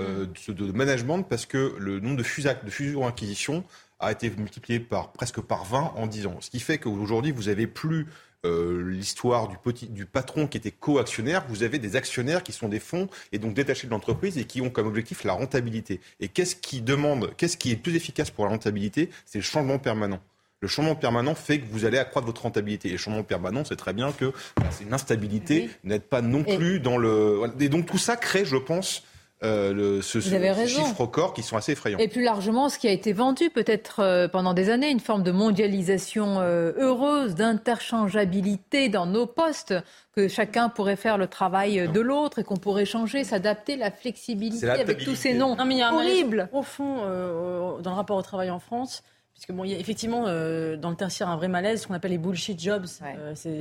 de, 0.49 0.53
de, 0.53 0.73
management, 0.73 1.23
parce 1.23 1.47
que 1.47 1.75
le 1.79 2.01
nombre 2.01 2.17
de 2.17 2.23
fusions 2.23 2.49
de 2.63 2.71
fusions-acquisitions 2.71 3.65
a 4.01 4.13
été 4.13 4.31
multiplié 4.31 4.81
par 4.81 5.13
presque 5.13 5.41
par 5.41 5.65
20 5.65 5.93
en 5.97 6.07
10 6.07 6.27
ans. 6.27 6.37
Ce 6.41 6.51
qui 6.51 6.61
fait 6.61 6.79
qu'aujourd'hui, 6.79 7.33
vous 7.33 7.45
n'avez 7.45 7.67
plus 7.67 8.07
euh, 8.47 8.89
l'histoire 8.89 9.49
du, 9.49 9.57
petit, 9.57 9.87
du 9.87 10.07
patron 10.07 10.47
qui 10.47 10.59
était 10.59 10.71
co-actionnaire, 10.71 11.45
vous 11.49 11.65
avez 11.65 11.81
des 11.81 11.97
actionnaires 11.97 12.45
qui 12.45 12.53
sont 12.53 12.69
des 12.69 12.79
fonds 12.79 13.09
et 13.33 13.39
donc 13.39 13.55
détachés 13.55 13.89
de 13.89 13.93
l'entreprise 13.93 14.39
et 14.39 14.45
qui 14.45 14.61
ont 14.61 14.71
comme 14.71 14.87
objectif 14.87 15.25
la 15.25 15.33
rentabilité. 15.33 16.01
Et 16.21 16.29
qu'est-ce 16.29 16.55
qui 16.55 16.81
demande, 16.81 17.33
qu'est-ce 17.37 17.57
qui 17.57 17.73
est 17.73 17.77
plus 17.77 17.97
efficace 17.97 18.31
pour 18.31 18.45
la 18.45 18.53
rentabilité? 18.53 19.11
C'est 19.27 19.39
le 19.39 19.45
changement 19.45 19.81
permanent. 19.81 20.21
Le 20.61 20.69
changement 20.69 20.95
permanent 20.95 21.35
fait 21.35 21.61
que 21.61 21.67
vous 21.71 21.85
allez 21.85 21.99
accroître 21.99 22.27
votre 22.27 22.43
rentabilité. 22.43 22.89
Et 22.89 22.93
le 22.93 22.99
changement 22.99 23.25
permanent, 23.25 23.65
c'est 23.65 23.77
très 23.77 23.93
bien 23.93 24.13
que 24.13 24.33
bah, 24.57 24.69
c'est 24.71 24.85
une 24.85 24.95
instabilité, 24.95 25.71
n'êtes 25.85 26.09
pas 26.09 26.23
non 26.23 26.45
plus 26.45 26.81
dans 26.81 26.97
le. 26.97 27.43
Et 27.59 27.69
donc 27.69 27.87
tout 27.87 27.99
ça 27.99 28.17
crée, 28.17 28.45
je 28.45 28.57
pense, 28.57 29.05
euh, 29.45 29.73
le, 29.73 30.03
ce, 30.03 30.21
ces 30.21 30.67
chiffres 30.67 31.01
records 31.01 31.33
qui 31.33 31.45
sont 31.45 31.57
assez 31.57 31.73
effrayants. 31.73 31.99
Et 31.99 32.09
plus 32.09 32.23
largement, 32.23 32.69
ce 32.69 32.77
qui 32.77 32.89
a 32.89 32.91
été 32.91 33.13
vendu 33.13 33.51
peut-être 33.51 34.01
euh, 34.01 34.27
pendant 34.27 34.53
des 34.53 34.69
années, 34.69 34.91
une 34.91 34.99
forme 34.99 35.23
de 35.23 35.31
mondialisation 35.31 36.41
euh, 36.41 36.73
heureuse, 36.77 37.37
d'interchangeabilité 37.37 38.89
dans 38.89 39.07
nos 39.07 39.27
postes, 39.27 39.75
que 40.17 40.27
chacun 40.27 40.69
pourrait 40.69 40.97
faire 40.97 41.19
le 41.19 41.29
travail 41.29 41.89
de 41.89 42.01
l'autre 42.01 42.41
et 42.41 42.45
qu'on 42.45 42.57
pourrait 42.57 42.85
changer, 42.85 43.23
s'adapter, 43.23 43.77
la 43.77 43.93
flexibilité 43.93 44.69
avec 44.69 45.05
tous 45.05 45.15
ces 45.15 45.35
noms 45.35 45.57
horribles. 45.57 46.49
Au 46.53 46.63
fond, 46.63 46.97
dans 46.97 47.91
le 47.91 47.97
rapport 47.97 48.17
au 48.17 48.23
travail 48.23 48.51
en 48.51 48.59
France, 48.59 49.05
Puisque 49.39 49.53
bon, 49.53 49.63
il 49.63 49.71
y 49.71 49.75
a 49.75 49.79
effectivement 49.79 50.25
dans 50.25 50.91
le 50.91 50.97
tertiaire 50.97 51.29
un 51.29 51.37
vrai 51.37 51.47
malaise, 51.47 51.83
ce 51.83 51.87
qu'on 51.87 51.95
appelle 51.95 52.11
les 52.11 52.19
bullshit 52.19 52.61
jobs, 52.61 52.87
c'est 53.35 53.59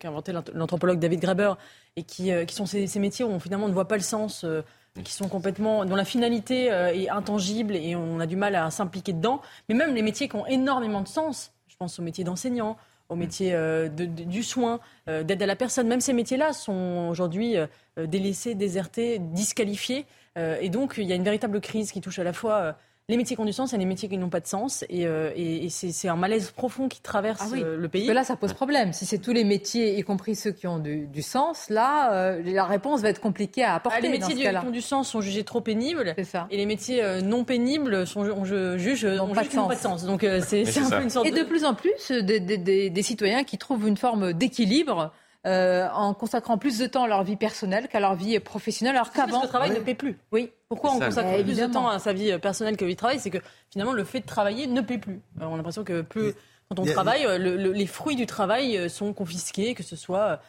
qu'a 0.00 0.08
inventé 0.08 0.32
l'anthropologue 0.54 0.98
David 0.98 1.20
Graeber, 1.20 1.52
et 1.94 2.02
qui, 2.02 2.32
qui 2.46 2.54
sont 2.56 2.66
ces, 2.66 2.88
ces, 2.88 2.98
métiers 2.98 3.24
où 3.24 3.28
on, 3.28 3.38
finalement 3.38 3.66
on 3.66 3.68
ne 3.68 3.74
voit 3.74 3.86
pas 3.86 3.96
le 3.96 4.02
sens 4.02 4.44
qui 5.02 5.12
sont 5.12 5.28
complètement 5.28 5.84
dont 5.84 5.96
la 5.96 6.04
finalité 6.04 6.70
euh, 6.70 6.92
est 6.92 7.08
intangible 7.08 7.74
et 7.74 7.96
on 7.96 8.20
a 8.20 8.26
du 8.26 8.36
mal 8.36 8.54
à 8.54 8.70
s'impliquer 8.70 9.12
dedans. 9.12 9.40
Mais 9.68 9.74
même 9.74 9.94
les 9.94 10.02
métiers 10.02 10.28
qui 10.28 10.36
ont 10.36 10.46
énormément 10.46 11.00
de 11.00 11.08
sens, 11.08 11.52
je 11.68 11.76
pense 11.76 11.98
aux 11.98 12.02
métiers 12.02 12.24
d'enseignant, 12.24 12.76
aux 13.08 13.16
métiers 13.16 13.54
euh, 13.54 13.88
de, 13.88 14.04
du 14.04 14.42
soin, 14.42 14.80
euh, 15.08 15.22
d'aide 15.22 15.42
à 15.42 15.46
la 15.46 15.56
personne, 15.56 15.88
même 15.88 16.00
ces 16.00 16.12
métiers-là 16.12 16.52
sont 16.52 17.08
aujourd'hui 17.10 17.56
délaissés, 17.96 18.54
désertés, 18.54 19.18
disqualifiés. 19.18 20.06
et 20.36 20.68
donc 20.70 20.94
il 20.96 21.04
y 21.04 21.12
a 21.12 21.14
une 21.14 21.24
véritable 21.24 21.60
crise 21.60 21.92
qui 21.92 22.00
touche 22.00 22.18
à 22.18 22.24
la 22.24 22.32
fois 22.32 22.74
les 23.08 23.16
métiers 23.16 23.36
qui 23.36 23.42
ont 23.42 23.46
du 23.46 23.52
sens 23.52 23.72
et 23.72 23.78
les 23.78 23.84
métiers 23.84 24.08
qui 24.08 24.16
n'ont 24.16 24.28
pas 24.28 24.40
de 24.40 24.46
sens. 24.46 24.84
Et, 24.88 25.06
euh, 25.06 25.30
c'est 25.68 26.08
un 26.08 26.16
malaise 26.16 26.50
profond 26.50 26.88
qui 26.88 27.00
traverse 27.00 27.42
ah 27.52 27.56
euh, 27.56 27.76
le 27.76 27.88
pays. 27.88 28.02
Parce 28.02 28.10
que 28.10 28.14
là, 28.14 28.24
ça 28.24 28.36
pose 28.36 28.52
problème. 28.52 28.92
Si 28.92 29.06
c'est 29.06 29.18
tous 29.18 29.32
les 29.32 29.44
métiers, 29.44 29.98
y 29.98 30.02
compris 30.02 30.36
ceux 30.36 30.52
qui 30.52 30.66
ont 30.66 30.78
du, 30.78 31.22
sens, 31.22 31.68
là, 31.68 32.12
euh, 32.12 32.42
la 32.44 32.64
réponse 32.64 33.00
va 33.00 33.08
être 33.08 33.20
compliquée 33.20 33.64
à 33.64 33.74
apporter. 33.74 33.98
Ah, 33.98 34.02
les 34.02 34.08
métiers 34.08 34.34
qui 34.34 34.46
ont 34.48 34.70
du 34.70 34.80
sens 34.80 35.08
sont 35.08 35.20
jugés 35.20 35.44
trop 35.44 35.60
pénibles. 35.60 36.14
Ça. 36.24 36.46
Et 36.50 36.56
les 36.56 36.66
métiers 36.66 37.02
non 37.22 37.44
pénibles 37.44 38.06
sont 38.06 38.20
on, 38.20 38.44
juge, 38.44 39.04
n'ont 39.04 39.28
pas, 39.34 39.44
de 39.44 39.80
sens. 39.80 40.04
Donc 40.04 40.24
c'est 40.44 40.62
un 40.78 40.90
peu 40.90 41.02
une 41.02 41.10
sorte 41.10 41.26
Et 41.26 41.32
de, 41.32 41.42
plus 41.42 41.64
en 41.64 41.74
plus, 41.74 42.10
des, 42.10 42.40
des 42.40 43.02
citoyens 43.02 43.44
qui 43.44 43.58
trouvent 43.58 43.88
une 43.88 43.96
forme 43.96 44.32
d'équilibre 44.32 45.12
euh, 45.44 45.88
en 45.92 46.14
consacrant 46.14 46.56
plus 46.56 46.78
de 46.78 46.86
temps 46.86 47.02
à 47.02 47.08
leur 47.08 47.24
vie 47.24 47.34
personnelle 47.34 47.88
qu'à 47.88 47.98
leur 47.98 48.14
vie 48.14 48.38
professionnelle, 48.38 48.94
alors 48.94 49.10
qu'avant... 49.10 49.42
le 49.42 49.48
travail 49.48 49.70
ne 49.70 49.80
paie 49.80 49.96
plus. 49.96 50.16
Oui. 50.30 50.52
Pourquoi 50.72 50.92
on 50.92 51.00
consacre 51.00 51.42
plus 51.42 51.58
de 51.58 51.66
temps 51.66 51.88
à 51.88 51.98
sa 51.98 52.12
vie 52.12 52.38
personnelle 52.38 52.76
que 52.76 52.84
vie 52.84 52.96
travail 52.96 53.18
C'est 53.18 53.30
que 53.30 53.38
finalement, 53.70 53.92
le 53.92 54.04
fait 54.04 54.20
de 54.20 54.26
travailler 54.26 54.66
ne 54.66 54.80
paie 54.80 54.98
plus. 54.98 55.20
Euh, 55.40 55.44
on 55.44 55.54
a 55.54 55.56
l'impression 55.56 55.84
que 55.84 56.00
plus... 56.00 56.32
Quand 56.68 56.78
on 56.78 56.86
travaille, 56.86 57.26
les 57.38 57.86
fruits 57.86 58.16
du 58.16 58.24
travail 58.24 58.78
euh, 58.78 58.88
sont 58.88 59.12
confisqués, 59.12 59.74
que 59.74 59.82
ce 59.82 59.96
soit... 59.96 60.40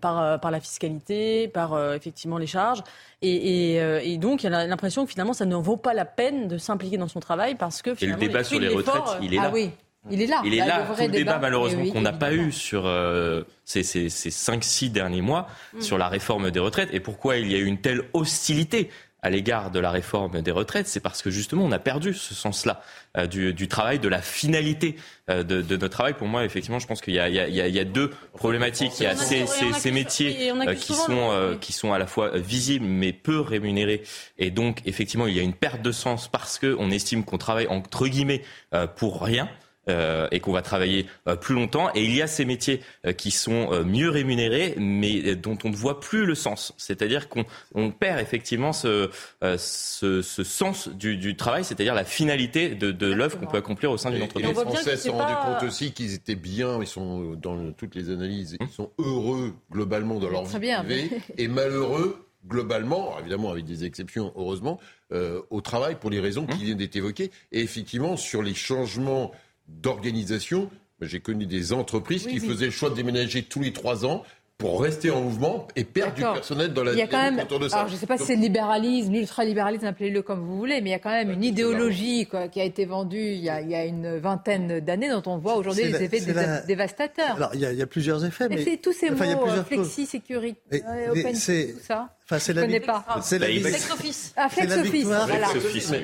par, 0.00 0.38
par 0.38 0.50
la 0.52 0.60
fiscalité, 0.60 1.48
par 1.48 1.94
effectivement 1.94 2.38
les 2.38 2.46
charges. 2.46 2.84
Et, 3.20 3.74
et, 3.78 4.16
donc, 4.18 4.44
il 4.44 4.50
y 4.50 4.54
a 4.54 4.66
l'impression 4.68 5.04
que 5.04 5.10
finalement, 5.10 5.32
ça 5.32 5.44
ne 5.44 5.56
vaut 5.56 5.76
pas 5.76 5.92
la 5.92 6.04
peine 6.04 6.46
de 6.46 6.56
s'impliquer 6.56 6.98
dans 6.98 7.08
son 7.08 7.18
travail 7.18 7.56
parce 7.56 7.82
que 7.82 7.96
finalement. 7.96 8.18
Et 8.18 8.20
le 8.20 8.28
débat 8.28 8.44
sur 8.44 8.60
les 8.60 8.68
retraites, 8.68 9.18
il 9.20 9.34
est 9.34 9.38
là. 9.38 9.46
Ah 9.46 9.50
oui. 9.52 9.72
Il 10.08 10.22
est 10.22 10.26
là. 10.26 10.40
Il 10.44 10.54
est 10.54 10.64
là. 10.64 10.86
Tout 10.86 11.02
le 11.02 11.08
débat, 11.08 11.38
malheureusement, 11.38 11.84
qu'on 11.90 12.00
n'a 12.00 12.12
pas 12.12 12.32
eu 12.32 12.52
sur 12.52 12.86
euh, 12.86 13.42
ces, 13.64 13.82
ces, 13.82 14.08
ces 14.08 14.30
5-6 14.30 14.90
derniers 14.90 15.20
mois 15.20 15.46
mm. 15.74 15.82
sur 15.82 15.98
la 15.98 16.08
réforme 16.08 16.50
des 16.50 16.60
retraites 16.60 16.88
et 16.92 17.00
pourquoi 17.00 17.36
il 17.36 17.50
y 17.50 17.54
a 17.54 17.58
eu 17.58 17.66
une 17.66 17.80
telle 17.80 18.04
hostilité 18.14 18.90
à 19.22 19.30
l'égard 19.30 19.70
de 19.70 19.80
la 19.80 19.90
réforme 19.90 20.42
des 20.42 20.50
retraites, 20.50 20.88
c'est 20.88 21.00
parce 21.00 21.22
que 21.22 21.30
justement 21.30 21.64
on 21.64 21.72
a 21.72 21.78
perdu 21.78 22.14
ce 22.14 22.34
sens-là 22.34 22.82
euh, 23.16 23.26
du, 23.26 23.52
du, 23.52 23.68
travail, 23.68 23.98
de 23.98 24.08
la 24.08 24.22
finalité 24.22 24.96
euh, 25.28 25.42
de, 25.42 25.62
de, 25.62 25.76
notre 25.76 25.94
travail. 25.94 26.14
Pour 26.14 26.28
moi, 26.28 26.44
effectivement, 26.44 26.78
je 26.78 26.86
pense 26.86 27.00
qu'il 27.00 27.14
y, 27.14 27.18
y, 27.18 27.70
y, 27.70 27.78
a 27.78 27.84
deux 27.84 28.10
problématiques. 28.34 28.92
Il 29.00 29.04
y 29.04 29.06
a 29.06 29.16
ces, 29.16 29.46
ces, 29.46 29.72
ces 29.72 29.90
métiers 29.90 30.52
qui 30.76 30.94
sont 30.94 31.56
qui 31.60 31.72
sont 31.72 31.92
à 31.92 31.98
la 31.98 32.06
fois 32.06 32.36
visibles 32.38 32.86
mais 32.86 33.12
peu 33.12 33.40
rémunérés, 33.40 34.02
et 34.38 34.50
donc 34.50 34.82
effectivement 34.86 35.26
il 35.26 35.36
y 35.36 35.40
a 35.40 35.42
une 35.42 35.54
perte 35.54 35.82
de 35.82 35.92
sens 35.92 36.28
parce 36.28 36.58
qu'on 36.58 36.90
estime 36.90 37.24
qu'on 37.24 37.38
travaille 37.38 37.66
entre 37.68 38.06
guillemets 38.06 38.42
pour 38.96 39.22
rien. 39.22 39.48
Euh, 39.88 40.28
et 40.30 40.40
qu'on 40.40 40.52
va 40.52 40.60
travailler 40.60 41.06
euh, 41.26 41.36
plus 41.36 41.54
longtemps. 41.54 41.88
Et 41.94 42.04
il 42.04 42.14
y 42.14 42.20
a 42.20 42.26
ces 42.26 42.44
métiers 42.44 42.82
euh, 43.06 43.12
qui 43.12 43.30
sont 43.30 43.82
mieux 43.82 44.10
rémunérés, 44.10 44.74
mais 44.76 45.34
dont 45.36 45.56
on 45.64 45.70
ne 45.70 45.74
voit 45.74 46.00
plus 46.00 46.26
le 46.26 46.34
sens. 46.34 46.74
C'est-à-dire 46.76 47.30
qu'on 47.30 47.90
perd 47.90 48.20
effectivement 48.20 48.74
ce, 48.74 49.08
ce, 49.56 50.20
ce 50.20 50.44
sens 50.44 50.88
du, 50.88 51.16
du 51.16 51.34
travail, 51.34 51.64
c'est-à-dire 51.64 51.94
la 51.94 52.04
finalité 52.04 52.74
de, 52.74 52.92
de 52.92 53.06
l'œuvre 53.10 53.38
qu'on 53.38 53.46
peut 53.46 53.56
accomplir 53.56 53.90
au 53.90 53.96
sein 53.96 54.10
d'une 54.10 54.22
entreprise. 54.22 54.48
les 54.48 54.54
Français 54.54 54.96
se 54.96 55.08
sont 55.08 55.16
rendus 55.16 55.34
compte 55.46 55.66
aussi 55.66 55.92
qu'ils 55.92 56.12
étaient 56.12 56.34
bien, 56.34 56.78
ils 56.80 56.86
sont 56.86 57.34
dans 57.34 57.72
toutes 57.72 57.94
les 57.94 58.10
analyses, 58.10 58.58
ils 58.60 58.68
sont 58.68 58.90
heureux 58.98 59.54
globalement 59.72 60.18
dans 60.18 60.28
leur 60.28 60.44
vie 60.44 60.58
privée 60.58 61.10
et 61.38 61.48
malheureux 61.48 62.26
globalement, 62.46 63.18
évidemment 63.18 63.50
avec 63.50 63.64
des 63.64 63.84
exceptions, 63.84 64.32
heureusement, 64.36 64.78
au 65.10 65.60
travail 65.62 65.96
pour 65.98 66.10
les 66.10 66.20
raisons 66.20 66.46
qui 66.46 66.64
viennent 66.64 66.78
d'être 66.78 66.96
évoquées. 66.96 67.30
Et 67.50 67.60
effectivement, 67.60 68.18
sur 68.18 68.42
les 68.42 68.54
changements 68.54 69.32
d'organisation. 69.82 70.70
J'ai 71.00 71.20
connu 71.20 71.46
des 71.46 71.72
entreprises 71.72 72.26
qui 72.26 72.40
faisaient 72.40 72.66
le 72.66 72.70
choix 72.70 72.90
de 72.90 72.94
déménager 72.94 73.42
tous 73.42 73.60
les 73.60 73.72
trois 73.72 74.04
ans 74.04 74.22
pour 74.60 74.82
rester 74.82 75.10
en 75.10 75.22
mouvement 75.22 75.66
et 75.74 75.84
perdre 75.84 76.14
du 76.14 76.20
personnel 76.20 76.74
dans 76.74 76.84
la 76.84 76.92
il 76.92 76.98
y 76.98 77.02
a 77.02 77.06
quand 77.06 77.22
même, 77.22 77.36
de 77.36 77.68
ça. 77.68 77.78
Alors, 77.78 77.88
je 77.88 77.94
ne 77.94 77.98
sais 77.98 78.06
pas 78.06 78.18
si 78.18 78.24
c'est 78.24 78.36
le 78.36 78.42
libéralisme, 78.42 79.12
l'ultralibéralisme, 79.12 79.86
appelez-le 79.86 80.20
comme 80.20 80.40
vous 80.40 80.58
voulez, 80.58 80.82
mais 80.82 80.90
il 80.90 80.92
y 80.92 80.96
a 80.96 80.98
quand 80.98 81.10
même 81.10 81.30
une 81.30 81.42
idéologie 81.42 82.26
quoi, 82.26 82.48
qui 82.48 82.60
a 82.60 82.64
été 82.64 82.84
vendue 82.84 83.18
il 83.18 83.40
y 83.40 83.48
a, 83.48 83.62
il 83.62 83.70
y 83.70 83.74
a 83.74 83.86
une 83.86 84.18
vingtaine 84.18 84.80
d'années 84.80 85.08
dont 85.08 85.22
on 85.26 85.38
voit 85.38 85.54
aujourd'hui 85.54 85.84
les 85.84 86.02
effets 86.02 86.20
dévastateurs. 86.66 87.36
Alors 87.36 87.50
il 87.54 87.60
y, 87.60 87.64
a, 87.64 87.72
il 87.72 87.78
y, 87.78 87.82
a, 87.82 87.86
plusieurs 87.86 88.24
effets. 88.24 88.48
Mais, 88.50 88.62
c'est 88.62 88.76
tous 88.76 88.92
ces 88.92 89.10
mots, 89.10 89.48
euh, 89.48 89.64
flexi, 89.64 90.04
sécurité, 90.04 90.84
euh, 90.86 91.10
open, 91.10 91.32
tout 91.32 91.80
ça. 91.82 92.14
Enfin, 92.30 92.38
c'est 92.38 92.52
la 92.52 92.62
connais 92.62 92.78
pas. 92.78 93.04
C'est 93.22 93.40
la 93.40 93.48
flex 93.48 93.90
office. 93.90 94.32
Ah, 94.36 94.48
flex 94.48 94.76
office. 94.76 95.04
Voilà. 95.04 95.48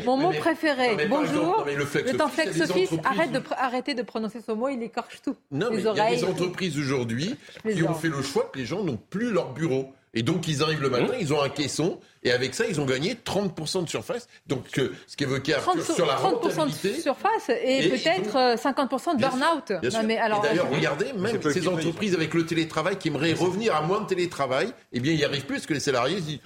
Mon 0.04 0.16
mot 0.16 0.32
préféré. 0.32 1.06
Bonjour. 1.08 1.64
Le 1.64 2.16
temps 2.16 2.28
flex 2.28 2.60
office. 2.62 2.90
Arrête 3.04 3.30
de 3.30 3.40
arrêtez 3.56 3.94
de 3.94 4.02
prononcer 4.02 4.40
ce 4.44 4.50
mot. 4.50 4.68
Il 4.68 4.82
écorche 4.82 5.22
tout. 5.22 5.36
Non, 5.52 5.68
mais 5.70 5.78
il 5.78 5.84
y 5.84 6.00
a 6.00 6.10
des 6.10 6.24
entreprises 6.24 6.78
aujourd'hui 6.78 7.36
qui 7.62 7.82
ont 7.84 7.94
fait 7.94 8.08
le 8.08 8.22
choix 8.22 8.50
que 8.52 8.58
les 8.58 8.66
gens 8.66 8.82
n'ont 8.82 8.96
plus 8.96 9.30
leur 9.30 9.52
bureau. 9.52 9.92
Et 10.14 10.22
donc, 10.22 10.48
ils 10.48 10.62
arrivent 10.62 10.80
le 10.80 10.88
matin, 10.88 11.12
ils 11.20 11.34
ont 11.34 11.42
un 11.42 11.48
caisson, 11.48 12.00
et 12.22 12.32
avec 12.32 12.54
ça, 12.54 12.64
ils 12.66 12.80
ont 12.80 12.86
gagné 12.86 13.14
30% 13.14 13.84
de 13.84 13.88
surface. 13.88 14.28
Donc, 14.46 14.78
euh, 14.78 14.92
ce 15.06 15.16
qui 15.16 15.24
évoquait 15.24 15.54
Arthur 15.54 15.94
sur 15.94 16.06
la 16.06 16.14
30% 16.14 16.66
de 16.66 17.00
surface 17.00 17.50
et, 17.50 17.88
peut-être 17.88 18.56
50% 18.56 19.10
euh, 19.10 19.14
de 19.14 19.20
burn-out. 19.20 20.42
D'ailleurs, 20.42 20.70
regardez, 20.70 21.12
même 21.12 21.40
ces 21.42 21.68
entreprises 21.68 22.14
avec 22.14 22.34
le 22.34 22.46
télétravail 22.46 22.96
qui 22.96 23.08
aimeraient 23.08 23.34
revenir 23.34 23.76
à 23.76 23.82
moins 23.82 24.00
de 24.00 24.06
télétravail, 24.06 24.72
eh 24.92 25.00
bien, 25.00 25.12
ils 25.12 25.18
n'y 25.18 25.24
arrivent 25.24 25.44
plus 25.44 25.56
parce 25.56 25.66
que 25.66 25.74
les 25.74 25.80
salariés 25.80 26.20
disent 26.20 26.40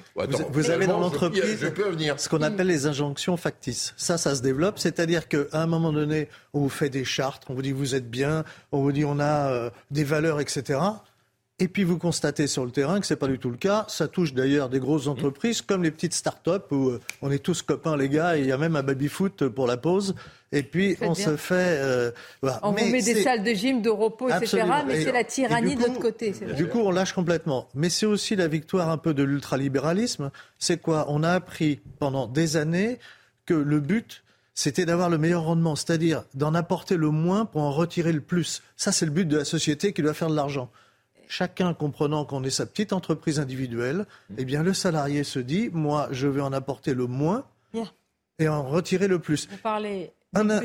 Vous, 0.51 0.71
avez 0.71 0.87
dans 0.87 0.99
l'entreprise 0.99 1.59
ce 2.17 2.29
qu'on 2.29 2.43
appelle 2.43 2.67
les 2.67 2.87
injonctions 2.87 3.37
factices. 3.37 3.95
Ça, 3.97 4.19
ça 4.19 4.35
se 4.35 4.43
développe. 4.43 4.79
C'est-à-dire 4.79 5.29
qu'à 5.29 5.39
un 5.53 5.67
moment 5.67 5.93
donné, 5.93 6.29
on 6.53 6.61
vous 6.61 6.69
fait 6.69 6.91
des 6.91 7.05
chartes, 7.05 7.45
on 7.49 7.55
vous 7.55 7.63
dit 7.63 7.73
vous 7.73 7.95
êtes 7.95 8.11
bien, 8.11 8.45
on 8.73 8.83
vous 8.83 8.93
dit 8.93 9.05
on 9.05 9.19
a 9.19 9.51
euh, 9.51 9.71
des 9.91 10.05
valeurs, 10.05 10.41
etc. 10.41 10.81
Et 11.63 11.69
puis 11.69 11.85
vous 11.85 11.99
constatez 11.99 12.47
sur 12.47 12.65
le 12.65 12.71
terrain 12.71 13.01
que 13.01 13.07
ce 13.07 13.13
n'est 13.13 13.19
pas 13.19 13.29
du 13.29 13.39
tout 13.39 13.51
le 13.51 13.59
cas. 13.59 13.85
Ça 13.89 14.09
touche 14.09 14.33
d'ailleurs 14.33 14.71
des 14.71 14.81
grosses 14.81 15.07
entreprises 15.07 15.61
comme 15.61 15.83
les 15.83 15.91
petites 15.91 16.15
start-up 16.15 16.73
où 16.73 16.89
euh, 16.89 17.01
on 17.21 17.31
est 17.31 17.39
tous 17.39 17.61
copains 17.61 17.99
les 17.99 18.09
gars 18.09 18.39
et 18.39 18.41
il 18.41 18.47
y 18.47 18.53
a 18.53 18.57
même 18.57 18.77
un 18.77 18.83
baby-foot 18.83 19.47
pour 19.49 19.67
la 19.67 19.77
pause. 19.77 20.15
Et 20.53 20.63
puis 20.63 20.97
on 21.03 21.15
se 21.15 21.37
fait. 21.37 21.77
Euh, 21.79 22.11
On 22.63 22.73
vous 22.73 22.91
met 22.91 23.03
des 23.03 23.23
salles 23.23 23.45
de 23.45 23.53
gym, 23.53 23.83
de 23.83 23.91
repos, 23.91 24.31
etc. 24.31 24.65
Mais 24.87 25.05
c'est 25.05 25.13
la 25.13 25.23
tyrannie 25.23 25.77
de 25.77 25.83
l'autre 25.83 26.01
côté. 26.01 26.33
Du 26.57 26.67
coup, 26.67 26.81
on 26.81 26.91
lâche 26.91 27.13
complètement. 27.13 27.69
Mais 27.75 27.91
c'est 27.91 28.07
aussi 28.07 28.37
la 28.37 28.49
victoire 28.49 28.89
un 28.89 28.99
peu 28.99 29.13
de 29.13 29.23
l'ultralibéralisme. 29.23 30.31
C'est 30.59 30.81
quoi? 30.81 31.05
On 31.09 31.23
a 31.23 31.31
appris 31.31 31.81
pendant 31.99 32.27
des 32.27 32.57
années 32.57 32.99
que 33.45 33.55
le 33.55 33.81
but, 33.81 34.25
c'était 34.55 34.87
d'avoir 34.87 35.11
le 35.11 35.19
meilleur 35.19 35.43
rendement, 35.43 35.77
c'est-à-dire 35.77 36.25
d'en 36.35 36.55
apporter 36.55 36.97
le 36.97 37.11
moins 37.11 37.45
pour 37.45 37.61
en 37.61 37.71
retirer 37.71 38.13
le 38.13 38.23
plus. 38.23 38.63
Ça, 38.77 38.93
c'est 38.93 39.05
le 39.05 39.13
but 39.13 39.29
de 39.29 39.37
la 39.37 39.45
société 39.45 39.93
qui 39.93 40.03
doit 40.03 40.15
faire 40.15 40.31
de 40.31 40.37
l'argent 40.37 40.71
chacun 41.31 41.72
comprenant 41.72 42.24
qu'on 42.24 42.43
est 42.43 42.51
sa 42.51 42.66
petite 42.66 42.93
entreprise 42.93 43.39
individuelle, 43.39 44.05
eh 44.37 44.45
bien 44.45 44.62
le 44.62 44.74
salarié 44.74 45.24
se 45.24 45.39
dit, 45.39 45.70
moi 45.72 46.09
je 46.11 46.26
vais 46.26 46.41
en 46.41 46.53
apporter 46.53 46.93
le 46.93 47.07
moins 47.07 47.45
et 48.39 48.49
en 48.49 48.62
retirer 48.66 49.07
le 49.07 49.18
plus. 49.18 49.49
Vous 49.49 49.57
parlez 49.59 50.12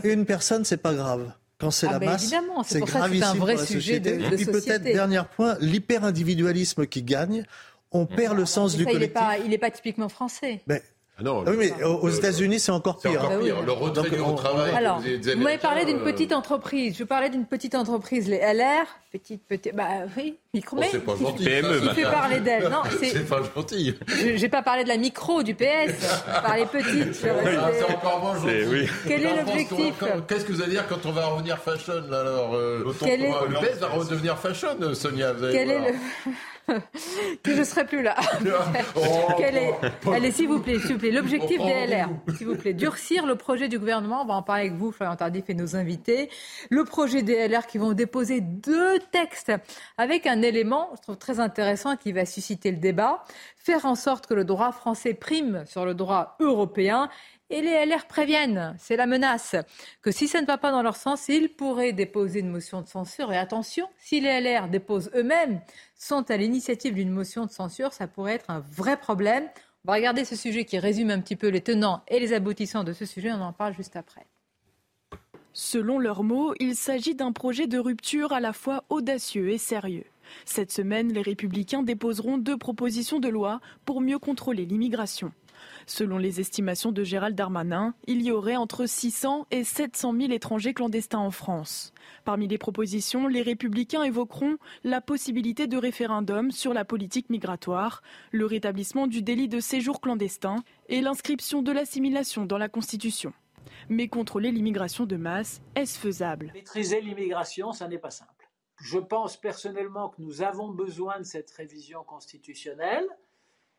une 0.04 0.26
personne, 0.26 0.66
c'est 0.66 0.78
pas 0.78 0.94
grave. 0.94 1.32
Quand 1.58 1.72
c'est 1.72 1.88
ah 1.88 1.94
la 1.94 2.00
masse, 2.00 2.34
c'est 2.66 2.82
gravissime 2.82 3.24
un 3.24 3.34
vrai 3.36 3.54
pour 3.54 3.62
la 3.62 3.66
sujet 3.66 3.96
et 3.96 4.36
puis 4.36 4.46
peut-être 4.46 4.84
dernier 4.84 5.22
point, 5.36 5.58
l'hyper-individualisme 5.62 6.86
qui 6.86 7.02
gagne. 7.02 7.46
On 7.92 8.06
perd 8.06 8.36
le 8.36 8.46
sens 8.46 8.76
du 8.76 8.84
collectif. 8.84 9.18
Il 9.46 9.50
n'est 9.50 9.58
pas, 9.58 9.72
typiquement 9.72 10.10
français. 10.10 10.62
Ben, 10.68 10.82
ah 11.18 11.24
non, 11.24 11.46
ah 11.48 11.52
oui, 11.52 11.72
mais 11.78 11.84
aux 11.86 12.10
États-Unis, 12.10 12.60
c'est 12.60 12.74
encore 12.74 12.98
pire. 13.00 13.24
Encore 13.24 13.40
pire. 13.40 13.62
Le 13.62 13.72
retrait 13.72 14.10
du 14.10 14.36
travail. 14.36 14.76
Alors, 14.76 15.00
vous, 15.00 15.42
m'avez 15.42 15.58
parlé 15.58 15.86
d'une 15.86 16.02
petite 16.02 16.34
entreprise. 16.34 16.98
Je 16.98 17.06
parlais 17.06 17.30
d'une 17.30 17.46
petite 17.46 17.74
entreprise, 17.74 18.28
les 18.28 18.40
LR. 18.40 18.86
Petite, 19.14 19.48
petite. 19.48 19.74
Bah 19.74 19.88
oui, 20.18 20.38
micro. 20.54 20.76
Oh, 20.78 20.84
c'est 20.92 21.06
pas 21.06 21.16
gentil. 21.16 21.46
PME, 21.46 21.80
fait 21.94 22.02
parler 22.02 22.42
d'elle. 22.42 22.68
Non, 22.68 22.82
c'est 23.02 23.30
pas 23.30 23.42
gentil. 23.56 23.96
J'ai 24.36 24.50
pas 24.50 24.62
parlé 24.62 24.84
de 24.84 24.90
la 24.90 24.98
micro 24.98 25.42
du 25.42 25.56
PS. 25.56 25.64
Je 25.64 26.42
parlais 26.42 26.66
petite. 26.66 27.16
C'est 27.16 27.32
encore 27.32 28.20
moins 28.20 28.36
gentil. 28.36 28.66
Oui. 28.70 28.90
Quel 29.08 29.26
est 29.26 29.38
l'objectif 29.38 30.04
Qu'est-ce 30.28 30.44
que 30.44 30.52
vous 30.52 30.62
allez 30.62 30.72
dire 30.72 30.88
quand 30.90 31.06
on 31.06 31.12
va 31.12 31.28
revenir 31.28 31.58
fashion 31.60 31.94
alors 32.12 32.56
euh, 32.56 32.84
Le 32.84 32.92
PS 32.92 33.80
va 33.80 33.88
redevenir 33.88 34.38
fashion, 34.38 34.94
Sonia. 34.94 35.32
Vous 35.32 35.46
Quel 35.50 35.72
est 35.72 35.80
le 35.80 35.96
que 37.44 37.54
je 37.54 37.60
ne 37.60 37.64
serai 37.64 37.86
plus 37.86 38.02
là. 38.02 38.16
Oh, 40.06 40.12
Allez, 40.12 40.32
s'il 40.32 40.48
vous 40.48 40.60
plaît, 40.60 40.80
s'il 40.80 40.94
vous 40.94 41.00
plaît. 41.00 41.12
L'objectif 41.12 41.58
des 41.58 41.88
LR, 41.88 42.10
s'il 42.38 42.48
vous 42.48 42.56
plaît, 42.56 42.74
durcir 42.74 43.26
le 43.26 43.36
projet 43.36 43.68
du 43.68 43.80
gouvernement. 43.80 44.22
On 44.22 44.26
va 44.26 44.36
en 44.36 44.44
parler 44.44 44.68
avec 44.68 44.74
vous, 44.74 44.92
Florian 44.92 45.16
Tardif 45.16 45.50
et 45.50 45.54
nos 45.54 45.76
invités. 45.76 46.30
Le 46.70 46.84
projet 46.84 47.22
des 47.22 47.48
LR 47.48 47.68
qui 47.68 47.78
vont 47.78 47.94
déposer 47.94 48.42
deux 48.42 49.00
textes 49.12 49.52
avec 49.98 50.28
un 50.28 50.42
élément, 50.42 50.90
je 50.96 51.02
trouve 51.02 51.18
très 51.18 51.40
intéressant, 51.40 51.96
qui 51.96 52.12
va 52.12 52.26
susciter 52.26 52.72
le 52.72 52.78
débat. 52.78 53.24
Faire 53.58 53.86
en 53.86 53.96
sorte 53.96 54.28
que 54.28 54.34
le 54.34 54.44
droit 54.44 54.72
français 54.72 55.14
prime 55.14 55.64
sur 55.66 55.86
le 55.86 55.94
droit 55.94 56.36
européen 56.40 57.10
et 57.50 57.62
les 57.62 57.86
LR 57.86 58.08
préviennent, 58.08 58.76
c'est 58.80 58.96
la 58.96 59.06
menace, 59.06 59.56
que 60.02 60.12
si 60.12 60.28
ça 60.28 60.42
ne 60.42 60.48
va 60.48 60.58
pas 60.58 60.72
dans 60.72 60.82
leur 60.82 60.96
sens, 60.96 61.28
ils 61.30 61.50
pourraient 61.50 61.94
déposer 61.94 62.40
une 62.40 62.50
motion 62.50 62.82
de 62.82 62.88
censure. 62.88 63.32
Et 63.32 63.38
attention, 63.38 63.88
si 63.98 64.20
les 64.20 64.42
LR 64.42 64.68
déposent 64.68 65.12
eux-mêmes, 65.16 65.62
sont 65.96 66.30
à 66.32 66.38
l'initiative 66.38 66.96
d'une 66.96 67.12
motion 67.12 67.46
de 67.46 67.52
censure, 67.52 67.94
ça 67.94 68.08
pourrait 68.08 68.34
être 68.34 68.50
un 68.50 68.60
vrai 68.60 68.98
problème. 68.98 69.48
On 69.86 69.92
va 69.92 69.98
regarder 69.98 70.26
ce 70.26 70.36
sujet 70.36 70.66
qui 70.66 70.80
résume 70.80 71.12
un 71.12 71.20
petit 71.20 71.36
peu 71.36 71.50
les 71.50 71.62
tenants 71.62 72.02
et 72.08 72.20
les 72.20 72.34
aboutissants 72.34 72.84
de 72.84 72.94
ce 72.94 73.06
sujet. 73.06 73.32
On 73.32 73.42
en 73.42 73.54
parle 73.54 73.76
juste 73.76 73.96
après. 73.96 74.26
Selon 75.54 76.00
leurs 76.00 76.24
mots, 76.24 76.54
il 76.60 76.76
s'agit 76.76 77.16
d'un 77.16 77.32
projet 77.32 77.68
de 77.68 77.78
rupture 77.78 78.34
à 78.34 78.40
la 78.40 78.52
fois 78.52 78.84
audacieux 78.90 79.52
et 79.52 79.58
sérieux. 79.58 80.06
Cette 80.44 80.72
semaine, 80.72 81.14
les 81.14 81.22
républicains 81.22 81.84
déposeront 81.84 82.38
deux 82.38 82.58
propositions 82.58 83.20
de 83.20 83.30
loi 83.30 83.62
pour 83.86 84.02
mieux 84.02 84.20
contrôler 84.20 84.66
l'immigration. 84.66 85.32
Selon 85.86 86.18
les 86.18 86.40
estimations 86.40 86.92
de 86.92 87.04
Gérald 87.04 87.36
Darmanin, 87.36 87.94
il 88.08 88.22
y 88.22 88.32
aurait 88.32 88.56
entre 88.56 88.86
600 88.86 89.48
et 89.52 89.64
700 89.64 90.14
000 90.20 90.32
étrangers 90.32 90.74
clandestins 90.74 91.20
en 91.20 91.32
France. 91.32 91.94
Parmi 92.24 92.48
les 92.48 92.58
propositions, 92.58 93.28
les 93.28 93.42
républicains 93.42 94.04
évoqueront 94.04 94.58
la 94.84 95.02
possibilité 95.02 95.68
de 95.68 95.78
référendum 95.78 96.52
sur 96.52 96.74
la 96.74 96.86
politique 96.86 97.30
migratoire, 97.30 98.02
le 98.32 98.46
rétablissement 98.46 99.08
du 99.08 99.22
délit 99.22 99.48
de 99.48 99.60
séjour 99.60 100.02
clandestin 100.02 100.58
et 100.90 101.02
l'inscription 101.02 101.62
de 101.62 101.72
l'assimilation 101.72 102.46
dans 102.46 102.58
la 102.58 102.70
Constitution. 102.70 103.34
Mais 103.90 104.08
contrôler 104.08 104.52
l'immigration 104.52 105.06
de 105.06 105.16
masse, 105.16 105.62
est-ce 105.76 106.00
faisable? 106.00 106.52
Maîtriser 106.54 107.02
l'immigration, 107.02 107.72
ça 107.72 107.88
n'est 107.88 107.98
pas 107.98 108.12
simple. 108.12 108.50
Je 108.78 109.00
pense 109.00 109.38
personnellement 109.38 110.10
que 110.10 110.22
nous 110.22 110.42
avons 110.42 110.70
besoin 110.70 111.20
de 111.20 111.24
cette 111.24 111.52
révision 111.52 112.04
constitutionnelle 112.04 113.08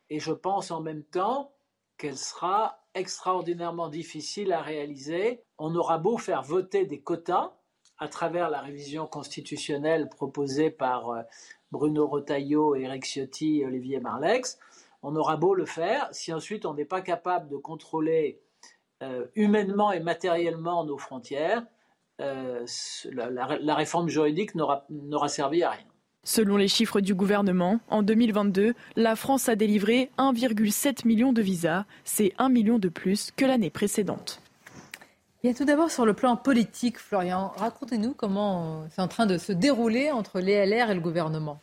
et 0.09 0.20
je 0.20 0.32
pense 0.32 0.70
en 0.70 0.80
même 0.80 1.03
temps 1.03 1.53
qu'elle 1.99 2.16
sera 2.16 2.78
extraordinairement 2.94 3.88
difficile 3.88 4.53
à 4.53 4.61
réaliser. 4.61 5.42
On 5.59 5.74
aura 5.74 5.99
beau 5.99 6.18
faire 6.18 6.42
voter 6.42 6.86
des 6.86 7.01
quotas 7.01 7.53
à 7.99 8.09
travers 8.09 8.51
la 8.51 8.61
révision 8.61 9.07
constitutionnelle 9.07 10.09
proposée 10.09 10.70
par 10.70 11.11
euh, 11.11 11.22
Bruno 11.70 12.07
Retailleau, 12.07 12.74
Eric 12.74 13.05
Ciotti 13.05 13.61
et 13.61 13.66
Olivier 13.66 14.01
Marlex, 14.01 14.59
on 15.03 15.14
aura 15.16 15.36
beau 15.36 15.55
le 15.55 15.66
faire, 15.66 16.09
si 16.12 16.32
ensuite 16.32 16.66
on 16.66 16.74
n'est 16.74 16.84
pas 16.84 17.01
capable 17.01 17.49
de 17.49 17.57
contrôler 17.57 18.40
euh, 19.03 19.26
humainement 19.34 19.92
et 19.92 20.01
matériellement 20.01 20.84
nos 20.84 20.99
frontières, 20.99 21.64
la, 22.18 23.74
réforme 23.74 24.09
juridique 24.09 24.55
n'aura 24.55 25.28
servi 25.28 25.62
à 25.62 25.70
rien. 25.70 25.86
Selon 26.27 26.57
les 26.57 26.66
chiffres 26.66 27.01
du 27.01 27.14
gouvernement, 27.14 27.79
en 27.89 28.03
2022, 28.03 28.74
la 28.97 29.14
France 29.14 29.49
a 29.49 29.55
délivré 29.55 30.11
1,7 30.18 31.07
million 31.07 31.33
de 31.33 31.41
visas. 31.41 31.85
C'est 32.03 32.33
1 32.39 32.49
million 32.49 32.81
de 32.81 32.89
plus 32.89 33.31
que 33.37 33.45
l'année 33.45 33.70
précédente. 33.70 34.43
Bien, 35.45 35.55
tout 35.55 35.64
d'abord, 35.64 35.89
sur 35.89 36.05
le 36.05 36.14
plan 36.14 36.37
politique, 36.37 36.99
Florian, 36.99 37.53
racontez-nous 37.57 38.12
comment 38.12 38.89
c'est 38.91 39.03
en 39.03 39.07
train 39.07 39.27
de 39.27 39.39
se 39.39 39.53
dérouler 39.53 40.11
entre 40.11 40.41
les 40.41 40.66
LR 40.66 40.91
et 40.91 40.95
le 40.95 41.01
gouvernement. 41.01 41.61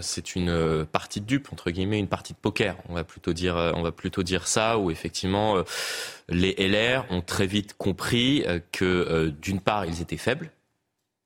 C'est 0.00 0.34
une 0.34 0.48
euh, 0.48 0.86
partie 0.86 1.20
de 1.20 1.26
dupe, 1.26 1.52
entre 1.52 1.70
guillemets, 1.70 1.98
une 1.98 2.08
partie 2.08 2.32
de 2.32 2.38
poker. 2.38 2.78
On 2.88 2.94
va 2.94 3.04
plutôt 3.04 3.34
dire, 3.34 3.58
euh, 3.58 3.72
on 3.74 3.82
va 3.82 3.92
plutôt 3.92 4.22
dire 4.22 4.48
ça, 4.48 4.78
où 4.78 4.90
effectivement, 4.90 5.58
euh, 5.58 5.64
les 6.30 6.54
LR 6.54 7.04
ont 7.10 7.20
très 7.20 7.46
vite 7.46 7.74
compris 7.76 8.42
que, 8.72 9.28
d'une 9.42 9.60
part, 9.60 9.84
ils 9.84 10.00
étaient 10.00 10.16
faibles 10.16 10.50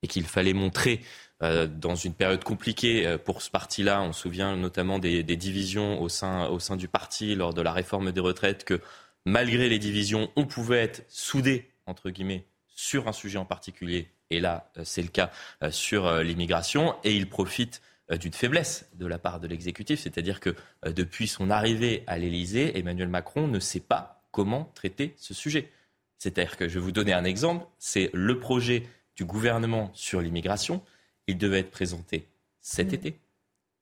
et 0.03 0.07
qu'il 0.07 0.25
fallait 0.25 0.53
montrer 0.53 0.99
dans 1.41 1.95
une 1.95 2.13
période 2.13 2.43
compliquée 2.43 3.17
pour 3.25 3.41
ce 3.41 3.49
parti-là, 3.49 4.03
on 4.03 4.13
se 4.13 4.21
souvient 4.21 4.55
notamment 4.55 4.99
des, 4.99 5.23
divisions 5.23 5.99
au 6.01 6.07
sein, 6.07 6.47
au 6.47 6.59
sein 6.59 6.77
du 6.77 6.87
parti 6.87 7.33
lors 7.33 7.53
de 7.53 7.61
la 7.61 7.71
réforme 7.71 8.11
des 8.11 8.19
retraites, 8.19 8.63
que 8.63 8.79
malgré 9.25 9.67
les 9.67 9.79
divisions, 9.79 10.29
on 10.35 10.45
pouvait 10.45 10.83
être 10.83 11.03
soudés, 11.09 11.69
entre 11.87 12.11
guillemets, 12.11 12.45
sur 12.67 13.07
un 13.07 13.11
sujet 13.11 13.39
en 13.39 13.45
particulier. 13.45 14.09
Et 14.29 14.39
là, 14.39 14.71
c'est 14.83 15.01
le 15.01 15.07
cas 15.07 15.31
sur 15.71 16.11
l'immigration. 16.21 16.95
Et 17.03 17.15
ils 17.15 17.27
profitent 17.27 17.81
euh, 18.11 18.17
d'une 18.17 18.33
faiblesse 18.33 18.89
de 18.95 19.05
la 19.05 19.17
part 19.17 19.39
de 19.39 19.47
l'exécutif, 19.47 19.99
c'est-à-dire 19.99 20.39
que 20.39 20.55
euh, 20.85 20.91
depuis 20.91 21.27
son 21.27 21.49
arrivée 21.49 22.03
à 22.07 22.17
l'Élysée, 22.17 22.77
Emmanuel 22.77 23.07
Macron 23.07 23.47
ne 23.47 23.59
sait 23.59 23.79
pas 23.79 24.23
comment 24.31 24.71
traiter 24.75 25.13
ce 25.17 25.33
sujet. 25.33 25.69
C'est-à-dire 26.17 26.57
que 26.57 26.67
je 26.67 26.75
vais 26.75 26.79
vous 26.79 26.91
donner 26.91 27.13
un 27.13 27.23
exemple, 27.23 27.65
c'est 27.79 28.09
le 28.13 28.39
projet 28.39 28.83
du 29.15 29.25
gouvernement 29.25 29.91
sur 29.93 30.21
l'immigration. 30.21 30.81
Il 31.27 31.37
devait 31.37 31.59
être 31.59 31.71
présenté 31.71 32.27
cet 32.61 32.91
mmh. 32.91 32.95
été 32.95 33.19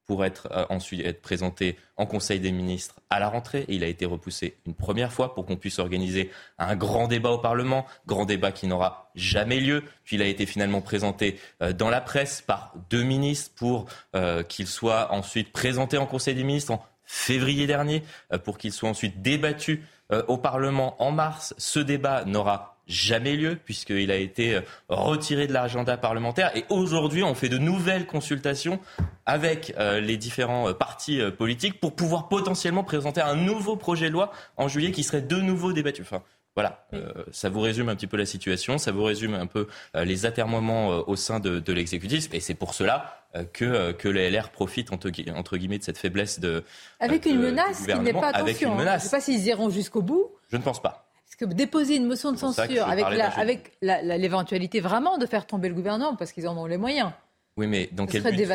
pour 0.09 0.25
être 0.25 0.47
euh, 0.51 0.65
ensuite 0.69 1.05
être 1.05 1.21
présenté 1.21 1.77
en 1.95 2.07
Conseil 2.07 2.39
des 2.39 2.51
ministres 2.51 2.95
à 3.11 3.19
la 3.19 3.29
rentrée. 3.29 3.65
il 3.67 3.83
a 3.83 3.87
été 3.87 4.07
repoussé 4.07 4.57
une 4.65 4.73
première 4.73 5.13
fois 5.13 5.35
pour 5.35 5.45
qu'on 5.45 5.55
puisse 5.55 5.77
organiser 5.77 6.31
un 6.57 6.75
grand 6.75 7.07
débat 7.07 7.29
au 7.29 7.37
Parlement, 7.37 7.85
grand 8.07 8.25
débat 8.25 8.51
qui 8.51 8.65
n'aura 8.65 9.11
jamais 9.13 9.59
lieu. 9.59 9.83
Puis 10.05 10.15
il 10.15 10.23
a 10.23 10.25
été 10.25 10.47
finalement 10.47 10.81
présenté 10.81 11.39
euh, 11.61 11.73
dans 11.73 11.91
la 11.91 12.01
presse 12.01 12.41
par 12.41 12.73
deux 12.89 13.03
ministres 13.03 13.51
pour 13.55 13.85
euh, 14.15 14.41
qu'il 14.41 14.65
soit 14.65 15.13
ensuite 15.13 15.51
présenté 15.51 15.99
en 15.99 16.07
Conseil 16.07 16.33
des 16.33 16.43
ministres 16.43 16.71
en 16.71 16.83
février 17.05 17.67
dernier, 17.67 18.03
pour 18.43 18.59
qu'il 18.59 18.71
soit 18.71 18.89
ensuite 18.89 19.23
débattu 19.23 19.83
au 20.27 20.37
Parlement 20.37 20.95
en 21.01 21.11
mars. 21.11 21.55
Ce 21.57 21.79
débat 21.79 22.23
n'aura 22.25 22.78
jamais 22.89 23.35
lieu 23.35 23.55
puisqu'il 23.63 24.11
a 24.11 24.15
été 24.15 24.55
euh, 24.55 24.61
retiré 24.89 25.47
de 25.47 25.53
l'agenda 25.53 25.95
parlementaire. 25.95 26.51
Et 26.57 26.65
aujourd'hui, 26.69 27.23
on 27.23 27.35
fait 27.35 27.47
de 27.47 27.57
nouvelles 27.57 28.07
consultations 28.07 28.79
avec 29.25 29.73
euh, 29.77 30.01
les 30.01 30.17
différents 30.17 30.69
euh, 30.69 30.73
partis 30.73 31.21
politiques 31.37 31.79
pour 31.79 31.95
pouvoir 31.95 32.27
potentiellement 32.27 32.83
présenter 32.83 33.21
un 33.21 33.35
nouveau 33.35 33.75
projet 33.75 34.07
de 34.07 34.13
loi 34.13 34.31
en 34.57 34.67
juillet 34.67 34.91
qui 34.91 35.03
serait 35.03 35.21
de 35.21 35.37
nouveau 35.37 35.71
débattu. 35.71 36.01
Enfin, 36.01 36.23
voilà, 36.55 36.87
ça 37.31 37.47
vous 37.47 37.61
résume 37.61 37.87
un 37.87 37.95
petit 37.95 38.07
peu 38.07 38.17
la 38.17 38.25
situation, 38.25 38.77
ça 38.77 38.91
vous 38.91 39.03
résume 39.03 39.33
un 39.33 39.45
peu 39.45 39.67
les 39.93 40.25
atermoiements 40.25 41.07
au 41.07 41.15
sein 41.15 41.39
de, 41.39 41.59
de 41.59 41.73
l'exécutif, 41.73 42.27
et 42.33 42.41
c'est 42.41 42.55
pour 42.55 42.73
cela 42.73 43.23
que, 43.53 43.93
que 43.93 44.09
les 44.09 44.29
LR 44.29 44.49
profitent 44.49 44.91
entre, 44.91 45.09
entre, 45.37 45.57
guillemets 45.57 45.77
de 45.77 45.83
cette 45.83 45.99
faiblesse 45.99 46.41
de 46.41 46.65
avec 46.99 47.25
une 47.27 47.39
menace 47.39 47.85
qui 47.85 47.99
n'est 47.99 48.11
pas 48.11 48.29
attention. 48.29 48.77
Hein. 48.77 48.85
Je 48.85 48.93
ne 48.93 48.99
sais 48.99 49.09
pas 49.09 49.21
s'ils 49.21 49.45
iront 49.45 49.69
jusqu'au 49.69 50.01
bout. 50.01 50.31
Je 50.51 50.57
ne 50.57 50.61
pense 50.61 50.81
pas 50.81 51.08
que 51.39 51.45
déposer 51.45 51.95
une 51.95 52.05
motion 52.05 52.31
de 52.33 52.37
censure 52.37 52.85
avec, 52.87 53.71
l'éventualité 53.81 54.81
vraiment 54.81 55.17
de 55.17 55.25
faire 55.25 55.47
tomber 55.47 55.69
le 55.69 55.75
gouvernement, 55.75 56.15
parce 56.15 56.33
qu'ils 56.33 56.47
en 56.47 56.57
ont 56.57 56.65
les 56.65 56.77
moyens. 56.77 57.11
Oui, 57.55 57.67
mais 57.67 57.89
dans 57.91 58.05
quel 58.05 58.21
but 58.21 58.47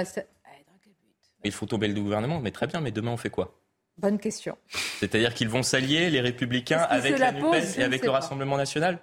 Il 1.45 1.53
faut 1.53 1.66
tomber 1.66 1.89
le 1.89 1.95
gouvernement, 1.95 2.41
mais 2.41 2.51
très 2.51 2.66
bien, 2.66 2.80
mais 2.80 2.91
demain 2.91 3.12
on 3.12 3.16
fait 3.16 3.30
quoi? 3.30 3.55
Bonne 3.97 4.18
question. 4.18 4.59
C'est-à-dire 4.99 5.35
qu'ils 5.35 5.49
vont 5.49 5.62
s'allier, 5.62 6.11
les 6.11 6.20
Républicains, 6.20 6.80
avec 6.91 7.18
la, 7.18 7.32
NUPES 7.32 7.78
et 7.78 7.82
avec 7.85 8.05
le 8.05 8.11
Rassemblement 8.11 8.57
National? 8.57 8.99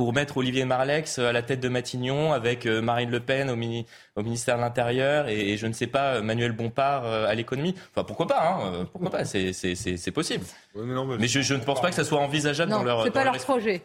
Pour 0.00 0.14
mettre 0.14 0.38
Olivier 0.38 0.64
Marlex 0.64 1.18
à 1.18 1.30
la 1.30 1.42
tête 1.42 1.60
de 1.60 1.68
Matignon 1.68 2.32
avec 2.32 2.64
euh, 2.64 2.80
Marine 2.80 3.10
Le 3.10 3.20
Pen 3.20 3.50
au, 3.50 4.22
ministère 4.22 4.56
de 4.56 4.62
l'Intérieur 4.62 5.28
et, 5.28 5.58
je 5.58 5.66
ne 5.66 5.74
sais 5.74 5.88
pas 5.88 6.22
Manuel 6.22 6.52
Bompard 6.52 7.04
euh, 7.04 7.26
à 7.26 7.34
l'économie. 7.34 7.74
Enfin 7.90 8.02
pourquoi 8.02 8.26
pas 8.26 8.62
hein, 8.64 8.86
Pourquoi 8.92 9.10
pas 9.10 9.26
C'est 9.26 10.10
possible. 10.10 10.42
mais, 10.74 11.28
je, 11.28 11.52
ne 11.52 11.60
pense 11.60 11.82
pas 11.82 11.90
que 11.90 11.94
ça 11.94 12.04
soit 12.04 12.18
envisageable 12.18 12.70
dans 12.70 12.82
leur. 12.82 13.02
C'est 13.02 13.10
pas 13.10 13.24
leur 13.24 13.36
projet. 13.36 13.82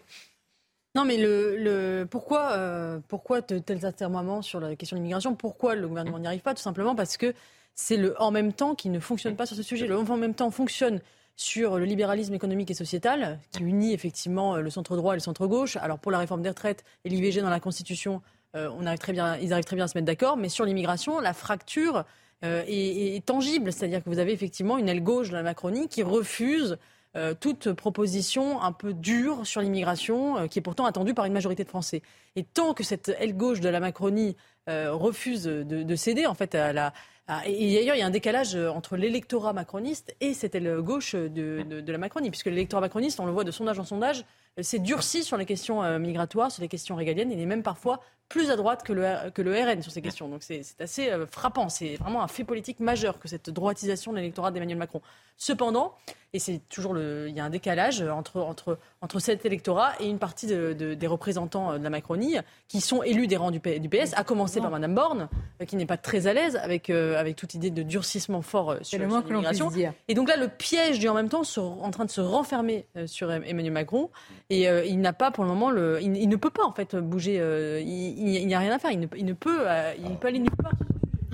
Non, 0.95 1.03
mais 1.03 1.17
le, 1.17 2.07
pourquoi, 2.09 2.53
euh, 2.53 2.99
pourquoi 3.09 3.41
de 3.41 3.59
tels 3.59 3.85
atermoiements 3.85 4.41
sur 4.41 4.61
la 4.61 4.73
question 4.77 4.95
de 4.95 5.01
l'immigration? 5.01 5.35
Pourquoi 5.35 5.75
le 5.75 5.85
gouvernement 5.85 6.19
n'y 6.19 6.27
arrive 6.27 6.39
pas? 6.39 6.53
Tout 6.53 6.61
simplement 6.61 6.95
parce 6.95 7.17
que 7.17 7.33
c'est 7.73 7.97
le 7.97 8.15
en 8.21 8.31
même 8.31 8.53
temps 8.53 8.73
qui 8.73 8.87
ne 8.87 9.01
fonctionne 9.01 9.35
pas 9.35 9.45
sur 9.45 9.57
ce 9.57 9.63
sujet. 9.63 9.85
Le 9.85 9.97
en 9.97 10.15
même 10.15 10.33
temps 10.33 10.49
fonctionne 10.49 11.01
sur 11.35 11.77
le 11.77 11.85
libéralisme 11.85 12.33
économique 12.33 12.71
et 12.71 12.73
sociétal, 12.73 13.39
qui 13.51 13.63
unit 13.63 13.93
effectivement 13.93 14.55
le 14.57 14.69
centre 14.69 14.95
droit 14.95 15.13
et 15.13 15.17
le 15.17 15.21
centre 15.21 15.47
gauche. 15.47 15.75
Alors 15.77 15.99
pour 15.99 16.11
la 16.11 16.19
réforme 16.19 16.41
des 16.41 16.49
retraites 16.49 16.83
et 17.03 17.09
l'IVG 17.09 17.41
dans 17.41 17.49
la 17.49 17.59
Constitution, 17.59 18.21
euh, 18.55 18.69
on 18.79 18.95
très 18.95 19.13
bien, 19.13 19.37
ils 19.37 19.51
arrivent 19.53 19.65
très 19.65 19.75
bien 19.75 19.85
à 19.85 19.87
se 19.87 19.97
mettre 19.97 20.05
d'accord. 20.05 20.37
Mais 20.37 20.49
sur 20.49 20.65
l'immigration, 20.65 21.19
la 21.19 21.33
fracture 21.33 22.05
euh, 22.43 22.63
est, 22.67 23.25
tangible. 23.25 23.71
C'est-à-dire 23.71 24.03
que 24.03 24.09
vous 24.09 24.19
avez 24.19 24.31
effectivement 24.31 24.77
une 24.77 24.89
aile 24.89 25.03
gauche 25.03 25.29
de 25.29 25.33
la 25.33 25.43
Macronie 25.43 25.87
qui 25.87 26.03
refuse 26.03 26.77
euh, 27.15 27.33
toute 27.33 27.71
proposition 27.73 28.61
un 28.61 28.71
peu 28.71 28.93
dure 28.93 29.45
sur 29.45 29.61
l'immigration, 29.61 30.47
qui 30.47 30.59
est 30.59 30.61
pourtant 30.61 30.85
attendue 30.85 31.13
par 31.13 31.25
une 31.25 31.33
majorité 31.33 31.63
de 31.63 31.69
Français. 31.69 32.01
Et 32.35 32.43
tant 32.43 32.73
que 32.73 32.83
cette 32.83 33.09
aile 33.19 33.35
gauche 33.35 33.59
de 33.59 33.69
la 33.69 33.79
Macronie 33.79 34.35
refuse 34.67 35.43
de, 35.43 35.61
de, 35.61 35.95
céder 35.95 36.25
en 36.25 36.33
fait 36.33 36.55
à 36.55 36.73
la, 36.73 36.91
ah, 37.27 37.41
et 37.47 37.73
d'ailleurs, 37.73 37.95
il 37.95 37.99
y 37.99 38.03
a 38.03 38.05
un 38.05 38.11
décalage 38.11 38.55
euh, 38.55 38.69
entre 38.69 38.97
l'électorat 38.97 39.51
macroniste 39.51 40.15
et 40.21 40.35
cette 40.35 40.53
aile 40.53 40.79
gauche 40.81 41.15
de, 41.15 41.63
de, 41.63 41.91
la 41.91 41.97
Macronie, 41.97 42.29
puisque 42.29 42.45
l'électorat 42.45 42.81
macroniste, 42.81 43.19
on 43.19 43.25
le 43.25 43.31
voit 43.31 43.43
de 43.43 43.49
sondage 43.49 43.79
en 43.79 43.83
sondage, 43.83 44.23
euh, 44.59 44.63
s'est 44.63 44.77
durci 44.77 45.23
sur 45.23 45.35
les 45.35 45.45
questions 45.45 45.83
euh, 45.83 45.97
migratoires, 45.97 46.51
sur 46.51 46.61
les 46.61 46.67
questions 46.67 46.95
régaliennes. 46.95 47.31
Il 47.31 47.39
est 47.39 47.47
même 47.47 47.63
parfois 47.63 47.99
plus 48.29 48.49
à 48.49 48.55
droite 48.55 48.83
que 48.83 48.93
le, 48.93 49.29
que 49.31 49.41
le 49.41 49.53
RN 49.53 49.81
sur 49.81 49.91
ces 49.91 50.01
questions. 50.01 50.27
Donc 50.27 50.43
c'est 50.43 50.63
assez 50.79 51.11
frappant. 51.31 51.69
C'est 51.69 51.95
vraiment 51.95 52.23
un 52.23 52.27
fait 52.27 52.43
politique 52.43 52.79
majeur 52.79 53.19
que 53.19 53.27
cette 53.27 53.49
droitisation 53.49 54.11
de 54.11 54.17
l'électorat 54.17 54.51
d'Emmanuel 54.51 54.77
Macron. 54.77 55.01
Cependant, 55.37 55.95
et 56.35 56.39
c'est 56.39 56.59
toujours 56.67 56.93
le, 56.93 57.27
il 57.29 57.35
y 57.35 57.39
a 57.39 57.45
un 57.45 57.49
décalage 57.49 58.01
entre, 58.01 58.41
entre, 58.41 58.77
entre 59.01 59.19
cet 59.19 59.45
électorat 59.45 59.93
et 60.01 60.09
une 60.09 60.19
partie 60.19 60.47
de, 60.47 60.73
des 60.73 61.07
représentants 61.07 61.77
de 61.77 61.83
la 61.83 61.89
Macronie 61.89 62.35
qui 62.67 62.81
sont 62.81 63.03
élus 63.03 63.27
des 63.27 63.37
rangs 63.37 63.51
du, 63.51 63.61
PS, 63.61 64.11
à 64.17 64.25
commencer 64.25 64.59
par 64.59 64.69
Mme 64.69 64.93
Borne, 64.93 65.29
qui 65.65 65.77
n'est 65.77 65.85
pas 65.85 65.95
très 65.95 66.27
à 66.27 66.33
l'aise 66.33 66.57
avec, 66.57 66.89
avec 66.89 67.37
toute 67.37 67.53
idée 67.53 67.69
de 67.69 67.83
durcissement 67.83 68.41
fort 68.41 68.75
sur, 68.81 68.99
l'immigration. 68.99 69.71
Et 70.09 70.13
donc 70.13 70.27
là, 70.27 70.35
le 70.35 70.49
piège 70.49 70.99
du 70.99 71.07
en 71.07 71.13
même 71.13 71.29
temps 71.29 71.43
en 71.57 71.91
train 71.91 72.03
de 72.03 72.11
se 72.11 72.21
renfermer 72.21 72.85
sur 73.05 73.31
Emmanuel 73.31 73.71
Macron. 73.71 74.09
Et 74.49 74.67
il 74.87 74.99
n'a 74.99 75.13
pas 75.13 75.31
pour 75.31 75.45
le 75.45 75.49
moment, 75.49 75.71
le, 75.71 76.01
il, 76.01 76.27
ne 76.27 76.35
peut 76.35 76.49
pas 76.49 76.65
en 76.65 76.73
fait 76.73 76.97
bouger. 76.97 77.35
il, 77.81 78.14
n'y 78.15 78.55
a 78.55 78.59
rien 78.59 78.73
à 78.73 78.79
faire. 78.79 78.91
Il 78.91 78.99
ne, 78.99 79.07
il 79.17 79.25
ne 79.25 79.33
peut, 79.33 79.65
il 79.99 80.15
peut 80.17 80.27
aller. 80.27 80.43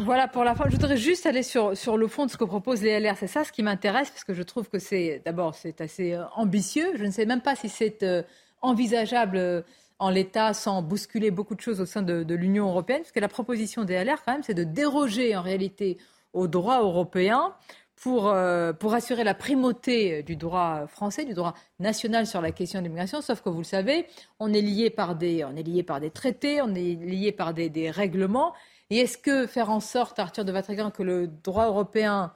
Voilà 0.03 0.27
pour 0.27 0.43
la 0.43 0.55
fin. 0.55 0.65
Je 0.67 0.75
voudrais 0.75 0.97
juste 0.97 1.27
aller 1.27 1.43
sur, 1.43 1.77
sur 1.77 1.95
le 1.95 2.07
fond 2.07 2.25
de 2.25 2.31
ce 2.31 2.37
que 2.37 2.43
proposent 2.43 2.81
les 2.81 2.99
LR. 2.99 3.15
C'est 3.17 3.27
ça 3.27 3.43
ce 3.43 3.51
qui 3.51 3.61
m'intéresse, 3.61 4.09
parce 4.09 4.23
que 4.23 4.33
je 4.33 4.41
trouve 4.41 4.67
que 4.67 4.79
c'est 4.79 5.21
d'abord 5.25 5.53
c'est 5.53 5.79
assez 5.79 6.13
euh, 6.13 6.23
ambitieux. 6.35 6.93
Je 6.95 7.05
ne 7.05 7.11
sais 7.11 7.25
même 7.25 7.41
pas 7.41 7.55
si 7.55 7.69
c'est 7.69 8.01
euh, 8.01 8.23
envisageable 8.61 9.37
euh, 9.37 9.61
en 9.99 10.09
l'état 10.09 10.55
sans 10.55 10.81
bousculer 10.81 11.29
beaucoup 11.29 11.53
de 11.53 11.61
choses 11.61 11.79
au 11.81 11.85
sein 11.85 12.01
de, 12.01 12.33
l'Union 12.33 12.67
européenne, 12.69 13.01
parce 13.01 13.11
que 13.11 13.19
la 13.19 13.27
proposition 13.27 13.83
des 13.83 14.03
LR 14.03 14.23
quand 14.25 14.33
même, 14.33 14.43
c'est 14.43 14.55
de 14.55 14.63
déroger 14.63 15.35
en 15.35 15.43
réalité 15.43 15.99
au 16.33 16.47
droit 16.47 16.81
européen 16.81 17.53
pour, 18.01 18.33
pour 18.79 18.93
assurer 18.95 19.23
la 19.23 19.35
primauté 19.35 20.23
du 20.23 20.35
droit 20.35 20.87
français, 20.87 21.23
du 21.23 21.35
droit 21.35 21.53
national 21.79 22.25
sur 22.25 22.41
la 22.41 22.51
question 22.51 22.79
de 22.79 22.85
l'immigration. 22.85 23.21
Sauf 23.21 23.41
que 23.41 23.49
vous 23.49 23.59
le 23.59 23.63
savez, 23.63 24.07
on 24.39 24.51
est 24.53 24.61
lié 24.61 24.89
par 24.89 25.15
des, 25.15 25.45
on 25.45 25.55
est 25.55 25.61
lié 25.61 25.83
par 25.83 25.99
des 25.99 26.09
traités, 26.09 26.61
on 26.63 26.73
est 26.73 26.95
lié 26.95 27.31
par 27.31 27.53
des, 27.53 27.69
des 27.69 27.91
règlements. 27.91 28.53
Et 28.91 28.97
est-ce 28.97 29.17
que 29.17 29.47
faire 29.47 29.69
en 29.69 29.79
sorte, 29.79 30.19
Arthur 30.19 30.43
de 30.43 30.51
Vatrigan, 30.51 30.91
que 30.91 31.01
le 31.01 31.27
droit 31.27 31.67
européen, 31.67 32.33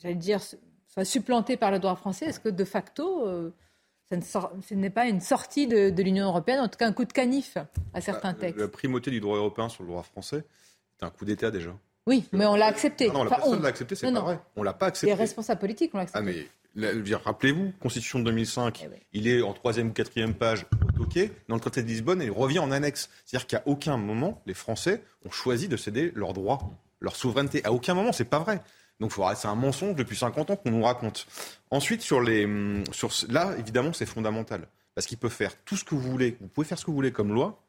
j'allais 0.00 0.14
dire, 0.14 0.40
soit 0.40 1.04
supplanté 1.04 1.56
par 1.56 1.72
le 1.72 1.80
droit 1.80 1.96
français, 1.96 2.26
est-ce 2.26 2.38
que 2.38 2.48
de 2.48 2.64
facto, 2.64 3.26
euh, 3.26 3.50
ce 4.10 4.74
n'est 4.74 4.90
pas 4.90 5.06
une 5.06 5.20
sortie 5.20 5.66
de, 5.66 5.90
l'Union 6.02 6.26
européenne, 6.26 6.60
en 6.60 6.68
tout 6.68 6.78
cas 6.78 6.86
un 6.86 6.92
coup 6.92 7.04
de 7.04 7.12
canif 7.12 7.58
à 7.94 8.00
certains 8.00 8.32
bah, 8.32 8.38
textes 8.38 8.60
La 8.60 8.68
primauté 8.68 9.10
du 9.10 9.20
droit 9.20 9.36
européen 9.36 9.68
sur 9.68 9.82
le 9.82 9.88
droit 9.88 10.04
français, 10.04 10.44
c'est 10.98 11.04
un 11.04 11.10
coup 11.10 11.24
d'État 11.24 11.50
déjà. 11.50 11.76
Oui, 12.08 12.24
mais 12.32 12.46
on 12.46 12.56
l'a 12.56 12.66
accepté. 12.66 13.10
Non, 13.10 13.24
la 13.24 13.36
personne 13.36 13.62
l'a 13.62 13.68
accepté, 13.68 13.94
c'est 13.94 14.10
pas 14.10 14.20
vrai. 14.20 14.40
On 14.56 14.62
l'a 14.62 14.72
pas 14.72 14.86
accepté. 14.86 15.12
Les 15.12 15.14
responsables 15.14 15.60
politiques 15.60 15.92
l'ont 15.92 16.00
accepté. 16.00 16.18
Ah, 16.18 16.22
mais 16.22 16.48
Rappelez-vous, 17.12 17.72
Constitution 17.80 18.18
de 18.20 18.24
2005, 18.24 18.86
eh 18.86 19.02
il 19.12 19.28
est 19.28 19.42
en 19.42 19.52
troisième 19.52 19.88
ou 19.88 19.92
quatrième 19.92 20.32
page 20.32 20.64
toqué. 20.96 21.32
Dans 21.48 21.56
le 21.56 21.60
traité 21.60 21.82
de 21.82 21.88
Lisbonne, 21.88 22.22
et 22.22 22.26
il 22.26 22.30
revient 22.30 22.60
en 22.60 22.70
annexe. 22.70 23.10
C'est-à-dire 23.26 23.46
qu'à 23.46 23.62
aucun 23.66 23.98
moment, 23.98 24.40
les 24.46 24.54
Français 24.54 25.02
ont 25.26 25.30
choisi 25.30 25.68
de 25.68 25.76
céder 25.76 26.12
leurs 26.14 26.32
droits, 26.32 26.60
leur 27.00 27.14
souveraineté. 27.14 27.62
À 27.64 27.72
aucun 27.72 27.92
moment, 27.92 28.12
c'est 28.12 28.24
pas 28.24 28.38
vrai. 28.38 28.62
Donc 29.00 29.12
c'est 29.12 29.48
un 29.48 29.54
mensonge 29.54 29.94
depuis 29.94 30.16
50 30.16 30.50
ans 30.50 30.56
qu'on 30.56 30.70
nous 30.70 30.82
raconte. 30.82 31.26
Ensuite, 31.70 32.00
sur 32.00 32.22
les, 32.22 32.48
sur, 32.90 33.10
là, 33.28 33.54
évidemment, 33.58 33.92
c'est 33.92 34.06
fondamental. 34.06 34.62
parce 34.94 35.06
qu'il 35.06 35.18
peut 35.18 35.28
faire 35.28 35.52
tout 35.64 35.76
ce 35.76 35.84
que 35.84 35.94
vous 35.94 36.10
voulez. 36.10 36.38
Vous 36.40 36.48
pouvez 36.48 36.66
faire 36.66 36.78
ce 36.78 36.84
que 36.84 36.90
vous 36.90 36.96
voulez 36.96 37.12
comme 37.12 37.34
loi. 37.34 37.60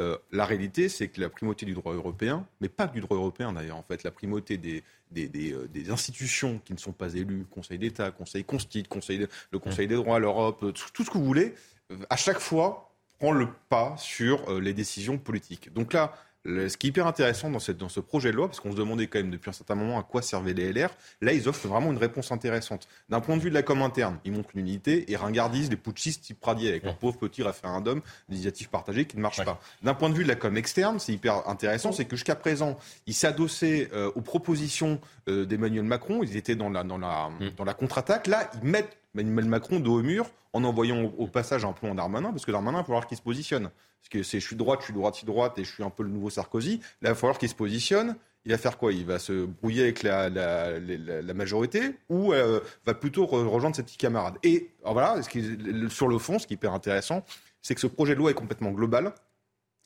Euh, 0.00 0.16
la 0.30 0.46
réalité, 0.46 0.88
c'est 0.88 1.08
que 1.08 1.20
la 1.20 1.28
primauté 1.28 1.66
du 1.66 1.74
droit 1.74 1.92
européen, 1.92 2.46
mais 2.60 2.68
pas 2.68 2.88
que 2.88 2.94
du 2.94 3.00
droit 3.00 3.16
européen 3.16 3.52
d'ailleurs, 3.52 3.76
en 3.76 3.82
fait, 3.82 4.02
la 4.04 4.10
primauté 4.10 4.56
des, 4.56 4.82
des, 5.10 5.52
euh, 5.52 5.92
institutions 5.92 6.60
qui 6.64 6.72
ne 6.72 6.78
sont 6.78 6.92
pas 6.92 7.12
élues, 7.14 7.44
Conseil 7.50 7.78
d'État, 7.78 8.10
Conseil 8.10 8.44
Constitue, 8.44 8.88
Conseil, 8.88 9.26
le 9.50 9.58
Conseil 9.58 9.86
des 9.86 9.96
droits, 9.96 10.18
l'Europe, 10.18 10.60
tout, 10.60 10.90
tout, 10.94 11.04
ce 11.04 11.10
que 11.10 11.18
vous 11.18 11.24
voulez, 11.24 11.54
à 12.08 12.16
chaque 12.16 12.38
fois, 12.40 12.90
prend 13.18 13.32
le 13.32 13.48
pas 13.68 13.94
sur 13.98 14.60
les 14.60 14.72
décisions 14.72 15.18
politiques. 15.18 15.72
Donc 15.74 15.92
là, 15.92 16.14
ce 16.44 16.76
qui 16.76 16.88
est 16.88 16.90
hyper 16.90 17.06
intéressant 17.06 17.50
dans, 17.50 17.58
cette, 17.58 17.78
dans 17.78 17.88
ce 17.88 18.00
projet 18.00 18.30
de 18.30 18.36
loi, 18.36 18.48
parce 18.48 18.60
qu'on 18.60 18.72
se 18.72 18.76
demandait 18.76 19.06
quand 19.06 19.18
même 19.18 19.30
depuis 19.30 19.50
un 19.50 19.52
certain 19.52 19.74
moment 19.74 19.98
à 19.98 20.02
quoi 20.02 20.22
servaient 20.22 20.54
les 20.54 20.72
LR, 20.72 20.90
là, 21.20 21.32
ils 21.32 21.48
offrent 21.48 21.68
vraiment 21.68 21.92
une 21.92 21.98
réponse 21.98 22.32
intéressante. 22.32 22.88
D'un 23.08 23.20
point 23.20 23.36
de 23.36 23.42
vue 23.42 23.50
de 23.50 23.54
la 23.54 23.62
com 23.62 23.82
interne, 23.82 24.18
ils 24.24 24.32
montrent 24.32 24.50
l'unité 24.54 25.10
et 25.10 25.16
ringardisent 25.16 25.70
les 25.70 25.76
putschistes 25.76 26.24
type 26.24 26.40
Pradier 26.40 26.68
avec 26.68 26.84
leur 26.84 26.96
pauvre 26.96 27.16
petit 27.16 27.42
référendum 27.42 28.00
d'initiative 28.28 28.68
partagée 28.68 29.04
qui 29.04 29.16
ne 29.16 29.22
marche 29.22 29.44
pas. 29.44 29.60
D'un 29.82 29.94
point 29.94 30.10
de 30.10 30.14
vue 30.14 30.24
de 30.24 30.28
la 30.28 30.34
com 30.34 30.56
externe, 30.56 30.98
c'est 30.98 31.12
hyper 31.12 31.48
intéressant, 31.48 31.92
c'est 31.92 32.04
que 32.04 32.16
jusqu'à 32.16 32.34
présent, 32.34 32.78
ils 33.06 33.14
s'adossaient 33.14 33.88
euh, 33.92 34.10
aux 34.14 34.20
propositions 34.20 35.00
euh, 35.28 35.44
d'Emmanuel 35.44 35.84
Macron, 35.84 36.22
ils 36.22 36.36
étaient 36.36 36.56
dans 36.56 36.70
la, 36.70 36.82
dans 36.82 36.98
la, 36.98 37.30
mm. 37.30 37.50
dans 37.56 37.64
la 37.64 37.74
contre-attaque. 37.74 38.26
Là, 38.26 38.50
ils 38.60 38.68
mettent 38.68 38.96
Emmanuel 39.14 39.46
Macron 39.46 39.80
dos 39.80 40.00
au 40.00 40.02
mur 40.02 40.26
en 40.52 40.64
envoyant 40.64 41.02
au, 41.02 41.26
passage 41.26 41.64
un 41.64 41.72
plan 41.72 41.94
Darmanin, 41.94 42.30
parce 42.30 42.44
que 42.44 42.50
Darmanin, 42.50 42.78
il 42.78 42.82
va 42.82 42.84
falloir 42.84 43.06
qu'il 43.06 43.16
se 43.16 43.22
positionne. 43.22 43.70
Parce 44.02 44.08
que 44.10 44.22
c'est 44.24 44.40
je 44.40 44.46
suis 44.46 44.56
droite, 44.56 44.80
je 44.80 44.86
suis 44.86 44.94
droite, 44.94 45.14
je 45.14 45.18
suis 45.18 45.26
droite, 45.26 45.58
et 45.58 45.64
je 45.64 45.72
suis 45.72 45.84
un 45.84 45.90
peu 45.90 46.02
le 46.02 46.08
nouveau 46.08 46.28
Sarkozy. 46.28 46.80
Là, 47.00 47.08
il 47.08 47.08
va 47.08 47.14
falloir 47.14 47.38
qu'il 47.38 47.48
se 47.48 47.54
positionne. 47.54 48.16
Il 48.44 48.50
va 48.50 48.58
faire 48.58 48.76
quoi? 48.76 48.92
Il 48.92 49.06
va 49.06 49.20
se 49.20 49.44
brouiller 49.44 49.82
avec 49.82 50.02
la, 50.02 50.28
majorité 51.34 51.94
ou 52.08 52.32
euh, 52.32 52.58
va 52.84 52.94
plutôt 52.94 53.24
rejoindre 53.26 53.76
ses 53.76 53.84
petits 53.84 53.96
camarades? 53.96 54.34
Et 54.42 54.70
voilà, 54.84 55.22
ce 55.22 55.88
sur 55.88 56.08
le 56.08 56.18
fond, 56.18 56.40
ce 56.40 56.48
qui 56.48 56.54
est 56.54 56.56
hyper 56.56 56.72
intéressant, 56.72 57.24
c'est 57.60 57.76
que 57.76 57.80
ce 57.80 57.86
projet 57.86 58.14
de 58.14 58.18
loi 58.18 58.32
est 58.32 58.34
complètement 58.34 58.72
global 58.72 59.14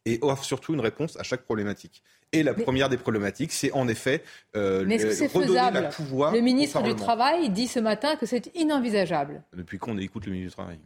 et 0.07 0.19
offre 0.23 0.45
surtout 0.45 0.73
une 0.73 0.81
réponse 0.81 1.19
à 1.19 1.23
chaque 1.23 1.43
problématique. 1.43 2.03
Et 2.33 2.43
la 2.43 2.55
première 2.55 2.89
des 2.89 2.97
problématiques, 2.97 3.53
c'est 3.53 3.73
en 3.73 3.89
effet 3.89 4.23
euh, 4.57 4.85
Mais 4.87 4.95
est-ce 4.95 5.07
que 5.07 5.13
c'est 5.13 5.29
faisable? 5.29 5.91
pouvoir 5.91 6.33
Le 6.33 6.41
ministre 6.41 6.83
du 6.83 6.95
Travail 6.95 7.51
dit 7.51 7.67
ce 7.67 7.81
matin 7.81 8.17
que 8.17 8.25
c'est 8.25 8.51
inenvisageable. 8.55 9.43
Depuis 9.53 9.79
quand 9.79 9.93
on 9.93 9.99
écoute 9.99 10.27
le 10.27 10.33
ministre 10.33 10.57
du 10.57 10.63
Travail? 10.63 10.79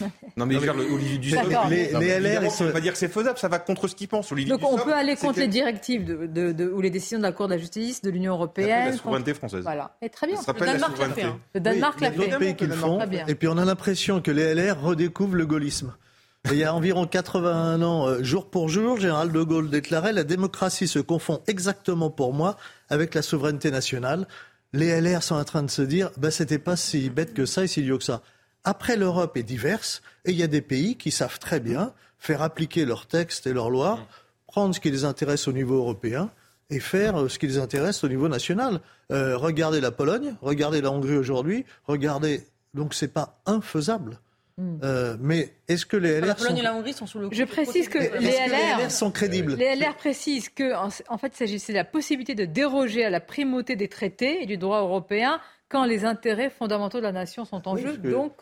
non 0.36 0.46
mais, 0.46 0.54
non, 0.54 0.74
mais 1.68 1.90
les, 1.92 2.18
LR, 2.18 2.42
ils 2.44 2.66
va 2.66 2.80
dire 2.80 2.92
que 2.92 2.98
c'est 2.98 3.08
faisable, 3.08 3.38
ça 3.38 3.48
va 3.48 3.58
contre 3.58 3.88
ce 3.88 3.94
qu'ils 3.94 4.08
pensent. 4.08 4.32
Donc 4.32 4.60
on 4.62 4.78
peut 4.78 4.94
aller 4.94 5.16
contre 5.16 5.40
les 5.40 5.48
directives 5.48 6.04
de, 6.04 6.72
ou 6.72 6.80
les 6.80 6.90
décisions 6.90 7.18
de 7.18 7.22
la 7.22 7.32
Cour 7.32 7.46
de 7.48 7.54
la 7.54 7.58
justice, 7.58 8.02
de 8.02 8.10
l'Union 8.10 8.34
européenne. 8.34 8.90
La 8.90 8.96
souveraineté 8.96 9.34
française. 9.34 9.62
Voilà. 9.62 9.96
Et 10.00 10.08
très 10.08 10.26
bien. 10.26 10.36
Ça 10.36 10.52
le 10.52 10.60
Danemark 10.60 10.98
l'a 10.98 11.08
fait. 11.10 11.26
Le 11.54 11.60
Danemark 11.60 12.00
l'a 12.00 12.12
fait. 12.12 12.38
pays 12.38 12.56
qui 12.56 12.66
le 12.66 12.74
font. 12.74 12.98
Et 13.28 13.34
puis 13.34 13.48
on 13.48 13.58
a 13.58 13.64
l'impression 13.64 14.20
que 14.20 14.30
les 14.30 14.54
LR 14.54 14.80
redécouvrent 14.80 15.36
le 15.36 15.46
gaullisme 15.46 15.94
il 16.46 16.56
y 16.56 16.64
a 16.64 16.74
environ 16.74 17.06
81 17.06 17.82
ans, 17.82 18.08
euh, 18.08 18.22
jour 18.22 18.48
pour 18.48 18.68
jour, 18.68 18.98
Général 18.98 19.30
de 19.30 19.42
Gaulle 19.42 19.68
déclarait 19.68 20.12
La 20.12 20.24
démocratie 20.24 20.88
se 20.88 20.98
confond 20.98 21.40
exactement 21.46 22.10
pour 22.10 22.32
moi 22.32 22.56
avec 22.88 23.14
la 23.14 23.22
souveraineté 23.22 23.70
nationale. 23.70 24.26
Les 24.72 25.00
LR 25.00 25.22
sont 25.22 25.34
en 25.34 25.44
train 25.44 25.62
de 25.62 25.70
se 25.70 25.82
dire 25.82 26.10
bah, 26.16 26.30
C'était 26.30 26.58
pas 26.58 26.76
si 26.76 27.10
bête 27.10 27.34
que 27.34 27.44
ça 27.44 27.64
et 27.64 27.66
si 27.66 27.80
idiot 27.80 27.98
que 27.98 28.04
ça. 28.04 28.22
Après, 28.64 28.96
l'Europe 28.96 29.36
est 29.36 29.42
diverse 29.42 30.02
et 30.24 30.32
il 30.32 30.36
y 30.36 30.42
a 30.42 30.46
des 30.46 30.60
pays 30.60 30.96
qui 30.96 31.10
savent 31.10 31.38
très 31.38 31.60
bien 31.60 31.94
faire 32.20 32.42
appliquer 32.42 32.84
leurs 32.84 33.06
textes 33.06 33.46
et 33.46 33.52
leurs 33.52 33.70
lois, 33.70 33.98
prendre 34.46 34.74
ce 34.74 34.80
qui 34.80 34.90
les 34.90 35.04
intéresse 35.04 35.48
au 35.48 35.52
niveau 35.52 35.76
européen 35.76 36.30
et 36.68 36.78
faire 36.78 37.18
euh, 37.18 37.28
ce 37.28 37.38
qui 37.38 37.46
les 37.46 37.58
intéresse 37.58 38.04
au 38.04 38.08
niveau 38.08 38.28
national. 38.28 38.80
Euh, 39.10 39.36
regardez 39.36 39.80
la 39.80 39.90
Pologne, 39.90 40.36
regardez 40.42 40.80
la 40.80 40.92
Hongrie 40.92 41.16
aujourd'hui, 41.16 41.64
regardez. 41.86 42.44
Donc, 42.74 42.94
c'est 42.94 43.12
pas 43.12 43.40
infaisable. 43.46 44.20
Hmm. 44.58 44.78
Euh, 44.84 45.16
mais 45.18 45.54
est-ce 45.66 45.86
que 45.86 45.96
les 45.96 46.20
LR 46.20 46.26
la 46.26 46.34
Pologne 46.34 46.58
et 46.58 46.62
la 46.62 46.74
Hongrie 46.74 46.92
sont 46.92 47.06
sous 47.06 47.18
le 47.18 47.28
Je 47.32 47.44
précise 47.44 47.88
que 47.88 47.98
les 47.98 48.30
LR, 48.30 48.90
sont 48.90 49.10
crédibles. 49.10 49.54
Les 49.54 49.74
LR 49.74 49.96
précisent 49.96 50.50
que 50.50 50.74
en, 50.76 51.18
fait, 51.18 51.28
il 51.28 51.36
s'agissait 51.36 51.72
de 51.72 51.78
la 51.78 51.84
possibilité 51.84 52.34
de 52.34 52.44
déroger 52.44 53.04
à 53.04 53.10
la 53.10 53.20
primauté 53.20 53.74
des 53.74 53.88
traités 53.88 54.42
et 54.42 54.46
du 54.46 54.58
droit 54.58 54.80
européen 54.80 55.40
quand 55.70 55.84
les 55.84 56.04
intérêts 56.04 56.50
fondamentaux 56.50 56.98
de 56.98 57.04
la 57.04 57.12
nation 57.12 57.44
sont 57.44 57.66
en 57.66 57.76
jeu. 57.76 57.96
Donc, 57.96 58.34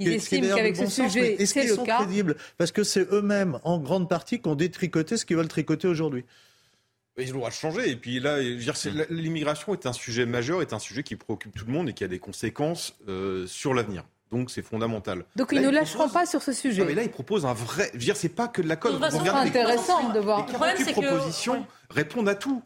ils 0.00 0.12
estiment 0.12 0.54
qu'avec 0.54 0.76
ce 0.76 0.86
sujet, 0.86 1.44
c'est 1.44 1.64
le 1.64 1.76
cas. 1.84 1.98
crédibles 1.98 2.36
Parce 2.58 2.72
que 2.72 2.82
c'est 2.82 3.12
eux-mêmes, 3.12 3.58
en 3.64 3.78
grande 3.78 4.08
partie, 4.08 4.40
qui 4.40 4.48
ont 4.48 4.54
détricoté 4.54 5.16
ce 5.16 5.24
qu'ils 5.24 5.36
veulent 5.36 5.48
tricoter 5.48 5.88
aujourd'hui. 5.88 6.24
Ils 7.16 7.30
ont 7.30 7.34
le 7.34 7.38
droit 7.38 7.50
de 7.50 7.54
changer. 7.54 7.90
Et 7.90 7.96
puis 7.96 8.18
là, 8.18 8.40
hmm. 8.40 9.04
l'immigration 9.10 9.72
est 9.72 9.86
un 9.86 9.92
sujet 9.92 10.26
majeur, 10.26 10.62
est 10.62 10.72
un 10.72 10.78
sujet 10.78 11.02
qui 11.02 11.14
préoccupe 11.16 11.54
tout 11.54 11.66
le 11.66 11.72
monde 11.72 11.88
et 11.88 11.92
qui 11.92 12.02
a 12.02 12.08
des 12.08 12.18
conséquences 12.18 12.96
euh, 13.08 13.46
sur 13.46 13.72
l'avenir. 13.72 14.04
Donc 14.32 14.50
c'est 14.50 14.62
fondamental. 14.62 15.24
Donc 15.36 15.50
ils 15.52 15.62
ne 15.62 15.70
lâcheront 15.70 16.08
pas 16.08 16.26
sur 16.26 16.42
ce 16.42 16.52
sujet. 16.52 16.80
Non, 16.80 16.88
mais 16.88 16.94
là, 16.94 17.04
ils 17.04 17.10
proposent 17.10 17.46
un 17.46 17.52
vrai. 17.52 17.88
Je 17.92 17.98
veux 17.98 18.04
dire, 18.04 18.16
c'est 18.16 18.28
pas 18.28 18.48
que 18.48 18.62
de 18.62 18.68
la 18.68 18.74
com. 18.74 18.98
C'est 19.10 19.28
intéressant 19.28 20.12
de 20.12 20.18
voir. 20.18 20.46
Les 20.76 20.92
propositions 20.92 21.64
répondent 21.88 22.28
à 22.28 22.34
tout. 22.34 22.62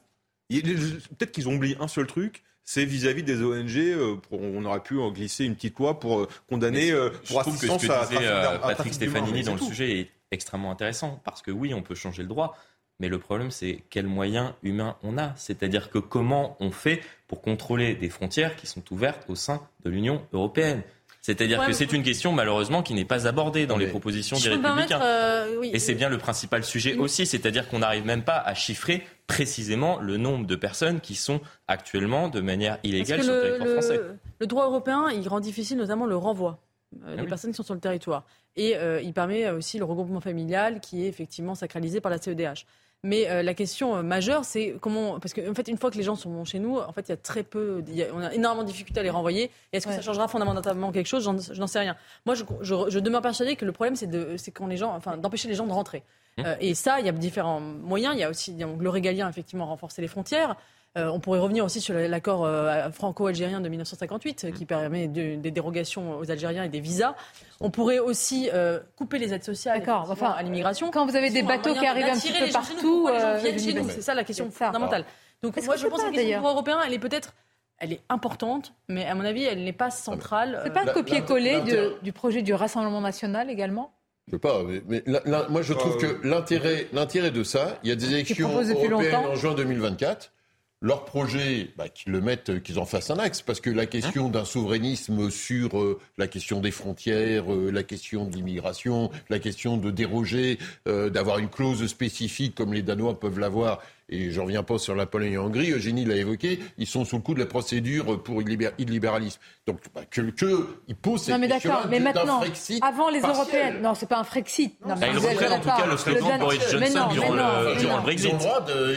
Peut-être 0.48 1.30
qu'ils 1.30 1.48
ont 1.48 1.55
oublié 1.55 1.76
un 1.78 1.88
seul 1.88 2.06
truc, 2.06 2.42
c'est 2.70 2.85
vis-à-vis 2.85 3.23
des 3.23 3.43
ONG. 3.43 3.78
Euh, 3.78 4.16
on 4.31 4.62
aurait 4.66 4.82
pu 4.82 4.99
glisser 5.12 5.47
une 5.47 5.55
petite 5.55 5.78
loi 5.78 5.99
pour 5.99 6.20
euh, 6.20 6.28
condamner 6.51 6.90
euh, 6.90 7.09
pour 7.27 7.40
assistance 7.40 7.81
que 7.81 7.86
ce 7.86 7.93
que 7.93 8.09
disait, 8.11 8.59
Patrick 8.61 8.93
Stefanini 8.93 9.43
dans 9.43 9.55
le 9.55 9.61
sujet 9.61 10.01
est 10.01 10.11
extrêmement 10.32 10.70
intéressant 10.70 11.19
parce 11.24 11.40
que 11.40 11.51
oui, 11.51 11.73
on 11.73 11.81
peut 11.81 11.95
changer 11.95 12.20
le 12.20 12.28
droit, 12.28 12.59
mais 13.01 13.09
le 13.09 13.19
problème, 13.19 13.51
c'est 13.51 13.82
quels 13.89 14.07
moyens 14.07 14.53
humains 14.62 14.99
on 15.03 15.16
a. 15.16 15.32
C'est-à-dire 15.36 15.89
que 15.89 15.97
comment 15.97 16.59
on 16.61 16.70
fait 16.70 17.01
pour 17.27 17.40
contrôler 17.40 17.95
des 17.95 18.11
frontières 18.11 18.55
qui 18.55 18.66
sont 18.66 18.82
ouvertes 18.90 19.24
au 19.28 19.35
sein 19.35 19.66
de 19.82 19.89
l'Union 19.89 20.20
européenne. 20.35 20.82
C'est-à-dire 21.28 21.66
que 21.66 21.72
c'est 21.72 21.92
une 21.92 22.02
question 22.02 22.32
malheureusement 22.32 22.82
qui 22.82 22.94
n'est 22.94 23.05
pas 23.05 23.26
abordée 23.26 23.66
dans 23.66 23.76
les 23.76 23.86
propositions 23.86 24.38
des 24.38 24.48
républicains. 24.48 25.02
Euh, 25.02 25.60
Et 25.62 25.78
c'est 25.78 25.94
bien 25.94 26.09
le 26.09 26.16
principal 26.16 26.64
sujet 26.64 26.96
aussi, 26.96 27.26
c'est-à-dire 27.26 27.68
qu'on 27.68 27.80
n'arrive 27.80 28.06
même 28.06 28.22
pas 28.22 28.38
à 28.38 28.55
chiffrer 28.55 29.06
précisément 29.26 29.98
le 30.00 30.16
nombre 30.16 30.46
de 30.46 30.56
personnes 30.56 31.00
qui 31.00 31.14
sont 31.14 31.42
actuellement 31.66 32.28
de 32.28 32.40
manière 32.40 32.78
illégale 32.82 33.22
sur 33.22 33.34
le, 33.34 33.42
territoire 33.42 33.68
français. 33.68 34.00
Le 34.40 34.46
droit 34.46 34.64
européen, 34.64 35.10
il 35.10 35.28
rend 35.28 35.40
difficile 35.40 35.76
notamment 35.76 36.06
le 36.06 36.16
renvoi 36.16 36.60
euh, 37.06 37.16
des 37.16 37.22
ah 37.22 37.26
personnes 37.26 37.50
qui 37.50 37.59
sont 37.59 37.62
sur 37.62 37.74
le 37.74 37.80
territoire. 37.80 38.24
Et 38.56 38.74
euh, 38.76 39.02
il 39.02 39.12
permet 39.12 39.50
aussi 39.50 39.76
le 39.76 39.84
regroupement 39.84 40.20
familial 40.20 40.80
qui 40.80 41.05
est 41.05 41.09
effectivement 41.09 41.55
sacralisé 41.55 42.00
par 42.00 42.10
la 42.10 42.16
CEDH. 42.16 42.64
Mais 43.05 43.31
euh, 43.31 43.45
la 43.45 43.55
question 43.55 43.97
euh, 43.97 44.03
majeure, 44.03 44.45
c'est 44.45 44.75
comment. 44.81 45.20
Parce 45.20 45.33
qu'en 45.33 45.49
en 45.49 45.55
fait, 45.55 45.69
une 45.69 45.77
fois 45.77 45.91
que 45.91 45.97
les 45.97 46.03
gens 46.03 46.16
sont 46.16 46.45
chez 46.45 46.59
nous, 46.59 46.79
en 46.79 46.93
fait, 46.93 47.03
il 47.03 47.11
y 47.11 47.12
a 47.12 47.16
très 47.16 47.45
peu. 47.45 47.85
on 48.12 48.20
a 48.20 48.35
énormément 48.35 48.65
de 48.65 48.69
difficultés 48.69 48.99
à 48.99 49.03
les 49.05 49.11
renvoyer. 49.11 49.51
Et 49.73 49.77
est-ce 49.77 49.87
que 49.87 49.93
ça 49.93 50.01
changera 50.01 50.27
fondamentalement 50.27 50.91
quelque 50.91 51.07
chose? 51.07 51.23
Je 51.25 51.61
n'en 51.61 51.66
sais 51.69 51.79
rien. 51.79 51.97
Moi, 52.27 52.35
je, 52.35 52.43
je, 52.61 52.99
demeure 52.99 53.23
persuadée 53.23 53.55
que 53.55 53.65
le 53.65 53.73
problème, 53.73 53.95
c'est 53.95 54.51
quand 54.51 54.66
les 54.66 54.77
gens, 54.77 54.95
enfin, 54.97 55.16
d'empêcher 55.16 55.49
les 55.49 55.55
gens 55.55 55.66
de 55.66 55.73
rentrer. 55.73 56.03
Mmh. 56.39 56.43
Euh, 56.45 56.57
et 56.61 56.75
ça, 56.75 56.99
il 56.99 57.07
y 57.07 57.09
a 57.09 57.12
différents 57.12 57.61
moyens. 57.61 58.15
Il 58.16 58.20
y 58.20 58.25
a 58.25 58.31
aussi 58.31 58.57
le 58.57 58.89
régalien, 58.89 59.29
effectivement, 59.29 59.66
renforcer 59.66 60.03
les 60.03 60.09
frontières. 60.09 60.57
Euh, 60.99 61.11
on 61.11 61.20
pourrait 61.20 61.39
revenir 61.39 61.65
aussi 61.65 61.81
sur 61.81 61.95
l'accord 61.95 62.45
euh, 62.45 62.91
franco-algérien 62.91 63.61
de 63.61 63.69
1958 63.69 64.45
euh, 64.45 64.51
qui 64.51 64.65
permet 64.65 65.07
des 65.07 65.51
dérogations 65.51 66.19
aux 66.19 66.31
Algériens 66.31 66.65
et 66.65 66.69
des 66.69 66.81
visas. 66.81 67.15
On 67.61 67.70
pourrait 67.70 67.99
aussi 67.99 68.51
couper 68.97 69.19
les 69.19 69.33
aides 69.33 69.45
sociales 69.45 69.83
enfin, 69.89 70.31
à 70.31 70.43
l'immigration. 70.43 70.91
Quand 70.91 71.07
vous 71.07 71.16
avez 71.16 71.31
des 71.31 71.43
bateaux 71.43 71.75
qui 71.75 71.87
arrivent 71.87 72.07
un 72.07 72.19
petit 72.19 72.33
peu 72.33 72.51
partout, 72.53 73.09
c'est 73.41 74.03
ça 74.03 74.15
la 74.15 74.25
question 74.25 74.51
fondamentale. 74.51 75.05
Donc 75.43 75.62
moi 75.65 75.77
je 75.77 75.87
pense 75.87 76.01
que 76.01 76.07
la 76.07 76.12
question 76.12 76.41
du 76.41 76.47
européen, 76.47 76.81
elle 76.85 76.93
est 76.93 76.99
peut-être 76.99 77.35
elle 77.81 77.93
est 77.93 78.01
importante, 78.09 78.75
mais 78.89 79.07
à 79.07 79.15
mon 79.15 79.25
avis, 79.25 79.45
elle 79.45 79.62
n'est 79.62 79.73
pas 79.73 79.91
centrale. 79.91 80.61
C'est 80.65 80.73
pas 80.73 80.83
un 80.83 80.93
copier-coller 80.93 81.62
du 82.03 82.12
projet 82.12 82.43
du 82.43 82.53
Rassemblement 82.53 83.01
national 83.01 83.51
également? 83.51 83.93
Je 84.27 84.33
sais 84.33 84.39
pas, 84.41 84.62
mais, 84.89 85.03
moi 85.49 85.62
je 85.62 85.73
trouve 85.73 85.97
que 85.97 86.20
l'intérêt, 86.27 86.87
l'intérêt 86.93 87.31
de 87.31 87.43
ça, 87.43 87.79
il 87.83 87.89
y 87.89 87.93
a 87.93 87.97
des 87.97 88.12
élections 88.12 88.51
européennes 88.51 89.15
en 89.15 89.35
juin 89.37 89.55
2024 89.55 90.33
leur 90.80 91.05
projet, 91.05 91.70
bah, 91.76 91.88
qu'ils 91.88 92.12
le 92.12 92.20
mettent, 92.20 92.62
qu'ils 92.62 92.78
en 92.78 92.84
fassent 92.84 93.10
un 93.10 93.18
axe, 93.18 93.42
parce 93.42 93.60
que 93.60 93.70
la 93.70 93.86
question 93.86 94.26
hein 94.26 94.30
d'un 94.30 94.44
souverainisme 94.44 95.30
sur 95.30 95.78
euh, 95.78 95.98
la 96.18 96.28
question 96.28 96.60
des 96.60 96.70
frontières, 96.70 97.52
euh, 97.52 97.70
la 97.72 97.82
question 97.82 98.26
de 98.26 98.36
l'immigration, 98.36 99.10
la 99.28 99.40
question 99.40 99.76
de 99.76 99.90
déroger, 99.90 100.59
euh, 100.86 101.10
d'avoir 101.10 101.38
une 101.38 101.48
clause 101.48 101.84
spécifique 101.86 102.55
comme 102.55 102.72
les 102.72 102.82
Danois 102.82 103.18
peuvent 103.18 103.40
l'avoir, 103.40 103.80
et 104.09 104.30
je 104.30 104.40
reviens 104.40 104.62
pas 104.62 104.78
sur 104.78 104.94
la 104.94 105.06
Pologne 105.06 105.32
et 105.32 105.39
Hongrie, 105.39 105.70
Eugénie 105.72 106.05
l'a 106.05 106.16
évoqué, 106.16 106.59
ils 106.78 106.86
sont 106.86 107.05
sous 107.05 107.16
le 107.16 107.22
coup 107.22 107.35
de 107.35 107.40
la 107.40 107.47
procédure 107.47 108.22
pour 108.22 108.43
illibéralisme. 108.43 109.40
Donc, 109.66 109.80
bah, 109.94 110.02
que, 110.10 110.22
que 110.22 110.66
ils 110.89 110.94
posent 110.94 111.22
cette 111.22 111.35
non, 111.35 111.40
mais 111.40 111.48
d'accord, 111.48 111.86
mais 111.90 112.01
maintenant, 112.01 112.40
avant 112.80 113.10
les 113.10 113.20
européennes, 113.20 113.82
non, 113.82 113.94
c'est 113.94 114.09
pas 114.09 114.18
un 114.18 114.24
Frexit. 114.24 114.74
Non, 114.86 114.94
bah, 114.94 115.06
ils 115.12 115.18
reprennent 115.18 115.52
en 115.52 115.60
tout 115.60 115.68
cas 115.68 115.86
le 115.86 115.97
slogan 115.97 116.39
de 116.39 116.44
Boris 116.44 116.70
Johnson 116.70 117.09
durant, 117.12 117.35
le, 117.35 117.78
durant 117.78 117.97
le 117.97 118.02
Brexit. 118.02 118.35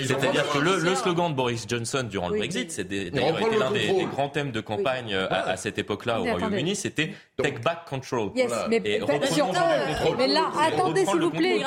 C'est-à-dire 0.06 0.50
que 0.50 0.60
le, 0.60 0.96
slogan 0.96 1.32
de 1.32 1.36
Boris 1.36 1.66
Johnson 1.68 2.08
durant 2.10 2.30
le 2.30 2.38
Brexit, 2.38 2.72
c'est 2.72 2.88
d'ailleurs 2.88 3.40
été 3.40 3.58
l'un 3.58 3.72
des, 3.72 4.08
grands 4.12 4.30
thèmes 4.30 4.52
de 4.52 4.62
campagne 4.62 5.14
à, 5.14 5.58
cette 5.58 5.78
époque-là 5.78 6.22
au 6.22 6.24
Royaume-Uni, 6.24 6.76
c'était 6.76 7.14
Take 7.38 7.60
Back 7.60 7.86
Control. 7.90 8.32
Yes, 8.36 8.52
mais, 8.70 8.80
mais 8.80 10.28
là, 10.28 10.52
attendez 10.60 11.06
s'il 11.06 11.20
vous 11.20 11.32
plaît, 11.32 11.62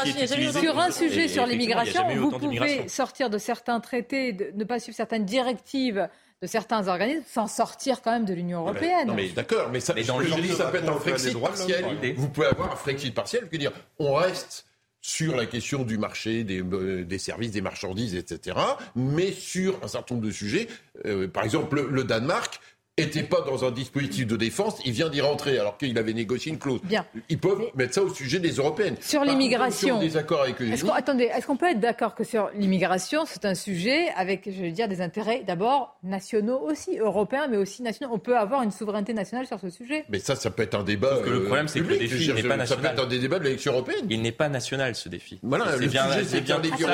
sur 0.52 0.78
un 0.78 0.90
sujet 0.90 1.28
sur 1.28 1.46
l'immigration, 1.46 2.04
vous 2.16 2.30
pouvez 2.30 2.88
sortir 2.88 3.28
de 3.34 3.38
certains 3.38 3.80
traités, 3.80 4.32
de 4.32 4.52
ne 4.54 4.64
pas 4.64 4.80
suivre 4.80 4.96
certaines 4.96 5.24
directives 5.24 6.08
de 6.42 6.46
certains 6.46 6.88
organismes 6.88 7.24
sans 7.26 7.46
sortir 7.46 8.02
quand 8.02 8.12
même 8.12 8.24
de 8.24 8.34
l'Union 8.34 8.60
européenne. 8.60 9.08
Non 9.08 9.14
mais 9.14 9.28
d'accord, 9.28 9.70
mais 9.70 9.80
ça, 9.80 9.94
dans 9.94 10.18
le 10.18 10.26
ça 10.26 10.66
peut 10.66 10.78
être 10.78 10.88
un 10.88 10.98
Frexit 10.98 11.40
partiel. 11.40 12.14
Vous 12.16 12.28
pouvez 12.28 12.46
avoir 12.48 12.72
un 12.72 12.76
Frexit 12.76 13.14
partiel, 13.14 13.48
qui 13.48 13.58
dire 13.58 13.72
on 13.98 14.14
reste 14.14 14.66
sur 15.00 15.36
la 15.36 15.44
question 15.44 15.84
du 15.84 15.98
marché, 15.98 16.44
des, 16.44 16.62
euh, 16.62 17.04
des, 17.04 17.18
services, 17.18 17.50
des 17.50 17.60
marchandises, 17.60 18.14
etc., 18.14 18.56
mais 18.96 19.32
sur 19.32 19.78
un 19.84 19.88
certain 19.88 20.14
nombre 20.14 20.26
de 20.26 20.32
sujets. 20.32 20.66
Euh, 21.04 21.28
par 21.28 21.44
exemple, 21.44 21.86
le 21.90 22.04
Danemark 22.04 22.58
était 22.96 23.24
pas 23.24 23.40
dans 23.40 23.64
un 23.64 23.72
dispositif 23.72 24.26
de 24.26 24.36
défense, 24.36 24.76
il 24.84 24.92
vient 24.92 25.08
d'y 25.08 25.20
rentrer 25.20 25.58
alors 25.58 25.76
qu'il 25.78 25.98
avait 25.98 26.12
négocié 26.12 26.52
une 26.52 26.58
clause. 26.58 26.80
Bien. 26.84 27.04
Ils 27.28 27.38
peuvent 27.38 27.62
mettre 27.74 27.94
ça 27.94 28.02
au 28.02 28.14
sujet 28.14 28.38
des 28.38 28.52
européennes. 28.52 28.96
Sur 29.00 29.24
l'immigration. 29.24 29.98
avec 29.98 30.60
Est-ce 30.60 30.84
qu'on, 30.84 30.92
attendez, 30.92 31.24
est-ce 31.24 31.46
qu'on 31.46 31.56
peut 31.56 31.70
être 31.70 31.80
d'accord 31.80 32.14
que 32.14 32.22
sur 32.22 32.50
l'immigration, 32.54 33.24
c'est 33.26 33.44
un 33.46 33.56
sujet 33.56 34.10
avec, 34.16 34.44
je 34.46 34.62
veux 34.62 34.70
dire, 34.70 34.86
des 34.86 35.00
intérêts 35.00 35.42
d'abord 35.44 35.96
nationaux 36.04 36.60
aussi, 36.60 36.96
européens, 36.98 37.48
mais 37.50 37.56
aussi 37.56 37.82
nationaux? 37.82 38.12
On 38.14 38.20
peut 38.20 38.38
avoir 38.38 38.62
une 38.62 38.70
souveraineté 38.70 39.12
nationale 39.12 39.46
sur 39.48 39.58
ce 39.58 39.70
sujet? 39.70 40.04
Mais 40.08 40.20
ça, 40.20 40.36
ça 40.36 40.50
peut 40.52 40.62
être 40.62 40.76
un 40.76 40.84
débat. 40.84 41.20
que 41.24 41.30
le 41.30 41.44
problème, 41.44 41.66
c'est 41.66 41.80
que 41.80 41.86
le 41.86 41.98
défi 41.98 42.32
n'est 42.32 42.42
pas 42.44 42.56
national. 42.56 42.68
Ça 42.68 42.76
peut 42.76 42.86
être 42.86 43.04
un 43.04 43.08
des 43.08 43.18
débats 43.18 43.40
de 43.40 43.44
l'élection 43.44 43.72
européenne. 43.72 44.06
Il 44.08 44.22
n'est 44.22 44.30
pas 44.30 44.48
national 44.48 44.94
ce 44.94 45.08
défi. 45.08 45.40
Voilà, 45.42 45.66
c'est 45.80 45.88
bien, 45.88 46.04
c'est 46.24 46.40
bien 46.42 46.60
défi 46.60 46.84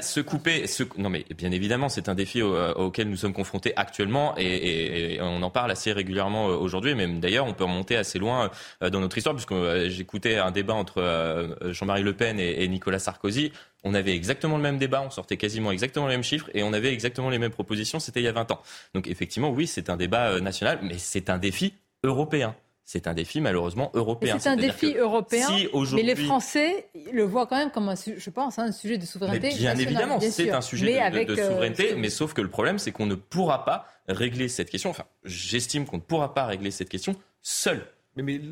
Se 0.00 0.20
couper, 0.20 0.64
non 0.96 1.10
mais 1.10 1.24
bien 1.36 1.50
évidemment, 1.50 1.88
c'est 1.88 2.08
un 2.08 2.14
défi 2.14 2.40
auquel 2.40 3.08
nous 3.10 3.16
sommes 3.16 3.32
confrontés 3.32 3.47
actuellement 3.76 4.34
et, 4.36 5.18
on 5.20 5.42
en 5.42 5.50
parle 5.50 5.70
assez 5.70 5.92
régulièrement 5.92 6.48
euh, 6.48 6.56
aujourd'hui. 6.56 6.94
Même 6.94 7.20
d'ailleurs, 7.20 7.46
on 7.46 7.54
peut 7.54 7.64
remonter 7.64 7.96
assez 7.96 8.18
loin 8.18 8.50
euh, 8.82 8.90
dans 8.90 9.00
notre 9.00 9.16
histoire, 9.16 9.34
puisque 9.34 9.52
euh, 9.52 9.88
j'écoutais 9.88 10.36
un 10.36 10.50
débat 10.50 10.74
entre 10.74 11.56
Jean-Marie 11.72 12.02
Le 12.02 12.14
Pen 12.14 12.38
et, 12.38 12.66
Nicolas 12.68 12.98
Sarkozy. 12.98 13.52
On 13.84 13.94
avait 13.94 14.14
exactement 14.14 14.56
le 14.56 14.62
même 14.62 14.78
débat, 14.78 15.02
on 15.02 15.10
sortait 15.10 15.36
quasiment 15.36 15.70
exactement 15.70 16.06
les 16.06 16.14
mêmes 16.14 16.24
chiffres 16.24 16.50
et 16.52 16.62
on 16.62 16.72
avait 16.72 16.92
exactement 16.92 17.30
les 17.30 17.38
mêmes 17.38 17.52
propositions. 17.52 18.00
C'était 18.00 18.20
il 18.20 18.24
y 18.24 18.28
a 18.28 18.32
20 18.32 18.50
ans. 18.50 18.60
Donc 18.94 19.06
effectivement, 19.06 19.50
oui, 19.50 19.66
c'est 19.66 19.88
un 19.90 19.96
débat 19.96 20.40
national, 20.40 20.80
mais 20.82 20.98
c'est 20.98 21.30
un 21.30 21.38
défi 21.38 21.74
européen 22.04 22.54
c'est 22.90 23.06
un 23.06 23.12
défi 23.12 23.42
malheureusement 23.42 23.90
européen. 23.92 24.38
C'est 24.38 24.48
un 24.48 24.56
défi 24.56 24.94
européen, 24.94 25.46
mais 25.92 26.02
les 26.02 26.16
Français 26.16 26.88
le 27.12 27.22
voient 27.22 27.46
quand 27.46 27.58
même 27.58 27.70
comme 27.70 27.90
un, 27.90 27.94
je 27.94 28.30
pense, 28.30 28.58
un 28.58 28.72
sujet 28.72 28.96
de 28.96 29.04
souveraineté. 29.04 29.50
bien 29.50 29.76
évidemment, 29.76 30.18
c'est 30.20 30.50
un 30.50 30.62
sujet 30.62 30.94
de, 31.26 31.36
souveraineté, 31.36 31.96
mais 31.96 32.08
sauf 32.08 32.32
que 32.32 32.40
le 32.40 32.48
problème, 32.48 32.78
c'est 32.78 32.90
qu'on 32.90 33.04
ne 33.04 33.14
pourra 33.14 33.66
pas 33.66 33.86
régler 34.08 34.48
cette 34.48 34.70
question. 34.70 34.88
Enfin, 34.88 35.04
j'estime 35.22 35.84
qu'on 35.84 35.98
ne 35.98 36.02
pourra 36.02 36.32
pas 36.32 36.46
régler 36.46 36.70
cette 36.70 36.88
question 36.88 37.14
seul. 37.42 37.84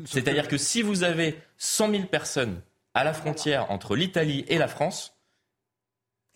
C'est-à-dire 0.05 0.47
que 0.47 0.59
si 0.59 0.83
vous 0.83 1.01
avez 1.03 1.39
100 1.57 1.89
000 1.89 2.03
personnes 2.03 2.61
à 2.93 3.03
la 3.03 3.13
frontière 3.13 3.71
entre 3.71 3.95
l'Italie 3.95 4.45
et 4.49 4.59
la 4.59 4.67
France, 4.67 5.16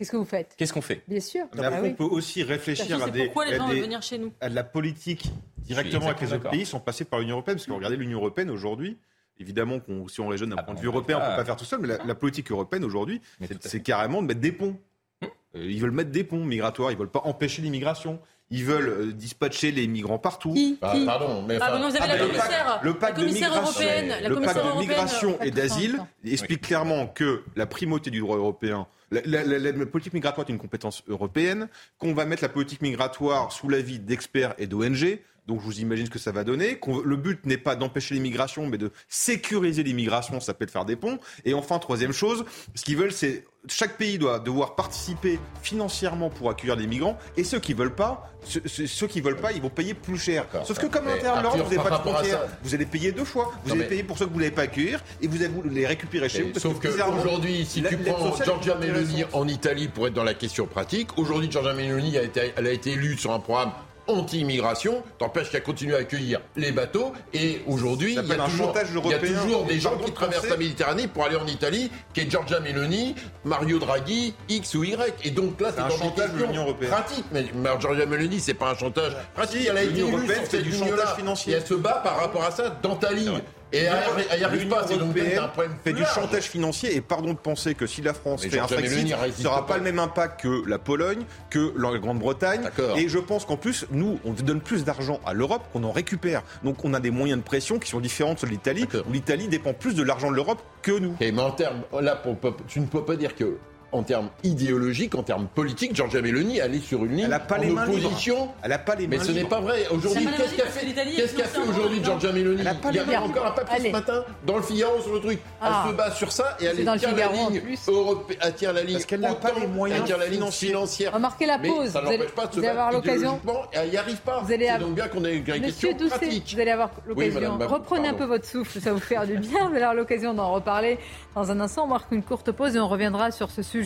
Qu'est-ce 0.02 0.14
que 0.14 0.18
vous 0.18 0.26
faites? 0.26 0.56
Qu'est-ce 0.57 0.73
qu'on 0.73 0.82
fait? 0.82 1.03
Bien 1.07 1.19
sûr. 1.19 1.45
Mais 1.53 1.64
après, 1.64 1.80
ah 1.80 1.88
on 1.91 1.94
peut 1.94 2.15
aussi 2.15 2.41
réfléchir 2.41 3.03
à, 3.03 3.11
des, 3.11 3.28
venir 3.28 4.02
chez 4.02 4.18
nous 4.18 4.34
à 4.41 4.49
de 4.49 4.56
la 4.56 4.64
politique 4.64 5.32
directement 5.57 6.07
avec 6.07 6.22
les 6.22 6.34
autres 6.34 6.49
pays 6.49 6.65
sont 6.65 6.80
passés 6.80 7.06
par 7.06 7.19
l'Union 7.19 7.36
européenne. 7.36 7.57
Parce 7.57 7.68
que 7.68 7.72
regardez 7.72 7.98
l'Union 7.98 8.18
européenne 8.18 8.49
aujourd'hui, 8.49 8.98
évidemment, 9.40 9.80
si 10.07 10.19
on 10.19 10.28
raisonne 10.28 10.49
d'un 10.49 10.56
ah 10.57 10.64
point 10.64 10.73
de 10.73 10.80
vue 10.80 10.88
européen, 10.88 11.18
on 11.18 11.23
ne 11.23 11.30
peut 11.30 11.36
pas 11.36 11.45
faire 11.45 11.56
tout 11.56 11.65
seul, 11.65 11.82
mais 11.82 11.88
la, 12.03 12.15
politique 12.15 12.49
européenne 12.49 12.84
aujourd'hui, 12.84 13.22
c'est 13.60 13.84
carrément 13.84 14.23
de 14.23 14.28
mettre 14.28 14.40
des 14.40 14.52
ponts. 14.52 14.76
Euh, 15.23 15.28
ils 15.53 15.80
veulent 15.80 15.91
mettre 15.91 16.10
des 16.10 16.23
ponts 16.23 16.44
migratoires, 16.44 16.91
ils 16.91 16.98
veulent 16.98 17.07
pas 17.07 17.22
empêcher 17.26 17.61
l'immigration. 17.61 18.19
Ils 18.52 18.65
veulent 18.65 18.90
euh, 18.90 19.11
dispatcher 19.14 19.72
les 19.72 19.88
migrants 19.88 20.19
partout. 20.19 20.53
Qui, 20.53 20.78
bah, 20.82 20.94
pardon, 21.06 21.44
mais 21.48 21.57
ah, 21.61 21.78
vous 21.78 21.95
avez 21.95 22.07
la 22.07 22.18
commissaire, 22.18 22.80
le 22.84 22.94
pacte, 22.94 23.19
de 23.19 23.26
migration, 23.26 23.82
le 24.30 24.41
pacte 24.41 24.65
de 24.65 24.80
migration 24.80 25.41
et 25.41 25.52
d'asile 25.52 25.99
explique 26.26 26.61
clairement 26.61 27.07
que 27.07 27.44
la 27.56 27.65
primauté 27.65 28.11
du 28.11 28.19
droit 28.19 28.38
européen 28.38 28.88
la, 29.11 29.86
politique 29.86 30.14
migratoire 30.14 30.48
est 30.48 30.52
une 30.52 30.60
compétence 30.60 31.03
européenne, 31.07 31.68
qu'on 31.98 32.14
va 32.14 32.26
mettre 32.26 32.44
la 32.44 32.49
politique 32.49 32.82
migratoire 32.82 33.52
sous 33.52 33.68
l'avis 33.68 33.99
d'experts 33.99 34.53
et 34.57 34.68
d'ONG. 34.68 35.19
Donc 35.47 35.59
je 35.59 35.65
vous 35.65 35.80
imagine 35.80 36.05
ce 36.05 36.11
que 36.11 36.19
ça 36.19 36.31
va 36.31 36.43
donner. 36.43 36.80
Le 37.03 37.15
but 37.15 37.45
n'est 37.45 37.57
pas 37.57 37.76
d'empêcher 37.76 38.15
l'immigration, 38.15 38.68
mais 38.68 38.77
de 38.77 38.91
sécuriser 39.09 39.84
l'immigration, 39.84 40.39
ça 40.39 40.53
peut 40.53 40.63
être 40.63 40.72
faire 40.72 40.85
des 40.85 40.95
ponts. 40.95 41.19
Et 41.45 41.53
enfin, 41.53 41.80
troisième 41.80 42.13
chose, 42.13 42.45
ce 42.76 42.84
qu'ils 42.84 42.97
veulent, 42.97 43.11
c'est 43.11 43.45
chaque 43.68 43.97
pays 43.97 44.18
doit 44.18 44.39
devoir 44.39 44.76
participer 44.76 45.39
financièrement 45.61 46.30
pour 46.30 46.49
accueillir 46.49 46.76
les 46.76 46.88
migrants. 46.88 47.18
Et 47.38 47.43
ceux 47.43 47.59
qui 47.59 47.73
veulent 47.73 47.93
pas, 47.93 48.31
ceux, 48.45 49.07
qui 49.07 49.22
veulent 49.22 49.38
pas, 49.38 49.51
ils 49.51 49.61
vont 49.61 49.69
payer 49.69 49.93
plus 49.93 50.18
cher. 50.18 50.45
Sauf 50.65 50.80
que 50.80 50.88
comme 50.88 51.07
à 51.07 51.15
l'intérieur 51.15 51.41
l'Europe, 51.41 51.59
vous 51.59 51.76
n'avez 51.76 51.89
pas 51.89 51.97
de 51.97 52.01
frontières, 52.01 52.39
vous 52.63 52.73
allez 52.73 52.85
payer 52.85 53.11
deux 53.11 53.26
fois. 53.26 53.51
Vous 53.63 53.72
allez 53.73 53.85
payer 53.85 54.03
pour 54.03 54.18
ceux 54.18 54.26
que 54.26 54.34
vous 54.34 54.39
n'allez 54.39 54.51
pas 54.51 54.63
accueillir 54.63 55.03
et 55.22 55.27
vous 55.27 55.43
allez 55.43 55.51
les 55.69 55.85
récupérer 55.85 56.30
chez 56.30 56.43
vous. 56.43 56.59
Sauf 56.59 56.80
qu'aujourd'hui, 56.80 57.65
si 57.65 57.84
tu 57.84 57.97
prends 57.97 58.35
Giorgia 58.43 58.76
Meloni 58.76 59.23
en 59.34 59.47
Italie 59.47 59.88
pour 59.88 60.07
être 60.07 60.13
dans 60.13 60.23
la 60.23 60.34
question 60.34 60.65
pratique, 60.65 61.18
aujourd'hui 61.18 61.51
Giorgia 61.51 61.73
Meloni 61.73 62.18
a 62.18 62.23
été, 62.23 62.53
elle 62.55 62.68
a 62.68 62.72
été 62.72 62.91
élue 62.91 63.18
sur 63.18 63.31
un 63.31 63.39
programme 63.39 63.72
anti-immigration, 64.12 65.04
t'empêche 65.18 65.50
qu'elle 65.50 65.64
continue 65.64 65.96
à 65.96 66.00
accueillir 66.00 66.42
les 66.56 66.72
bateaux. 66.72 67.14
Et 67.34 67.62
aujourd'hui, 67.68 68.12
il 68.12 68.28
y, 68.28 69.14
a 69.14 69.20
toujours, 69.20 69.66
des 69.66 69.80
gens 69.80 69.98
qui 69.98 70.12
traversent 70.12 70.50
la 70.50 70.58
Méditerranée 70.58 71.08
pour 71.08 71.26
aller 71.26 71.36
en 71.36 71.48
Italie, 71.48 71.92
qui 72.14 72.22
est 72.22 72.30
Giorgia 72.30 72.60
Meloni, 72.60 73.16
Mario 73.44 73.80
Draghi, 73.80 74.34
X 74.50 74.76
ou 74.76 74.84
Y. 74.84 75.14
Et 75.24 75.32
donc 75.32 75.60
là, 75.60 75.72
c'est 75.74 75.82
un 75.82 75.90
chantage 75.90 76.34
de 76.34 76.44
l'Union 76.46 76.64
européenne. 76.64 76.92
Pratique. 76.92 77.26
Mais 77.32 77.46
Giorgia 77.80 78.06
Meloni, 78.06 78.40
c'est 78.40 78.54
pas 78.54 78.72
un 78.72 78.76
chantage 78.76 79.14
pratique. 79.34 79.68
Elle 79.70 79.78
a 79.78 79.84
été 79.84 80.00
élue 80.00 80.28
c'est 80.50 80.62
du 80.62 80.74
chantage 80.74 81.16
financier. 81.16 81.54
Et 81.54 81.56
elle 81.58 81.66
se 81.66 81.74
bat 81.74 82.02
par 82.04 82.18
rapport 82.18 82.44
à 82.44 82.52
ça 82.52 82.70
dans 82.82 82.96
ta 82.96 83.12
ligne. 83.12 83.42
Et 83.73 83.80
elle 83.80 84.39
n'y 84.39 84.43
arrive 84.43 84.68
pas, 84.68 84.85
c'est 84.88 84.98
donc 84.98 85.15
un 85.18 85.48
problème 85.48 85.76
fait 85.84 85.93
du 85.93 86.03
chantage 86.06 86.43
financier 86.43 86.95
et 86.95 87.02
pardon 87.02 87.34
de 87.34 87.38
penser 87.38 87.76
que 87.76 87.88
si 87.88 88.02
la 88.02 88.14
France 88.14 88.45
fait 88.45 88.60
un 88.60 88.65
Brexit, 88.65 89.15
ce 89.35 89.43
sera 89.43 89.65
pas 89.65 89.77
le 89.77 89.84
même 89.84 89.99
impact 89.99 90.41
que 90.41 90.68
la 90.68 90.77
Pologne, 90.77 91.23
que 91.49 91.73
la 91.77 91.98
Grande-Bretagne. 91.98 92.69
Et 92.98 93.07
je 93.07 93.19
pense 93.19 93.45
qu'en 93.45 93.57
plus, 93.57 93.85
nous, 93.91 94.19
on 94.26 94.31
donne 94.31 94.61
plus 94.61 94.84
d'argent 94.84 95.19
à 95.26 95.34
l'Europe 95.34 95.64
qu'on 95.73 95.84
en 95.84 95.91
récupère. 95.91 96.43
Donc 96.64 96.84
on 96.84 96.93
a 96.93 96.99
des 96.99 97.11
moyens 97.11 97.39
de 97.39 97.45
pression 97.45 97.80
qui 97.80 97.89
sont 97.89 97.99
différents 97.99 98.34
de 98.34 98.48
l'Italie, 98.48 98.88
où 99.07 99.14
l'Italie 99.14 99.48
dépend 99.48 99.73
plus 99.73 99.95
de 99.95 100.03
l'argent 100.03 100.31
de 100.31 100.35
l'Europe 100.35 100.61
que 100.81 100.91
nous. 100.91 101.15
Et 101.19 101.31
mais 101.31 101.41
en 101.41 101.52
termes, 101.52 101.81
là, 102.02 102.22
tu 102.68 102.80
ne 102.80 102.85
peux 102.85 103.03
pas 103.03 103.15
dire 103.15 103.35
que 103.35 103.57
en 103.91 104.03
termes 104.03 104.30
idéologiques, 104.43 105.15
en 105.15 105.23
termes 105.23 105.47
politiques, 105.47 105.95
Giorgia 105.95 106.22
Meloni, 106.22 106.57
elle 106.59 106.76
est 106.76 106.80
sur 106.80 107.03
une 107.05 107.15
ligne 107.15 107.26
elle 107.26 107.34
a 107.34 107.39
pas 107.39 107.57
en 107.57 107.61
les 107.61 107.72
opposition. 107.72 108.49
Elle 108.63 108.72
a 108.72 108.80
pas 108.80 108.95
les 108.95 109.07
mains 109.07 109.18
Mais 109.18 109.23
ce 109.23 109.31
n'est 109.31 109.43
pas 109.43 109.59
vrai. 109.59 109.88
Aujourd'hui, 109.91 110.27
qu'est-ce 110.38 110.55
qu'a 110.55 110.65
fait, 110.65 110.85
qu'est-ce 110.85 111.35
qu'a 111.35 111.45
fait 111.45 111.61
aujourd'hui 111.61 112.03
Giorgia 112.03 112.31
Meloni 112.31 112.61
Il 112.61 112.95
y 112.95 113.15
a 113.15 113.22
encore 113.22 113.45
un 113.47 113.51
papier 113.51 113.88
ce 113.88 113.91
matin 113.91 114.23
dans 114.45 114.57
le 114.57 114.63
Figaro 114.63 115.01
sur 115.01 115.13
le 115.13 115.19
truc. 115.19 115.39
Elle 115.61 115.68
ah. 115.69 115.85
se 115.88 115.93
bat 115.93 116.11
sur 116.11 116.31
ça 116.31 116.57
et 116.59 116.65
elle 116.65 116.77
tient 116.97 117.15
la 117.15 117.27
ligne 117.27 117.61
européenne. 117.88 118.38
Elle 118.41 118.53
tient 118.55 118.73
la 118.73 118.84
ligne. 118.84 118.93
Parce 118.93 119.05
qu'elle 119.05 119.19
n'a 119.19 119.35
pas 119.35 119.51
les 119.59 119.68
moyens 119.68 120.09
financiers. 120.51 121.09
Remarquez 121.09 121.45
la 121.45 121.59
pause. 121.59 121.89
Ça 121.89 122.01
n'empêche 122.01 122.31
pas 122.31 122.47
de 122.47 122.55
se 122.55 122.59
battre 122.61 122.93
l'occasion. 122.93 123.39
Elle 123.72 123.89
n'y 123.89 123.97
arrive 123.97 124.22
pas. 124.22 124.43
C'est 124.47 124.80
donc 124.80 124.95
bien 124.95 125.07
qu'on 125.07 125.26
ait 125.26 125.38
une 125.38 125.43
question 125.43 125.95
pratique. 126.09 126.53
Vous 126.53 126.61
allez 126.61 126.72
avoir 126.72 126.91
l'occasion. 127.07 127.57
Reprenez 127.59 128.07
un 128.09 128.13
peu 128.13 128.26
votre 128.26 128.45
souffle, 128.45 128.80
ça 128.80 128.93
vous 128.93 128.99
faire 128.99 129.26
du 129.26 129.38
bien. 129.38 129.68
Vous 129.69 129.76
allez 129.76 129.84
avoir 129.84 129.95
l'occasion 129.95 130.34
d'en 130.34 130.51
reparler 130.51 130.97
dans 131.35 131.51
un 131.51 131.59
instant. 131.59 131.85
On 131.85 131.88
marque 131.88 132.11
une 132.11 132.23
courte 132.23 132.51
pause 132.51 132.76
et 132.76 132.80
on 132.80 132.88
reviendra 132.88 133.31
sur 133.31 133.51
ce 133.51 133.61
sujet 133.61 133.81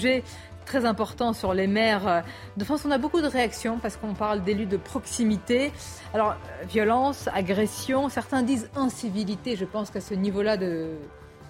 très 0.66 0.86
important 0.86 1.34
sur 1.34 1.54
les 1.54 1.68
maires 1.68 2.24
de 2.58 2.64
France. 2.64 2.84
On 2.86 2.92
a 2.92 2.98
beaucoup 2.98 3.22
de 3.22 3.28
réactions 3.28 3.78
parce 3.80 3.98
qu'on 3.98 4.14
parle 4.14 4.44
d'élus 4.44 4.66
de 4.66 4.78
proximité. 4.78 5.72
Alors, 6.14 6.36
violence, 6.68 7.30
agression, 7.34 8.10
certains 8.10 8.42
disent 8.42 8.70
incivilité. 8.76 9.56
Je 9.56 9.66
pense 9.66 9.92
qu'à 9.92 10.02
ce 10.02 10.14
niveau-là 10.16 10.58
de 10.58 10.90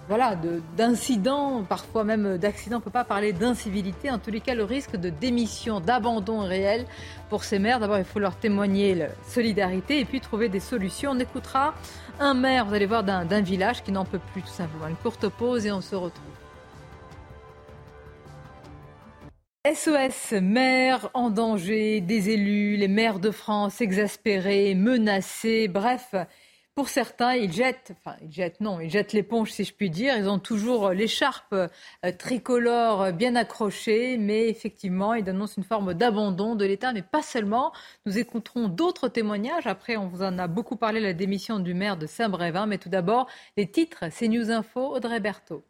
voilà, 0.08 0.36
d'incidents, 0.76 1.64
parfois 1.68 2.04
même 2.04 2.38
d'accidents, 2.38 2.76
on 2.76 2.78
ne 2.78 2.84
peut 2.84 2.90
pas 2.90 3.02
parler 3.02 3.32
d'incivilité. 3.32 4.08
En 4.08 4.20
tous 4.20 4.30
les 4.30 4.40
cas, 4.40 4.54
le 4.54 4.62
risque 4.62 4.94
de 4.94 5.10
démission, 5.10 5.80
d'abandon 5.80 6.40
réel 6.40 6.86
pour 7.28 7.42
ces 7.42 7.58
maires. 7.58 7.80
D'abord, 7.80 7.98
il 7.98 8.04
faut 8.04 8.20
leur 8.20 8.36
témoigner 8.36 9.08
solidarité 9.26 9.98
et 9.98 10.04
puis 10.04 10.20
trouver 10.20 10.48
des 10.48 10.60
solutions. 10.60 11.10
On 11.10 11.18
écoutera 11.18 11.74
un 12.20 12.34
maire, 12.34 12.66
vous 12.66 12.74
allez 12.74 12.86
voir, 12.86 13.02
d'un 13.02 13.40
village 13.40 13.82
qui 13.82 13.90
n'en 13.90 14.04
peut 14.04 14.20
plus 14.32 14.42
tout 14.42 14.48
simplement. 14.48 14.86
Une 14.86 14.94
courte 14.94 15.28
pause 15.28 15.66
et 15.66 15.72
on 15.72 15.80
se 15.80 15.96
retrouve. 15.96 16.35
SOS, 19.74 20.32
maires 20.40 21.10
en 21.12 21.28
danger, 21.28 22.00
des 22.00 22.30
élus, 22.30 22.76
les 22.76 22.86
maires 22.86 23.18
de 23.18 23.32
France 23.32 23.80
exaspérés, 23.80 24.76
menacés, 24.76 25.66
bref. 25.66 26.14
Pour 26.76 26.88
certains, 26.88 27.34
ils 27.34 27.52
jettent, 27.52 27.92
enfin 27.98 28.16
ils 28.22 28.30
jettent 28.30 28.60
non, 28.60 28.78
ils 28.78 28.90
jettent 28.90 29.12
l'éponge 29.12 29.50
si 29.50 29.64
je 29.64 29.74
puis 29.74 29.90
dire. 29.90 30.16
Ils 30.16 30.28
ont 30.28 30.38
toujours 30.38 30.90
l'écharpe 30.90 31.52
euh, 31.52 31.68
tricolore 32.16 33.12
bien 33.12 33.34
accrochée, 33.34 34.18
mais 34.18 34.48
effectivement, 34.48 35.14
ils 35.14 35.28
annoncent 35.28 35.54
une 35.56 35.64
forme 35.64 35.94
d'abandon 35.94 36.54
de 36.54 36.64
l'État, 36.64 36.92
mais 36.92 37.02
pas 37.02 37.22
seulement. 37.22 37.72
Nous 38.04 38.18
écouterons 38.18 38.68
d'autres 38.68 39.08
témoignages. 39.08 39.66
Après, 39.66 39.96
on 39.96 40.06
vous 40.06 40.22
en 40.22 40.38
a 40.38 40.46
beaucoup 40.46 40.76
parlé, 40.76 41.00
la 41.00 41.12
démission 41.12 41.58
du 41.58 41.74
maire 41.74 41.96
de 41.96 42.06
Saint-Brévin. 42.06 42.66
Mais 42.66 42.78
tout 42.78 42.90
d'abord, 42.90 43.26
les 43.56 43.68
titres, 43.68 44.04
c'est 44.12 44.28
News 44.28 44.52
Info, 44.52 44.94
Audrey 44.94 45.18
Berthaud. 45.18 45.64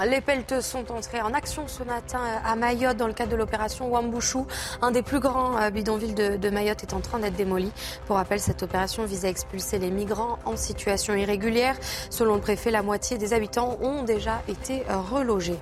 Les 0.00 0.22
pelleteuses 0.22 0.64
sont 0.64 0.90
entrées 0.90 1.20
en 1.20 1.34
action 1.34 1.68
ce 1.68 1.82
matin 1.82 2.20
à 2.44 2.56
Mayotte 2.56 2.96
dans 2.96 3.06
le 3.06 3.12
cadre 3.12 3.30
de 3.30 3.36
l'opération 3.36 3.92
Wambushu. 3.92 4.38
Un 4.80 4.90
des 4.90 5.02
plus 5.02 5.20
grands 5.20 5.56
euh, 5.58 5.70
bidonvilles 5.70 6.14
de, 6.14 6.50
Mayotte 6.50 6.82
est 6.82 6.94
en 6.94 7.00
train 7.00 7.18
d'être 7.18 7.36
démoli. 7.36 7.70
Pour 8.06 8.16
rappel, 8.16 8.40
cette 8.40 8.62
opération 8.62 9.04
vise 9.04 9.26
à 9.26 9.28
expulser 9.28 9.78
les 9.78 9.90
migrants 9.90 10.38
en 10.44 10.56
situation 10.56 11.14
irrégulière. 11.14 11.76
Selon 12.10 12.36
le 12.36 12.40
préfet, 12.40 12.70
la 12.70 12.82
moitié 12.82 13.18
des 13.18 13.34
habitants 13.34 13.78
ont 13.82 14.02
déjà 14.02 14.42
été 14.48 14.82
relogés. 14.88 15.60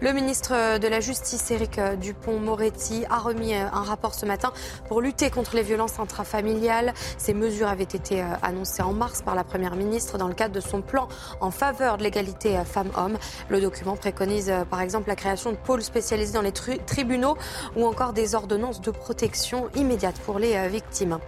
Le 0.00 0.12
ministre 0.12 0.78
de 0.78 0.88
la 0.88 1.00
Justice, 1.00 1.50
Éric 1.50 1.80
Dupont-Moretti, 2.00 3.04
a 3.10 3.18
remis 3.18 3.54
un 3.54 3.82
rapport 3.82 4.14
ce 4.14 4.26
matin 4.26 4.52
pour 4.88 5.00
lutter 5.00 5.30
contre 5.30 5.56
les 5.56 5.62
violences 5.62 5.98
intrafamiliales. 5.98 6.94
Ces 7.16 7.34
mesures 7.34 7.68
avaient 7.68 7.82
été 7.82 8.24
annoncées 8.42 8.82
en 8.82 8.92
mars 8.92 9.22
par 9.22 9.34
la 9.34 9.44
Première 9.44 9.74
ministre 9.74 10.18
dans 10.18 10.28
le 10.28 10.34
cadre 10.34 10.54
de 10.54 10.60
son 10.60 10.82
plan 10.82 11.08
en 11.40 11.50
faveur 11.50 11.98
de 11.98 12.02
l'égalité 12.02 12.58
femmes-hommes. 12.64 13.18
Le 13.48 13.60
document 13.60 13.96
préconise 13.96 14.52
par 14.70 14.80
exemple 14.80 15.08
la 15.08 15.16
création 15.16 15.50
de 15.50 15.56
pôles 15.56 15.82
spécialisés 15.82 16.32
dans 16.32 16.42
les 16.42 16.52
tribunaux 16.52 17.36
ou 17.76 17.86
encore 17.86 18.12
des 18.12 18.34
ordonnances 18.34 18.80
de 18.80 18.90
protection 18.90 19.68
immédiate 19.74 20.18
pour 20.20 20.38
les 20.38 20.68
victimes. 20.68 21.18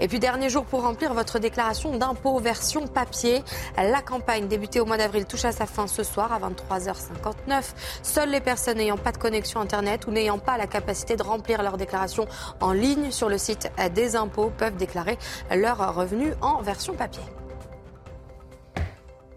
Et 0.00 0.08
puis 0.08 0.20
dernier 0.20 0.48
jour 0.48 0.64
pour 0.64 0.82
remplir 0.82 1.14
votre 1.14 1.38
déclaration 1.38 1.96
d'impôt 1.96 2.38
version 2.38 2.86
papier. 2.86 3.42
La 3.76 4.02
campagne 4.02 4.48
débutée 4.48 4.80
au 4.80 4.86
mois 4.86 4.96
d'avril 4.96 5.24
touche 5.26 5.44
à 5.44 5.52
sa 5.52 5.66
fin 5.66 5.86
ce 5.86 6.02
soir 6.02 6.32
à 6.32 6.38
23h59. 6.38 7.62
Seules 8.02 8.30
les 8.30 8.40
personnes 8.40 8.78
n'ayant 8.78 8.96
pas 8.96 9.12
de 9.12 9.18
connexion 9.18 9.60
Internet 9.60 10.06
ou 10.06 10.10
n'ayant 10.10 10.38
pas 10.38 10.58
la 10.58 10.66
capacité 10.66 11.16
de 11.16 11.22
remplir 11.22 11.62
leur 11.62 11.76
déclaration 11.76 12.26
en 12.60 12.72
ligne 12.72 13.10
sur 13.10 13.28
le 13.28 13.38
site 13.38 13.70
des 13.94 14.16
impôts 14.16 14.50
peuvent 14.56 14.76
déclarer 14.76 15.18
leurs 15.54 15.94
revenus 15.94 16.34
en 16.40 16.62
version 16.62 16.94
papier. 16.94 17.22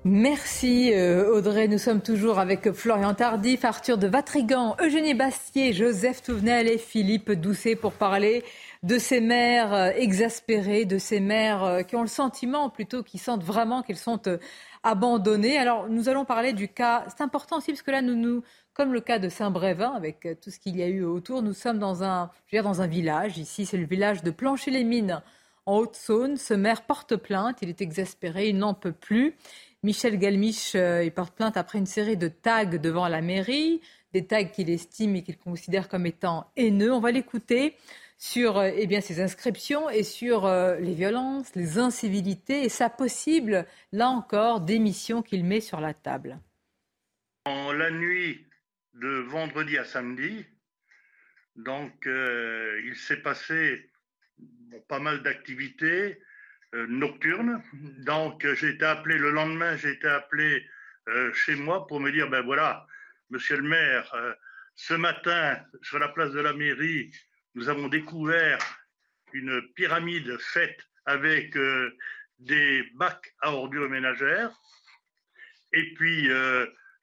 Merci 0.05 0.91
euh, 0.93 1.33
Audrey. 1.33 1.69
Nous 1.69 1.77
sommes 1.77 2.01
toujours 2.01 2.37
avec 2.37 2.73
Florian 2.73 3.13
Tardif, 3.13 3.63
Arthur 3.63 3.97
de 3.97 4.07
Vatrigan, 4.07 4.75
Eugénie 4.81 5.13
Bastier, 5.13 5.71
Joseph 5.71 6.21
Touvenel 6.21 6.67
et 6.67 6.77
Philippe 6.77 7.31
Doucet 7.31 7.77
pour 7.77 7.93
parler 7.93 8.43
de 8.83 8.97
ces 8.97 9.21
mères 9.21 9.73
euh, 9.73 9.91
exaspérées, 9.95 10.83
de 10.83 10.97
ces 10.97 11.21
mères 11.21 11.63
euh, 11.63 11.81
qui 11.83 11.95
ont 11.95 12.01
le 12.01 12.09
sentiment 12.09 12.69
plutôt, 12.69 13.01
qui 13.01 13.17
sentent 13.17 13.45
vraiment 13.45 13.81
qu'elles 13.81 13.95
sont 13.95 14.23
abandonnées. 14.83 15.57
Alors 15.57 15.87
nous 15.87 16.09
allons 16.09 16.25
parler 16.25 16.51
du 16.51 16.67
cas, 16.67 17.05
c'est 17.07 17.23
important 17.23 17.59
aussi 17.59 17.71
parce 17.71 17.81
que 17.81 17.91
là 17.91 18.01
nous, 18.01 18.15
nous 18.15 18.43
comme 18.73 18.91
le 18.91 18.99
cas 18.99 19.19
de 19.19 19.29
Saint-Brévin, 19.29 19.91
avec 19.91 20.27
tout 20.41 20.49
ce 20.49 20.59
qu'il 20.59 20.75
y 20.75 20.83
a 20.83 20.87
eu 20.87 21.05
autour, 21.05 21.43
nous 21.43 21.53
sommes 21.53 21.79
dans 21.79 22.03
un, 22.03 22.29
je 22.47 22.57
veux 22.57 22.61
dire, 22.61 22.69
dans 22.69 22.81
un 22.81 22.87
village. 22.87 23.37
Ici, 23.37 23.65
c'est 23.65 23.77
le 23.77 23.85
village 23.85 24.21
de 24.23 24.31
Plancher-les-Mines, 24.31 25.21
en 25.65 25.77
Haute-Saône. 25.77 26.37
Ce 26.37 26.53
maire 26.53 26.81
porte 26.81 27.15
plainte, 27.15 27.59
il 27.61 27.69
est 27.69 27.81
exaspéré, 27.81 28.49
il 28.49 28.57
n'en 28.57 28.73
peut 28.73 28.91
plus. 28.91 29.35
Michel 29.83 30.17
Galmiche, 30.17 30.75
euh, 30.75 31.03
il 31.03 31.11
porte 31.11 31.35
plainte 31.35 31.57
après 31.57 31.77
une 31.77 31.85
série 31.85 32.15
de 32.15 32.29
tags 32.29 32.63
devant 32.65 33.09
la 33.09 33.21
mairie, 33.21 33.81
des 34.13 34.25
tags 34.25 34.45
qu'il 34.45 34.69
estime 34.69 35.17
et 35.17 35.23
qu'il 35.23 35.37
considère 35.37 35.89
comme 35.89 36.05
étant 36.05 36.49
haineux. 36.55 36.93
On 36.93 37.01
va 37.01 37.11
l'écouter 37.11 37.75
sur 38.17 38.59
euh, 38.59 38.71
eh 38.73 38.87
bien, 38.87 39.01
ces 39.01 39.19
inscriptions 39.19 39.89
et 39.89 40.03
sur 40.03 40.45
euh, 40.45 40.77
les 40.77 40.93
violences, 40.93 41.53
les 41.55 41.79
incivilités 41.79 42.63
et 42.63 42.69
sa 42.69 42.89
possible, 42.89 43.65
là 43.91 44.07
encore, 44.07 44.61
démission 44.61 45.21
qu'il 45.21 45.43
met 45.43 45.59
sur 45.59 45.81
la 45.81 45.93
table. 45.93 46.39
En 47.43 47.73
la 47.73 47.91
nuit 47.91 48.47
de 48.93 49.09
vendredi 49.27 49.77
à 49.77 49.83
samedi. 49.83 50.45
Donc, 51.57 52.05
il 52.05 52.95
s'est 52.95 53.21
passé 53.21 53.91
pas 54.87 54.99
mal 54.99 55.21
d'activités 55.21 56.19
euh, 56.73 56.87
nocturnes. 56.87 57.61
Donc, 58.05 58.45
j'ai 58.53 58.69
été 58.69 58.85
appelé 58.85 59.17
le 59.17 59.31
lendemain, 59.31 59.75
j'ai 59.77 59.91
été 59.91 60.07
appelé 60.07 60.65
euh, 61.07 61.33
chez 61.33 61.55
moi 61.55 61.87
pour 61.87 61.99
me 61.99 62.11
dire, 62.11 62.29
ben 62.29 62.41
voilà, 62.41 62.85
monsieur 63.29 63.57
le 63.57 63.67
maire, 63.67 64.13
ce 64.75 64.93
matin, 64.93 65.59
sur 65.81 65.99
la 65.99 66.09
place 66.09 66.31
de 66.31 66.39
la 66.39 66.53
mairie, 66.53 67.11
nous 67.55 67.69
avons 67.69 67.87
découvert 67.87 68.59
une 69.33 69.61
pyramide 69.75 70.37
faite 70.39 70.79
avec 71.05 71.57
des 72.39 72.83
bacs 72.95 73.33
à 73.41 73.51
ordures 73.51 73.89
ménagères. 73.89 74.51
Et 75.71 75.93
puis, 75.95 76.29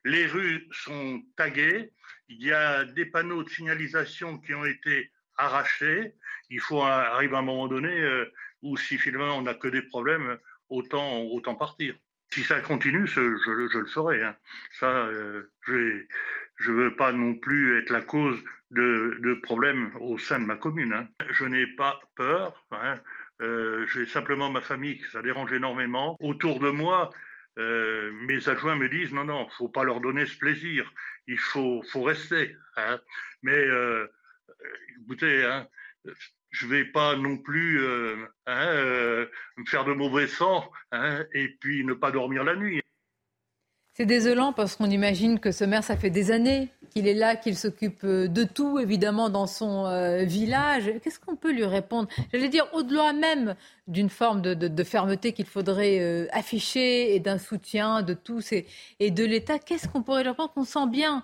les 0.05 0.25
rues 0.27 0.67
sont 0.71 1.21
taguées, 1.35 1.91
il 2.29 2.43
y 2.43 2.53
a 2.53 2.85
des 2.85 3.05
panneaux 3.05 3.43
de 3.43 3.49
signalisation 3.49 4.37
qui 4.39 4.53
ont 4.53 4.65
été 4.65 5.11
arrachés. 5.35 6.15
Il 6.49 6.61
faut 6.61 6.81
arriver 6.81 7.35
à 7.35 7.39
un 7.39 7.43
moment 7.43 7.67
donné 7.67 7.89
euh, 7.89 8.31
où 8.61 8.77
si 8.77 8.97
finalement 8.97 9.37
on 9.37 9.43
n'a 9.43 9.53
que 9.53 9.67
des 9.67 9.81
problèmes, 9.81 10.37
autant, 10.69 11.21
autant 11.23 11.55
partir. 11.55 11.95
Si 12.33 12.43
ça 12.43 12.61
continue, 12.61 13.05
je, 13.07 13.19
le 13.19 13.85
ferai. 13.87 14.23
Hein. 14.23 14.35
Ça, 14.79 15.05
euh, 15.07 15.51
je 15.67 16.71
ne 16.71 16.75
veux 16.75 16.95
pas 16.95 17.11
non 17.11 17.35
plus 17.35 17.77
être 17.77 17.89
la 17.89 18.01
cause 18.01 18.41
de, 18.71 19.39
problèmes 19.43 19.91
au 19.99 20.17
sein 20.17 20.39
de 20.39 20.45
ma 20.45 20.55
commune. 20.55 20.93
Hein. 20.93 21.09
Je 21.31 21.43
n'ai 21.43 21.67
pas 21.67 21.99
peur. 22.15 22.65
Hein. 22.71 22.99
Euh, 23.41 23.85
j'ai 23.87 24.05
simplement 24.05 24.49
ma 24.49 24.61
famille 24.61 24.99
que 24.99 25.09
ça 25.09 25.21
dérange 25.21 25.51
énormément. 25.51 26.15
Autour 26.21 26.59
de 26.59 26.69
moi, 26.69 27.09
euh, 27.59 28.11
mes 28.27 28.47
adjoints 28.47 28.77
me 28.77 28.87
disent 28.87 29.11
non, 29.11 29.25
non, 29.25 29.49
faut 29.57 29.67
pas 29.67 29.83
leur 29.83 29.99
donner 29.99 30.25
ce 30.25 30.37
plaisir, 30.37 30.89
il 31.27 31.37
faut, 31.37 31.83
faut 31.91 32.03
rester. 32.03 32.55
Mais 33.43 33.65
écoutez, 35.01 35.63
je 36.51 36.67
vais 36.67 36.85
pas 36.85 37.15
non 37.15 37.37
plus 37.37 37.81
euh, 37.81 38.15
hein, 38.45 39.25
me 39.57 39.65
faire 39.65 39.85
de 39.85 39.93
mauvais 39.93 40.27
sang 40.27 40.69
hein, 40.91 41.25
et 41.33 41.49
puis 41.59 41.83
ne 41.83 41.93
pas 41.93 42.11
dormir 42.11 42.43
la 42.43 42.55
nuit. 42.55 42.81
C'est 43.93 44.05
désolant 44.05 44.53
parce 44.53 44.77
qu'on 44.77 44.89
imagine 44.89 45.39
que 45.39 45.51
ce 45.51 45.65
maire, 45.65 45.83
ça 45.83 45.97
fait 45.97 46.09
des 46.09 46.31
années 46.31 46.69
qu'il 46.91 47.07
est 47.07 47.13
là, 47.13 47.35
qu'il 47.35 47.57
s'occupe 47.57 48.03
euh, 48.05 48.27
de 48.27 48.43
tout, 48.43 48.79
évidemment, 48.79 49.29
dans 49.29 49.47
son 49.47 49.85
euh, 49.85 50.23
village. 50.23 50.91
Qu'est-ce 51.03 51.19
qu'on 51.19 51.35
peut 51.35 51.51
lui 51.51 51.65
répondre? 51.65 52.07
J'allais 52.31 52.47
dire, 52.47 52.67
au-delà 52.73 53.11
même 53.11 53.55
d'une 53.87 54.09
forme 54.09 54.41
de, 54.41 54.83
fermeté 54.83 55.33
qu'il 55.33 55.45
faudrait 55.45 55.99
euh, 55.99 56.27
afficher 56.31 57.15
et 57.15 57.19
d'un 57.19 57.37
soutien 57.37 58.01
de 58.01 58.13
tous 58.13 58.53
et, 58.53 58.65
et 58.99 59.11
de 59.11 59.25
l'État, 59.25 59.59
qu'est-ce 59.59 59.89
qu'on 59.89 60.03
pourrait 60.03 60.23
lui 60.23 60.29
répondre? 60.29 60.53
On 60.55 60.63
sent 60.63 60.87
bien 60.89 61.23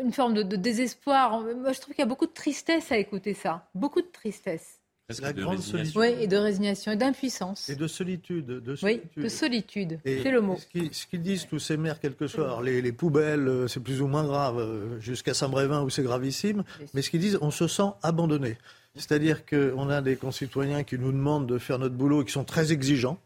une 0.00 0.12
forme 0.12 0.34
de, 0.34 0.42
de 0.42 0.56
désespoir. 0.56 1.40
Moi, 1.40 1.72
je 1.72 1.80
trouve 1.80 1.94
qu'il 1.94 2.02
y 2.02 2.06
a 2.06 2.08
beaucoup 2.08 2.26
de 2.26 2.32
tristesse 2.32 2.92
à 2.92 2.98
écouter 2.98 3.34
ça. 3.34 3.68
Beaucoup 3.74 4.02
de 4.02 4.10
tristesse. 4.12 4.80
La 5.20 5.34
grande 5.34 5.60
solitude. 5.60 5.96
Oui, 5.96 6.14
et 6.18 6.26
de 6.26 6.36
résignation 6.36 6.92
et 6.92 6.96
d'impuissance. 6.96 7.68
Et 7.68 7.76
de 7.76 7.86
solitude. 7.86 8.46
De 8.46 8.74
solitude. 8.74 9.10
Oui, 9.16 9.22
de 9.22 9.28
solitude, 9.28 10.00
c'est 10.02 10.30
le 10.30 10.40
mot. 10.40 10.56
Ce 10.56 11.06
qu'ils 11.06 11.22
disent 11.22 11.46
tous 11.46 11.58
ces 11.58 11.76
maires, 11.76 12.00
quel 12.00 12.14
que 12.14 12.26
soit, 12.26 12.62
les, 12.62 12.92
poubelles, 12.92 13.46
euh, 13.46 13.68
c'est 13.68 13.80
plus 13.80 14.00
ou 14.00 14.06
moins 14.06 14.24
grave, 14.24 14.58
euh, 14.58 14.98
jusqu'à 15.00 15.34
Saint-Brévin 15.34 15.82
où 15.82 15.90
c'est 15.90 16.02
gravissime, 16.02 16.64
mais 16.94 17.02
ce 17.02 17.10
qu'ils 17.10 17.20
disent, 17.20 17.38
on 17.42 17.50
se 17.50 17.68
sent 17.68 17.90
abandonné. 18.02 18.56
C'est-à-dire 18.94 19.44
qu'on 19.44 19.90
a 19.90 20.00
des 20.00 20.16
concitoyens 20.16 20.84
qui 20.84 20.98
nous 20.98 21.12
demandent 21.12 21.48
de 21.48 21.58
faire 21.58 21.78
notre 21.78 21.96
boulot 21.96 22.22
et 22.22 22.24
qui 22.24 22.32
sont 22.32 22.44
très 22.44 22.72
exigeants, 22.72 23.18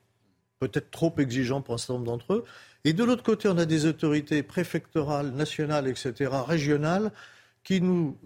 peut-être 0.58 0.90
trop 0.90 1.14
exigeants 1.18 1.60
pour 1.60 1.74
un 1.74 1.78
certain 1.78 1.94
nombre 1.94 2.06
d'entre 2.06 2.32
eux. 2.34 2.44
Et 2.84 2.92
de 2.92 3.04
l'autre 3.04 3.22
côté, 3.22 3.48
on 3.48 3.58
a 3.58 3.66
des 3.66 3.86
autorités 3.86 4.42
préfectorales, 4.42 5.30
nationales, 5.32 5.88
etc., 5.88 6.30
régionales, 6.46 7.12
qui 7.64 7.80
nous 7.80 8.16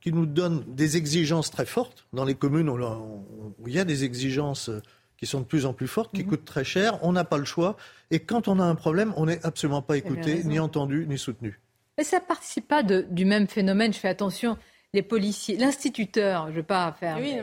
qui 0.00 0.12
nous 0.12 0.26
donne 0.26 0.64
des 0.68 0.96
exigences 0.96 1.50
très 1.50 1.66
fortes. 1.66 2.06
Dans 2.12 2.24
les 2.24 2.34
communes 2.34 2.68
où 2.68 3.68
il 3.68 3.74
y 3.74 3.78
a 3.78 3.84
des 3.84 4.04
exigences 4.04 4.70
qui 5.16 5.26
sont 5.26 5.40
de 5.40 5.46
plus 5.46 5.66
en 5.66 5.72
plus 5.72 5.88
fortes, 5.88 6.14
qui 6.14 6.22
mhm. 6.22 6.30
coûtent 6.30 6.44
très 6.44 6.64
cher, 6.64 6.98
on 7.02 7.12
n'a 7.12 7.24
pas 7.24 7.38
le 7.38 7.44
choix. 7.44 7.76
Et 8.10 8.20
quand 8.20 8.48
on 8.48 8.58
a 8.60 8.64
un 8.64 8.74
problème, 8.74 9.12
on 9.16 9.26
n'est 9.26 9.44
absolument 9.44 9.82
pas 9.82 9.96
écouté, 9.96 10.44
ni 10.44 10.58
entendu, 10.58 11.06
ni 11.08 11.18
soutenu. 11.18 11.60
Mais 11.98 12.04
ça 12.04 12.18
ne 12.18 12.24
participe 12.24 12.68
pas 12.68 12.82
du 12.82 13.24
même 13.24 13.48
phénomène. 13.48 13.92
Je 13.92 13.98
fais 13.98 14.08
attention, 14.08 14.58
les 14.92 15.02
policiers, 15.02 15.56
l'instituteur, 15.56 16.46
je 16.46 16.52
ne 16.52 16.56
veux 16.56 16.62
pas 16.62 16.94
faire. 16.98 17.16
Oui, 17.18 17.36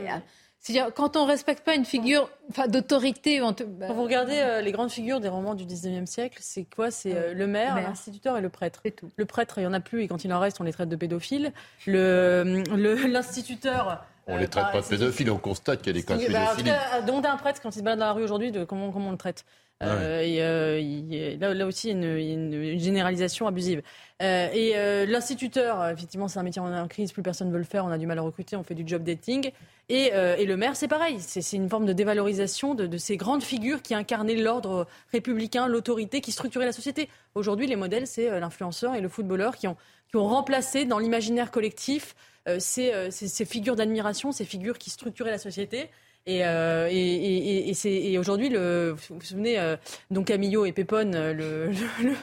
c'est-à-dire, 0.63 0.93
quand 0.93 1.17
on 1.17 1.25
ne 1.25 1.29
respecte 1.29 1.65
pas 1.65 1.75
une 1.75 1.83
figure 1.83 2.29
d'autorité. 2.69 3.41
Bah, 3.41 3.53
quand 3.85 3.93
vous 3.93 4.03
regardez 4.03 4.37
euh, 4.37 4.61
les 4.61 4.71
grandes 4.71 4.91
figures 4.91 5.19
des 5.19 5.27
romans 5.27 5.55
du 5.55 5.65
19e 5.65 6.05
siècle, 6.05 6.37
c'est 6.39 6.65
quoi? 6.73 6.89
C'est 6.89 7.13
euh, 7.13 7.33
le 7.33 7.47
maire, 7.47 7.75
l'instituteur 7.75 8.37
et 8.37 8.41
le 8.41 8.47
prêtre. 8.47 8.81
Tout. 8.95 9.11
Le 9.17 9.25
prêtre, 9.25 9.55
il 9.57 9.61
n'y 9.61 9.67
en 9.67 9.73
a 9.73 9.81
plus 9.81 10.03
et 10.03 10.07
quand 10.07 10.23
il 10.23 10.31
en 10.31 10.39
reste, 10.39 10.61
on 10.61 10.63
les 10.63 10.71
traite 10.71 10.87
de 10.87 10.95
pédophiles. 10.95 11.51
L'instituteur. 11.85 14.05
on 14.25 14.35
ne 14.35 14.39
les 14.39 14.47
traite 14.47 14.67
euh, 14.67 14.71
pas 14.71 14.79
de 14.79 14.87
pédophiles, 14.87 15.31
on 15.31 15.37
constate 15.37 15.81
qu'il 15.81 15.87
y 15.87 15.97
a 15.97 15.99
des 15.99 16.05
cas 16.05 16.15
de 16.15 16.31
bah, 16.31 16.53
pédophilie. 16.55 16.71
demander 17.07 17.27
un 17.27 17.35
prêtre 17.35 17.59
quand 17.61 17.75
il 17.75 17.79
se 17.79 17.83
balade 17.83 17.99
dans 17.99 18.05
la 18.05 18.13
rue 18.13 18.23
aujourd'hui, 18.23 18.53
comment, 18.65 18.89
comment 18.93 19.09
on 19.09 19.11
le 19.11 19.17
traite 19.17 19.43
euh, 19.81 20.21
et, 20.21 20.41
euh, 20.41 21.37
là, 21.37 21.53
là, 21.53 21.65
aussi, 21.65 21.89
il 21.89 22.03
une, 22.03 22.79
généralisation 22.79 23.47
abusive. 23.47 23.81
Euh, 24.21 24.49
et 24.53 25.05
l'instituteur, 25.05 25.89
effectivement, 25.89 26.27
c'est 26.27 26.39
un 26.39 26.43
métier 26.43 26.61
en 26.61 26.87
crise, 26.87 27.11
plus 27.11 27.23
personne 27.23 27.47
ne 27.47 27.53
veut 27.53 27.59
le 27.59 27.65
faire, 27.65 27.85
on 27.85 27.91
a 27.91 27.97
du 27.97 28.07
mal 28.07 28.17
à 28.19 28.21
recruter, 28.21 28.55
on 28.55 28.63
fait 28.63 28.75
du 28.75 28.83
job 28.85 29.03
dating. 29.03 29.51
Et, 29.89 30.11
le 30.13 30.55
maire, 30.55 30.75
c'est 30.75 30.87
pareil, 30.87 31.17
c'est 31.19 31.57
une 31.57 31.69
forme 31.69 31.85
de 31.85 31.93
dévalorisation 31.93 32.73
de, 32.73 32.97
ces 32.97 33.17
grandes 33.17 33.43
figures 33.43 33.81
qui 33.81 33.93
incarnaient 33.93 34.35
l'ordre 34.35 34.87
républicain, 35.11 35.67
l'autorité, 35.67 36.21
qui 36.21 36.31
structurait 36.31 36.65
la 36.65 36.71
société. 36.71 37.09
Aujourd'hui, 37.35 37.67
les 37.67 37.75
modèles, 37.75 38.07
c'est 38.07 38.39
l'influenceur 38.39 38.95
et 38.95 39.01
le 39.01 39.09
footballeur 39.09 39.55
qui 39.55 39.67
ont, 39.67 39.77
remplacé 40.15 40.85
dans 40.85 40.99
l'imaginaire 40.99 41.49
collectif 41.49 42.15
ces, 42.59 43.45
figures 43.45 43.75
d'admiration, 43.75 44.31
ces 44.31 44.45
figures 44.45 44.77
qui 44.77 44.89
structuraient 44.91 45.31
la 45.31 45.39
société. 45.39 45.89
Et, 46.25 46.45
euh, 46.45 46.87
et, 46.89 47.69
et, 47.69 48.13
et 48.13 48.17
aujourd'hui, 48.17 48.47
vous 48.47 48.95
vous 49.09 49.21
souvenez, 49.21 49.59
euh, 49.59 49.75
donc 50.09 50.27
Camillo 50.27 50.65
et 50.65 50.71
Pépone, 50.71 51.13
euh, 51.15 51.33
le, 51.33 51.67
le, 52.01 52.13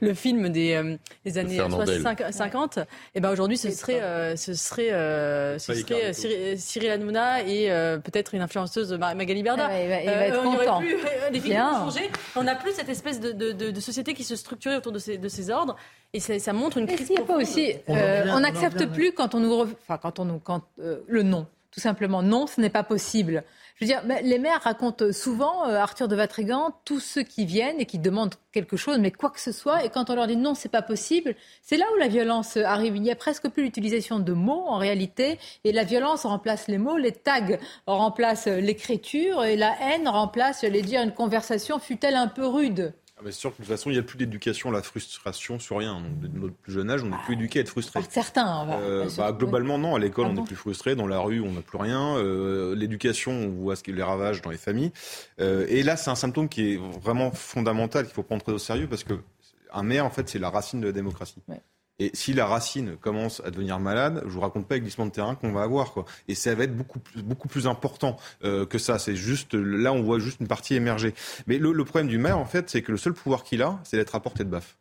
le, 0.00 0.14
film 0.14 0.48
des, 0.48 0.96
des 1.26 1.36
années 1.36 1.58
50, 1.58 2.78
et 3.14 3.20
ben 3.20 3.30
aujourd'hui, 3.30 3.58
ce 3.58 3.70
serait, 3.70 4.34
ce 4.38 4.54
serait, 4.54 5.58
ce 5.58 5.74
serait 5.74 6.56
Cyril 6.56 6.90
Hanouna 6.90 7.42
et 7.42 7.68
peut-être 8.02 8.34
une 8.34 8.40
influenceuse 8.40 8.94
Magali 8.94 9.42
Berda. 9.42 9.68
il 9.78 9.88
va, 9.90 9.96
être 9.96 10.42
content. 10.42 10.78
Plus, 10.78 10.96
les 11.30 11.40
films 11.40 11.60
ont 11.60 11.90
changé. 11.90 12.10
On 12.36 12.44
n'a 12.44 12.54
plus 12.54 12.72
cette 12.72 12.88
espèce 12.88 13.20
de, 13.20 13.32
de, 13.32 13.52
de, 13.52 13.80
société 13.80 14.14
qui 14.14 14.24
se 14.24 14.36
structurait 14.36 14.76
autour 14.76 14.92
de 14.92 14.98
ces, 14.98 15.18
de 15.18 15.28
ces 15.28 15.50
ordres. 15.50 15.76
Et 16.14 16.20
ça, 16.20 16.38
ça 16.38 16.54
montre 16.54 16.78
une 16.78 16.86
crise. 16.86 17.12
Pas 17.26 17.36
aussi, 17.36 17.74
on 17.88 18.40
n'accepte 18.40 18.86
plus 18.86 19.12
quand 19.12 19.34
on 19.34 19.40
nous, 19.40 19.52
enfin 19.82 19.98
quand 19.98 20.18
on 20.18 20.24
nous, 20.24 20.38
quand 20.38 20.62
le 20.78 21.22
nom 21.22 21.46
tout 21.70 21.80
simplement. 21.80 22.22
Non, 22.22 22.46
ce 22.46 22.60
n'est 22.60 22.70
pas 22.70 22.82
possible. 22.82 23.44
Je 23.76 23.86
veux 23.86 23.92
dire, 23.92 24.02
les 24.22 24.38
maires 24.38 24.60
racontent 24.62 25.10
souvent, 25.10 25.66
euh, 25.66 25.76
Arthur 25.76 26.06
de 26.06 26.14
Vatrigan, 26.14 26.74
tous 26.84 27.00
ceux 27.00 27.22
qui 27.22 27.46
viennent 27.46 27.80
et 27.80 27.86
qui 27.86 27.98
demandent 27.98 28.34
quelque 28.52 28.76
chose, 28.76 28.98
mais 28.98 29.10
quoi 29.10 29.30
que 29.30 29.40
ce 29.40 29.52
soit, 29.52 29.84
et 29.84 29.88
quand 29.88 30.10
on 30.10 30.16
leur 30.16 30.26
dit 30.26 30.36
non, 30.36 30.54
c'est 30.54 30.68
pas 30.68 30.82
possible, 30.82 31.34
c'est 31.62 31.78
là 31.78 31.86
où 31.94 31.98
la 31.98 32.08
violence 32.08 32.58
arrive. 32.58 32.96
Il 32.96 33.02
n'y 33.02 33.10
a 33.10 33.16
presque 33.16 33.48
plus 33.48 33.62
l'utilisation 33.62 34.18
de 34.18 34.32
mots 34.34 34.64
en 34.66 34.76
réalité, 34.76 35.38
et 35.64 35.72
la 35.72 35.84
violence 35.84 36.26
remplace 36.26 36.68
les 36.68 36.76
mots, 36.76 36.98
les 36.98 37.12
tags 37.12 37.56
remplacent 37.86 38.48
l'écriture, 38.48 39.44
et 39.44 39.56
la 39.56 39.74
haine 39.80 40.08
remplace, 40.08 40.62
les 40.62 40.82
dire, 40.82 41.00
une 41.00 41.14
conversation 41.14 41.78
fut-elle 41.78 42.16
un 42.16 42.28
peu 42.28 42.46
rude. 42.46 42.92
Ah, 43.20 43.24
c'est 43.26 43.32
sûr 43.32 43.50
que 43.50 43.56
de 43.56 43.66
toute 43.66 43.74
façon, 43.74 43.90
il 43.90 43.94
n'y 43.94 43.98
a 43.98 44.02
plus 44.02 44.16
d'éducation 44.16 44.70
à 44.70 44.72
la 44.72 44.82
frustration 44.82 45.58
sur 45.58 45.78
rien. 45.78 46.00
Donc, 46.00 46.20
de 46.20 46.38
notre 46.38 46.54
plus 46.54 46.72
jeune 46.72 46.90
âge, 46.90 47.02
on 47.02 47.08
n'est 47.08 47.22
plus 47.26 47.34
éduqué 47.34 47.58
à 47.58 47.62
être 47.62 47.68
frustré. 47.68 48.00
certains, 48.08 48.66
euh, 48.70 49.08
bah, 49.16 49.32
Globalement, 49.32 49.76
non. 49.78 49.94
À 49.94 49.98
l'école, 49.98 50.26
ah 50.28 50.32
on 50.34 50.42
est 50.42 50.46
plus 50.46 50.56
frustré. 50.56 50.94
Dans 50.94 51.06
la 51.06 51.18
rue, 51.20 51.40
on 51.40 51.52
n'a 51.52 51.60
plus 51.60 51.78
rien. 51.78 52.16
Euh, 52.16 52.74
l'éducation, 52.74 53.32
on 53.32 53.48
voit 53.48 53.76
ce 53.76 53.90
les 53.90 54.02
ravages 54.02 54.40
dans 54.40 54.50
les 54.50 54.56
familles. 54.56 54.92
Euh, 55.40 55.66
et 55.68 55.82
là, 55.82 55.96
c'est 55.96 56.10
un 56.10 56.14
symptôme 56.14 56.48
qui 56.48 56.74
est 56.74 56.76
vraiment 56.76 57.30
fondamental, 57.30 58.06
qu'il 58.06 58.14
faut 58.14 58.22
prendre 58.22 58.42
très 58.42 58.52
au 58.52 58.58
sérieux, 58.58 58.86
parce 58.88 59.04
que 59.04 59.14
un 59.72 59.82
maire, 59.82 60.06
en 60.06 60.10
fait, 60.10 60.28
c'est 60.28 60.38
la 60.38 60.50
racine 60.50 60.80
de 60.80 60.86
la 60.86 60.92
démocratie. 60.92 61.42
Et 62.00 62.10
si 62.14 62.32
la 62.32 62.46
racine 62.46 62.96
commence 62.96 63.42
à 63.44 63.50
devenir 63.50 63.78
malade, 63.78 64.22
je 64.24 64.30
vous 64.30 64.40
raconte 64.40 64.66
pas 64.66 64.76
les 64.76 64.80
glissements 64.80 65.04
de 65.04 65.12
terrain 65.12 65.34
qu'on 65.34 65.52
va 65.52 65.62
avoir, 65.62 65.92
quoi. 65.92 66.06
Et 66.28 66.34
ça 66.34 66.54
va 66.54 66.64
être 66.64 66.74
beaucoup 66.74 66.98
plus, 66.98 67.22
beaucoup 67.22 67.46
plus 67.46 67.66
important 67.66 68.16
euh, 68.42 68.64
que 68.64 68.78
ça. 68.78 68.98
C'est 68.98 69.14
juste 69.14 69.52
là, 69.52 69.92
on 69.92 70.02
voit 70.02 70.18
juste 70.18 70.40
une 70.40 70.48
partie 70.48 70.74
émerger. 70.74 71.14
Mais 71.46 71.58
le, 71.58 71.72
le 71.72 71.84
problème 71.84 72.08
du 72.08 72.16
maire, 72.16 72.38
en 72.38 72.46
fait, 72.46 72.70
c'est 72.70 72.80
que 72.80 72.90
le 72.90 72.96
seul 72.96 73.12
pouvoir 73.12 73.44
qu'il 73.44 73.60
a, 73.60 73.78
c'est 73.84 73.98
d'être 73.98 74.14
à 74.14 74.20
portée 74.20 74.44
de 74.44 74.48
baffe. 74.48 74.78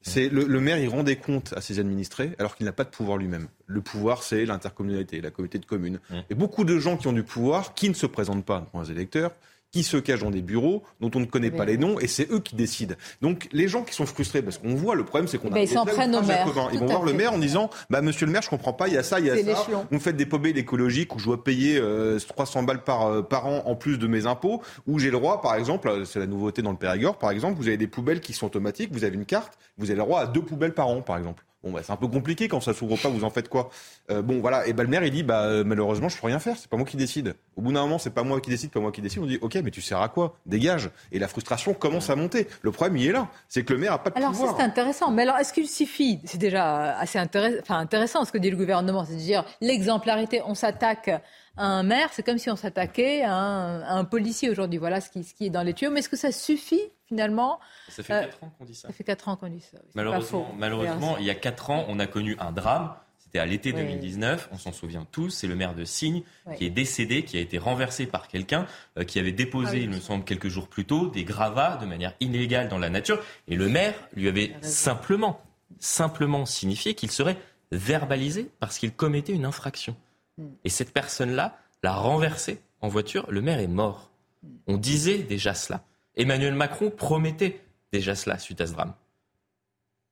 C'est 0.00 0.28
le, 0.28 0.44
le, 0.44 0.60
maire, 0.60 0.78
il 0.78 0.88
rend 0.88 1.04
des 1.04 1.16
comptes 1.16 1.52
à 1.56 1.60
ses 1.60 1.78
administrés 1.78 2.32
alors 2.38 2.56
qu'il 2.56 2.66
n'a 2.66 2.72
pas 2.72 2.84
de 2.84 2.90
pouvoir 2.90 3.18
lui-même. 3.18 3.48
Le 3.66 3.80
pouvoir, 3.80 4.24
c'est 4.24 4.44
l'intercommunalité, 4.44 5.20
la 5.20 5.30
communauté 5.30 5.58
de 5.58 5.66
communes. 5.66 6.00
Et 6.30 6.34
beaucoup 6.34 6.64
de 6.64 6.78
gens 6.78 6.96
qui 6.96 7.08
ont 7.08 7.12
du 7.12 7.24
pouvoir, 7.24 7.74
qui 7.74 7.88
ne 7.88 7.94
se 7.94 8.06
présentent 8.06 8.44
pas 8.44 8.60
devant 8.60 8.82
les 8.82 8.90
électeurs, 8.92 9.32
qui 9.70 9.82
se 9.82 9.96
cachent 9.96 10.20
dans 10.20 10.30
des 10.30 10.42
bureaux 10.42 10.82
dont 11.00 11.10
on 11.14 11.20
ne 11.20 11.26
connaît 11.26 11.50
pas 11.50 11.64
les 11.64 11.76
noms 11.76 11.98
et 12.00 12.06
c'est 12.06 12.30
eux 12.30 12.40
qui 12.40 12.56
décident. 12.56 12.94
Donc 13.20 13.48
les 13.52 13.68
gens 13.68 13.82
qui 13.82 13.94
sont 13.94 14.06
frustrés 14.06 14.42
parce 14.42 14.58
qu'on 14.58 14.74
voit 14.74 14.94
le 14.94 15.04
problème 15.04 15.28
c'est 15.28 15.38
qu'on 15.38 15.52
a 15.52 15.60
ils 15.60 15.68
s'en 15.68 15.84
prennent 15.84 16.14
au 16.14 16.22
maire. 16.22 16.46
Ils 16.72 16.78
vont 16.78 16.86
voir 16.86 17.02
le 17.02 17.12
maire 17.12 17.32
en 17.32 17.38
disant 17.38 17.68
bah 17.90 18.00
monsieur 18.00 18.26
le 18.26 18.32
maire 18.32 18.42
je 18.42 18.48
comprends 18.48 18.72
pas 18.72 18.88
il 18.88 18.94
y 18.94 18.96
a 18.96 19.02
ça 19.02 19.20
il 19.20 19.26
y 19.26 19.30
a 19.30 19.36
ça. 19.36 19.66
Vous 19.68 19.96
me 19.96 20.00
faites 20.00 20.16
des 20.16 20.26
poubelles 20.26 20.56
écologiques 20.56 21.14
où 21.14 21.18
je 21.18 21.26
dois 21.26 21.44
payer 21.44 21.80
300 22.28 22.60
euh, 22.60 22.62
balles 22.64 22.82
par 22.82 23.06
euh, 23.06 23.22
par 23.22 23.46
an 23.46 23.62
en 23.66 23.74
plus 23.74 23.98
de 23.98 24.06
mes 24.06 24.26
impôts 24.26 24.62
où 24.86 24.98
j'ai 24.98 25.10
le 25.10 25.18
droit 25.18 25.42
par 25.42 25.54
exemple 25.54 25.88
euh, 25.88 26.04
c'est 26.04 26.18
la 26.18 26.26
nouveauté 26.26 26.62
dans 26.62 26.70
le 26.70 26.76
Périgord 26.78 27.18
par 27.18 27.30
exemple 27.30 27.56
vous 27.56 27.68
avez 27.68 27.76
des 27.76 27.86
poubelles 27.86 28.20
qui 28.20 28.32
sont 28.32 28.46
automatiques 28.46 28.90
vous 28.92 29.04
avez 29.04 29.14
une 29.14 29.26
carte 29.26 29.58
vous 29.76 29.86
avez 29.90 29.98
le 29.98 30.04
droit 30.04 30.20
à 30.20 30.26
deux 30.26 30.42
poubelles 30.42 30.74
par 30.74 30.88
an 30.88 31.02
par 31.02 31.18
exemple. 31.18 31.44
Bon, 31.64 31.72
bah, 31.72 31.80
c'est 31.82 31.90
un 31.90 31.96
peu 31.96 32.06
compliqué 32.06 32.46
quand 32.46 32.60
ça 32.60 32.72
s'ouvre 32.72 32.96
pas, 32.96 33.08
vous 33.08 33.24
en 33.24 33.30
faites 33.30 33.48
quoi 33.48 33.70
euh, 34.10 34.22
Bon, 34.22 34.40
voilà. 34.40 34.68
Et 34.68 34.72
bah, 34.72 34.84
le 34.84 34.88
maire, 34.88 35.02
il 35.02 35.10
dit, 35.10 35.24
bah, 35.24 35.42
euh, 35.42 35.64
malheureusement, 35.64 36.08
je 36.08 36.16
peux 36.16 36.28
rien 36.28 36.38
faire. 36.38 36.56
C'est 36.56 36.70
pas 36.70 36.76
moi 36.76 36.86
qui 36.86 36.96
décide. 36.96 37.34
Au 37.56 37.62
bout 37.62 37.72
d'un 37.72 37.80
moment, 37.80 37.98
c'est 37.98 38.10
pas 38.10 38.22
moi 38.22 38.40
qui 38.40 38.48
décide, 38.48 38.70
pas 38.70 38.78
moi 38.78 38.92
qui 38.92 39.02
décide. 39.02 39.20
On 39.22 39.26
dit, 39.26 39.38
ok, 39.40 39.56
mais 39.64 39.72
tu 39.72 39.80
sers 39.80 40.00
à 40.00 40.08
quoi? 40.08 40.36
Dégage. 40.46 40.90
Et 41.10 41.18
la 41.18 41.26
frustration 41.26 41.74
commence 41.74 42.10
à 42.10 42.16
monter. 42.16 42.46
Le 42.62 42.70
problème, 42.70 42.96
il 42.96 43.08
est 43.08 43.12
là. 43.12 43.28
C'est 43.48 43.64
que 43.64 43.72
le 43.72 43.80
maire 43.80 43.92
a 43.92 43.98
pas 43.98 44.10
de 44.10 44.16
alors, 44.16 44.30
pouvoir. 44.30 44.50
Alors, 44.50 44.60
c'est 44.60 44.66
intéressant. 44.66 45.10
Mais 45.10 45.22
alors, 45.22 45.36
est-ce 45.38 45.52
qu'il 45.52 45.68
suffit? 45.68 46.20
C'est 46.24 46.38
déjà 46.38 46.96
assez 46.96 47.18
intéressant, 47.18 47.58
enfin, 47.62 47.78
intéressant 47.78 48.24
ce 48.24 48.30
que 48.30 48.38
dit 48.38 48.50
le 48.50 48.56
gouvernement, 48.56 49.04
c'est 49.04 49.14
de 49.14 49.18
dire 49.18 49.44
l'exemplarité. 49.60 50.42
On 50.46 50.54
s'attaque 50.54 51.08
à 51.08 51.66
un 51.66 51.82
maire, 51.82 52.10
c'est 52.12 52.22
comme 52.22 52.38
si 52.38 52.50
on 52.50 52.56
s'attaquait 52.56 53.22
à 53.24 53.34
un, 53.34 54.04
policier 54.04 54.48
aujourd'hui. 54.48 54.78
Voilà 54.78 55.00
ce 55.00 55.10
qui, 55.10 55.24
ce 55.24 55.34
qui 55.34 55.46
est 55.46 55.50
dans 55.50 55.62
les 55.62 55.74
tuyaux. 55.74 55.90
Mais 55.90 56.00
est-ce 56.00 56.08
que 56.08 56.16
ça 56.16 56.30
suffit? 56.30 56.92
Finalement. 57.08 57.58
Ça 57.88 58.02
fait 58.02 58.12
4 58.12 58.38
euh, 58.42 58.46
ans 58.46 58.52
qu'on 58.58 58.64
dit 58.64 58.74
ça. 58.74 58.88
Ça 58.88 58.94
fait 58.94 59.04
4 59.04 59.28
ans 59.28 59.36
qu'on 59.36 59.48
dit 59.48 59.60
ça. 59.60 59.78
Malheureusement, 59.94 60.54
malheureusement 60.56 61.18
il 61.18 61.24
y 61.24 61.30
a 61.30 61.34
4 61.34 61.70
ans, 61.70 61.84
on 61.88 61.98
a 61.98 62.06
connu 62.06 62.36
un 62.38 62.52
drame. 62.52 62.94
C'était 63.18 63.40
à 63.40 63.46
l'été 63.46 63.74
2019, 63.74 64.48
on 64.52 64.56
s'en 64.56 64.72
souvient 64.72 65.06
tous, 65.12 65.28
c'est 65.28 65.46
le 65.46 65.54
maire 65.54 65.74
de 65.74 65.84
Signe 65.84 66.22
qui 66.56 66.64
est 66.64 66.70
décédé, 66.70 67.24
qui 67.24 67.36
a 67.36 67.40
été 67.40 67.58
renversé 67.58 68.06
par 68.06 68.26
quelqu'un 68.26 68.66
euh, 68.96 69.04
qui 69.04 69.18
avait 69.18 69.32
déposé, 69.32 69.80
ah 69.80 69.82
il 69.82 69.90
me 69.90 70.00
semble, 70.00 70.24
quelques 70.24 70.48
jours 70.48 70.66
plus 70.66 70.86
tôt, 70.86 71.08
des 71.08 71.24
gravats 71.24 71.76
de 71.76 71.84
manière 71.84 72.14
illégale 72.20 72.68
dans 72.68 72.78
la 72.78 72.88
nature. 72.88 73.22
Et 73.46 73.56
le 73.56 73.68
maire 73.68 73.94
lui 74.14 74.28
avait 74.28 74.54
simplement, 74.62 75.42
simplement 75.78 76.46
signifié 76.46 76.94
qu'il 76.94 77.10
serait 77.10 77.36
verbalisé 77.70 78.50
parce 78.60 78.78
qu'il 78.78 78.92
commettait 78.92 79.34
une 79.34 79.44
infraction. 79.44 79.94
Hmm. 80.38 80.46
Et 80.64 80.70
cette 80.70 80.94
personne-là 80.94 81.58
l'a 81.82 81.92
renversé 81.92 82.62
en 82.80 82.88
voiture. 82.88 83.26
Le 83.30 83.42
maire 83.42 83.58
est 83.58 83.66
mort. 83.66 84.10
Hmm. 84.42 84.48
On 84.68 84.76
disait 84.78 85.18
déjà 85.18 85.52
cela. 85.52 85.82
Emmanuel 86.18 86.54
Macron 86.54 86.90
promettait 86.90 87.60
déjà 87.92 88.14
cela 88.14 88.38
suite 88.38 88.60
à 88.60 88.66
ce 88.66 88.72
drame. 88.72 88.92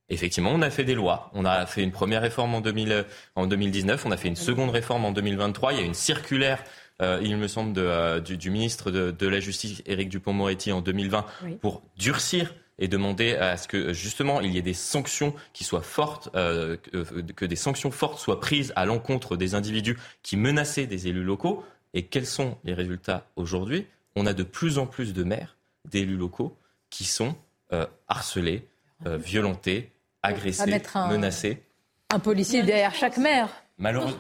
Effectivement, 0.09 0.53
on 0.55 0.62
a 0.62 0.70
fait 0.70 0.85
des 0.85 0.95
lois. 0.95 1.31
On 1.35 1.45
a 1.45 1.66
fait 1.66 1.83
une 1.83 1.91
première 1.91 2.23
réforme 2.23 2.55
en, 2.55 2.61
2019, 2.61 4.07
on 4.07 4.11
a 4.12 4.16
fait 4.16 4.28
une 4.28 4.37
seconde 4.37 4.70
réforme 4.70 5.05
en 5.05 5.11
2023. 5.11 5.73
Il 5.73 5.81
y 5.81 5.83
a 5.83 5.85
une 5.85 5.95
circulaire, 5.95 6.62
euh, 7.03 7.20
il 7.23 7.37
me 7.37 7.49
semble, 7.49 7.73
euh, 7.78 8.20
du, 8.20 8.51
ministre 8.51 8.93
de, 8.93 9.27
la 9.27 9.41
Justice, 9.41 9.83
Éric 9.85 10.09
Dupont-Moretti, 10.09 10.70
en 10.70 10.81
2020, 10.81 11.27
pour 11.61 11.83
durcir 11.99 12.55
et 12.78 12.87
demander 12.87 13.35
à 13.35 13.57
ce 13.57 13.66
que 13.66 13.95
justement 13.95 14.43
il 14.43 14.53
y 14.53 14.59
ait 14.59 14.62
des 14.62 14.74
sanctions 14.74 15.35
qui 15.55 15.65
soient 15.65 15.83
fortes, 15.83 16.28
euh, 16.37 16.77
que, 16.77 17.45
des 17.45 17.57
sanctions 17.57 17.91
fortes 17.91 18.20
soient 18.20 18.39
prises 18.39 18.73
à 18.77 18.85
l'encontre 18.85 19.37
des 19.37 19.55
individus 19.55 19.99
qui 20.23 20.37
menaçaient 20.37 20.87
des 20.87 21.09
élus 21.09 21.24
locaux. 21.24 21.65
Et 21.95 22.05
quels 22.05 22.27
sont 22.27 22.59
les 22.62 22.74
résultats 22.74 23.27
aujourd'hui? 23.35 23.87
On 24.15 24.27
a 24.27 24.35
de 24.35 24.43
plus 24.45 24.78
en 24.78 24.87
plus 24.87 25.15
de 25.15 25.24
maires 25.24 25.56
d'élus 25.90 26.16
locaux 26.16 26.56
qui 26.90 27.04
sont 27.04 27.34
euh, 27.72 27.86
harcelés, 28.08 28.68
euh, 29.06 29.16
violentés, 29.16 29.92
agressés, 30.22 30.80
menacés. 30.94 31.62
Un 32.10 32.18
policier 32.18 32.62
derrière 32.62 32.94
chaque 32.94 33.18
maire. 33.18 33.48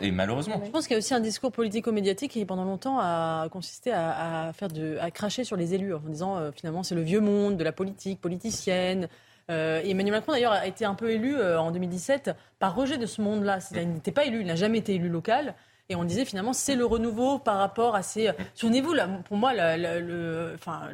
et 0.00 0.10
malheureusement. 0.10 0.60
Je 0.64 0.70
pense 0.70 0.86
qu'il 0.86 0.94
y 0.94 0.96
a 0.96 0.98
aussi 0.98 1.14
un 1.14 1.20
discours 1.20 1.52
politico-médiatique 1.52 2.32
qui, 2.32 2.44
pendant 2.44 2.64
longtemps, 2.64 2.98
a 2.98 3.48
consisté 3.50 3.92
à, 3.92 4.52
faire 4.52 4.68
de, 4.68 4.98
à 5.00 5.10
cracher 5.10 5.44
sur 5.44 5.56
les 5.56 5.74
élus 5.74 5.94
en 5.94 6.00
disant 6.00 6.36
euh, 6.36 6.50
finalement 6.52 6.82
c'est 6.82 6.96
le 6.96 7.02
vieux 7.02 7.20
monde 7.20 7.56
de 7.56 7.64
la 7.64 7.72
politique 7.72 8.20
politicienne. 8.20 9.08
Emmanuel 9.48 10.10
Macron, 10.10 10.32
d'ailleurs, 10.32 10.50
a 10.50 10.66
été 10.66 10.84
un 10.84 10.94
peu 10.94 11.12
élu 11.12 11.40
en 11.40 11.70
2017 11.70 12.32
par 12.58 12.74
rejet 12.74 12.98
de 12.98 13.06
ce 13.06 13.22
monde-là. 13.22 13.60
Il 13.76 13.92
n'était 13.92 14.10
pas 14.10 14.24
élu, 14.24 14.40
il 14.40 14.46
n'a 14.46 14.56
jamais 14.56 14.78
été 14.78 14.96
élu 14.96 15.08
local. 15.08 15.54
Et 15.88 15.94
on 15.94 16.04
disait 16.04 16.24
finalement, 16.24 16.52
c'est 16.52 16.74
le 16.74 16.84
renouveau 16.84 17.38
par 17.38 17.58
rapport 17.58 17.94
à 17.94 18.02
ces. 18.02 18.30
Souvenez-vous, 18.54 18.94
pour 19.24 19.36
moi, 19.36 19.54
la, 19.54 19.76
le, 19.76 20.52
enfin, 20.54 20.88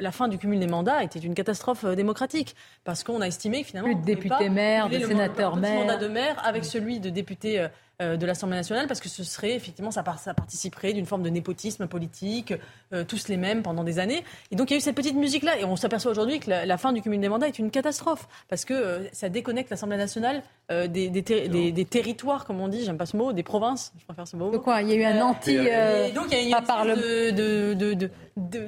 la 0.00 0.12
fin 0.12 0.28
du 0.28 0.38
cumul 0.38 0.60
des 0.60 0.68
mandats 0.68 1.02
était 1.02 1.18
une 1.18 1.34
catastrophe 1.34 1.84
euh, 1.84 1.96
démocratique. 1.96 2.54
Parce 2.84 3.02
qu'on 3.02 3.20
a 3.20 3.26
estimé 3.26 3.62
que 3.62 3.68
finalement. 3.68 3.88
Plus 3.88 4.00
de 4.00 4.04
députés 4.04 4.48
maires, 4.48 4.88
de 4.88 4.98
sénateurs 5.00 5.56
maires. 5.56 5.80
mandat 5.80 5.96
de 5.96 6.06
maire 6.06 6.40
avec 6.46 6.64
celui 6.64 7.00
de 7.00 7.10
député 7.10 7.58
euh, 7.58 7.64
euh, 7.64 7.68
de 8.00 8.26
l'Assemblée 8.26 8.56
nationale 8.56 8.86
parce 8.86 9.00
que 9.00 9.08
ce 9.08 9.24
serait 9.24 9.56
effectivement 9.56 9.90
ça, 9.90 10.04
ça 10.22 10.32
participerait 10.32 10.92
d'une 10.92 11.04
forme 11.04 11.24
de 11.24 11.30
népotisme 11.30 11.88
politique, 11.88 12.54
euh, 12.92 13.02
tous 13.02 13.26
les 13.26 13.36
mêmes 13.36 13.64
pendant 13.64 13.82
des 13.82 13.98
années. 13.98 14.22
Et 14.52 14.56
donc 14.56 14.70
il 14.70 14.74
y 14.74 14.76
a 14.76 14.78
eu 14.78 14.80
cette 14.80 14.94
petite 14.94 15.16
musique 15.16 15.42
là 15.42 15.58
et 15.58 15.64
on 15.64 15.74
s'aperçoit 15.74 16.12
aujourd'hui 16.12 16.38
que 16.38 16.48
la, 16.48 16.78
fin 16.78 16.92
du 16.92 17.02
cumul 17.02 17.20
des 17.20 17.28
mandats 17.28 17.48
est 17.48 17.58
une 17.58 17.72
catastrophe 17.72 18.28
parce 18.48 18.64
que 18.64 18.72
euh, 18.72 19.08
ça 19.10 19.28
déconnecte 19.28 19.70
l'Assemblée 19.70 19.96
nationale 19.96 20.44
des, 20.70 21.08
des, 21.08 21.84
territoires 21.86 22.44
comme 22.44 22.60
on 22.60 22.68
dit, 22.68 22.84
j'aime 22.84 22.98
pas 22.98 23.06
ce 23.06 23.16
mot, 23.16 23.32
des 23.32 23.42
provinces, 23.42 23.92
je 23.98 24.04
préfère 24.04 24.28
ce 24.28 24.36
mot. 24.36 24.50
De 24.50 24.58
quoi? 24.58 24.80
Il 24.82 24.90
y 24.90 24.92
a 24.92 24.94
eu 24.94 25.04
un 25.04 25.20
anti. 25.22 25.56
et 25.56 26.12
donc 26.12 26.26
il 26.30 26.34
y 26.34 26.36
a 26.36 26.42
eu 26.42 26.46
une 26.46 27.32
de, 27.34 27.74
de, 27.74 27.94
de, 27.94 28.10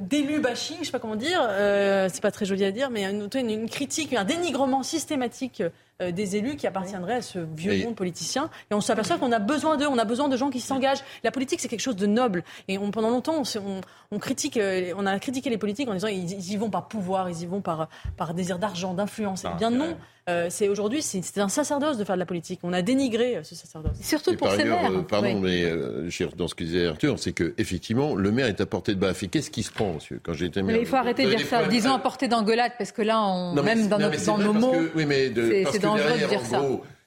d'élu 0.01 0.41
bashing, 0.41 0.79
je 0.81 0.87
sais 0.87 0.93
pas 0.93 0.99
comment 0.99 1.15
dire, 1.15 1.41
c'est 2.11 2.23
pas 2.23 2.33
très 2.33 2.47
joli 2.47 2.65
à 2.65 2.73
dire, 2.73 2.91
mais 2.91 3.05
une, 3.05 3.29
une 3.35 3.69
critique, 3.69 4.13
un 4.15 4.25
dénigrement 4.25 4.83
systématique 4.83 5.63
euh, 6.01 6.13
des 6.13 6.37
élus 6.37 6.57
qui 6.57 6.67
appartiendraient 6.67 7.17
à 7.17 7.23
ce 7.23 7.39
vieux 7.39 7.85
monde 7.85 7.95
politicien. 7.95 8.51
Et 8.71 8.75
on 8.75 8.81
s'aperçoit 8.81 9.19
qu'on 9.19 9.33
a 9.33 9.39
besoin 9.39 9.77
d'eux, 9.77 9.87
on 9.87 9.99
a 9.99 10.05
besoin 10.05 10.29
de 10.29 10.37
gens 10.37 10.51
qui 10.51 10.61
s'engagent. 10.61 11.03
La 11.25 11.31
politique, 11.31 11.61
c'est 11.61 11.69
quelque 11.69 11.81
chose 11.81 11.97
de 11.97 12.07
noble. 12.07 12.43
Et 12.69 12.79
on, 12.79 12.91
pendant 12.91 13.11
longtemps, 13.11 13.43
on, 13.57 13.81
on, 14.11 14.19
critique, 14.19 14.57
euh, 14.57 14.93
on 14.97 15.07
a 15.07 15.19
critiqué 15.19 15.51
les 15.51 15.59
politiques 15.59 15.89
en 15.89 15.95
disant 15.95 16.09
ils, 16.09 16.53
y 16.53 16.57
vont 16.57 16.71
par 16.71 16.89
pouvoir, 16.89 17.29
ils 17.29 17.43
y 17.43 17.47
vont 17.47 17.61
par, 17.61 17.89
par 18.17 18.35
désir 18.35 18.59
d'argent, 18.59 18.95
d'influence. 18.95 19.45
Eh 19.45 19.57
bien 19.59 19.71
non. 19.71 19.97
Euh, 20.29 20.47
c'est 20.51 20.69
aujourd'hui, 20.69 21.03
c'est 21.03 21.39
un 21.39 21.49
sacerdoce 21.49 21.97
de 21.97 22.05
faire 22.05 22.17
de 22.17 22.21
la 22.21 22.27
politique. 22.27 22.61
On 22.63 22.73
a 22.73 22.83
dénigré 22.83 23.41
ce 23.43 23.55
sacerdoce. 23.55 23.97
Surtout 24.01 24.37
pour 24.37 24.51
ces 24.53 24.65
maires. 24.65 24.91
pardon, 25.09 25.41
mais 25.41 25.71
dans 26.37 26.49
ce 26.49 26.55
que 26.55 26.65
disait 26.65 26.87
Arthur, 26.87 27.19
c'est 27.19 27.33
que 27.33 27.55
effectivement, 27.59 28.15
le 28.15 28.31
maire 28.31 28.47
est 28.47 28.61
à 28.61 28.67
portée 28.67 28.95
de 28.95 29.01
baffe. 29.01 29.23
Et 29.23 29.29
qu'est-ce 29.29 29.51
qui 29.51 29.63
se 29.63 29.73
prend, 29.73 29.95
monsieur, 29.95 30.21
quand 30.23 30.33
j'étais 30.35 30.63
maire 30.63 30.77
Il 30.77 30.87
faut 30.87 30.97
arrêter 30.97 31.25
de 31.25 31.35
dire 31.35 31.47
ça. 31.47 31.65
Disons 31.65 31.95
à 31.95 31.99
portée 31.99 32.29
d'engueulade, 32.29 32.73
parce 32.79 32.93
que 32.93 33.03
là, 33.03 33.21
on, 33.21 33.55
même 33.55 33.89
dans, 33.89 33.99
nos 34.39 34.53
mots, 34.53 34.75
oui, 34.95 35.07
mais 35.07 35.31
de, 35.31 35.65
c'est 35.71 35.79
dangereux 35.79 36.19
de 36.21 36.27
dire 36.27 36.45
ça. 36.45 36.63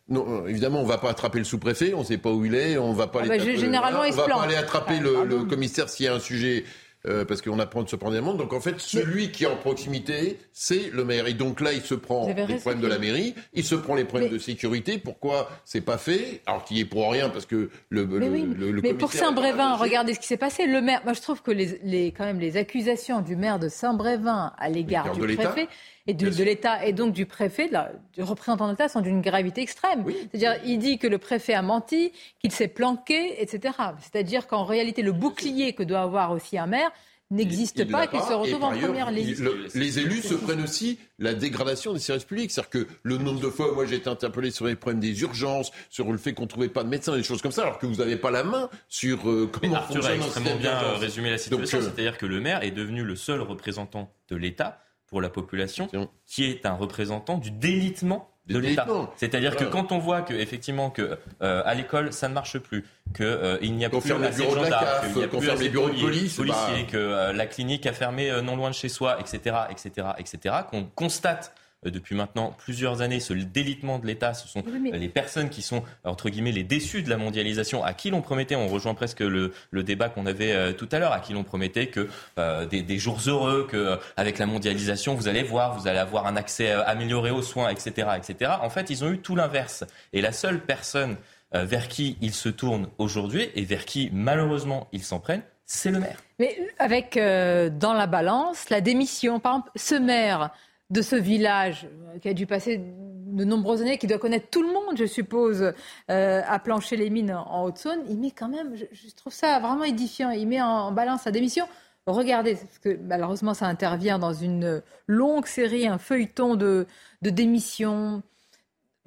non, 0.09 0.47
évidemment, 0.47 0.79
on 0.79 0.83
ne 0.83 0.87
va 0.87 0.97
pas 0.97 1.09
attraper 1.09 1.39
le 1.39 1.45
sous-préfet, 1.45 1.93
on 1.93 1.99
ne 1.99 2.05
sait 2.05 2.17
pas 2.17 2.31
où 2.31 2.45
il 2.45 2.55
est, 2.55 2.77
on 2.77 2.91
ne 2.91 2.97
va 2.97 3.07
pas 3.07 3.21
ah 3.23 3.27
bah, 3.27 3.37
généralement, 3.37 4.03
il 4.03 4.13
va 4.13 4.27
pas 4.27 4.41
aller 4.43 4.55
attraper 4.55 4.99
le, 4.99 5.23
le, 5.25 5.43
commissaire 5.43 5.89
s'il 5.89 6.05
y 6.05 6.09
a 6.09 6.13
un 6.13 6.19
sujet 6.19 6.65
euh, 7.07 7.25
parce 7.25 7.41
qu'on 7.41 7.59
apprend 7.59 7.83
de 7.83 7.89
se 7.89 7.95
prendre 7.95 8.13
des 8.13 8.19
amendes. 8.19 8.37
Donc 8.37 8.53
en 8.53 8.59
fait, 8.61 8.79
celui 8.79 9.31
qui 9.31 9.43
est 9.43 9.47
en 9.47 9.55
proximité, 9.55 10.39
c'est 10.51 10.89
le 10.91 11.03
maire. 11.03 11.27
Et 11.27 11.33
donc 11.33 11.61
là, 11.61 11.73
il 11.73 11.81
se 11.81 11.95
prend 11.95 12.27
les 12.27 12.55
problèmes 12.55 12.81
de 12.81 12.87
la 12.87 12.99
mairie, 12.99 13.35
il 13.53 13.63
se 13.63 13.75
prend 13.75 13.95
les 13.95 14.05
problèmes 14.05 14.31
de 14.31 14.37
sécurité. 14.37 14.97
Pourquoi 14.97 15.49
c'est 15.65 15.81
pas 15.81 15.97
fait? 15.97 16.41
Alors 16.45 16.63
qu'il 16.63 16.79
est 16.79 16.85
pour 16.85 17.11
rien, 17.11 17.29
parce 17.29 17.45
que 17.45 17.69
le. 17.89 18.05
Mais, 18.05 18.29
le, 18.29 18.71
le, 18.71 18.81
mais 18.81 18.93
pour 18.93 19.11
Saint-Brévin, 19.11 19.75
regardez 19.75 20.13
ce 20.13 20.19
qui 20.19 20.27
s'est 20.27 20.37
passé. 20.37 20.65
Le 20.65 20.81
maire, 20.81 21.01
moi 21.03 21.13
je 21.13 21.21
trouve 21.21 21.41
que 21.41 21.51
les, 21.51 21.79
les, 21.83 22.11
quand 22.11 22.25
même 22.25 22.39
les 22.39 22.57
accusations 22.57 23.21
du 23.21 23.35
maire 23.35 23.59
de 23.59 23.69
Saint-Brévin 23.69 24.53
à 24.57 24.69
l'égard 24.69 25.11
du 25.11 25.35
préfet 25.35 25.67
et 26.07 26.13
de, 26.13 26.29
de 26.29 26.43
l'État 26.43 26.85
et 26.85 26.93
donc 26.93 27.13
du 27.13 27.25
préfet, 27.25 27.67
de 27.67 27.73
la, 27.73 27.91
du 28.13 28.23
représentant 28.23 28.65
de 28.65 28.71
l'État, 28.71 28.89
sont 28.89 29.01
d'une 29.01 29.21
gravité 29.21 29.61
extrême. 29.61 30.03
C'est-à-dire, 30.31 30.55
il 30.65 30.77
dit 30.77 30.97
que 30.97 31.07
le 31.07 31.17
préfet 31.17 31.53
a 31.53 31.61
menti, 31.61 32.11
qu'il 32.39 32.51
s'est 32.51 32.67
planqué, 32.67 33.41
etc. 33.41 33.75
C'est-à-dire 34.01 34.47
qu'en 34.47 34.65
réalité, 34.65 35.01
le 35.01 35.13
bouclier 35.13 35.73
que 35.73 35.83
doit 35.83 36.01
avoir 36.01 36.31
aussi 36.31 36.57
un 36.57 36.67
maire 36.67 36.91
n'existe 37.31 37.89
pas, 37.89 38.07
qu'il 38.07 38.19
se 38.21 38.33
retrouve 38.33 38.63
en 38.63 38.77
première 38.77 39.11
ligne. 39.11 39.35
les 39.73 39.99
élus 39.99 40.21
se 40.21 40.35
prennent 40.35 40.61
aussi 40.61 40.99
la 41.19 41.33
dégradation 41.33 41.93
des 41.93 41.99
services 41.99 42.25
publics. 42.25 42.51
C'est-à-dire 42.51 42.69
que 42.69 42.87
le 43.01 43.17
nombre 43.17 43.39
de 43.39 43.49
fois, 43.49 43.73
moi 43.73 43.85
j'ai 43.85 43.95
été 43.95 44.09
interpellé 44.09 44.51
sur 44.51 44.65
les 44.65 44.75
problèmes 44.75 44.99
des 44.99 45.21
urgences, 45.21 45.71
sur 45.89 46.11
le 46.11 46.17
fait 46.17 46.33
qu'on 46.33 46.43
ne 46.43 46.47
trouvait 46.47 46.69
pas 46.69 46.83
de 46.83 46.89
médecins, 46.89 47.15
des 47.15 47.23
choses 47.23 47.41
comme 47.41 47.51
ça, 47.51 47.63
alors 47.63 47.79
que 47.79 47.85
vous 47.85 47.95
n'avez 47.95 48.17
pas 48.17 48.29
la 48.29 48.43
main 48.43 48.69
sur 48.87 49.29
euh, 49.29 49.49
comment 49.51 49.75
Arthur 49.75 50.05
a 50.05 50.15
extrêmement 50.15 50.55
bien 50.57 50.77
résumé 50.97 51.31
la 51.31 51.37
situation. 51.37 51.79
Euh, 51.79 51.81
C'est-à-dire 51.81 52.17
que 52.17 52.25
le 52.25 52.39
maire 52.39 52.63
est 52.63 52.71
devenu 52.71 53.03
le 53.03 53.15
seul 53.15 53.41
représentant 53.41 54.13
de 54.29 54.35
l'État 54.35 54.79
pour 55.13 55.21
la 55.21 55.29
population, 55.29 55.87
qui 56.25 56.45
est 56.45 56.65
un 56.65 56.73
représentant 56.73 57.37
du 57.37 57.51
délitement 57.51 58.31
de 58.47 58.57
l'État. 58.57 58.87
C'est-à-dire 59.15 59.55
que 59.55 59.63
quand 59.63 59.91
on 59.91 59.99
voit 59.99 60.23
que 60.23 60.33
effectivement 60.33 60.89
que 60.89 61.19
euh, 61.43 61.61
à 61.65 61.75
l'école 61.75 62.11
ça 62.11 62.27
ne 62.29 62.33
marche 62.33 62.57
plus, 62.57 62.83
que 63.13 63.23
euh, 63.23 63.59
il 63.61 63.75
n'y 63.75 63.85
a 63.85 63.91
plus 63.91 63.99
assez 64.11 64.43
de 64.43 64.49
gendarmes, 64.49 64.87
qu'il 65.03 65.17
n'y 65.17 65.23
a 65.23 65.27
plus 65.27 65.49
assez 65.51 65.69
de 65.69 65.77
police, 65.77 66.35
policiers, 66.35 66.87
que 66.91 66.97
euh, 66.97 67.31
la 67.31 67.45
clinique 67.45 67.85
a 67.85 67.93
fermé 67.93 68.41
non 68.41 68.55
loin 68.55 68.71
de 68.71 68.75
chez 68.75 68.89
soi, 68.89 69.19
etc., 69.19 69.55
etc., 69.69 70.07
etc., 70.17 70.55
qu'on 70.67 70.85
constate 70.95 71.53
depuis 71.89 72.15
maintenant 72.15 72.55
plusieurs 72.57 73.01
années, 73.01 73.19
ce 73.19 73.33
délitement 73.33 73.99
de 73.99 74.07
l'État, 74.07 74.33
ce 74.33 74.47
sont 74.47 74.63
les 74.91 75.09
personnes 75.09 75.49
qui 75.49 75.61
sont, 75.61 75.83
entre 76.03 76.29
guillemets, 76.29 76.51
les 76.51 76.63
déçus 76.63 77.03
de 77.03 77.09
la 77.09 77.17
mondialisation, 77.17 77.83
à 77.83 77.93
qui 77.93 78.09
l'on 78.09 78.21
promettait, 78.21 78.55
on 78.55 78.67
rejoint 78.67 78.93
presque 78.93 79.21
le, 79.21 79.53
débat 79.71 80.09
qu'on 80.09 80.25
avait 80.25 80.53
euh, 80.53 80.73
tout 80.73 80.89
à 80.91 80.99
l'heure, 80.99 81.11
à 81.11 81.19
qui 81.19 81.33
l'on 81.33 81.43
promettait 81.43 81.87
que 81.87 82.07
euh, 82.37 82.65
des, 82.65 82.97
jours 82.97 83.19
heureux, 83.27 83.67
que 83.69 83.97
avec 84.17 84.37
la 84.39 84.45
mondialisation, 84.45 85.15
vous 85.15 85.27
allez 85.27 85.43
voir, 85.43 85.77
vous 85.77 85.87
allez 85.87 85.99
avoir 85.99 86.25
un 86.27 86.35
accès 86.35 86.71
amélioré 86.71 87.31
aux 87.31 87.41
soins, 87.41 87.69
etc., 87.69 88.09
etc. 88.17 88.51
En 88.61 88.69
fait, 88.69 88.89
ils 88.89 89.03
ont 89.03 89.11
eu 89.11 89.19
tout 89.19 89.35
l'inverse. 89.35 89.83
Et 90.13 90.21
la 90.21 90.31
seule 90.31 90.59
personne 90.59 91.17
vers 91.51 91.87
qui 91.87 92.17
ils 92.21 92.33
se 92.33 92.49
tournent 92.49 92.87
aujourd'hui 92.97 93.49
et 93.55 93.63
vers 93.63 93.85
qui, 93.85 94.09
malheureusement, 94.11 94.87
ils 94.91 95.03
s'en 95.03 95.19
prennent, 95.19 95.43
c'est 95.65 95.91
le 95.91 95.99
maire. 95.99 96.17
Mais 96.39 96.57
avec 96.79 97.15
dans 97.15 97.93
la 97.93 98.07
balance 98.07 98.69
la 98.69 98.81
démission, 98.81 99.39
par 99.39 99.53
exemple, 99.53 99.71
ce 99.75 99.95
maire 99.95 100.51
de 100.93 101.01
ce 101.01 101.15
village 101.15 101.87
qui 102.21 102.29
a 102.29 102.33
dû 102.33 102.45
passer 102.45 102.77
de 102.77 103.43
nombreuses 103.43 103.81
années, 103.81 103.97
qui 103.97 104.05
doit 104.05 104.19
connaître 104.19 104.49
tout 104.51 104.61
le 104.61 104.71
monde, 104.71 104.95
je 104.95 105.05
suppose, 105.05 105.73
euh, 106.11 106.41
à 106.45 106.59
plancher 106.59 106.95
les 106.95 107.09
mines 107.09 107.31
en 107.31 107.63
Haute-Saône, 107.65 108.03
il 108.07 108.19
met 108.19 108.29
quand 108.29 108.47
même, 108.47 108.75
je, 108.75 109.15
trouve 109.15 109.33
ça 109.33 109.59
vraiment 109.59 109.83
édifiant, 109.83 110.29
il 110.29 110.47
met 110.47 110.61
en, 110.61 110.91
balance 110.91 111.21
sa 111.21 111.31
démission. 111.31 111.65
Regardez, 112.05 112.55
parce 112.55 112.77
que 112.79 112.95
malheureusement 112.97 113.55
ça 113.55 113.65
intervient 113.65 114.19
dans 114.19 114.33
une 114.33 114.83
longue 115.07 115.47
série, 115.47 115.87
un 115.87 115.97
feuilleton 115.97 116.55
de, 116.55 116.85
de 117.23 117.29
démission, 117.31 118.21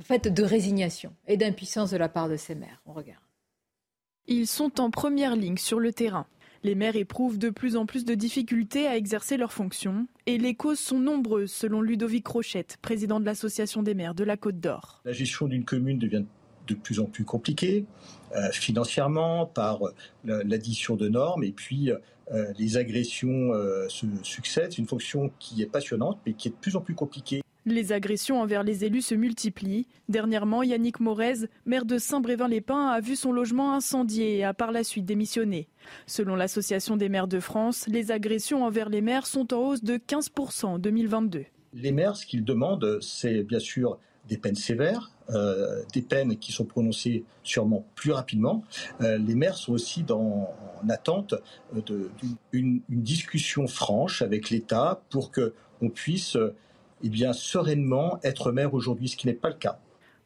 fait 0.02 0.26
de 0.26 0.42
résignation 0.42 1.12
et 1.28 1.36
d'impuissance 1.36 1.90
de 1.90 1.96
la 1.96 2.08
part 2.08 2.28
de 2.28 2.36
ces 2.36 2.56
maires. 2.56 2.80
On 2.84 2.94
regarde. 2.94 3.20
Ils 4.26 4.48
sont 4.48 4.80
en 4.80 4.90
première 4.90 5.36
ligne 5.36 5.56
sur 5.56 5.78
le 5.78 5.92
terrain. 5.92 6.26
Les 6.66 6.74
maires 6.74 6.96
éprouvent 6.96 7.38
de 7.38 7.50
plus 7.50 7.76
en 7.76 7.86
plus 7.86 8.04
de 8.04 8.14
difficultés 8.16 8.88
à 8.88 8.96
exercer 8.96 9.36
leurs 9.36 9.52
fonctions 9.52 10.08
et 10.26 10.36
les 10.36 10.56
causes 10.56 10.80
sont 10.80 10.98
nombreuses 10.98 11.52
selon 11.52 11.80
Ludovic 11.80 12.26
Rochette, 12.26 12.78
président 12.82 13.20
de 13.20 13.24
l'Association 13.24 13.84
des 13.84 13.94
maires 13.94 14.16
de 14.16 14.24
la 14.24 14.36
Côte 14.36 14.58
d'Or. 14.58 15.00
La 15.04 15.12
gestion 15.12 15.46
d'une 15.46 15.64
commune 15.64 16.00
devient 16.00 16.24
de 16.66 16.74
plus 16.74 16.98
en 16.98 17.04
plus 17.04 17.24
compliquée 17.24 17.84
euh, 18.34 18.50
financièrement 18.50 19.46
par 19.46 19.84
euh, 19.84 19.92
l'addition 20.24 20.96
de 20.96 21.08
normes 21.08 21.44
et 21.44 21.52
puis 21.52 21.92
euh, 21.92 22.52
les 22.58 22.76
agressions 22.76 23.52
se 23.88 24.06
succèdent. 24.24 24.72
C'est 24.72 24.78
une 24.78 24.88
fonction 24.88 25.30
qui 25.38 25.62
est 25.62 25.70
passionnante 25.70 26.18
mais 26.26 26.32
qui 26.32 26.48
est 26.48 26.50
de 26.50 26.56
plus 26.56 26.74
en 26.74 26.80
plus 26.80 26.96
compliquée. 26.96 27.42
Les 27.68 27.90
agressions 27.90 28.40
envers 28.40 28.62
les 28.62 28.84
élus 28.84 29.02
se 29.02 29.16
multiplient. 29.16 29.88
Dernièrement, 30.08 30.62
Yannick 30.62 31.00
Morez, 31.00 31.48
maire 31.64 31.84
de 31.84 31.98
Saint-Brévin-les-Pins, 31.98 32.90
a 32.90 33.00
vu 33.00 33.16
son 33.16 33.32
logement 33.32 33.74
incendié 33.74 34.38
et 34.38 34.44
a 34.44 34.54
par 34.54 34.70
la 34.70 34.84
suite 34.84 35.04
démissionné. 35.04 35.66
Selon 36.06 36.36
l'Association 36.36 36.96
des 36.96 37.08
maires 37.08 37.26
de 37.26 37.40
France, 37.40 37.88
les 37.88 38.12
agressions 38.12 38.64
envers 38.64 38.88
les 38.88 39.00
maires 39.00 39.26
sont 39.26 39.52
en 39.52 39.58
hausse 39.58 39.82
de 39.82 39.96
15% 39.96 40.66
en 40.66 40.78
2022. 40.78 41.44
Les 41.74 41.90
maires, 41.90 42.14
ce 42.14 42.24
qu'ils 42.24 42.44
demandent, 42.44 43.00
c'est 43.00 43.42
bien 43.42 43.58
sûr 43.58 43.98
des 44.28 44.36
peines 44.36 44.54
sévères, 44.54 45.10
euh, 45.30 45.82
des 45.92 46.02
peines 46.02 46.36
qui 46.36 46.52
sont 46.52 46.66
prononcées 46.66 47.24
sûrement 47.42 47.84
plus 47.96 48.12
rapidement. 48.12 48.62
Euh, 49.00 49.18
les 49.18 49.34
maires 49.34 49.56
sont 49.56 49.72
aussi 49.72 50.04
dans, 50.04 50.54
en 50.84 50.88
attente 50.88 51.34
d'une 52.52 52.80
discussion 52.88 53.66
franche 53.66 54.22
avec 54.22 54.50
l'État 54.50 55.02
pour 55.10 55.32
qu'on 55.32 55.90
puisse 55.90 56.36
eh 57.02 57.08
bien, 57.08 57.32
sereinement 57.32 58.18
être 58.22 58.52
maire 58.52 58.74
aujourd'hui, 58.74 59.08
ce 59.08 59.16
qui 59.16 59.26
n'est 59.26 59.34
pas 59.34 59.48
le 59.48 59.56
cas. 59.56 59.78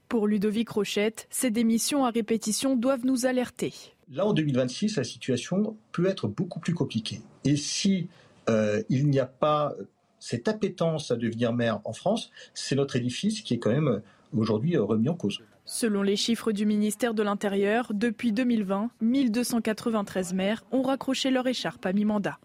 Pour 0.09 0.27
Ludovic 0.27 0.69
Rochette, 0.69 1.27
ces 1.31 1.51
démissions 1.51 2.05
à 2.05 2.11
répétition 2.11 2.77
doivent 2.77 3.05
nous 3.05 3.27
alerter. 3.27 3.73
Là, 4.13 4.27
en 4.27 4.33
2026, 4.33 4.97
la 4.97 5.05
situation 5.05 5.77
peut 5.93 6.07
être 6.07 6.27
beaucoup 6.27 6.59
plus 6.59 6.75
compliquée. 6.75 7.21
Et 7.45 7.57
si 7.57 8.09
euh, 8.49 8.83
il 8.89 9.09
n'y 9.09 9.21
a 9.21 9.27
pas 9.27 9.73
cette 10.19 10.49
appétence 10.49 11.11
à 11.11 11.17
devenir 11.17 11.53
maire 11.53 11.81
en 11.85 11.93
France, 11.93 12.31
c'est 12.55 12.75
notre 12.75 12.97
édifice 12.97 13.41
qui 13.43 13.55
est 13.55 13.59
quand 13.59 13.71
même 13.71 14.03
aujourd'hui 14.37 14.77
remis 14.77 15.09
en 15.09 15.15
cause. 15.15 15.41
Selon 15.65 16.03
les 16.03 16.17
chiffres 16.17 16.51
du 16.51 16.67
ministère 16.67 17.15
de 17.15 17.23
l'Intérieur, 17.23 17.93
depuis 17.95 18.33
2020, 18.33 18.91
1293 19.01 20.35
maires 20.35 20.65
ont 20.73 20.83
raccroché 20.83 21.31
leur 21.31 21.47
écharpe 21.47 21.87
à 21.87 21.93
mi-mandat. 21.93 22.39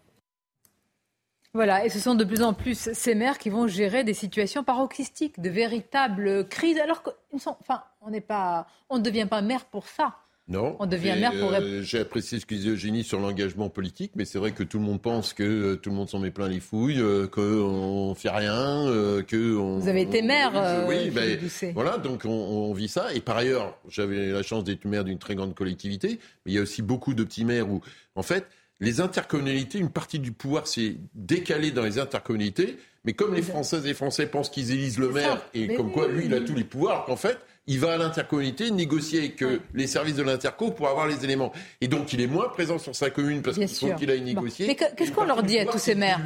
Voilà, 1.56 1.86
et 1.86 1.88
ce 1.88 1.98
sont 1.98 2.14
de 2.14 2.24
plus 2.24 2.42
en 2.42 2.52
plus 2.52 2.90
ces 2.92 3.14
maires 3.14 3.38
qui 3.38 3.48
vont 3.48 3.66
gérer 3.66 4.04
des 4.04 4.12
situations 4.12 4.62
paroxystiques, 4.62 5.40
de 5.40 5.48
véritables 5.48 6.46
crises, 6.48 6.78
alors 6.78 7.02
qu'on 7.02 7.12
enfin, 7.32 7.82
on 8.02 8.10
n'est 8.10 8.20
pas, 8.20 8.66
on 8.90 8.98
ne 8.98 9.02
devient 9.02 9.26
pas 9.28 9.40
maire 9.40 9.64
pour 9.64 9.88
ça. 9.88 10.16
Non. 10.48 10.76
On 10.80 10.86
devient 10.86 11.14
maire 11.18 11.32
pour. 11.40 11.54
Euh, 11.54 11.80
j'ai 11.80 12.00
apprécié 12.00 12.38
ce 12.40 12.44
que 12.44 12.54
disait 12.54 12.68
Eugénie 12.68 13.04
sur 13.04 13.20
l'engagement 13.20 13.70
politique, 13.70 14.12
mais 14.16 14.26
c'est 14.26 14.38
vrai 14.38 14.52
que 14.52 14.62
tout 14.64 14.78
le 14.78 14.84
monde 14.84 15.00
pense 15.00 15.32
que 15.32 15.42
euh, 15.42 15.76
tout 15.76 15.88
le 15.88 15.96
monde 15.96 16.10
s'en 16.10 16.18
met 16.18 16.30
plein 16.30 16.46
les 16.46 16.60
fouilles, 16.60 17.00
euh, 17.00 17.26
qu'on 17.26 18.14
fait 18.14 18.28
rien, 18.28 18.84
que. 19.26 19.56
On, 19.56 19.78
Vous 19.78 19.88
avez 19.88 20.02
été 20.02 20.20
maire. 20.20 20.52
oui, 20.86 21.08
ben, 21.08 21.38
voilà, 21.72 21.96
donc 21.96 22.26
on, 22.26 22.30
on, 22.30 22.74
vit 22.74 22.88
ça. 22.88 23.14
Et 23.14 23.20
par 23.20 23.38
ailleurs, 23.38 23.78
j'avais 23.88 24.26
la 24.26 24.42
chance 24.42 24.62
d'être 24.62 24.84
maire 24.84 25.04
d'une 25.04 25.18
très 25.18 25.34
grande 25.34 25.54
collectivité, 25.54 26.20
mais 26.44 26.52
il 26.52 26.54
y 26.54 26.58
a 26.58 26.62
aussi 26.62 26.82
beaucoup 26.82 27.14
de 27.14 27.24
petits 27.24 27.46
maires 27.46 27.70
où, 27.70 27.80
en 28.14 28.22
fait, 28.22 28.46
les 28.80 29.00
intercommunalités, 29.00 29.78
une 29.78 29.90
partie 29.90 30.18
du 30.18 30.32
pouvoir 30.32 30.66
s'est 30.66 30.96
décalée 31.14 31.70
dans 31.70 31.82
les 31.82 31.98
intercommunalités, 31.98 32.78
mais 33.04 33.14
comme 33.14 33.34
les 33.34 33.42
Françaises 33.42 33.84
et 33.84 33.88
les 33.88 33.94
Français 33.94 34.26
pensent 34.26 34.50
qu'ils 34.50 34.72
élisent 34.72 34.98
le 34.98 35.10
maire, 35.10 35.40
et 35.54 35.74
comme 35.74 35.92
quoi 35.92 36.08
lui, 36.08 36.26
il 36.26 36.34
a 36.34 36.40
tous 36.40 36.54
les 36.54 36.64
pouvoirs, 36.64 37.04
qu'en 37.04 37.16
fait, 37.16 37.38
il 37.68 37.80
va 37.80 37.94
à 37.94 37.96
l'intercommunalité 37.96 38.70
négocier 38.70 39.18
avec 39.20 39.42
euh, 39.42 39.60
les 39.74 39.86
services 39.86 40.14
de 40.14 40.22
l'interco 40.22 40.70
pour 40.70 40.88
avoir 40.88 41.06
les 41.06 41.24
éléments. 41.24 41.52
Et 41.80 41.88
donc, 41.88 42.12
il 42.12 42.20
est 42.20 42.26
moins 42.26 42.48
présent 42.48 42.78
sur 42.78 42.94
sa 42.94 43.10
commune 43.10 43.42
parce 43.42 43.56
qu'il 43.56 43.68
faut 43.68 43.94
qu'il 43.94 44.10
aille 44.10 44.22
négocier. 44.22 44.66
Mais 44.66 44.76
qu'est-ce 44.76 45.12
qu'on 45.12 45.24
leur 45.24 45.42
dit 45.42 45.58
à 45.58 45.66
tous 45.66 45.78
ces 45.78 45.94
maires 45.94 46.20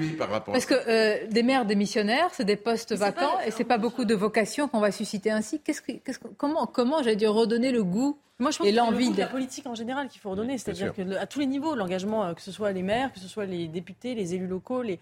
Parce 0.47 0.67
que 0.67 0.75
euh, 0.75 1.27
des 1.31 1.43
maires 1.43 1.65
démissionnaires, 1.65 2.29
c'est 2.33 2.45
des 2.45 2.57
postes 2.57 2.93
vacants 2.93 3.41
et 3.47 3.51
c'est 3.51 3.65
pas 3.65 3.79
beaucoup 3.79 4.05
de 4.05 4.15
vocations 4.15 4.69
qu'on 4.69 4.81
va 4.81 4.93
susciter 4.93 5.31
ainsi. 5.31 5.61
Qu'est-ce 5.61 5.81
que, 5.81 5.93
comment, 6.37 6.67
comment 6.67 7.03
j'allais 7.03 7.17
dire, 7.17 7.33
redonner 7.33 7.73
le 7.73 7.85
goût 7.85 8.19
moi, 8.39 8.51
je 8.51 8.57
pense 8.57 8.67
et 8.67 8.73
l'envie 8.73 9.11
de 9.11 9.19
la 9.19 9.27
politique 9.27 9.67
en 9.67 9.75
général 9.75 10.09
qu'il 10.09 10.19
faut 10.19 10.31
redonner, 10.31 10.57
c'est-à-dire 10.57 10.95
qu'à 10.95 11.27
tous 11.27 11.41
les 11.41 11.47
niveaux, 11.47 11.75
l'engagement, 11.75 12.25
euh, 12.25 12.33
que 12.33 12.41
ce 12.41 12.51
soit 12.51 12.73
les 12.73 12.83
maires, 12.83 13.13
que 13.13 13.21
ce 13.21 13.29
soit 13.29 13.45
les 13.45 13.69
députés, 13.69 14.15
les 14.15 14.35
élus 14.35 14.47
locaux, 14.47 14.81
les, 14.81 14.99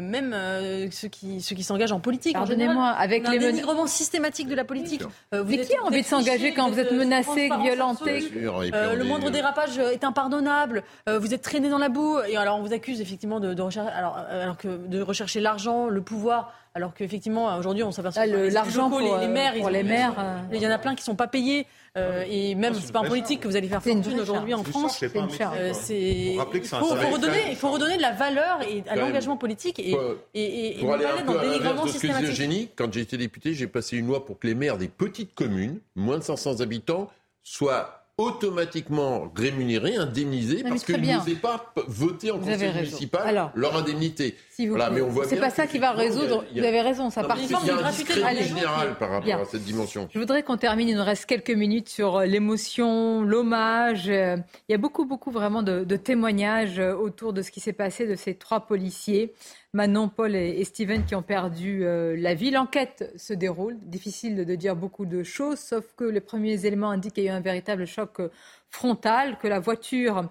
même 0.00 0.32
euh, 0.32 0.90
ceux 0.90 1.08
qui, 1.08 1.40
ceux 1.40 1.54
qui 1.54 1.62
s'engagent 1.62 1.92
en 1.92 2.00
politique. 2.00 2.34
Pardonnez-moi, 2.34 2.86
avec 2.88 3.28
les 3.28 3.38
dénigrement 3.38 3.86
systématique 3.86 4.48
de 4.48 4.54
la 4.54 4.64
politique. 4.64 5.02
Euh, 5.34 5.44
mais 5.46 5.58
qui 5.58 5.74
a 5.76 5.82
envie 5.82 6.02
de 6.02 6.06
s'engager 6.06 6.52
quand 6.52 6.70
vous 6.70 6.78
êtes 6.78 6.92
menacé, 6.92 7.50
violenté 7.60 8.28
Le 8.32 9.02
moindre 9.04 9.30
dérapage 9.30 9.78
est 9.78 10.04
impardonnable. 10.04 10.82
vous 11.06 11.34
êtes 11.34 11.42
traîné 11.42 11.68
dans 11.68 11.78
la 11.78 11.88
boue 11.88 12.18
et 12.28 12.36
alors 12.36 12.58
on 12.58 12.62
vous 12.62 12.72
accuse 12.72 13.00
effectivement 13.00 13.40
de, 13.40 13.60
rechercher, 13.60 13.92
alors, 13.92 14.16
alors 14.16 14.56
que 14.56 14.86
de 14.86 15.00
rechercher 15.00 15.40
l'argent, 15.40 15.88
le 15.88 16.02
pouvoir 16.02 16.52
alors 16.74 16.94
qu'effectivement, 16.94 17.54
aujourd'hui, 17.58 17.82
on 17.82 17.92
s'aperçoit 17.92 18.26
que 18.26 18.50
l'argent 18.50 18.88
pour 18.88 19.00
les, 19.00 19.28
maires, 19.28 19.52
pour 19.58 19.68
les 19.68 19.82
maires, 19.82 20.14
il 20.52 20.62
y 20.62 20.66
en 20.66 20.70
a 20.70 20.78
plein 20.78 20.94
qui 20.94 21.04
sont 21.04 21.16
pas 21.16 21.26
payés. 21.26 21.66
Euh, 21.98 22.24
et 22.26 22.54
même, 22.54 22.72
c'est 22.74 22.90
pas 22.90 23.00
en 23.00 23.04
politique 23.04 23.40
que 23.40 23.48
vous 23.48 23.56
allez 23.56 23.68
faire 23.68 23.82
fortune 23.82 24.20
aujourd'hui 24.20 24.54
en 24.54 24.64
France. 24.64 24.96
C'est 24.98 25.14
une 25.14 25.24
euh, 25.24 25.72
Il 25.90 26.38
faut, 26.38 26.86
redonner, 26.86 27.50
il 27.50 27.56
faut 27.56 27.70
redonner 27.70 27.96
de 27.98 28.02
la 28.02 28.12
valeur 28.12 28.62
et 28.62 28.82
à 28.88 28.96
l'engagement 28.96 29.36
politique 29.36 29.78
et, 29.78 29.94
et, 30.32 30.78
et, 30.78 30.80
pour 30.80 30.94
aller 30.94 31.04
un 31.04 31.22
peu 31.22 31.38
à 31.38 31.44
l'inverse 31.44 31.84
de 31.84 31.98
ce 31.98 31.98
que 31.98 32.06
disait 32.06 32.30
Eugénie, 32.30 32.70
quand 32.74 32.90
j'ai 32.92 33.00
été 33.00 33.18
député, 33.18 33.52
j'ai 33.52 33.66
passé 33.66 33.98
une 33.98 34.06
loi 34.06 34.24
pour 34.24 34.38
que 34.38 34.46
les 34.46 34.54
maires 34.54 34.78
des 34.78 34.88
petites 34.88 35.34
communes, 35.34 35.80
moins 35.94 36.16
de 36.16 36.22
500 36.22 36.60
habitants, 36.60 37.10
soient 37.42 38.01
automatiquement 38.18 39.32
rémunérés, 39.34 39.96
indemnisés, 39.96 40.62
parce 40.62 40.84
qu'ils 40.84 41.00
n'osaient 41.00 41.34
pas 41.34 41.72
voter 41.88 42.30
en 42.30 42.38
conseil 42.38 42.72
municipal 42.72 43.50
leur 43.54 43.76
indemnité. 43.76 44.36
Si 44.50 44.66
voilà, 44.66 44.90
mais 44.90 45.00
on 45.00 45.08
voit 45.08 45.26
c'est 45.26 45.36
pas 45.36 45.50
ça 45.50 45.66
qui 45.66 45.78
va 45.78 45.92
résoudre. 45.92 46.44
Vous 46.52 46.62
avez 46.62 46.82
raison, 46.82 47.10
ça 47.10 47.24
part. 47.24 47.38
Il 47.38 47.50
y 47.50 47.70
a 47.70 47.76
un 47.76 47.90
discrédit 47.90 48.44
général 48.44 48.98
par 48.98 49.10
rapport 49.10 49.34
à 49.34 49.44
cette 49.44 49.64
dimension. 49.64 50.08
Je 50.12 50.18
voudrais 50.18 50.42
qu'on 50.42 50.58
termine. 50.58 50.88
Il 50.88 50.96
nous 50.96 51.04
reste 51.04 51.26
quelques 51.26 51.50
minutes 51.50 51.88
sur 51.88 52.16
euh, 52.16 52.24
l'émotion, 52.26 53.22
l'hommage. 53.22 54.08
Euh, 54.08 54.36
il 54.68 54.72
y 54.72 54.74
a 54.74 54.78
beaucoup, 54.78 55.06
beaucoup 55.06 55.30
vraiment 55.30 55.62
de, 55.62 55.84
de 55.84 55.96
témoignages 55.96 56.78
euh, 56.78 56.94
autour 56.94 57.32
de 57.32 57.40
ce 57.40 57.50
qui 57.50 57.60
s'est 57.60 57.72
passé 57.72 58.06
de 58.06 58.14
ces 58.14 58.34
trois 58.34 58.60
policiers. 58.60 59.32
Manon, 59.74 60.10
Paul 60.10 60.36
et, 60.36 60.62
Steven 60.64 61.06
qui 61.06 61.14
ont 61.14 61.22
perdu 61.22 61.86
euh, 61.86 62.14
la 62.18 62.34
vie. 62.34 62.50
L'enquête 62.50 63.10
se 63.16 63.32
déroule. 63.32 63.78
Difficile 63.80 64.44
de, 64.44 64.54
dire 64.54 64.76
beaucoup 64.76 65.06
de 65.06 65.22
choses, 65.22 65.58
sauf 65.58 65.94
que 65.96 66.04
les 66.04 66.20
premiers 66.20 66.66
éléments 66.66 66.90
indiquent 66.90 67.14
qu'il 67.14 67.24
y 67.24 67.30
a 67.30 67.32
eu 67.32 67.34
un 67.34 67.40
véritable 67.40 67.86
choc 67.86 68.20
euh, 68.20 68.28
frontal, 68.68 69.38
que 69.38 69.48
la 69.48 69.60
voiture 69.60 70.28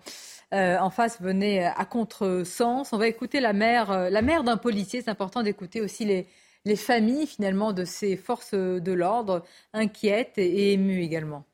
euh, 0.54 0.78
en 0.78 0.92
face 0.92 1.20
venait 1.22 1.64
à 1.66 1.86
contre-sens. 1.86 2.94
On 2.94 2.98
va 3.00 3.08
écouter 3.08 3.40
la 3.40 3.54
mère, 3.54 4.12
la 4.12 4.22
mère 4.22 4.44
d'un 4.44 4.58
policier. 4.58 5.02
C'est 5.02 5.10
important 5.10 5.42
d'écouter 5.42 5.82
aussi 5.82 6.06
les, 6.06 6.28
les 6.66 6.76
familles 6.76 7.26
finalement 7.26 7.74
de 7.74 7.84
ces 7.84 8.18
forces 8.18 8.54
de 8.54 8.92
l'ordre, 8.92 9.44
inquiètes 9.74 10.38
et 10.38 10.74
émues 10.74 11.02
également. 11.02 11.46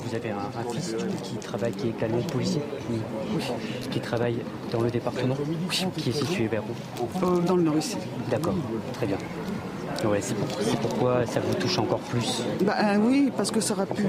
Vous 0.00 0.14
avez 0.14 0.30
un, 0.30 0.72
fils 0.72 0.94
qui 1.22 1.36
travaille, 1.36 1.72
qui 1.72 1.88
est 1.88 1.90
également 1.90 2.22
policier 2.22 2.62
oui. 2.90 2.98
Qui 3.90 4.00
travaille 4.00 4.38
dans 4.70 4.80
le 4.80 4.90
département 4.90 5.36
Qui 5.96 6.10
est 6.10 6.12
situé 6.12 6.46
vers 6.48 6.62
où? 6.64 7.24
Euh, 7.24 7.40
Dans 7.40 7.56
le 7.56 7.62
nord 7.62 7.76
ici. 7.76 7.96
D'accord, 8.30 8.54
très 8.94 9.06
bien. 9.06 9.18
Ouais, 10.04 10.20
c'est 10.20 10.34
pourquoi 10.80 11.26
ça 11.26 11.40
vous 11.40 11.54
touche 11.54 11.78
encore 11.78 12.00
plus? 12.00 12.42
Bah, 12.62 12.74
euh, 12.78 12.96
Oui, 12.98 13.30
parce 13.36 13.50
que 13.50 13.60
ça 13.60 13.74
aurait 13.74 13.86
pu, 13.86 14.04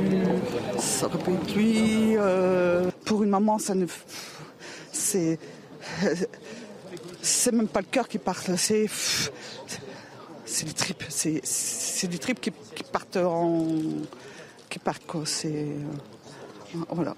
ça 0.79 1.05
aurait 1.05 1.17
pu 1.17 1.31
être 1.33 1.55
lui. 1.55 2.15
Euh, 2.17 2.89
pour 3.05 3.23
une 3.23 3.29
maman, 3.29 3.59
ça 3.59 3.75
ne. 3.75 3.85
C'est. 4.91 5.39
C'est 7.25 7.53
même 7.53 7.69
pas 7.69 7.79
le 7.79 7.85
cœur 7.89 8.09
qui 8.09 8.17
part, 8.17 8.41
c'est. 8.57 8.85
C'est 10.45 10.65
des 10.65 10.73
tripes. 10.73 11.03
C'est 11.07 12.07
des 12.07 12.17
tripes 12.17 12.41
qui, 12.41 12.51
qui 12.75 12.83
partent 12.83 13.15
en 13.15 13.65
c'est 15.25 15.49
euh, 15.49 16.79
voilà. 16.89 17.15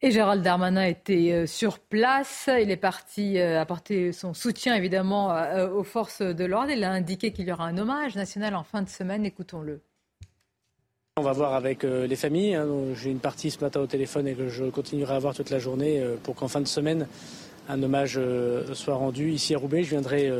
Et 0.00 0.12
Gérald 0.12 0.42
Darmanin 0.42 0.84
était 0.84 1.32
euh, 1.32 1.46
sur 1.46 1.80
place. 1.80 2.48
Il 2.60 2.70
est 2.70 2.76
parti 2.76 3.38
euh, 3.38 3.60
apporter 3.60 4.12
son 4.12 4.32
soutien 4.32 4.74
évidemment 4.76 5.34
aux 5.74 5.82
forces 5.82 6.22
de 6.22 6.44
l'ordre. 6.44 6.70
Il 6.70 6.84
a 6.84 6.92
indiqué 6.92 7.32
qu'il 7.32 7.48
y 7.48 7.52
aura 7.52 7.66
un 7.66 7.78
hommage 7.78 8.14
national 8.14 8.54
en 8.54 8.62
fin 8.62 8.82
de 8.82 8.88
semaine. 8.88 9.26
Écoutons-le. 9.26 9.80
On 11.16 11.22
va 11.22 11.32
voir 11.32 11.54
avec 11.54 11.82
les 11.82 12.14
familles. 12.14 12.54
Hein. 12.54 12.68
J'ai 12.94 13.10
une 13.10 13.18
partie 13.18 13.50
ce 13.50 13.60
matin 13.60 13.80
au 13.80 13.88
téléphone 13.88 14.28
et 14.28 14.34
que 14.34 14.48
je 14.48 14.66
continuerai 14.66 15.16
à 15.16 15.18
voir 15.18 15.34
toute 15.34 15.50
la 15.50 15.58
journée 15.58 16.00
pour 16.22 16.36
qu'en 16.36 16.46
fin 16.46 16.60
de 16.60 16.68
semaine, 16.68 17.08
un 17.68 17.82
hommage 17.82 18.20
soit 18.74 18.94
rendu 18.94 19.32
ici 19.32 19.52
à 19.52 19.58
Roubaix. 19.58 19.82
Je 19.82 19.90
viendrai 19.90 20.30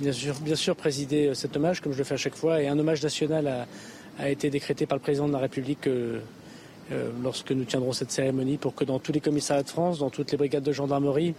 bien 0.00 0.12
sûr, 0.12 0.34
bien 0.40 0.56
sûr 0.56 0.74
présider 0.76 1.34
cet 1.34 1.58
hommage 1.58 1.82
comme 1.82 1.92
je 1.92 1.98
le 1.98 2.04
fais 2.04 2.14
à 2.14 2.18
chaque 2.18 2.36
fois 2.36 2.62
et 2.62 2.68
un 2.68 2.78
hommage 2.78 3.02
national 3.02 3.48
à, 3.48 3.66
a 4.18 4.28
été 4.28 4.50
décrété 4.50 4.86
par 4.86 4.96
le 4.96 5.02
président 5.02 5.28
de 5.28 5.32
la 5.32 5.38
République 5.38 5.86
euh, 5.86 6.20
euh, 6.92 7.10
lorsque 7.22 7.52
nous 7.52 7.64
tiendrons 7.64 7.92
cette 7.92 8.10
cérémonie 8.10 8.56
pour 8.56 8.74
que 8.74 8.84
dans 8.84 8.98
tous 8.98 9.12
les 9.12 9.20
commissariats 9.20 9.62
de 9.62 9.68
France, 9.68 10.00
dans 10.00 10.10
toutes 10.10 10.32
les 10.32 10.36
brigades 10.36 10.64
de 10.64 10.72
gendarmerie, 10.72 11.34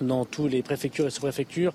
dans 0.00 0.24
tous 0.24 0.48
les 0.48 0.62
préfectures 0.62 1.06
et 1.06 1.10
sous-préfectures, 1.10 1.72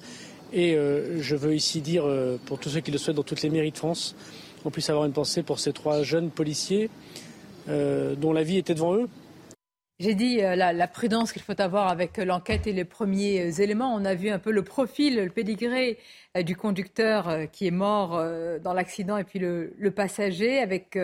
et 0.54 0.76
euh, 0.76 1.22
je 1.22 1.36
veux 1.36 1.56
ici 1.56 1.82
dire 1.82 2.06
pour 2.46 2.60
tous 2.60 2.70
ceux 2.70 2.80
qui 2.80 2.92
le 2.92 2.98
souhaitent 2.98 3.18
dans 3.18 3.24
toutes 3.24 3.42
les 3.42 3.50
mairies 3.50 3.72
de 3.72 3.78
France, 3.78 4.16
on 4.64 4.72
puisse 4.72 4.90
avoir 4.90 5.06
une 5.06 5.14
pensée 5.14 5.44
pour 5.44 5.60
ces 5.60 5.74
trois 5.74 6.04
jeunes 6.04 6.30
policiers 6.30 6.90
dont 7.68 8.32
la 8.32 8.44
vie 8.44 8.58
était 8.58 8.74
devant 8.74 8.96
eux, 8.96 9.10
j'ai 10.00 10.14
dit 10.14 10.44
euh, 10.44 10.56
la, 10.56 10.88
prudence 10.88 11.32
qu'il 11.32 11.42
faut 11.42 11.60
avoir 11.60 11.88
avec 11.88 12.18
l'enquête 12.18 12.68
et 12.68 12.74
les 12.74 12.86
premiers 12.86 13.42
euh, 13.42 13.62
éléments. 13.62 13.96
On 13.96 14.06
a 14.06 14.14
vu 14.14 14.30
un 14.30 14.38
peu 14.38 14.52
le 14.52 14.64
profil, 14.64 15.16
le 15.16 15.30
pédigré 15.30 15.98
euh, 16.36 16.44
du 16.44 16.56
conducteur 16.56 17.50
qui 17.52 17.66
est 17.68 17.72
mort 17.72 18.24
dans 18.62 18.74
l'accident 18.74 19.18
et 19.18 19.24
puis 19.24 19.40
le, 19.40 19.92
passager 19.96 20.60
avec 20.60 20.98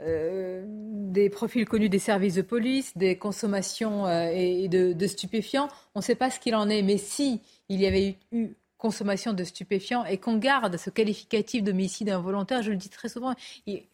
des 0.00 1.30
profils 1.30 1.64
connus 1.66 1.88
des 1.88 1.98
services 1.98 2.34
de 2.34 2.42
police, 2.42 2.96
des 2.96 3.16
consommations 3.16 4.08
et 4.08 4.68
de, 4.68 4.92
de 4.92 5.06
stupéfiants. 5.06 5.68
On 5.94 6.00
ne 6.00 6.04
sait 6.04 6.14
pas 6.14 6.30
ce 6.30 6.40
qu'il 6.40 6.54
en 6.54 6.68
est, 6.68 6.82
mais 6.82 6.98
si 6.98 7.40
il 7.68 7.80
y 7.80 7.86
avait 7.86 8.16
eu 8.32 8.48
consommation 8.78 9.32
de 9.32 9.44
stupéfiants 9.44 10.04
et 10.04 10.18
qu'on 10.18 10.36
garde 10.38 10.76
ce 10.76 10.88
qualificatif 10.88 11.62
d'homicide 11.62 12.10
involontaire, 12.10 12.62
je 12.62 12.70
le 12.70 12.76
dis 12.76 12.88
très 12.88 13.08
souvent, 13.08 13.34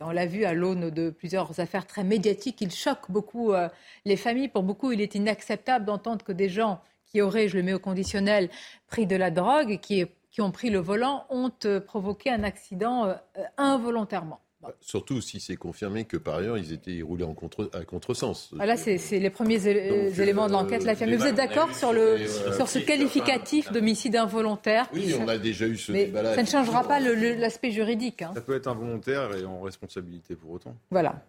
on 0.00 0.10
l'a 0.10 0.26
vu 0.26 0.44
à 0.44 0.52
l'aune 0.52 0.90
de 0.90 1.10
plusieurs 1.10 1.58
affaires 1.58 1.86
très 1.86 2.04
médiatiques, 2.04 2.60
il 2.60 2.70
choque 2.70 3.10
beaucoup 3.10 3.52
euh, 3.52 3.68
les 4.04 4.16
familles. 4.16 4.48
Pour 4.48 4.62
beaucoup, 4.62 4.92
il 4.92 5.00
est 5.00 5.14
inacceptable 5.14 5.86
d'entendre 5.86 6.24
que 6.24 6.32
des 6.32 6.48
gens 6.48 6.80
qui 7.06 7.22
auraient, 7.22 7.48
je 7.48 7.56
le 7.56 7.62
mets 7.62 7.74
au 7.74 7.78
conditionnel, 7.78 8.50
pris 8.86 9.06
de 9.06 9.16
la 9.16 9.30
drogue, 9.30 9.78
qui, 9.80 10.04
qui 10.30 10.40
ont 10.40 10.50
pris 10.50 10.68
le 10.68 10.78
volant, 10.78 11.26
ont 11.30 11.52
euh, 11.64 11.80
provoqué 11.80 12.30
un 12.30 12.42
accident 12.42 13.06
euh, 13.06 13.14
involontairement. 13.56 14.40
Bah, 14.64 14.74
surtout 14.80 15.20
si 15.20 15.40
c'est 15.40 15.56
confirmé 15.56 16.04
que 16.04 16.16
par 16.16 16.36
ailleurs 16.36 16.58
ils 16.58 16.72
étaient 16.72 17.02
roulés 17.02 17.24
en 17.24 17.34
contre, 17.34 17.70
à 17.72 17.84
contresens. 17.84 18.50
Ah 18.58 18.66
là, 18.66 18.76
c'est 18.76 18.98
les 19.18 19.30
premiers 19.30 19.66
éléments 19.66 20.46
de 20.46 20.52
l'enquête. 20.52 20.86
Euh, 20.86 20.94
Mais 21.06 21.16
vous 21.16 21.26
êtes 21.26 21.34
d'accord 21.34 21.74
sur, 21.74 21.92
le, 21.92 22.18
sur 22.56 22.68
ce 22.68 22.78
qualificatif 22.78 23.70
d'homicide 23.72 24.16
involontaire 24.16 24.88
Oui, 24.92 25.14
on 25.20 25.28
a 25.28 25.38
déjà 25.38 25.66
eu 25.66 25.76
ce 25.76 25.92
débat-là. 25.92 26.34
Ça 26.34 26.42
ne 26.42 26.46
changera 26.46 26.84
pas 26.84 27.00
l'aspect 27.00 27.70
juridique. 27.70 28.22
Hein. 28.22 28.32
Ça 28.34 28.40
peut 28.40 28.54
être 28.54 28.68
involontaire 28.68 29.34
et 29.36 29.44
en 29.44 29.60
responsabilité 29.60 30.34
pour 30.36 30.50
autant. 30.52 30.76
Voilà. 30.90 31.22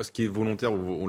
Ce 0.00 0.10
qui 0.10 0.24
est 0.24 0.28
volontaire 0.28 0.72
ou, 0.72 1.08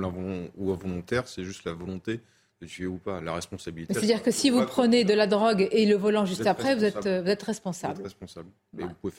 ou 0.58 0.72
involontaire, 0.72 1.28
c'est 1.28 1.44
juste 1.44 1.66
la 1.66 1.74
volonté 1.74 2.20
de 2.62 2.68
tuer 2.68 2.88
ou 2.88 2.98
pas, 2.98 3.22
la 3.22 3.34
responsabilité. 3.34 3.94
C'est-à-dire 3.94 4.24
que 4.24 4.32
si 4.32 4.50
vous 4.50 4.66
prenez 4.66 5.04
de 5.04 5.14
la 5.14 5.28
drogue 5.28 5.68
et 5.72 5.86
le 5.86 5.96
volant 5.96 6.26
juste 6.26 6.48
après, 6.48 6.76
vous 6.76 6.84
êtes, 6.84 7.08
vous 7.08 7.30
êtes 7.30 7.44
responsable. 7.44 7.96
Vous 7.96 8.00
êtes 8.02 8.06
responsable. 8.06 8.50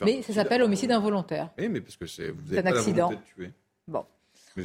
Mais, 0.05 0.21
ça 0.21 0.33
s'appelle 0.33 0.61
homicide 0.61 0.91
involontaire. 0.91 1.51
Oui, 1.57 1.69
mais 1.69 1.81
parce 1.81 1.97
que 1.97 2.07
c'est 2.07 2.29
vous 2.29 2.55
pas 2.55 2.69
accident. 2.69 3.09
la 3.09 3.15
de 3.15 3.21
tuer. 3.21 3.51
Bon. 3.87 4.03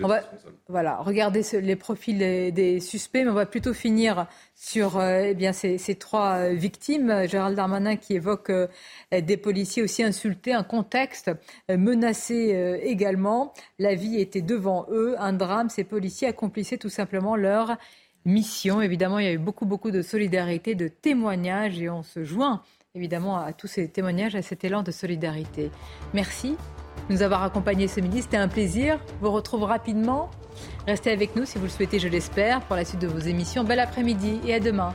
On 0.00 0.08
va, 0.08 0.22
voilà, 0.68 0.96
regarder 0.98 1.42
les 1.60 1.76
profils 1.76 2.18
des, 2.18 2.80
suspects, 2.80 3.24
mais 3.24 3.30
on 3.30 3.34
va 3.34 3.46
plutôt 3.46 3.74
finir 3.74 4.26
sur 4.54 4.96
euh, 4.96 5.24
eh 5.26 5.34
bien, 5.34 5.52
ces, 5.52 5.78
trois 5.96 6.36
euh, 6.36 6.54
victimes. 6.54 7.26
Gérald 7.28 7.56
Darmanin 7.56 7.96
qui 7.96 8.14
évoque 8.14 8.50
euh, 8.50 8.68
des 9.12 9.36
policiers 9.36 9.82
aussi 9.82 10.02
insultés, 10.02 10.52
un 10.52 10.62
contexte 10.62 11.30
menacé 11.68 12.80
également. 12.82 13.52
La 13.78 13.94
vie 13.94 14.18
était 14.18 14.40
devant 14.40 14.86
eux, 14.90 15.14
un 15.18 15.32
drame. 15.32 15.68
Ces 15.68 15.84
policiers 15.84 16.28
accomplissaient 16.28 16.78
tout 16.78 16.88
simplement 16.88 17.36
leur 17.36 17.76
mission. 18.24 18.80
Évidemment, 18.80 19.18
il 19.18 19.24
y 19.24 19.28
a 19.28 19.32
eu 19.32 19.38
beaucoup, 19.38 19.66
beaucoup 19.66 19.90
de 19.90 20.02
solidarité, 20.02 20.74
de 20.74 20.88
témoignages 20.88 21.80
et 21.80 21.90
on 21.90 22.02
se 22.02 22.24
joint 22.24 22.62
évidemment 22.94 23.38
à 23.38 23.52
tous 23.52 23.68
ces 23.68 23.88
témoignages, 23.88 24.34
à 24.34 24.42
cet 24.42 24.64
élan 24.64 24.82
de 24.82 24.90
solidarité. 24.90 25.70
Merci 26.12 26.56
de 27.08 27.14
nous 27.14 27.22
avoir 27.22 27.42
accompagnés 27.42 27.88
ce 27.88 28.00
midi. 28.00 28.22
C'était 28.22 28.36
un 28.36 28.48
plaisir. 28.48 29.00
Vous 29.20 29.30
retrouve 29.30 29.62
rapidement. 29.62 30.30
Restez 30.86 31.10
avec 31.10 31.34
nous 31.34 31.46
si 31.46 31.56
vous 31.56 31.64
le 31.64 31.70
souhaitez, 31.70 31.98
je 31.98 32.08
l'espère, 32.08 32.60
pour 32.60 32.76
la 32.76 32.84
suite 32.84 33.00
de 33.00 33.06
vos 33.06 33.18
émissions. 33.18 33.64
Bel 33.64 33.80
après-midi 33.80 34.40
et 34.46 34.54
à 34.54 34.60
demain. 34.60 34.94